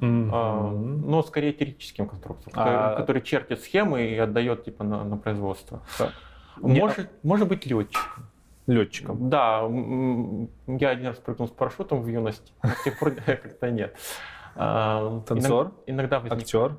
Mm-hmm. 0.00 0.30
А, 0.32 0.70
но 0.70 1.22
скорее 1.22 1.52
теоретическим 1.52 2.08
конструктором, 2.08 2.54
а... 2.56 2.96
который 2.96 3.20
чертит 3.20 3.60
схемы 3.60 4.06
и 4.06 4.16
отдает 4.16 4.64
типа 4.64 4.82
на, 4.82 5.04
на 5.04 5.18
производство. 5.18 5.82
А... 5.98 6.10
Может, 6.56 7.10
может 7.22 7.48
быть 7.48 7.66
летчиком. 7.66 8.26
Летчиком. 8.66 9.28
Да, 9.28 9.62
я 10.66 10.90
один 10.90 11.08
раз 11.08 11.16
прыгнул 11.16 11.48
с 11.48 11.50
парашютом 11.50 12.02
в 12.02 12.08
юности, 12.08 12.52
но 12.62 12.70
с 12.70 12.84
тех 12.84 12.98
пор 12.98 13.10
как-то 13.26 13.70
нет. 13.70 13.94
А, 14.56 15.20
Танцор? 15.26 15.72
Иногда 15.86 16.18
возникает. 16.18 16.42
Актер? 16.42 16.76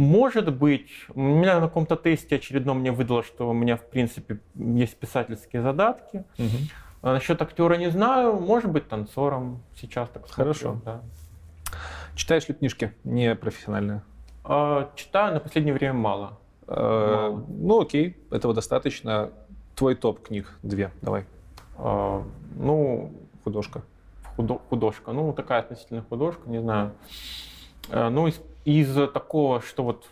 Может 0.00 0.56
быть, 0.56 0.88
у 1.14 1.20
меня 1.20 1.60
на 1.60 1.68
каком-то 1.68 1.94
тесте 1.94 2.36
очередном 2.36 2.80
мне 2.80 2.90
выдало, 2.90 3.22
что 3.22 3.50
у 3.50 3.52
меня, 3.52 3.76
в 3.76 3.84
принципе, 3.84 4.40
есть 4.54 4.96
писательские 4.96 5.60
задатки. 5.60 6.24
Угу. 6.38 6.56
А 7.02 7.12
насчет 7.12 7.42
актера 7.42 7.74
не 7.74 7.90
знаю, 7.90 8.40
может 8.40 8.70
быть, 8.70 8.88
танцором 8.88 9.62
сейчас 9.76 10.08
так 10.08 10.26
Хорошо. 10.30 10.70
Смотрю, 10.70 10.82
да. 10.86 11.00
Читаешь 12.14 12.48
ли 12.48 12.54
книжки 12.54 12.94
не 13.04 13.34
профессиональные? 13.34 14.00
А, 14.42 14.90
читаю, 14.96 15.34
на 15.34 15.40
последнее 15.40 15.74
время 15.74 15.92
мало. 15.92 16.38
А, 16.66 17.32
мало. 17.32 17.44
Ну, 17.46 17.82
окей, 17.82 18.16
этого 18.30 18.54
достаточно. 18.54 19.32
Твой 19.74 19.96
топ 19.96 20.22
книг, 20.26 20.50
две, 20.62 20.92
давай. 21.02 21.26
А, 21.76 22.24
ну, 22.56 23.12
художка. 23.44 23.82
Худо, 24.36 24.60
художка, 24.70 25.12
ну, 25.12 25.34
такая 25.34 25.60
относительно 25.60 26.02
художка, 26.08 26.48
не 26.48 26.62
знаю. 26.62 26.92
А, 27.90 28.08
ну, 28.08 28.28
из 28.28 28.40
из 28.64 28.94
такого, 29.12 29.60
что 29.60 29.84
вот 29.84 30.06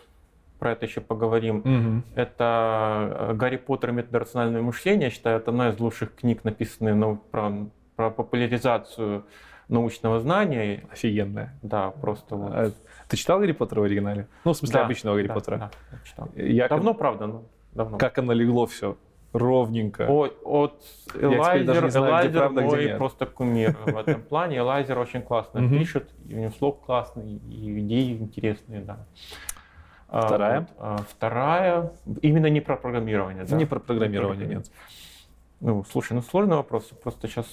про 0.58 0.72
это 0.72 0.86
еще 0.86 1.00
поговорим, 1.00 1.58
угу. 1.58 2.02
это 2.16 3.34
Гарри 3.34 3.56
Поттер 3.56 3.90
и 3.90 3.92
метод 3.92 4.14
рационального 4.14 4.62
мышления. 4.64 5.04
Я 5.04 5.10
считаю, 5.10 5.38
это 5.38 5.50
одна 5.50 5.70
из 5.70 5.78
лучших 5.78 6.14
книг, 6.14 6.44
написанных 6.44 6.96
на, 6.96 7.14
про, 7.14 7.52
про 7.96 8.10
популяризацию 8.10 9.24
научного 9.68 10.18
знания. 10.20 10.84
Офигенная. 10.90 11.54
Да, 11.62 11.90
просто 11.90 12.34
вот. 12.34 12.52
А, 12.52 12.72
ты 13.08 13.16
читал 13.16 13.38
Гарри 13.38 13.52
Поттера 13.52 13.80
в 13.80 13.84
оригинале? 13.84 14.26
Ну, 14.44 14.52
в 14.52 14.56
смысле, 14.56 14.74
да, 14.74 14.84
обычного 14.84 15.14
Гарри 15.16 15.28
да, 15.28 15.34
Поттера? 15.34 15.58
Да, 15.58 15.98
читал. 16.04 16.28
Я 16.34 16.68
давно, 16.68 16.92
как... 16.92 16.98
правда, 16.98 17.26
ну, 17.26 17.44
давно. 17.72 17.98
Как 17.98 18.18
оно 18.18 18.32
легло 18.32 18.66
все 18.66 18.96
ровненько. 19.32 20.06
Ой, 20.08 20.32
от 20.44 20.82
Элайзер, 21.14 21.88
Элайзер 21.96 22.50
мой 22.50 22.94
просто 22.96 23.26
кумир 23.26 23.76
в 23.84 23.96
этом 23.96 24.22
плане. 24.22 24.58
Элайзер 24.58 24.98
очень 24.98 25.22
классно 25.22 25.68
пишет, 25.68 26.10
у 26.28 26.32
него 26.32 26.50
слог 26.58 26.84
классный, 26.84 27.36
и 27.36 27.80
идеи 27.80 28.16
интересные, 28.16 28.80
да. 28.80 29.06
А, 30.08 30.26
вторая? 30.26 30.68
А, 30.78 30.96
вторая, 31.08 31.92
именно 32.22 32.46
не 32.46 32.60
про 32.60 32.76
программирование. 32.76 33.44
Не 33.50 33.66
про 33.66 33.78
программирование, 33.78 34.46
нет. 34.46 34.70
Ну, 35.60 35.84
слушай, 35.90 36.14
ну 36.14 36.22
сложный 36.22 36.56
вопрос, 36.56 36.84
просто 37.02 37.28
сейчас... 37.28 37.46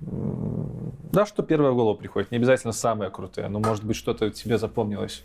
Да, 0.00 1.26
что 1.26 1.42
первое 1.42 1.72
в 1.72 1.74
голову 1.74 1.96
приходит, 1.96 2.30
не 2.30 2.38
обязательно 2.38 2.72
самое 2.72 3.10
крутое, 3.10 3.48
но 3.48 3.60
может 3.60 3.84
быть 3.84 3.96
что-то 3.96 4.30
тебе 4.30 4.56
запомнилось. 4.56 5.24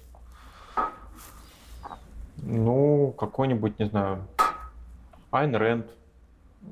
Ну, 2.50 3.14
какой-нибудь, 3.18 3.78
не 3.80 3.86
знаю, 3.86 4.26
Айн 5.32 5.56
Рэнд. 5.56 5.88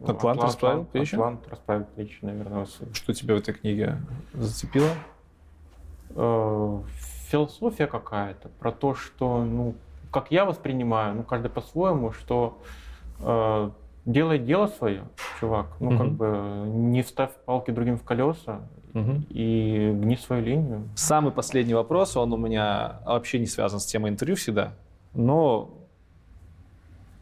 Атлант, 0.08 0.42
расправил 0.42 0.86
плечи? 0.86 1.16
Атлант 1.16 1.48
расправил 1.50 1.86
плечи, 1.96 2.18
наверное. 2.22 2.66
Что 2.94 3.14
тебя 3.14 3.36
в 3.36 3.38
этой 3.40 3.54
книге 3.54 3.98
зацепило? 4.34 4.90
Э, 6.16 6.80
философия 7.30 7.88
какая-то 7.88 8.50
про 8.60 8.72
то, 8.72 8.96
что, 8.96 9.44
ну, 9.44 9.76
как 10.12 10.32
я 10.32 10.46
воспринимаю, 10.46 11.16
ну, 11.16 11.24
каждый 11.24 11.50
по-своему, 11.50 12.12
что 12.12 12.58
э, 13.20 13.70
делай 14.06 14.40
дело 14.40 14.68
свое, 14.68 15.04
чувак. 15.40 15.68
Ну, 15.80 15.92
Мгм. 15.92 15.98
как 15.98 16.12
бы 16.12 16.68
не 16.68 17.04
ставь 17.04 17.32
палки 17.46 17.72
другим 17.72 17.98
в 17.98 18.04
колеса 18.04 18.62
Мгм. 18.94 19.26
и 19.30 19.92
гни 19.94 20.16
свою 20.16 20.42
линию. 20.44 20.90
Самый 20.96 21.34
последний 21.34 21.74
вопрос, 21.74 22.16
он 22.16 22.32
у 22.32 22.38
меня 22.38 23.02
вообще 23.06 23.40
не 23.40 23.46
связан 23.48 23.80
с 23.82 23.86
темой 23.86 24.12
интервью 24.12 24.36
всегда, 24.38 24.74
но 25.16 25.76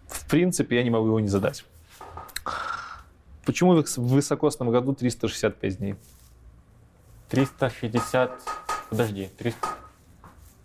в 0.08 0.28
принципе 0.30 0.78
я 0.78 0.84
не 0.84 0.90
могу 0.90 1.08
его 1.08 1.20
не 1.20 1.28
задать. 1.28 1.66
Почему 3.46 3.74
в 3.82 3.98
высокосном 3.98 4.72
году 4.72 4.94
365 4.94 5.78
дней? 5.78 5.96
360... 7.30 8.42
Подожди, 8.90 9.30
300... 9.38 9.68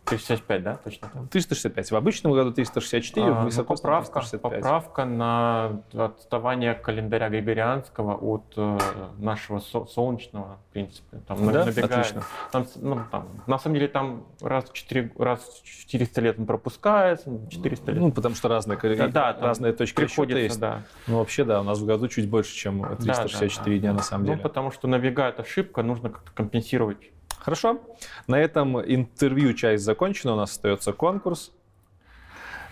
365, 0.08 0.62
да, 0.62 0.76
точно? 0.76 1.08
365. 1.30 1.90
В 1.90 1.96
обычном 1.96 2.32
году 2.32 2.52
364, 2.52 3.26
А, 3.26 3.30
в 3.30 3.34
ну, 3.40 3.44
высокосном 3.44 3.82
поправка, 3.92 4.20
365. 4.20 4.62
поправка 4.62 5.04
на 5.04 5.82
отставание 5.94 6.74
календаря 6.74 7.28
Григорианского 7.28 8.14
от 8.14 8.44
э, 8.56 8.78
нашего 9.18 9.58
со- 9.60 9.84
солнечного, 9.86 10.58
в 10.68 10.72
принципе. 10.72 11.18
Там 11.26 11.50
Да? 11.52 11.64
набегает. 11.64 11.92
Отлично. 11.92 12.22
Там, 12.52 12.66
ну, 12.76 13.00
там, 13.10 13.28
на 13.46 13.58
самом 13.58 13.74
деле 13.76 13.88
там 13.88 14.24
раз 14.40 14.64
в, 14.70 14.72
4, 14.72 15.12
раз 15.18 15.40
в 15.64 15.64
400 15.64 16.20
лет 16.20 16.38
он 16.38 16.46
пропускается, 16.46 17.30
400 17.50 17.92
лет. 17.92 18.00
Ну, 18.00 18.12
потому 18.12 18.34
что 18.34 18.48
разные, 18.48 18.78
Да, 18.78 19.08
да, 19.08 19.36
разные 19.40 19.72
точки 19.72 19.96
приходится, 19.96 20.38
есть. 20.40 20.60
да. 20.60 20.82
Ну, 21.06 21.18
вообще, 21.18 21.44
да, 21.44 21.60
у 21.60 21.64
нас 21.64 21.78
в 21.78 21.86
году 21.86 22.08
чуть 22.08 22.28
больше, 22.28 22.54
чем 22.54 22.80
Да, 22.82 22.96
364 22.96 23.76
да, 23.76 23.80
да. 23.80 23.80
дня 23.80 23.92
на 23.92 24.02
самом 24.02 24.24
Ну, 24.24 24.32
деле. 24.32 24.42
потому 24.42 24.70
что 24.70 24.88
набегает 24.88 25.40
ошибка, 25.40 25.82
нужно 25.82 26.10
как-то 26.10 26.30
компенсировать. 26.32 26.98
Хорошо. 27.40 27.80
На 28.26 28.40
этом 28.40 28.80
интервью 28.80 29.52
часть 29.54 29.84
закончена. 29.84 30.34
У 30.34 30.36
нас 30.36 30.50
остается 30.52 30.92
конкурс. 30.92 31.52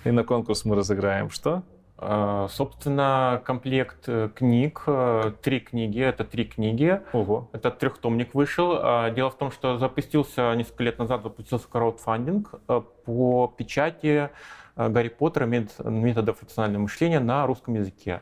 И 0.05 0.11
на 0.11 0.23
конкурс 0.25 0.65
мы 0.65 0.77
разыграем 0.77 1.31
что? 1.31 1.63
Э, 1.99 2.47
Собственно, 2.51 3.41
комплект 3.45 4.05
э, 4.07 4.29
книг, 4.35 4.83
э, 4.87 5.33
три 5.43 5.61
книги, 5.61 6.01
это 6.01 6.25
три 6.25 6.45
книги. 6.45 7.01
Ого. 7.13 7.49
Это 7.53 7.71
трехтомник 7.71 8.35
вышел. 8.35 8.75
Дело 9.15 9.31
в 9.31 9.39
том, 9.39 9.51
что 9.51 9.79
запустился 9.79 10.55
несколько 10.55 10.85
лет 10.85 10.99
назад 10.99 11.23
запустился 11.23 11.67
краудфандинг 11.69 12.55
по 13.05 13.53
печати 13.57 14.31
Гарри 14.77 15.09
Поттера 15.09 15.47
мет- 15.47 15.79
методов 15.79 16.43
рационального 16.43 16.83
мышления 16.83 17.19
на 17.19 17.47
русском 17.47 17.75
языке. 17.75 18.21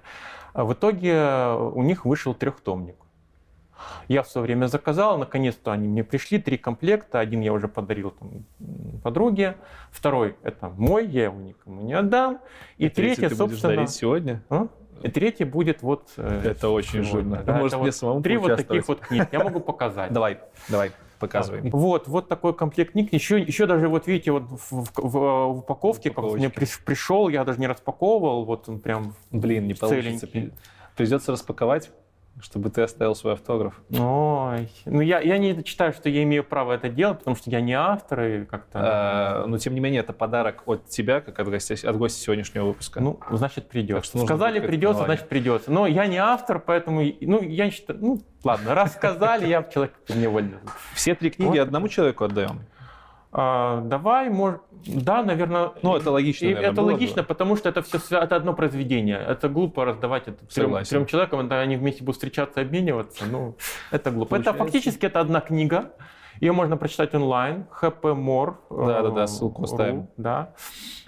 В 0.54 0.72
итоге 0.72 1.48
у 1.72 1.82
них 1.82 2.04
вышел 2.04 2.32
трехтомник. 2.32 2.94
Я 4.08 4.22
в 4.22 4.28
свое 4.28 4.44
время 4.46 4.66
заказал, 4.66 5.18
наконец-то 5.18 5.72
они 5.72 5.88
мне 5.88 6.04
пришли, 6.04 6.38
три 6.38 6.56
комплекта. 6.58 7.18
Один 7.20 7.40
я 7.40 7.52
уже 7.52 7.68
подарил 7.68 8.10
там, 8.12 8.44
подруге, 9.02 9.56
второй 9.90 10.36
это 10.42 10.68
мой, 10.76 11.06
я 11.06 11.24
его 11.24 11.40
никому 11.40 11.82
не 11.82 11.94
отдам. 11.94 12.40
И 12.78 12.88
Третий 12.88 13.16
третий, 13.16 13.34
ты 13.34 13.42
будешь 13.42 13.52
собственно, 13.52 13.74
дарить 13.76 13.90
сегодня? 13.90 14.42
а? 14.50 14.68
и 15.02 15.08
третий 15.08 15.44
будет 15.44 15.82
вот. 15.82 16.08
э, 16.16 16.42
Это 16.44 16.68
очень 16.70 17.02
жирно. 17.02 17.42
Да, 17.44 17.58
Может, 17.58 17.76
мне 17.78 17.86
вот 17.86 17.94
самому 17.94 18.22
Три 18.22 18.36
вот 18.36 18.56
таких 18.56 18.86
вот 18.88 19.00
книг 19.00 19.28
я 19.32 19.42
могу 19.44 19.60
показать. 19.60 20.12
Давай, 20.12 20.38
давай, 20.68 20.92
показывай. 21.18 21.68
Вот, 21.70 22.08
вот 22.08 22.28
такой 22.28 22.54
комплект 22.54 22.92
книг. 22.92 23.12
Еще, 23.12 23.38
еще 23.40 23.66
даже 23.66 23.88
вот 23.88 24.06
видите, 24.06 24.30
вот 24.32 24.44
в, 24.44 24.70
в- 24.70 24.90
в- 24.94 25.10
в 25.10 25.58
упаковке, 25.58 26.10
как 26.10 26.18
мне 26.24 26.46
Упаковочке. 26.46 26.60
при- 26.60 26.84
пришел, 26.86 27.28
я 27.28 27.44
даже 27.44 27.58
не 27.60 27.66
распаковывал, 27.66 28.44
вот 28.44 28.68
он 28.68 28.78
прям 28.80 29.14
Блин, 29.30 29.66
не 29.66 29.74
получится. 29.74 30.26
целенький. 30.26 30.52
Придется 30.96 31.32
распаковать, 31.32 31.90
чтобы 32.40 32.70
ты 32.70 32.82
оставил 32.82 33.14
свой 33.14 33.34
автограф. 33.34 33.80
Ой, 33.90 34.68
ну 34.84 35.00
я, 35.00 35.20
я 35.20 35.38
не 35.38 35.64
считаю, 35.64 35.92
что 35.92 36.08
я 36.08 36.22
имею 36.24 36.44
право 36.44 36.72
это 36.72 36.88
делать, 36.88 37.18
потому 37.18 37.36
что 37.36 37.50
я 37.50 37.60
не 37.60 37.74
автор 37.74 38.22
и 38.22 38.44
как-то... 38.44 38.78
А, 38.82 39.46
Но, 39.46 39.58
тем 39.58 39.74
не 39.74 39.80
менее, 39.80 40.00
это 40.00 40.12
подарок 40.12 40.62
от 40.66 40.88
тебя, 40.88 41.20
как 41.20 41.38
от 41.38 41.48
гостя, 41.48 41.74
от 41.88 41.96
гостя 41.96 42.20
сегодняшнего 42.20 42.66
выпуска. 42.66 43.00
Ну, 43.00 43.18
значит, 43.30 43.68
придется. 43.68 44.18
Сказали, 44.18 44.60
придется, 44.60 45.00
как-то 45.00 45.04
значит, 45.04 45.28
придется. 45.28 45.70
Но 45.70 45.86
я 45.86 46.06
не 46.06 46.18
автор, 46.18 46.58
поэтому, 46.58 47.02
ну, 47.20 47.42
я 47.42 47.66
не 47.66 47.70
считаю, 47.70 47.98
ну, 48.00 48.22
ладно, 48.42 48.74
раз 48.74 48.94
сказали, 48.94 49.46
я 49.46 49.62
человек 49.62 49.94
невольно. 50.08 50.60
Все 50.94 51.14
три 51.14 51.30
книги 51.30 51.58
одному 51.58 51.88
человеку 51.88 52.24
отдаем. 52.24 52.60
А, 53.36 53.80
давай, 53.80 54.30
может, 54.30 54.60
да, 54.86 55.24
наверное. 55.24 55.72
Ну, 55.82 55.96
это 55.96 56.12
логично, 56.12 56.44
И 56.46 56.48
наверное, 56.54 56.70
это 56.72 56.80
было 56.80 56.86
бы. 56.90 56.92
логично, 56.92 57.24
потому 57.24 57.56
что 57.56 57.68
это 57.68 57.82
все 57.82 57.98
это 58.18 58.36
одно 58.36 58.54
произведение. 58.54 59.18
Это 59.18 59.48
глупо 59.48 59.84
раздавать 59.84 60.28
это 60.28 60.46
трем, 60.46 60.66
Согласен. 60.66 60.90
трем 60.90 61.06
человекам, 61.06 61.40
когда 61.40 61.58
они 61.60 61.76
вместе 61.76 62.04
будут 62.04 62.14
встречаться, 62.16 62.60
обмениваться. 62.60 63.24
Ну, 63.26 63.56
это 63.90 64.12
глупо. 64.12 64.36
Это 64.36 64.52
Получается- 64.52 64.64
фактически 64.64 65.06
это 65.06 65.18
одна 65.20 65.40
книга. 65.40 65.90
Ее 66.40 66.52
можно 66.52 66.76
прочитать 66.76 67.12
онлайн. 67.14 67.64
HPMore. 67.82 68.54
Да-да-да, 68.70 69.24
э, 69.24 69.26
ссылку 69.26 69.62
ру, 69.62 69.64
оставим. 69.64 70.08
Да. 70.16 70.52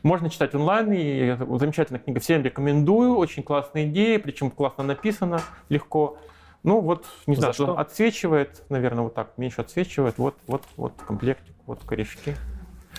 Можно 0.02 0.30
читать 0.30 0.54
онлайн, 0.54 0.92
и 0.92 1.02
это 1.04 1.58
замечательная 1.58 2.00
книга. 2.00 2.18
Всем 2.20 2.42
рекомендую. 2.42 3.16
Очень 3.16 3.42
классная 3.44 3.84
идея, 3.86 4.18
причем 4.18 4.50
классно 4.50 4.82
написано, 4.84 5.40
легко. 5.68 6.18
Ну 6.62 6.80
вот, 6.80 7.06
не 7.26 7.34
За 7.36 7.40
знаю, 7.42 7.54
что? 7.54 7.78
отсвечивает, 7.78 8.64
наверное, 8.68 9.04
вот 9.04 9.14
так, 9.14 9.36
меньше 9.36 9.60
отсвечивает. 9.60 10.18
Вот, 10.18 10.34
вот, 10.48 10.62
вот 10.76 10.92
комплектик, 11.06 11.54
вот 11.66 11.80
корешки. 11.84 12.34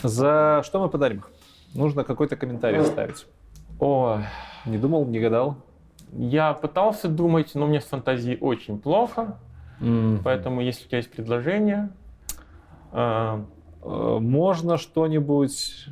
За 0.04 0.62
что 0.64 0.80
мы 0.80 0.90
подарим? 0.90 1.24
Нужно 1.74 2.04
какой-то 2.04 2.36
комментарий 2.36 2.80
оставить. 2.80 3.26
Ой, 3.80 4.24
Не 4.66 4.78
думал, 4.78 5.06
не 5.06 5.20
гадал? 5.20 5.58
я 6.14 6.54
пытался 6.54 7.10
думать, 7.10 7.54
но 7.54 7.68
мне 7.68 7.82
с 7.82 7.86
фантазией 7.86 8.38
очень 8.40 8.80
плохо, 8.80 9.38
поэтому 10.24 10.62
если 10.62 10.86
у 10.86 10.88
тебя 10.88 10.98
есть 11.00 11.12
предложение, 11.12 11.90
э, 12.94 13.44
Э, 13.88 14.18
Можно 14.20 14.78
что-нибудь 14.78 15.88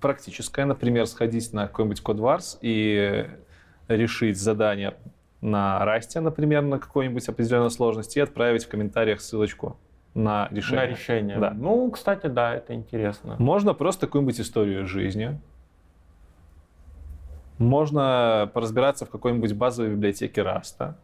практическое, 0.00 0.64
например, 0.64 1.06
сходить 1.06 1.52
на 1.52 1.66
какой-нибудь 1.66 2.00
кодварс 2.00 2.58
и 2.60 3.26
решить 3.88 4.38
задание 4.40 4.94
на 5.40 5.84
расте, 5.84 6.20
например, 6.20 6.62
на 6.62 6.78
какой-нибудь 6.78 7.28
определенной 7.28 7.70
сложности 7.70 8.18
и 8.18 8.22
отправить 8.22 8.64
в 8.64 8.68
комментариях 8.68 9.20
ссылочку 9.20 9.76
на 10.16 10.48
решение. 10.50 10.86
на 10.86 10.90
решение. 10.90 11.38
Да. 11.38 11.50
Ну, 11.50 11.90
кстати, 11.90 12.26
да, 12.26 12.54
это 12.54 12.74
интересно. 12.74 13.36
Можно 13.38 13.74
просто 13.74 14.06
какую-нибудь 14.06 14.40
историю 14.40 14.86
жизни. 14.86 15.38
Можно 17.58 18.50
поразбираться 18.52 19.06
в 19.06 19.10
какой-нибудь 19.10 19.52
базовой 19.52 19.92
библиотеке 19.92 20.42
Раста. 20.42 20.96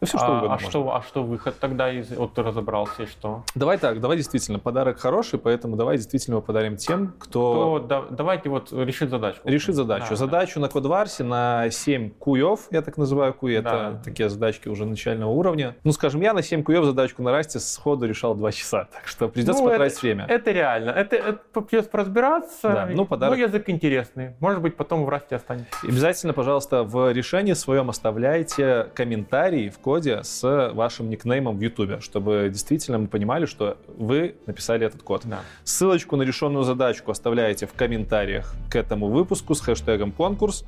Ну, 0.00 0.06
все 0.06 0.18
что 0.18 0.26
а, 0.26 0.30
угодно 0.30 0.46
а 0.48 0.52
можно. 0.54 0.68
что, 0.70 0.94
а 0.96 1.02
что 1.02 1.22
выход 1.22 1.58
тогда 1.60 1.92
из... 1.92 2.10
Вот 2.16 2.34
ты 2.34 2.42
разобрался, 2.42 3.02
и 3.02 3.06
что? 3.06 3.44
Давай 3.54 3.76
так, 3.78 4.00
давай 4.00 4.16
действительно, 4.16 4.58
подарок 4.58 4.98
хороший, 4.98 5.38
поэтому 5.38 5.76
давай 5.76 5.96
действительно 5.96 6.34
его 6.36 6.42
подарим 6.42 6.76
тем, 6.76 7.14
кто 7.18 7.78
То 7.80 7.86
да- 7.86 8.04
давайте 8.10 8.48
вот 8.48 8.72
решить 8.72 9.10
задачку. 9.10 9.48
решит 9.48 9.74
задачу. 9.74 10.06
Да, 10.10 10.16
задачу 10.16 10.60
на 10.60 10.68
Кодварсе 10.68 11.24
на 11.24 11.68
7 11.70 12.10
куев, 12.10 12.60
я 12.70 12.82
так 12.82 12.96
называю 12.96 13.34
куи, 13.34 13.54
это 13.54 13.70
Да. 13.94 14.00
такие 14.04 14.28
задачки 14.28 14.68
уже 14.68 14.86
начального 14.86 15.30
уровня. 15.30 15.76
Ну, 15.84 15.92
скажем, 15.92 16.20
я 16.22 16.32
на 16.32 16.42
7 16.42 16.62
куев 16.62 16.84
задачку 16.84 17.22
на 17.22 17.32
расте 17.32 17.58
сходу 17.60 18.06
решал 18.06 18.34
2 18.34 18.52
часа, 18.52 18.84
так 18.92 19.06
что 19.06 19.28
придется 19.28 19.62
Ну, 19.62 19.68
потратить 19.68 19.98
это- 19.98 20.06
время. 20.06 20.26
Это 20.28 20.50
реально. 20.50 20.90
Это, 20.90 21.16
это 21.16 21.60
придется 21.60 21.90
поразбираться. 21.90 22.68
Да, 22.70 22.88
ну, 22.90 23.04
подарок. 23.04 23.36
Ну, 23.36 23.44
язык 23.44 23.68
интересный. 23.68 24.34
Может 24.40 24.62
быть, 24.62 24.76
потом 24.76 25.04
в 25.04 25.08
расте 25.08 25.36
останется. 25.36 25.68
Обязательно, 25.82 26.32
пожалуйста, 26.32 26.84
в 26.84 27.12
решении 27.12 27.52
своем 27.52 27.90
оставляйте 27.90 28.88
комментарий 28.94 29.68
в 29.68 29.78
коде 29.90 30.20
с 30.22 30.70
вашим 30.72 31.10
никнеймом 31.10 31.58
в 31.58 31.60
YouTube, 31.60 32.00
чтобы 32.00 32.48
действительно 32.48 32.98
мы 32.98 33.08
понимали, 33.08 33.44
что 33.44 33.76
вы 33.88 34.36
написали 34.46 34.86
этот 34.86 35.02
код. 35.02 35.22
Да. 35.24 35.40
Ссылочку 35.64 36.14
на 36.14 36.22
решенную 36.22 36.62
задачку 36.62 37.10
оставляете 37.10 37.66
в 37.66 37.72
комментариях 37.72 38.54
к 38.70 38.76
этому 38.76 39.08
выпуску 39.08 39.56
с 39.56 39.60
хэштегом 39.60 40.12
конкурс. 40.12 40.64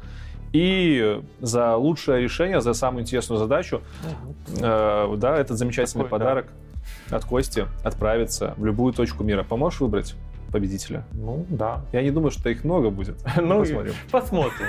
И 0.53 1.23
за 1.41 1.77
лучшее 1.77 2.21
решение, 2.21 2.61
за 2.61 2.75
самую 2.75 3.03
интересную 3.03 3.39
задачу, 3.39 3.81
э, 4.61 5.15
да, 5.17 5.37
этот 5.37 5.57
замечательный 5.57 6.03
Такой, 6.03 6.19
да. 6.19 6.25
подарок 6.25 6.47
от 7.09 7.25
Кости 7.25 7.69
отправится 7.85 8.55
в 8.57 8.65
любую 8.65 8.93
точку 8.93 9.23
мира. 9.23 9.45
Поможешь 9.45 9.79
выбрать 9.79 10.17
победителя? 10.53 11.05
Ну, 11.13 11.45
да. 11.49 11.81
Я 11.93 12.03
не 12.03 12.11
думаю, 12.11 12.31
что 12.31 12.49
их 12.51 12.63
много 12.65 12.91
будет. 12.91 13.17
Ну, 13.37 13.61
Посмотрим. 13.61 13.95
посмотрим. 14.11 14.67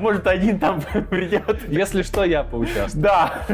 Может, 0.00 0.26
один 0.26 0.58
там 0.58 0.80
придет. 1.10 1.66
Если 1.68 2.02
что, 2.02 2.24
я 2.24 2.42
поучаствую. 2.42 3.02
Да. 3.02 3.46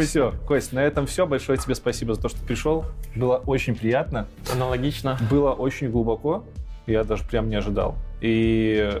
Все, 0.00 0.34
Кость, 0.46 0.72
на 0.72 0.80
этом 0.80 1.06
все. 1.06 1.26
Большое 1.26 1.58
тебе 1.58 1.74
спасибо 1.74 2.14
за 2.14 2.20
то, 2.22 2.28
что 2.28 2.44
пришел. 2.44 2.84
Было 3.14 3.36
очень 3.46 3.74
приятно. 3.74 4.26
Аналогично. 4.52 5.16
Было 5.30 5.52
очень 5.52 5.90
глубоко. 5.90 6.44
Я 6.86 7.04
даже 7.04 7.24
прям 7.24 7.48
не 7.48 7.56
ожидал. 7.56 7.96
И 8.20 9.00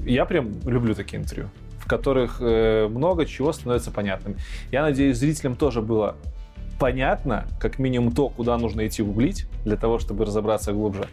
я 0.00 0.24
прям 0.26 0.50
люблю 0.66 0.94
такие 0.94 1.20
интервью, 1.22 1.48
в 1.78 1.86
которых 1.86 2.38
э, 2.40 2.88
много 2.88 3.24
чего 3.26 3.52
становится 3.52 3.90
понятным. 3.90 4.36
Я 4.70 4.82
надеюсь, 4.82 5.16
зрителям 5.16 5.56
тоже 5.56 5.80
было 5.80 6.16
понятно, 6.82 7.44
как 7.60 7.78
минимум 7.78 8.12
то, 8.12 8.28
куда 8.28 8.58
нужно 8.58 8.84
идти 8.88 9.04
гуглить, 9.04 9.46
для 9.64 9.76
того, 9.76 10.00
чтобы 10.00 10.24
разобраться 10.24 10.72
глубже. 10.72 11.06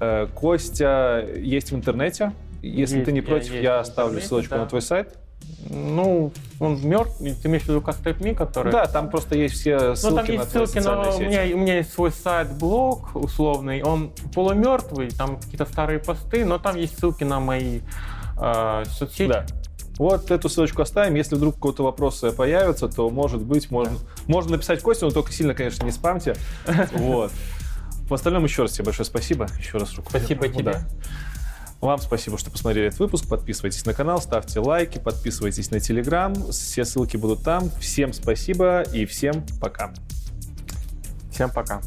Э, 0.00 0.26
Костя 0.34 1.24
есть 1.36 1.70
в 1.70 1.76
интернете. 1.76 2.32
Если 2.60 2.96
Есть, 2.96 3.04
ты 3.04 3.12
не 3.12 3.20
я 3.20 3.24
против, 3.24 3.52
я 3.54 3.76
в 3.76 3.80
оставлю 3.82 4.20
ссылочку 4.20 4.56
да. 4.56 4.62
на 4.62 4.66
твой 4.66 4.82
сайт. 4.82 5.16
Ну, 5.70 6.32
он 6.58 6.80
мертв. 6.82 7.18
Ты 7.18 7.48
имеешь 7.48 7.62
в 7.62 7.68
виду 7.68 7.80
Кастеп.ми, 7.80 8.34
который... 8.34 8.72
Да, 8.72 8.86
там 8.86 9.08
просто 9.08 9.38
есть 9.38 9.54
все 9.54 9.94
ссылки 9.94 10.10
Ну, 10.10 10.16
там 10.16 10.26
есть 10.26 10.44
на 10.44 10.50
ссылки 10.50 10.76
на... 10.78 10.82
социальные 10.82 11.08
У 11.08 11.12
сети. 11.12 11.24
меня, 11.24 11.56
у 11.56 11.58
меня 11.60 11.76
есть 11.76 11.92
свой 11.92 12.10
сайт-блог 12.10 13.14
условный, 13.14 13.82
он 13.82 14.10
полумертвый, 14.34 15.10
там 15.10 15.36
какие-то 15.36 15.66
старые 15.66 16.00
посты, 16.00 16.44
но 16.44 16.58
там 16.58 16.74
есть 16.74 16.98
ссылки 16.98 17.22
на 17.22 17.38
мои 17.38 17.80
э, 18.40 18.82
соцсети. 18.86 19.28
Да. 19.28 19.46
Вот 19.98 20.30
эту 20.30 20.48
ссылочку 20.48 20.82
оставим. 20.82 21.14
Если 21.14 21.36
вдруг 21.36 21.54
какого-то 21.54 21.84
вопроса 21.84 22.32
появятся, 22.32 22.88
то, 22.88 23.08
может 23.10 23.42
быть, 23.42 23.70
можно, 23.70 23.96
можно 24.26 24.52
написать 24.52 24.82
Костю, 24.82 25.06
но 25.06 25.12
только 25.12 25.32
сильно, 25.32 25.54
конечно, 25.54 25.84
не 25.84 25.92
спамьте. 25.92 26.36
Вот. 26.92 27.32
В 28.08 28.14
остальном 28.14 28.44
еще 28.44 28.62
раз 28.62 28.72
тебе 28.72 28.84
большое 28.84 29.04
спасибо. 29.04 29.48
Еще 29.58 29.78
раз 29.78 29.94
руку. 29.94 30.10
Спасибо 30.10 30.48
тебе. 30.48 30.62
Да. 30.62 30.88
Вам 31.80 31.98
спасибо, 31.98 32.38
что 32.38 32.50
посмотрели 32.50 32.88
этот 32.88 33.00
выпуск. 33.00 33.28
Подписывайтесь 33.28 33.84
на 33.84 33.94
канал, 33.94 34.20
ставьте 34.20 34.60
лайки, 34.60 34.98
подписывайтесь 34.98 35.70
на 35.70 35.80
Телеграм. 35.80 36.34
Все 36.50 36.84
ссылки 36.84 37.16
будут 37.16 37.42
там. 37.42 37.70
Всем 37.80 38.12
спасибо 38.12 38.82
и 38.82 39.06
всем 39.06 39.44
пока. 39.60 39.92
Всем 41.30 41.50
пока. 41.50 41.80